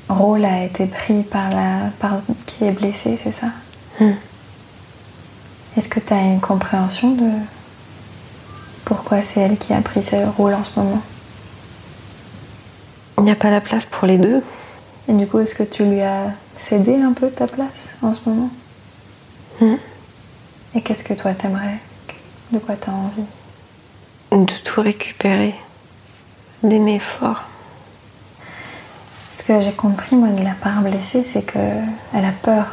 rôle 0.08 0.46
a 0.46 0.64
été 0.66 0.86
pris 0.86 1.24
par 1.24 1.50
la 1.50 1.90
par 2.00 2.22
qui 2.46 2.66
est 2.66 2.72
blessée, 2.72 3.18
c'est 3.24 3.32
ça? 3.32 3.48
Hmm. 4.00 4.12
Est-ce 5.78 5.90
que 5.90 6.00
tu 6.00 6.14
as 6.14 6.22
une 6.22 6.40
compréhension 6.42 7.12
de 7.12 7.30
pourquoi 8.90 9.22
c'est 9.22 9.40
elle 9.40 9.60
qui 9.60 9.72
a 9.72 9.82
pris 9.82 10.02
ce 10.02 10.16
rôle 10.36 10.56
en 10.56 10.64
ce 10.64 10.80
moment 10.80 11.00
Il 13.20 13.24
n'y 13.24 13.30
a 13.30 13.36
pas 13.36 13.52
la 13.52 13.62
place 13.62 13.86
pour 13.86 14.08
les 14.08 14.18
deux. 14.18 14.42
Et 15.08 15.14
du 15.14 15.28
coup, 15.28 15.38
est-ce 15.38 15.54
que 15.54 15.62
tu 15.62 15.86
lui 15.86 16.02
as 16.02 16.34
cédé 16.56 16.96
un 16.96 17.14
peu 17.14 17.30
ta 17.30 17.46
place 17.46 17.98
en 18.02 18.16
ce 18.16 18.28
moment? 18.28 18.50
Hmm. 19.62 19.76
Et 20.74 20.82
qu'est-ce 20.82 21.04
que 21.04 21.14
toi 21.14 21.36
t'aimerais? 21.36 21.78
De 22.52 22.58
quoi 22.58 22.76
t'as 22.78 22.92
envie? 22.92 23.28
De 24.32 24.54
tout 24.64 24.82
récupérer. 24.82 25.54
D'aimer 26.64 26.98
fort. 26.98 27.44
Ce 29.30 29.44
que 29.44 29.62
j'ai 29.62 29.72
compris, 29.72 30.16
moi, 30.16 30.30
de 30.30 30.44
la 30.44 30.56
part 30.56 30.82
blessée, 30.82 31.24
c'est 31.24 31.44
que 31.44 31.60
elle 32.16 32.26
a 32.26 32.34
peur 32.42 32.66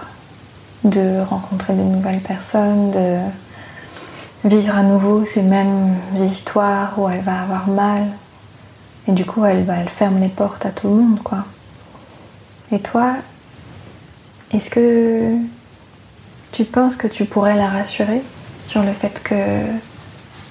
de 0.83 1.21
rencontrer 1.21 1.75
de 1.75 1.83
nouvelles 1.83 2.21
personnes, 2.21 2.91
de 2.91 3.19
vivre 4.45 4.77
à 4.77 4.83
nouveau 4.83 5.25
ces 5.25 5.43
mêmes 5.43 5.95
histoires 6.19 6.99
où 6.99 7.09
elle 7.09 7.23
va 7.23 7.43
avoir 7.43 7.69
mal. 7.69 8.07
Et 9.09 9.13
du 9.13 9.25
coup, 9.25 9.45
elle, 9.45 9.65
bah, 9.65 9.75
elle 9.81 9.89
ferme 9.89 10.21
les 10.21 10.29
portes 10.29 10.67
à 10.67 10.71
tout 10.71 10.89
le 10.89 10.95
monde, 10.95 11.23
quoi. 11.23 11.45
Et 12.73 12.81
toi, 12.81 13.15
est-ce 14.53 14.71
que 14.71 15.37
tu 16.53 16.65
penses 16.65 16.97
que 16.97 17.07
tu 17.07 17.25
pourrais 17.25 17.57
la 17.57 17.69
rassurer 17.69 18.23
sur 18.67 18.83
le 18.83 18.93
fait 18.93 19.23
que 19.23 19.35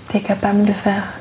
tu 0.09 0.17
es 0.17 0.21
capable 0.21 0.63
de 0.63 0.71
faire 0.71 1.13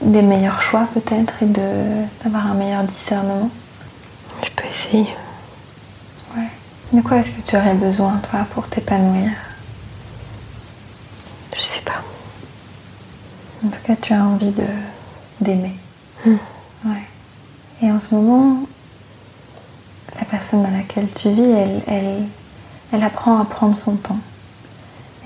des 0.00 0.22
meilleurs 0.22 0.62
choix 0.62 0.88
peut-être 0.94 1.34
et 1.42 1.46
d'avoir 1.46 2.46
un 2.46 2.54
meilleur 2.54 2.84
discernement? 2.84 3.50
Je 4.42 4.50
peux 4.50 4.68
essayer. 4.68 5.08
Ouais. 6.36 6.48
De 6.92 7.00
quoi 7.02 7.18
est-ce 7.18 7.32
que 7.32 7.42
tu 7.42 7.56
aurais 7.56 7.74
besoin, 7.74 8.20
toi, 8.30 8.40
pour 8.54 8.68
t'épanouir? 8.68 9.30
Je 11.56 11.62
sais 11.62 11.80
pas. 11.80 12.02
En 13.64 13.68
tout 13.68 13.80
cas, 13.84 13.94
tu 14.00 14.12
as 14.12 14.24
envie 14.24 14.50
de 14.50 14.66
d'aimer. 15.40 15.76
Hmm. 16.24 16.36
Ouais. 16.84 17.02
Et 17.82 17.90
en 17.90 17.98
ce 17.98 18.14
moment, 18.14 18.60
la 20.18 20.24
personne 20.24 20.62
dans 20.62 20.70
laquelle 20.70 21.08
tu 21.14 21.30
vis, 21.30 21.50
elle, 21.50 21.82
elle, 21.86 22.22
elle 22.92 23.02
apprend 23.02 23.38
à 23.38 23.44
prendre 23.44 23.76
son 23.76 23.96
temps 23.96 24.18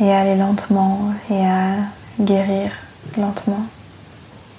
et 0.01 0.12
à 0.12 0.20
aller 0.20 0.37
lentement 0.37 1.12
et 1.31 1.47
à 1.47 1.77
guérir 2.20 2.70
lentement. 3.18 3.66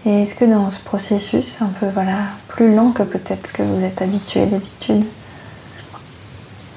Et 0.05 0.23
est-ce 0.23 0.35
que 0.35 0.45
dans 0.45 0.69
ce 0.71 0.79
processus, 0.79 1.57
un 1.61 1.67
peu 1.79 1.87
voilà, 1.87 2.17
plus 2.47 2.73
long 2.73 2.91
que 2.91 3.03
peut-être 3.03 3.47
ce 3.47 3.53
que 3.53 3.63
vous 3.63 3.83
êtes 3.83 4.01
habitué 4.01 4.45
d'habitude, 4.45 5.03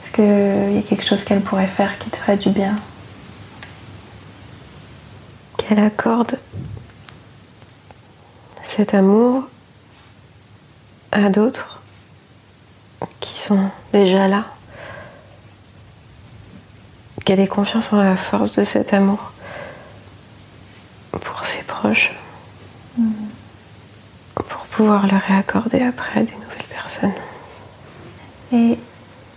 est-ce 0.03 0.11
qu'il 0.11 0.75
y 0.75 0.79
a 0.79 0.83
quelque 0.83 1.05
chose 1.07 1.25
qu'elle 1.25 1.43
pourrait 1.43 1.67
faire 1.67 1.99
qui 1.99 2.11
te 2.11 2.17
ferait 2.17 2.39
du 2.39 2.51
bien? 2.51 2.75
Qu'elle 5.71 5.85
accorde 5.85 6.37
cet 8.65 8.93
amour 8.93 9.45
à 11.13 11.29
d'autres 11.29 11.81
qui 13.21 13.39
sont 13.39 13.71
déjà 13.93 14.27
là. 14.27 14.47
Qu'elle 17.25 17.39
ait 17.39 17.47
confiance 17.47 17.93
en 17.93 18.03
la 18.03 18.17
force 18.17 18.51
de 18.57 18.65
cet 18.65 18.93
amour 18.93 19.31
pour 21.13 21.45
ses 21.45 21.63
proches. 21.63 22.15
Pour 24.35 24.63
pouvoir 24.73 25.07
le 25.07 25.19
réaccorder 25.29 25.83
après 25.83 26.19
à 26.19 26.25
des 26.25 26.35
nouvelles 26.35 26.67
personnes. 26.69 27.15
Et 28.53 28.77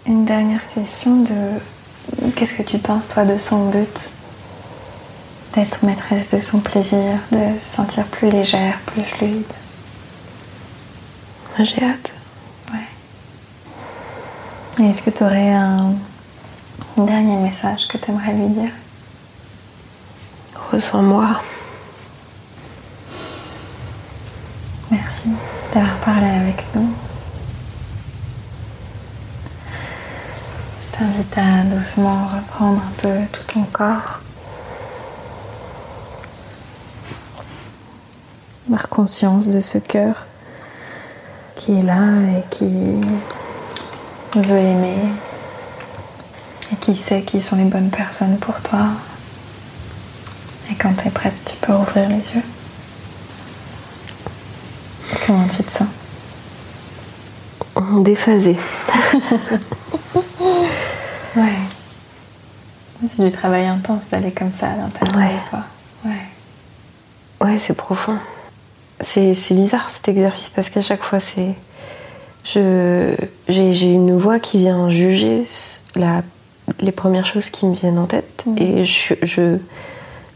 une 0.08 0.26
dernière 0.26 0.68
question 0.74 1.22
de 1.22 2.32
qu'est-ce 2.32 2.56
que 2.56 2.64
tu 2.64 2.80
penses 2.80 3.08
toi 3.08 3.24
de 3.24 3.38
son 3.38 3.70
but? 3.70 4.10
D'être 5.54 5.84
maîtresse 5.84 6.34
de 6.34 6.40
son 6.40 6.60
plaisir, 6.60 7.20
de 7.32 7.60
se 7.60 7.76
sentir 7.76 8.06
plus 8.06 8.30
légère, 8.30 8.80
plus 8.88 9.04
fluide. 9.04 9.44
Moi, 11.58 11.68
J'ai 11.68 11.84
hâte. 11.84 12.14
Et 14.80 14.90
est-ce 14.90 15.04
que 15.04 15.12
tu 15.12 15.24
aurais 15.24 15.54
un 15.54 15.94
dernier 16.98 17.36
message 17.36 17.88
que 17.88 17.98
tu 18.00 18.10
aimerais 18.10 18.34
lui 18.34 18.48
dire? 18.48 18.72
Ressens-moi. 20.72 21.40
Merci 24.90 25.30
d'avoir 25.72 25.96
parlé 25.98 26.26
avec 26.26 26.66
nous. 26.74 26.90
Je 30.82 30.98
t'invite 30.98 31.38
à 31.38 31.64
doucement 31.76 32.26
reprendre 32.26 32.82
un 32.82 33.02
peu 33.02 33.14
tout 33.32 33.44
ton 33.54 33.64
corps. 33.66 34.22
Avoir 38.68 38.88
conscience 38.90 39.50
de 39.50 39.60
ce 39.60 39.78
cœur 39.78 40.26
qui 41.56 41.78
est 41.80 41.82
là 41.84 42.02
et 42.38 42.44
qui 42.50 42.66
veut 44.36 44.58
aimer 44.58 44.98
et 46.72 46.76
qui 46.78 46.96
sait 46.96 47.22
qui 47.24 47.42
sont 47.42 47.56
les 47.58 47.66
bonnes 47.66 47.90
personnes 47.92 48.38
pour 48.38 48.60
toi. 48.62 48.88
Et 50.72 50.76
quand 50.76 50.94
tu 50.98 51.08
es 51.08 51.12
prête, 51.12 51.34
tu 51.46 51.56
peux 51.58 51.74
ouvrir 51.74 52.08
les 52.10 52.16
yeux. 52.16 52.42
Comment 55.28 55.48
tu 55.48 55.64
te 55.64 55.72
sens? 55.72 55.88
Déphasé. 58.04 58.58
Ouais. 61.36 61.58
C'est 63.10 63.26
du 63.26 63.32
travail 63.32 63.66
intense 63.66 64.08
d'aller 64.10 64.32
comme 64.32 64.54
ça 64.54 64.68
à 64.68 64.76
l'intérieur 64.76 65.18
Ouais. 65.18 65.40
de 65.44 65.50
toi. 65.50 65.60
Ouais. 66.06 66.22
Ouais, 67.42 67.58
c'est 67.58 67.74
profond. 67.74 68.20
C'est 69.04 69.36
bizarre 69.52 69.90
cet 69.90 70.08
exercice 70.08 70.50
parce 70.50 70.70
qu'à 70.70 70.82
chaque 70.82 71.04
fois, 71.04 71.20
c'est. 71.20 71.54
je- 72.46 73.16
J'ai 73.50 73.90
une 73.92 74.18
voix 74.18 74.40
qui 74.40 74.58
vient 74.58 74.90
juger 74.90 75.46
la, 75.96 76.22
les 76.80 76.92
premières 76.92 77.26
choses 77.26 77.50
qui 77.50 77.66
me 77.66 77.76
viennent 77.76 78.00
en 78.00 78.06
tête 78.06 78.44
Mhm. 78.46 78.58
et 78.58 78.86
je, 78.86 79.14
je 79.24 79.58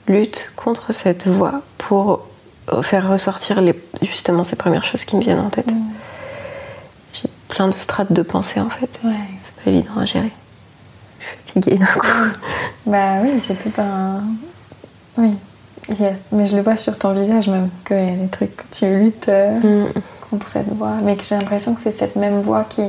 lutte 0.07 0.51
contre 0.55 0.93
cette 0.93 1.27
voix 1.27 1.61
pour 1.77 2.25
faire 2.81 3.09
ressortir 3.09 3.61
les, 3.61 3.73
justement 4.01 4.43
ces 4.43 4.57
premières 4.57 4.83
choses 4.85 5.05
qui 5.05 5.15
me 5.15 5.21
viennent 5.21 5.39
en 5.39 5.49
tête. 5.49 5.69
J'ai 7.13 7.29
plein 7.47 7.67
de 7.69 7.73
strates 7.73 8.11
de 8.11 8.21
pensée 8.21 8.59
en 8.59 8.69
fait. 8.69 8.99
Ouais. 9.05 9.13
C'est 9.43 9.63
pas 9.63 9.69
évident 9.71 9.97
à 9.97 10.05
gérer. 10.05 10.31
fatiguée 11.45 11.77
d'un 11.77 11.85
coup. 11.85 12.07
Bah 12.85 13.21
oui, 13.23 13.29
c'est 13.45 13.57
tout 13.57 13.81
un. 13.81 14.21
Oui. 15.17 15.31
Mais 16.31 16.47
je 16.47 16.55
le 16.55 16.61
vois 16.61 16.75
sur 16.77 16.97
ton 16.99 17.13
visage 17.13 17.47
même, 17.47 17.69
qu'il 17.85 17.97
y 17.97 18.09
a 18.13 18.15
des 18.15 18.27
trucs 18.27 18.55
que 18.55 18.63
tu 18.71 18.85
luttes 18.85 19.29
euh, 19.29 19.59
Mm. 19.59 19.87
contre 20.29 20.49
cette 20.49 20.73
voix. 20.73 20.93
Mais 21.03 21.15
que 21.15 21.23
j'ai 21.23 21.35
l'impression 21.35 21.73
que 21.75 21.81
c'est 21.81 21.91
cette 21.97 22.15
même 22.15 22.41
voix 22.41 22.65
qui 22.67 22.83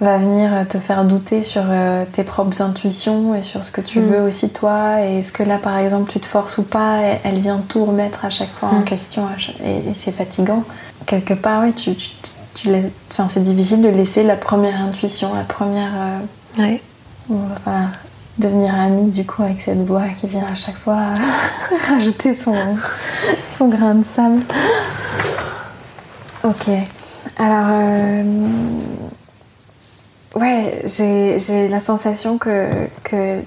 va 0.00 0.18
venir 0.18 0.66
te 0.68 0.78
faire 0.78 1.04
douter 1.04 1.42
sur 1.42 1.62
euh, 1.66 2.04
tes 2.12 2.24
propres 2.24 2.60
intuitions 2.60 3.34
et 3.34 3.42
sur 3.42 3.64
ce 3.64 3.70
que 3.72 3.80
tu 3.80 4.00
Mm. 4.00 4.04
veux 4.04 4.20
aussi 4.20 4.50
toi. 4.50 5.00
Et 5.02 5.20
est-ce 5.20 5.32
que 5.32 5.42
là, 5.42 5.56
par 5.58 5.78
exemple, 5.78 6.10
tu 6.12 6.20
te 6.20 6.26
forces 6.26 6.58
ou 6.58 6.62
pas? 6.64 7.00
Et 7.02 7.18
Elle 7.24 7.38
vient 7.38 7.58
tout 7.58 7.84
remettre 7.84 8.24
à 8.24 8.30
chaque 8.30 8.50
fois 8.52 8.68
en 8.70 8.80
Mm. 8.80 8.84
question 8.84 9.26
chaque- 9.38 9.60
et, 9.60 9.76
et 9.90 9.94
c'est 9.94 10.12
fatigant. 10.12 10.64
Quelque 11.06 11.34
part, 11.34 11.62
oui, 11.62 11.72
tu, 11.72 11.94
tu, 11.94 12.10
tu 12.54 12.68
laiss- 12.68 12.90
enfin, 13.10 13.28
c'est 13.28 13.42
difficile 13.42 13.82
de 13.82 13.88
laisser 13.88 14.22
la 14.24 14.36
première 14.36 14.80
intuition, 14.82 15.32
la 15.34 15.42
première. 15.44 15.90
euh, 16.58 16.62
Ouais. 16.62 16.82
falloir 17.64 17.88
devenir 18.38 18.74
ami 18.74 19.10
du 19.10 19.24
coup 19.24 19.42
avec 19.42 19.60
cette 19.60 19.84
voix 19.84 20.08
qui 20.18 20.26
vient 20.26 20.46
à 20.50 20.54
chaque 20.54 20.76
fois 20.78 21.14
rajouter 21.88 22.34
son, 22.34 22.76
son 23.56 23.68
grain 23.68 23.94
de 23.94 24.04
sable. 24.04 24.42
Ok. 26.42 26.68
Alors, 27.38 27.72
euh, 27.76 28.22
ouais, 30.34 30.82
j'ai 30.84 31.38
j'ai 31.38 31.68
la 31.68 31.80
sensation 31.80 32.38
que, 32.38 32.68
que 33.02 33.40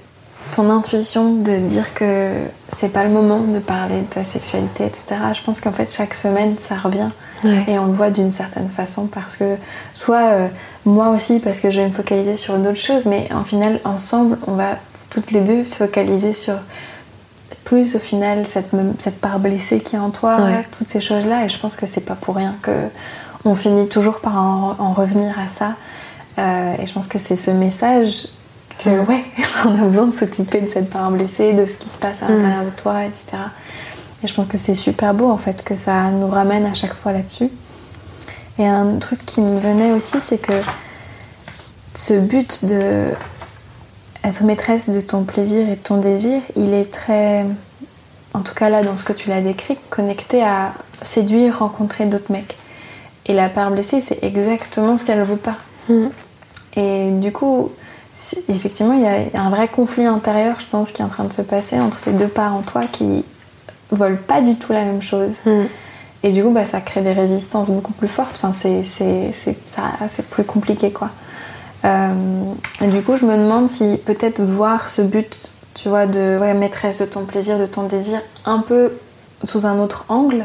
ton 0.54 0.70
intuition 0.70 1.34
de 1.34 1.58
dire 1.58 1.94
que 1.94 2.32
c'est 2.68 2.92
pas 2.92 3.04
le 3.04 3.10
moment 3.10 3.40
de 3.40 3.58
parler 3.58 4.00
de 4.00 4.06
ta 4.06 4.24
sexualité, 4.24 4.84
etc. 4.86 5.16
Je 5.34 5.42
pense 5.42 5.60
qu'en 5.60 5.72
fait, 5.72 5.92
chaque 5.94 6.14
semaine, 6.14 6.56
ça 6.58 6.76
revient. 6.76 7.10
Ouais. 7.44 7.64
Et 7.68 7.78
on 7.78 7.86
le 7.86 7.92
voit 7.92 8.10
d'une 8.10 8.30
certaine 8.30 8.68
façon 8.68 9.06
parce 9.06 9.36
que, 9.36 9.56
soit 9.94 10.32
euh, 10.32 10.48
moi 10.84 11.10
aussi, 11.10 11.38
parce 11.40 11.60
que 11.60 11.70
je 11.70 11.80
vais 11.80 11.86
me 11.88 11.92
focaliser 11.92 12.36
sur 12.36 12.56
d'autres 12.58 12.76
choses, 12.76 13.06
mais 13.06 13.28
en 13.32 13.44
final, 13.44 13.80
ensemble, 13.84 14.38
on 14.46 14.52
va 14.52 14.76
toutes 15.10 15.30
les 15.30 15.40
deux 15.40 15.64
se 15.64 15.76
focaliser 15.76 16.34
sur 16.34 16.54
plus 17.64 17.96
au 17.96 17.98
final 17.98 18.46
cette, 18.46 18.70
part 19.20 19.38
blessée 19.38 19.80
qui 19.80 19.96
est 19.96 19.98
en 19.98 20.10
toi, 20.10 20.36
Ouais. 20.40 20.64
toutes 20.78 20.88
ces 20.88 21.00
choses-là. 21.00 21.44
Et 21.44 21.48
je 21.48 21.58
pense 21.58 21.76
que 21.76 21.86
c'est 21.86 22.00
pas 22.00 22.14
pour 22.14 22.36
rien 22.36 22.54
que 22.62 22.72
on 23.44 23.54
finit 23.54 23.88
toujours 23.88 24.20
par 24.20 24.36
en, 24.38 24.74
en 24.78 24.92
revenir 24.92 25.34
à 25.38 25.48
ça. 25.48 25.74
Euh, 26.38 26.74
et 26.80 26.86
je 26.86 26.92
pense 26.92 27.06
que 27.08 27.18
c'est 27.18 27.36
ce 27.36 27.50
message 27.50 28.26
que, 28.82 28.90
ouais, 28.90 29.24
on 29.66 29.74
a 29.84 29.86
besoin 29.86 30.06
de 30.06 30.14
s'occuper 30.14 30.60
de 30.60 30.70
cette 30.70 30.90
part 30.90 31.10
blessée, 31.10 31.52
de 31.52 31.66
ce 31.66 31.76
qui 31.76 31.88
se 31.88 31.98
passe 31.98 32.22
à 32.22 32.26
Mm. 32.26 32.36
l'intérieur 32.36 32.64
de 32.64 32.70
toi, 32.70 33.04
etc. 33.04 33.42
Et 34.22 34.26
je 34.26 34.34
pense 34.34 34.46
que 34.46 34.58
c'est 34.58 34.74
super 34.74 35.14
beau 35.14 35.30
en 35.30 35.38
fait 35.38 35.62
que 35.62 35.76
ça 35.76 36.10
nous 36.10 36.28
ramène 36.28 36.66
à 36.66 36.74
chaque 36.74 36.94
fois 36.94 37.12
là-dessus. 37.12 37.50
Et 38.58 38.66
un 38.66 38.96
truc 38.98 39.24
qui 39.24 39.40
me 39.40 39.58
venait 39.58 39.92
aussi, 39.92 40.20
c'est 40.20 40.38
que 40.38 40.60
ce 41.94 42.14
but 42.14 42.64
de 42.64 43.04
être 44.24 44.42
maîtresse 44.42 44.88
de 44.88 45.00
ton 45.00 45.22
plaisir 45.22 45.68
et 45.68 45.76
de 45.76 45.80
ton 45.80 45.98
désir, 45.98 46.40
il 46.56 46.74
est 46.74 46.90
très, 46.90 47.46
en 48.34 48.40
tout 48.40 48.54
cas 48.54 48.68
là 48.68 48.82
dans 48.82 48.96
ce 48.96 49.04
que 49.04 49.12
tu 49.12 49.28
l'as 49.28 49.40
décrit, 49.40 49.76
connecté 49.90 50.42
à 50.42 50.72
séduire, 51.02 51.60
rencontrer 51.60 52.06
d'autres 52.06 52.32
mecs. 52.32 52.56
Et 53.26 53.34
la 53.34 53.48
part 53.48 53.70
blessée, 53.70 54.00
c'est 54.00 54.22
exactement 54.22 54.96
ce 54.96 55.04
qu'elle 55.04 55.20
ne 55.20 55.24
veut 55.24 55.36
pas. 55.36 55.56
Mm. 55.88 56.08
Et 56.76 57.10
du 57.12 57.30
coup, 57.30 57.70
effectivement, 58.48 58.94
il 58.94 59.02
y 59.02 59.06
a 59.06 59.40
un 59.40 59.50
vrai 59.50 59.68
conflit 59.68 60.06
intérieur, 60.06 60.58
je 60.58 60.66
pense, 60.66 60.90
qui 60.90 61.02
est 61.02 61.04
en 61.04 61.08
train 61.08 61.24
de 61.24 61.32
se 61.32 61.42
passer 61.42 61.78
entre 61.78 61.98
ces 61.98 62.12
deux 62.12 62.28
parts 62.28 62.54
en 62.54 62.62
toi 62.62 62.82
qui 62.90 63.24
veulent 63.90 64.20
pas 64.20 64.40
du 64.40 64.56
tout 64.56 64.72
la 64.72 64.84
même 64.84 65.02
chose. 65.02 65.38
Mm. 65.44 65.64
Et 66.24 66.32
du 66.32 66.42
coup, 66.42 66.50
bah, 66.50 66.64
ça 66.64 66.80
crée 66.80 67.00
des 67.02 67.12
résistances 67.12 67.70
beaucoup 67.70 67.92
plus 67.92 68.08
fortes. 68.08 68.40
Enfin, 68.42 68.52
c'est, 68.56 68.84
c'est, 68.84 69.30
c'est, 69.32 69.56
ça- 69.68 69.92
c'est 70.08 70.26
plus 70.26 70.44
compliqué, 70.44 70.90
quoi. 70.90 71.10
Euh, 71.84 72.08
et 72.80 72.88
du 72.88 73.02
coup, 73.02 73.16
je 73.16 73.24
me 73.24 73.36
demande 73.36 73.68
si 73.68 74.00
peut-être 74.04 74.42
voir 74.42 74.90
ce 74.90 75.00
but, 75.02 75.50
tu 75.74 75.88
vois, 75.88 76.06
de 76.06 76.36
ouais, 76.40 76.54
maîtresse 76.54 77.00
de 77.00 77.06
ton 77.06 77.24
plaisir, 77.24 77.58
de 77.58 77.66
ton 77.66 77.84
désir, 77.84 78.20
un 78.44 78.58
peu 78.58 78.92
sous 79.44 79.64
un 79.64 79.78
autre 79.78 80.04
angle, 80.08 80.44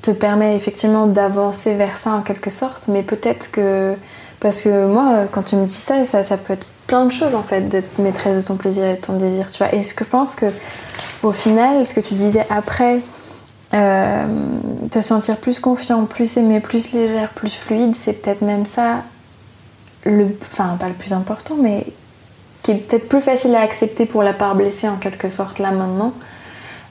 te 0.00 0.10
permet 0.10 0.56
effectivement 0.56 1.06
d'avancer 1.06 1.74
vers 1.74 1.98
ça 1.98 2.12
en 2.12 2.22
quelque 2.22 2.50
sorte. 2.50 2.88
Mais 2.88 3.02
peut-être 3.02 3.50
que. 3.50 3.94
Parce 4.40 4.60
que 4.62 4.86
moi, 4.86 5.24
quand 5.30 5.42
tu 5.42 5.56
me 5.56 5.64
dis 5.66 5.72
ça, 5.74 6.04
ça, 6.04 6.24
ça 6.24 6.36
peut 6.36 6.54
être 6.54 6.66
plein 6.86 7.04
de 7.06 7.12
choses 7.12 7.34
en 7.34 7.42
fait, 7.42 7.62
d'être 7.62 7.98
maîtresse 7.98 8.42
de 8.42 8.46
ton 8.48 8.56
plaisir 8.56 8.84
et 8.84 8.94
de 8.96 9.00
ton 9.00 9.14
désir, 9.16 9.50
tu 9.50 9.58
vois. 9.58 9.74
Et 9.74 9.82
ce 9.82 9.94
que 9.94 10.04
je 10.04 10.10
pense 10.10 10.34
que, 10.34 10.46
au 11.22 11.32
final, 11.32 11.86
ce 11.86 11.94
que 11.94 12.00
tu 12.00 12.14
disais 12.14 12.46
après, 12.50 13.00
euh, 13.72 14.24
te 14.90 15.00
sentir 15.00 15.36
plus 15.38 15.58
confiant, 15.60 16.04
plus 16.04 16.36
aimé, 16.36 16.60
plus 16.60 16.92
légère, 16.92 17.30
plus 17.30 17.54
fluide, 17.54 17.94
c'est 17.96 18.12
peut-être 18.12 18.42
même 18.42 18.66
ça, 18.66 19.02
le, 20.04 20.26
enfin 20.52 20.76
pas 20.78 20.88
le 20.88 20.94
plus 20.94 21.12
important, 21.12 21.54
mais 21.60 21.86
qui 22.62 22.70
est 22.72 22.74
peut-être 22.76 23.08
plus 23.08 23.20
facile 23.20 23.54
à 23.54 23.60
accepter 23.60 24.06
pour 24.06 24.22
la 24.22 24.32
part 24.32 24.54
blessée 24.54 24.88
en 24.88 24.96
quelque 24.96 25.28
sorte 25.28 25.58
là 25.58 25.70
maintenant. 25.70 26.12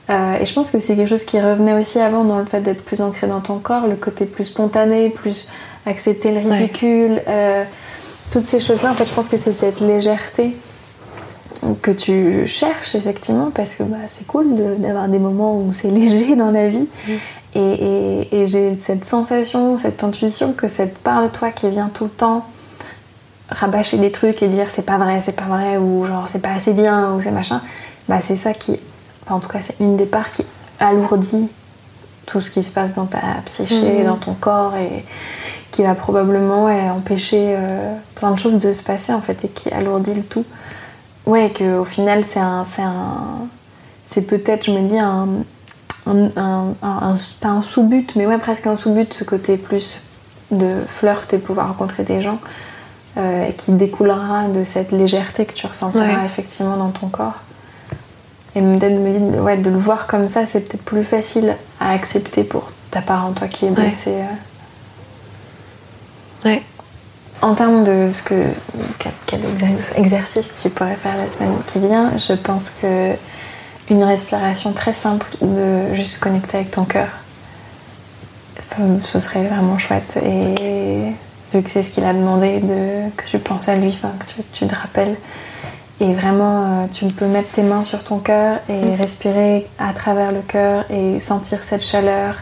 Euh, 0.10 0.36
et 0.41 0.46
je 0.46 0.54
pense 0.54 0.70
que 0.72 0.80
c'est 0.80 0.96
quelque 0.96 1.08
chose 1.08 1.24
qui 1.24 1.39
revenait 1.39 1.80
aussi 1.80 1.98
avant 2.00 2.26
dans 2.26 2.38
le 2.39 2.46
fait 2.46 2.60
d'être 2.60 2.84
plus 2.84 3.00
ancré 3.02 3.26
dans 3.28 3.39
ton 3.39 3.60
corps, 3.60 3.88
le 3.88 3.96
côté 3.96 4.26
plus 4.26 4.44
spontané, 4.44 5.10
plus 5.10 5.48
accepter 5.86 6.32
le 6.32 6.41
Ouais. 6.50 6.56
ridicule, 6.58 7.22
euh, 7.28 7.64
toutes 8.32 8.45
ces 8.45 8.59
choses-là. 8.59 8.91
En 8.91 8.93
fait, 8.93 9.05
je 9.05 9.13
pense 9.13 9.30
que 9.30 9.38
c'est 9.38 9.53
cette 9.53 9.80
légèreté 9.80 10.55
que 11.82 11.91
tu 11.91 12.45
cherches 12.47 12.95
effectivement 12.95 13.49
parce 13.53 13.76
que 13.76 13.84
bah, 13.84 13.97
c'est 14.07 14.28
cool 14.28 14.55
de- 14.55 14.76
d'avoir 14.76 15.07
des 15.07 15.19
moments 15.19 15.57
où 15.57 15.71
c'est 15.71 15.89
léger 15.91 16.36
dans 16.36 16.51
la 16.51 16.67
vie. 16.67 16.88
Et, 17.55 17.59
et- 17.59 18.41
et 18.41 18.47
j'ai 18.47 18.78
cette 18.78 19.05
sensation, 19.05 19.78
cette 19.78 20.03
intuition 20.03 20.53
que 20.53 20.67
cette 20.67 20.97
part 20.97 21.21
de 21.24 21.28
toi 21.28 21.51
qui 21.51 21.69
vient 21.69 21.89
tout 21.93 22.05
le 22.05 22.09
temps 22.09 22.45
rabâcher 23.49 23.97
des 23.97 24.11
trucs 24.11 24.41
et 24.41 24.47
dire 24.47 24.65
c'est 24.69 24.82
pas 24.86 24.97
vrai, 24.97 25.21
c'est 25.24 25.36
pas 25.36 25.43
vrai, 25.45 25.78
ou 25.78 26.05
genre 26.07 26.26
c'est 26.28 26.39
pas 26.41 26.51
assez 26.53 26.74
bien, 26.74 27.13
ou 27.13 27.21
c'est 27.21 27.30
machin, 27.32 27.61
bah 28.09 28.17
c'est 28.21 28.38
ça 28.38 28.53
qui, 28.53 28.80
enfin 29.24 29.36
en 29.36 29.39
tout 29.39 29.49
cas 29.49 29.59
c'est 29.61 29.80
une 29.80 29.95
des 29.95 30.07
parts 30.07 30.32
qui 30.32 30.43
alourdit 30.80 31.47
tout 32.26 32.41
ce 32.41 32.49
qui 32.49 32.63
se 32.63 32.71
passe 32.71 32.93
dans 32.93 33.05
ta 33.05 33.19
psyché, 33.45 33.99
Mhm. 33.99 34.05
dans 34.07 34.15
ton 34.15 34.34
corps 34.34 34.76
et 34.76 35.05
qui 35.71 35.84
va 35.84 35.93
probablement 35.93 36.65
ouais, 36.65 36.89
empêcher 36.89 37.53
euh, 37.57 37.93
plein 38.24 38.32
de 38.32 38.39
choses 38.39 38.57
de 38.59 38.71
se 38.71 38.82
passer 38.82 39.11
en 39.13 39.19
fait 39.19 39.43
et 39.43 39.49
qui 39.49 39.69
alourdit 39.69 40.13
le 40.13 40.24
tout. 40.24 40.45
Ouais, 41.26 41.49
que 41.49 41.78
au 41.78 41.84
final 41.84 42.24
c'est 42.24 42.39
un, 42.39 42.63
c'est 42.63 42.82
un, 42.82 43.17
c'est 44.07 44.21
peut-être, 44.21 44.63
je 44.65 44.71
me 44.71 44.88
dis 44.88 44.97
un, 44.97 45.28
un, 46.07 46.26
un- 46.38 46.74
un- 46.82 47.09
un- 47.11 47.13
pas 47.41 47.49
un 47.49 47.61
sous-but, 47.61 48.15
mais 48.15 48.26
ouais 48.26 48.38
presque 48.38 48.65
un 48.65 48.78
sous-but, 48.78 49.13
ce 49.13 49.26
côté 49.26 49.57
plus 49.57 50.01
de 50.51 50.84
flirt 50.88 51.34
et 51.34 51.38
pouvoir 51.38 51.67
rencontrer 51.67 52.03
des 52.03 52.21
gens 52.21 52.39
euh, 53.17 53.45
et 53.47 53.53
qui 53.53 53.74
découlera 53.74 54.47
de 54.47 54.63
cette 54.63 54.93
légèreté 54.93 55.45
que 55.45 55.53
tu 55.53 55.67
ressentiras 55.67 56.05
Ouais. 56.05 56.26
effectivement 56.26 56.78
dans 56.78 56.91
ton 56.91 57.07
corps. 57.09 57.36
Et 58.55 58.61
peut-être 58.61 58.99
me 58.99 59.11
dire, 59.11 59.41
ouais, 59.43 59.57
de 59.57 59.69
le 59.69 59.78
voir 59.78 60.07
comme 60.07 60.30
ça, 60.30 60.45
c'est 60.45 60.61
peut-être 60.61 60.84
plus 60.84 61.03
facile 61.03 61.57
à 61.82 61.91
accepter 61.91 62.43
pour 62.45 62.71
ta 62.89 63.01
part 63.01 63.26
en 63.26 63.32
toi 63.34 63.47
qui 63.49 63.65
est 63.65 63.71
blessée. 63.71 64.21
euh. 66.45 66.49
Ouais. 66.49 66.61
En 67.41 67.55
termes 67.55 67.84
de 67.84 68.11
ce 68.14 68.23
que 68.23 68.45
quel, 68.99 69.11
quel 69.26 69.41
exer- 69.41 69.97
exercice 69.97 70.49
tu 70.61 70.69
pourrais 70.69 70.95
faire 70.95 71.18
la 71.18 71.27
semaine 71.27 71.53
qui 71.68 71.80
vient, 71.80 72.11
je 72.18 72.34
pense 72.34 72.69
que 72.69 73.14
une 73.89 74.03
respiration 74.03 74.72
très 74.72 74.93
simple 74.93 75.27
de 75.41 75.93
juste 75.93 76.19
connecter 76.19 76.57
avec 76.57 76.72
ton 76.72 76.85
cœur, 76.85 77.10
ce 79.03 79.19
serait 79.19 79.43
vraiment 79.43 79.77
chouette. 79.77 80.18
Et 80.26 81.11
vu 81.53 81.61
que 81.61 81.69
c'est 81.69 81.84
ce 81.84 81.89
qu'il 81.89 82.05
a 82.05 82.14
demandé, 82.14 82.60
de, 82.61 83.10
que 83.18 83.26
tu 83.27 83.39
penses 83.39 83.68
à 83.68 83.76
lui, 83.76 83.91
que 83.91 84.26
tu, 84.34 84.41
tu 84.53 84.68
te 84.68 84.73
rappelles. 84.76 85.15
Et 85.99 86.14
vraiment, 86.14 86.64
euh, 86.64 86.85
tu 86.91 87.05
peux 87.07 87.27
mettre 87.27 87.49
tes 87.49 87.61
mains 87.61 87.84
sur 87.84 88.03
ton 88.03 88.19
cœur 88.19 88.60
et 88.69 88.95
respirer 88.95 89.68
à 89.80 89.93
travers 89.93 90.31
le 90.31 90.41
cœur 90.41 90.85
et 90.89 91.19
sentir 91.19 91.64
cette 91.64 91.84
chaleur 91.84 92.35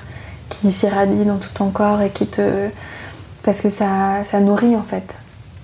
qui 0.50 0.72
s'irradie 0.72 1.26
dans 1.26 1.38
tout 1.38 1.54
ton 1.54 1.70
corps 1.70 2.02
et 2.02 2.12
qui 2.12 2.28
te. 2.28 2.70
Parce 3.44 3.62
que 3.62 3.70
ça, 3.70 4.24
ça 4.24 4.40
nourrit 4.40 4.76
en 4.76 4.84
fait. 4.84 5.16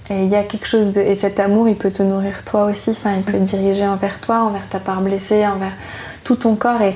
Et 0.09 0.23
il 0.23 0.29
y 0.29 0.35
a 0.35 0.43
quelque 0.43 0.67
chose 0.67 0.91
de. 0.91 1.01
Et 1.01 1.15
cet 1.15 1.39
amour, 1.39 1.67
il 1.67 1.75
peut 1.75 1.91
te 1.91 2.01
nourrir 2.01 2.45
toi 2.45 2.65
aussi. 2.65 2.91
Enfin, 2.91 3.15
il 3.15 3.23
peut 3.23 3.33
te 3.33 3.43
diriger 3.43 3.85
envers 3.85 4.19
toi, 4.21 4.43
envers 4.43 4.67
ta 4.69 4.79
part 4.79 5.01
blessée, 5.01 5.45
envers 5.45 5.73
tout 6.23 6.35
ton 6.35 6.55
corps. 6.55 6.81
Et 6.81 6.95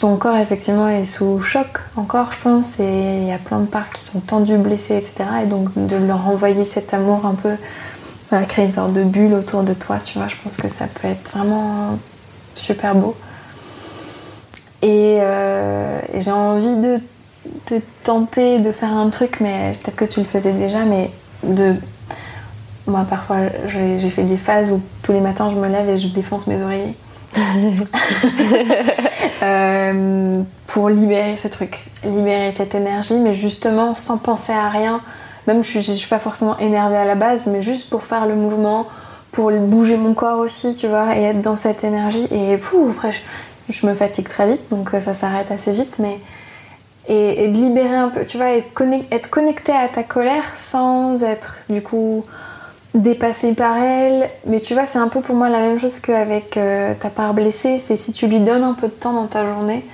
ton 0.00 0.16
corps, 0.16 0.36
effectivement, 0.36 0.88
est 0.88 1.04
sous 1.04 1.40
choc 1.40 1.80
encore, 1.96 2.32
je 2.32 2.38
pense. 2.38 2.80
Et 2.80 3.18
il 3.20 3.28
y 3.28 3.32
a 3.32 3.38
plein 3.38 3.60
de 3.60 3.66
parts 3.66 3.90
qui 3.90 4.02
sont 4.04 4.20
tendues, 4.20 4.56
blessées, 4.56 4.96
etc. 4.96 5.28
Et 5.44 5.46
donc, 5.46 5.68
de 5.76 5.96
leur 5.96 6.26
envoyer 6.26 6.64
cet 6.64 6.94
amour 6.94 7.26
un 7.26 7.34
peu. 7.34 7.56
Créer 8.48 8.64
une 8.64 8.72
sorte 8.72 8.92
de 8.92 9.04
bulle 9.04 9.34
autour 9.34 9.62
de 9.62 9.72
toi, 9.72 9.98
tu 10.04 10.18
vois. 10.18 10.26
Je 10.26 10.34
pense 10.42 10.56
que 10.56 10.68
ça 10.68 10.86
peut 10.86 11.06
être 11.06 11.30
vraiment 11.32 11.98
super 12.54 12.94
beau. 12.94 13.14
Et, 14.82 15.18
euh, 15.20 16.00
et 16.12 16.20
j'ai 16.20 16.32
envie 16.32 16.76
de 16.76 17.00
te 17.66 17.74
tenter 18.04 18.58
de 18.60 18.72
faire 18.72 18.92
un 18.92 19.10
truc, 19.10 19.40
mais 19.40 19.72
peut-être 19.82 19.96
que 19.96 20.04
tu 20.04 20.20
le 20.20 20.26
faisais 20.26 20.52
déjà, 20.52 20.84
mais 20.84 21.10
de. 21.42 21.74
Moi, 22.86 23.04
parfois, 23.08 23.38
j'ai 23.66 24.10
fait 24.10 24.22
des 24.22 24.36
phases 24.36 24.70
où 24.70 24.80
tous 25.02 25.12
les 25.12 25.20
matins, 25.20 25.50
je 25.50 25.56
me 25.56 25.68
lève 25.68 25.88
et 25.88 25.98
je 25.98 26.08
défonce 26.08 26.46
mes 26.46 26.62
oreillers. 26.62 26.94
Euh, 29.42 30.42
pour 30.66 30.88
libérer 30.88 31.36
ce 31.36 31.46
truc, 31.46 31.86
libérer 32.04 32.50
cette 32.52 32.74
énergie, 32.74 33.18
mais 33.20 33.34
justement 33.34 33.94
sans 33.94 34.16
penser 34.16 34.52
à 34.52 34.70
rien. 34.70 35.02
Même 35.46 35.62
je 35.62 35.68
suis, 35.68 35.82
je 35.82 35.92
suis 35.92 36.08
pas 36.08 36.18
forcément 36.18 36.58
énervée 36.58 36.96
à 36.96 37.04
la 37.04 37.14
base, 37.14 37.46
mais 37.46 37.60
juste 37.62 37.90
pour 37.90 38.02
faire 38.02 38.26
le 38.26 38.34
mouvement, 38.34 38.86
pour 39.32 39.52
bouger 39.52 39.98
mon 39.98 40.14
corps 40.14 40.38
aussi, 40.38 40.74
tu 40.74 40.88
vois, 40.88 41.16
et 41.16 41.22
être 41.22 41.42
dans 41.42 41.54
cette 41.54 41.84
énergie. 41.84 42.26
Et 42.30 42.56
pouf, 42.56 42.90
après, 42.96 43.12
je, 43.68 43.86
me 43.86 43.94
fatigue 43.94 44.28
très 44.28 44.48
vite, 44.48 44.62
donc 44.70 44.90
ça 45.00 45.12
s'arrête 45.12 45.50
assez 45.50 45.72
vite, 45.72 45.96
mais. 45.98 46.18
Et, 47.08 47.48
de 47.48 47.56
libérer 47.56 47.94
un 47.94 48.08
peu, 48.08 48.24
tu 48.24 48.36
vois, 48.36 48.50
être, 48.50 48.82
être 49.12 49.30
connecté 49.30 49.72
à 49.72 49.86
ta 49.88 50.02
colère 50.02 50.54
sans 50.54 51.22
être 51.22 51.58
du 51.68 51.80
coup 51.80 52.24
dépassé 52.96 53.52
par 53.54 53.76
elle. 53.76 54.28
Mais 54.46 54.60
tu 54.60 54.74
vois, 54.74 54.86
c'est 54.86 54.98
un 54.98 55.08
peu 55.08 55.20
pour 55.20 55.36
moi 55.36 55.48
la 55.48 55.60
même 55.60 55.78
chose 55.78 56.00
qu'avec 56.00 56.56
euh, 56.56 56.94
ta 56.98 57.08
part 57.08 57.34
blessée. 57.34 57.78
C'est 57.78 57.96
si 57.96 58.12
tu 58.12 58.26
lui 58.26 58.40
donnes 58.40 58.64
un 58.64 58.74
peu 58.74 58.88
de 58.88 58.92
temps 58.92 59.12
dans 59.12 59.26
ta 59.26 59.44
journée, 59.44 59.84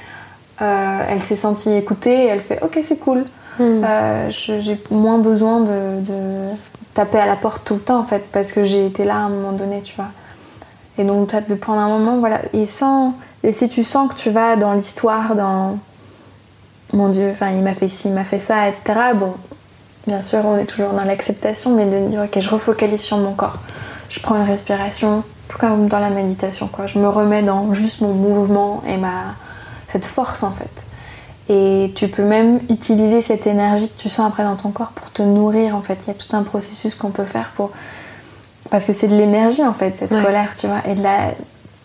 euh, 0.61 0.99
elle 1.09 1.23
s'est 1.23 1.37
sentie 1.37 1.73
écoutée 1.73 2.25
et 2.25 2.27
elle 2.27 2.41
fait 2.41 2.63
Ok, 2.63 2.79
c'est 2.83 2.99
cool. 2.99 3.25
Hmm. 3.59 3.83
Euh, 3.85 4.31
j'ai 4.31 4.81
moins 4.91 5.19
besoin 5.19 5.61
de, 5.61 6.49
taper 6.95 7.19
à 7.19 7.27
la 7.27 7.37
porte 7.37 7.65
tout 7.65 7.75
le 7.75 7.81
temps 7.81 8.01
en 8.01 8.05
fait, 8.05 8.25
parce 8.33 8.53
que 8.53 8.65
j'ai 8.65 8.87
été 8.87 9.05
là 9.05 9.17
à 9.17 9.21
un 9.21 9.29
moment 9.29 9.53
donné, 9.53 9.81
tu 9.83 9.95
vois. 9.97 10.09
Et 10.99 11.05
donc, 11.05 11.35
de 11.49 11.55
prendre 11.55 11.81
un 11.81 11.89
moment, 11.89 12.19
voilà. 12.19 12.41
Et, 12.53 12.67
sans, 12.67 13.15
et 13.43 13.53
si 13.53 13.69
tu 13.69 13.83
sens 13.83 14.11
que 14.11 14.15
tu 14.15 14.31
vas 14.31 14.57
dans 14.57 14.75
l'histoire, 14.75 15.35
dans 15.35 15.79
mon 16.93 17.09
Dieu, 17.09 17.31
enfin, 17.31 17.51
il 17.51 17.63
m'a 17.63 17.75
fait 17.75 17.89
ci, 17.89 18.09
il 18.09 18.15
m'a 18.15 18.25
fait 18.25 18.39
ça, 18.39 18.69
etc. 18.69 18.83
Bon, 19.15 19.35
bien 20.07 20.21
sûr, 20.21 20.41
on 20.45 20.57
est 20.57 20.67
toujours 20.67 20.93
dans 20.93 21.05
l'acceptation, 21.05 21.75
mais 21.75 21.87
de 21.87 22.09
dire, 22.09 22.23
ok, 22.23 22.41
je 22.41 22.51
refocalise 22.51 23.01
sur 23.01 23.19
mon 23.19 23.33
corps. 23.33 23.59
Je 24.09 24.21
prends 24.21 24.37
une 24.37 24.47
respiration, 24.47 25.25
comme 25.59 25.89
dans 25.89 25.99
la 25.99 26.11
méditation, 26.11 26.69
quoi. 26.69 26.87
Je 26.87 26.99
me 26.99 27.09
remets 27.09 27.43
dans 27.43 27.73
juste 27.73 28.01
mon 28.03 28.13
mouvement 28.13 28.83
et 28.87 28.97
ma, 28.97 29.35
cette 29.89 30.07
force, 30.07 30.43
en 30.43 30.53
fait. 30.53 30.85
Et 31.49 31.93
tu 31.95 32.09
peux 32.09 32.25
même 32.25 32.61
utiliser 32.69 33.21
cette 33.23 33.47
énergie 33.47 33.89
que 33.89 34.01
tu 34.01 34.09
sens 34.09 34.29
après 34.29 34.45
dans 34.45 34.57
ton 34.57 34.71
corps 34.71 34.93
pour 34.93 35.11
te 35.11 35.23
nourrir, 35.23 35.75
en 35.75 35.81
fait. 35.81 35.99
Il 36.07 36.09
y 36.09 36.11
a 36.11 36.15
tout 36.15 36.35
un 36.37 36.43
processus 36.43 36.95
qu'on 36.95 37.11
peut 37.11 37.25
faire 37.25 37.51
pour... 37.57 37.71
Parce 38.71 38.85
que 38.85 38.93
c'est 38.93 39.09
de 39.09 39.17
l'énergie, 39.17 39.65
en 39.65 39.73
fait, 39.73 39.99
cette 39.99 40.11
colère, 40.11 40.55
tu 40.57 40.67
vois. 40.67 40.81
Et 40.89 40.95
de 40.95 41.03
la, 41.03 41.33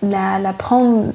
la, 0.01 0.39
la, 0.39 0.53
prendre 0.53 1.13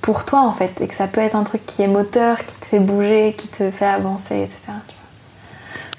pour 0.00 0.24
toi, 0.24 0.40
en 0.40 0.52
fait. 0.52 0.80
Et 0.80 0.88
que 0.88 0.94
ça 0.94 1.06
peut 1.06 1.20
être 1.20 1.36
un 1.36 1.44
truc 1.44 1.64
qui 1.66 1.82
est 1.82 1.88
moteur, 1.88 2.44
qui 2.44 2.54
te 2.54 2.66
fait 2.66 2.80
bouger, 2.80 3.34
qui 3.36 3.48
te 3.48 3.70
fait 3.70 3.86
avancer, 3.86 4.42
etc. 4.42 4.72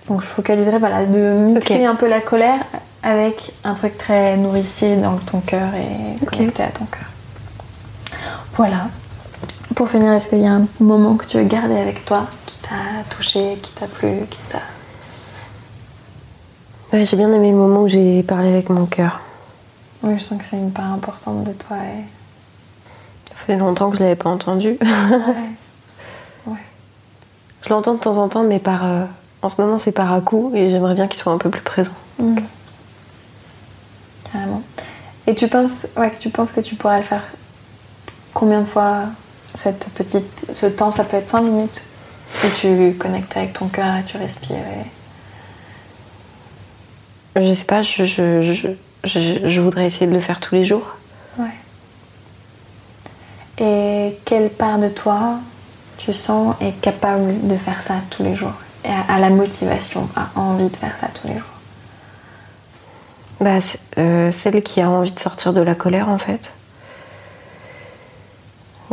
Donc 0.07 0.21
je 0.21 0.27
focaliserai 0.27 0.77
voilà, 0.77 1.05
de 1.05 1.37
mixer 1.39 1.85
un 1.85 1.95
peu 1.95 2.07
la 2.07 2.21
colère 2.21 2.59
avec 3.01 3.53
un 3.63 3.73
truc 3.73 3.97
très 3.97 4.37
nourricier 4.37 4.97
dans 4.97 5.17
ton 5.17 5.39
cœur 5.39 5.69
et 5.73 6.25
connecté 6.25 6.63
à 6.63 6.69
ton 6.69 6.85
cœur. 6.85 7.05
Voilà. 8.55 8.87
Pour 9.75 9.89
finir, 9.89 10.13
est-ce 10.13 10.29
qu'il 10.29 10.39
y 10.39 10.47
a 10.47 10.53
un 10.53 10.67
moment 10.79 11.15
que 11.15 11.25
tu 11.25 11.37
veux 11.37 11.43
garder 11.43 11.77
avec 11.77 12.05
toi 12.05 12.27
qui 12.45 12.55
t'a 12.57 13.15
touché, 13.15 13.57
qui 13.61 13.71
t'a 13.71 13.87
plu, 13.87 14.21
qui 14.29 14.39
t'a. 14.49 14.61
Ouais, 16.93 17.03
j'ai 17.03 17.17
bien 17.17 17.31
aimé 17.31 17.49
le 17.49 17.57
moment 17.57 17.81
où 17.81 17.87
j'ai 17.87 18.23
parlé 18.23 18.49
avec 18.49 18.69
mon 18.69 18.85
cœur. 18.85 19.19
Oui, 20.03 20.13
je 20.17 20.23
sens 20.23 20.39
que 20.39 20.45
c'est 20.49 20.57
une 20.57 20.71
part 20.71 20.93
importante 20.93 21.43
de 21.43 21.51
toi. 21.51 21.77
Et... 21.77 22.03
Fait 23.45 23.57
longtemps 23.57 23.91
que 23.91 23.97
je 23.97 24.03
l'avais 24.03 24.15
pas 24.15 24.29
entendu. 24.29 24.77
ouais. 26.47 26.53
Je 27.61 27.69
l'entends 27.69 27.93
de 27.93 27.99
temps 27.99 28.17
en 28.17 28.29
temps, 28.29 28.43
mais 28.43 28.59
par. 28.59 28.85
Euh, 28.85 29.05
en 29.41 29.49
ce 29.49 29.61
moment, 29.61 29.77
c'est 29.77 29.91
par 29.91 30.11
à 30.11 30.21
coup 30.21 30.51
et 30.55 30.71
j'aimerais 30.71 30.95
bien 30.95 31.07
qu'il 31.07 31.19
soit 31.19 31.31
un 31.31 31.37
peu 31.37 31.51
plus 31.51 31.61
présent. 31.61 31.91
Mm. 32.17 32.37
Carrément. 34.31 34.63
Et 35.27 35.35
tu 35.35 35.47
penses, 35.47 35.87
ouais, 35.97 36.11
tu 36.19 36.29
penses 36.29 36.51
que 36.51 36.61
tu 36.61 36.75
pourrais 36.75 36.97
le 36.97 37.03
faire 37.03 37.23
combien 38.33 38.61
de 38.61 38.65
fois 38.65 39.03
cette 39.53 39.89
petite, 39.89 40.47
ce 40.53 40.65
temps? 40.65 40.91
Ça 40.91 41.03
peut 41.03 41.17
être 41.17 41.27
5 41.27 41.41
minutes 41.41 41.83
et 42.43 42.49
tu 42.49 42.95
connectes 42.97 43.37
avec 43.37 43.53
ton 43.53 43.67
cœur 43.67 43.95
et 43.97 44.03
tu 44.03 44.17
respires. 44.17 44.57
Je 47.35 47.53
sais 47.53 47.65
pas, 47.65 47.81
je, 47.81 48.05
je, 48.05 48.53
je, 49.03 49.49
je, 49.49 49.61
voudrais 49.61 49.85
essayer 49.85 50.07
de 50.07 50.13
le 50.13 50.19
faire 50.21 50.39
tous 50.39 50.55
les 50.55 50.65
jours. 50.65 50.95
Ouais. 51.37 51.45
Et 53.59 54.14
quelle 54.25 54.49
part 54.49 54.79
de 54.79 54.89
toi 54.89 55.35
tu 55.97 56.11
sens 56.11 56.55
est 56.59 56.73
capable 56.81 57.47
de 57.47 57.55
faire 57.55 57.81
ça 57.81 57.95
tous 58.09 58.23
les 58.23 58.35
jours 58.35 58.53
à, 58.83 59.19
la 59.19 59.29
motivation, 59.29 60.09
à 60.15 60.39
envie 60.39 60.69
de 60.69 60.75
faire 60.75 60.97
ça 60.97 61.07
tous 61.07 61.27
les 61.27 61.35
jours? 61.35 61.43
Bah, 63.39 63.59
euh, 63.97 64.31
Celle 64.31 64.61
qui 64.63 64.81
a 64.81 64.89
envie 64.89 65.11
de 65.11 65.19
sortir 65.19 65.53
de 65.53 65.61
la 65.61 65.75
colère 65.75 66.09
en 66.09 66.17
fait. 66.17 66.51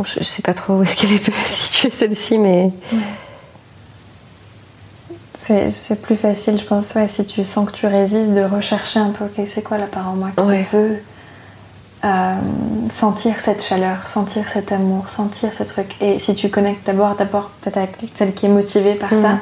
Je, 0.03 0.23
sais 0.23 0.41
pas 0.41 0.53
trop 0.53 0.73
où 0.73 0.83
est-ce 0.83 0.97
qu'elle 0.97 1.13
est 1.13 1.31
située 1.49 1.89
celle-ci, 1.89 2.37
mais. 2.37 2.71
C'est 5.35 6.01
plus 6.01 6.15
facile, 6.15 6.57
je 6.57 6.63
pense, 6.63 6.93
ouais, 6.95 7.07
si 7.07 7.25
tu 7.25 7.43
sens 7.43 7.69
que 7.69 7.75
tu 7.75 7.85
résistes, 7.85 8.31
de 8.31 8.43
rechercher 8.43 8.99
un 8.99 9.09
peu, 9.09 9.25
ok, 9.25 9.45
c'est 9.45 9.61
quoi 9.61 9.77
la 9.77 9.87
part 9.87 10.09
en 10.09 10.13
moi 10.13 10.29
qui 10.35 10.75
veut 10.75 10.99
euh, 12.05 12.33
sentir 12.89 13.39
cette 13.39 13.63
chaleur, 13.63 14.07
sentir 14.07 14.47
cet 14.49 14.71
amour, 14.71 15.09
sentir 15.09 15.53
ce 15.53 15.63
truc. 15.63 15.95
Et 16.01 16.19
si 16.19 16.33
tu 16.33 16.49
connectes 16.49 16.85
d'abord, 16.85 17.15
d'abord 17.15 17.49
peut-être 17.61 17.77
avec 17.77 17.97
celle 18.13 18.33
qui 18.33 18.47
est 18.47 18.49
motivée 18.49 18.95
par 18.95 19.09
ça, 19.09 19.33
mm 19.33 19.39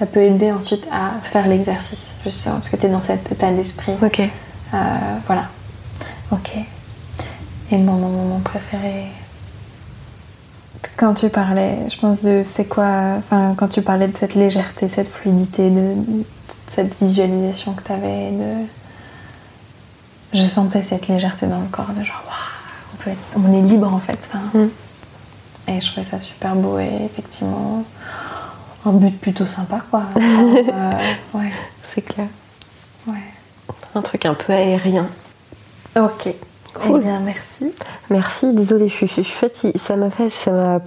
ça 0.00 0.06
peut 0.06 0.22
aider 0.22 0.50
ensuite 0.50 0.88
à 0.90 1.20
faire 1.22 1.46
l'exercice, 1.46 2.12
justement, 2.24 2.54
parce 2.56 2.70
que 2.70 2.76
tu 2.76 2.86
es 2.86 2.88
dans 2.88 3.02
cet 3.02 3.30
état 3.32 3.50
d'esprit. 3.50 3.92
Ok. 4.02 4.20
Euh, 4.20 4.76
voilà. 5.26 5.48
Ok. 6.32 6.52
Et 7.70 7.76
mon 7.76 7.92
moment 7.92 8.40
préféré 8.42 9.08
Quand 10.96 11.12
tu 11.12 11.28
parlais, 11.28 11.76
je 11.88 11.98
pense 11.98 12.24
de 12.24 12.40
c'est 12.42 12.64
quoi. 12.64 13.16
Enfin, 13.18 13.54
quand 13.58 13.68
tu 13.68 13.82
parlais 13.82 14.08
de 14.08 14.16
cette 14.16 14.34
légèreté, 14.34 14.88
cette 14.88 15.08
fluidité, 15.08 15.68
de, 15.68 15.94
cette 16.66 16.98
visualisation 16.98 17.74
que 17.74 17.82
tu 17.82 17.92
avais, 17.92 18.30
de. 18.30 18.79
Je 20.32 20.46
sentais 20.46 20.82
cette 20.84 21.08
légèreté 21.08 21.46
dans 21.46 21.60
le 21.60 21.66
corps, 21.66 21.88
de 21.88 22.04
genre, 22.04 22.22
waouh, 22.26 23.06
on, 23.06 23.10
être, 23.10 23.18
on 23.36 23.52
est 23.52 23.68
libre 23.68 23.92
en 23.92 23.98
fait. 23.98 24.28
Mm. 24.54 24.66
Et 25.68 25.80
je 25.80 25.90
trouvais 25.90 26.06
ça 26.06 26.18
super 26.20 26.54
beau 26.54 26.78
et 26.78 27.04
effectivement 27.04 27.84
un 28.84 28.92
but 28.92 29.18
plutôt 29.20 29.46
sympa, 29.46 29.82
quoi. 29.90 30.04
Euh, 30.20 31.38
ouais. 31.38 31.52
C'est 31.82 32.02
clair. 32.02 32.26
Ouais. 33.06 33.14
Un 33.94 34.02
truc 34.02 34.24
un 34.24 34.34
peu 34.34 34.52
aérien. 34.52 35.08
Ok. 35.96 36.34
Cool. 36.74 37.00
Eh 37.00 37.04
bien, 37.04 37.20
merci. 37.20 37.72
Merci. 38.08 38.52
Désolée, 38.52 38.88
je 38.88 39.06
suis, 39.06 39.24
fatiguée. 39.24 39.78
Ça 39.78 39.96
m'a 39.96 40.10
fait, 40.10 40.30
ça 40.30 40.50
m'a 40.50 40.80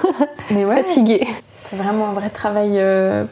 Mais 0.50 0.64
ouais, 0.64 0.82
fatiguée. 0.82 1.26
C'est 1.70 1.76
vraiment 1.76 2.08
un 2.08 2.12
vrai 2.12 2.30
travail 2.30 2.72
euh, 2.74 3.24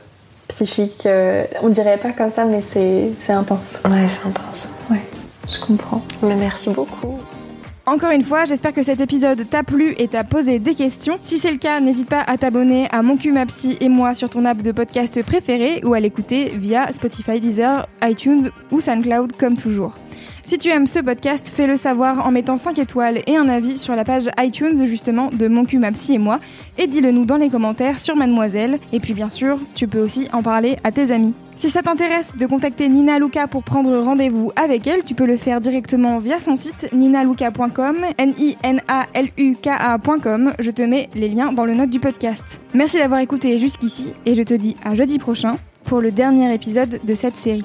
psychique. 0.48 1.06
Euh, 1.06 1.44
on 1.62 1.68
dirait 1.68 1.96
pas 1.96 2.12
comme 2.12 2.30
ça, 2.30 2.44
mais 2.44 2.62
c'est 2.62 3.32
intense. 3.32 3.80
Ouais, 3.84 4.06
c'est 4.08 4.28
intense. 4.28 4.68
Ouais, 4.90 5.02
je 5.48 5.58
comprends. 5.58 6.02
Mais 6.22 6.34
merci 6.34 6.70
beaucoup. 6.70 7.18
Encore 7.88 8.10
une 8.10 8.24
fois, 8.24 8.46
j'espère 8.46 8.74
que 8.74 8.82
cet 8.82 9.00
épisode 9.00 9.48
t'a 9.48 9.62
plu 9.62 9.94
et 9.98 10.08
t'a 10.08 10.24
posé 10.24 10.58
des 10.58 10.74
questions. 10.74 11.20
Si 11.22 11.38
c'est 11.38 11.52
le 11.52 11.56
cas, 11.56 11.78
n'hésite 11.78 12.08
pas 12.08 12.20
à 12.26 12.36
t'abonner 12.36 12.88
à 12.90 13.00
Mon 13.02 13.16
cul, 13.16 13.32
et 13.80 13.88
moi 13.88 14.12
sur 14.12 14.28
ton 14.28 14.44
app 14.44 14.60
de 14.60 14.72
podcast 14.72 15.22
préféré 15.22 15.80
ou 15.84 15.94
à 15.94 16.00
l'écouter 16.00 16.46
via 16.56 16.90
Spotify, 16.90 17.40
Deezer, 17.40 17.86
iTunes 18.02 18.50
ou 18.72 18.80
SoundCloud 18.80 19.34
comme 19.36 19.54
toujours. 19.54 19.94
Si 20.44 20.58
tu 20.58 20.68
aimes 20.68 20.88
ce 20.88 20.98
podcast, 20.98 21.48
fais-le 21.54 21.76
savoir 21.76 22.26
en 22.26 22.32
mettant 22.32 22.56
5 22.56 22.76
étoiles 22.80 23.20
et 23.28 23.36
un 23.36 23.48
avis 23.48 23.78
sur 23.78 23.94
la 23.94 24.02
page 24.02 24.28
iTunes 24.40 24.84
justement 24.84 25.30
de 25.32 25.46
Mon 25.46 25.64
cul, 25.64 25.80
et 26.08 26.18
moi 26.18 26.40
et 26.78 26.88
dis-le 26.88 27.12
nous 27.12 27.24
dans 27.24 27.36
les 27.36 27.50
commentaires 27.50 28.00
sur 28.00 28.16
Mademoiselle. 28.16 28.80
Et 28.92 28.98
puis 28.98 29.14
bien 29.14 29.30
sûr, 29.30 29.60
tu 29.76 29.86
peux 29.86 30.00
aussi 30.00 30.28
en 30.32 30.42
parler 30.42 30.76
à 30.82 30.90
tes 30.90 31.12
amis. 31.12 31.34
Si 31.58 31.70
ça 31.70 31.82
t'intéresse 31.82 32.36
de 32.36 32.46
contacter 32.46 32.88
Nina 32.88 33.18
Luca 33.18 33.46
pour 33.46 33.62
prendre 33.62 33.98
rendez-vous 33.98 34.52
avec 34.56 34.86
elle, 34.86 35.04
tu 35.04 35.14
peux 35.14 35.24
le 35.24 35.38
faire 35.38 35.60
directement 35.60 36.18
via 36.18 36.40
son 36.40 36.54
site 36.54 36.92
ninaluka.com, 36.92 37.96
N-I-N-A-L-U-K-A.com. 38.18 38.92
Je 40.58 40.70
te 40.70 40.82
mets 40.82 41.08
les 41.14 41.28
liens 41.30 41.52
dans 41.52 41.64
le 41.64 41.74
note 41.74 41.90
du 41.90 42.00
podcast. 42.00 42.60
Merci 42.74 42.98
d'avoir 42.98 43.20
écouté 43.20 43.58
jusqu'ici 43.58 44.12
et 44.26 44.34
je 44.34 44.42
te 44.42 44.52
dis 44.54 44.76
à 44.84 44.94
jeudi 44.94 45.18
prochain 45.18 45.56
pour 45.84 46.00
le 46.00 46.10
dernier 46.10 46.52
épisode 46.52 47.00
de 47.02 47.14
cette 47.14 47.36
série. 47.36 47.64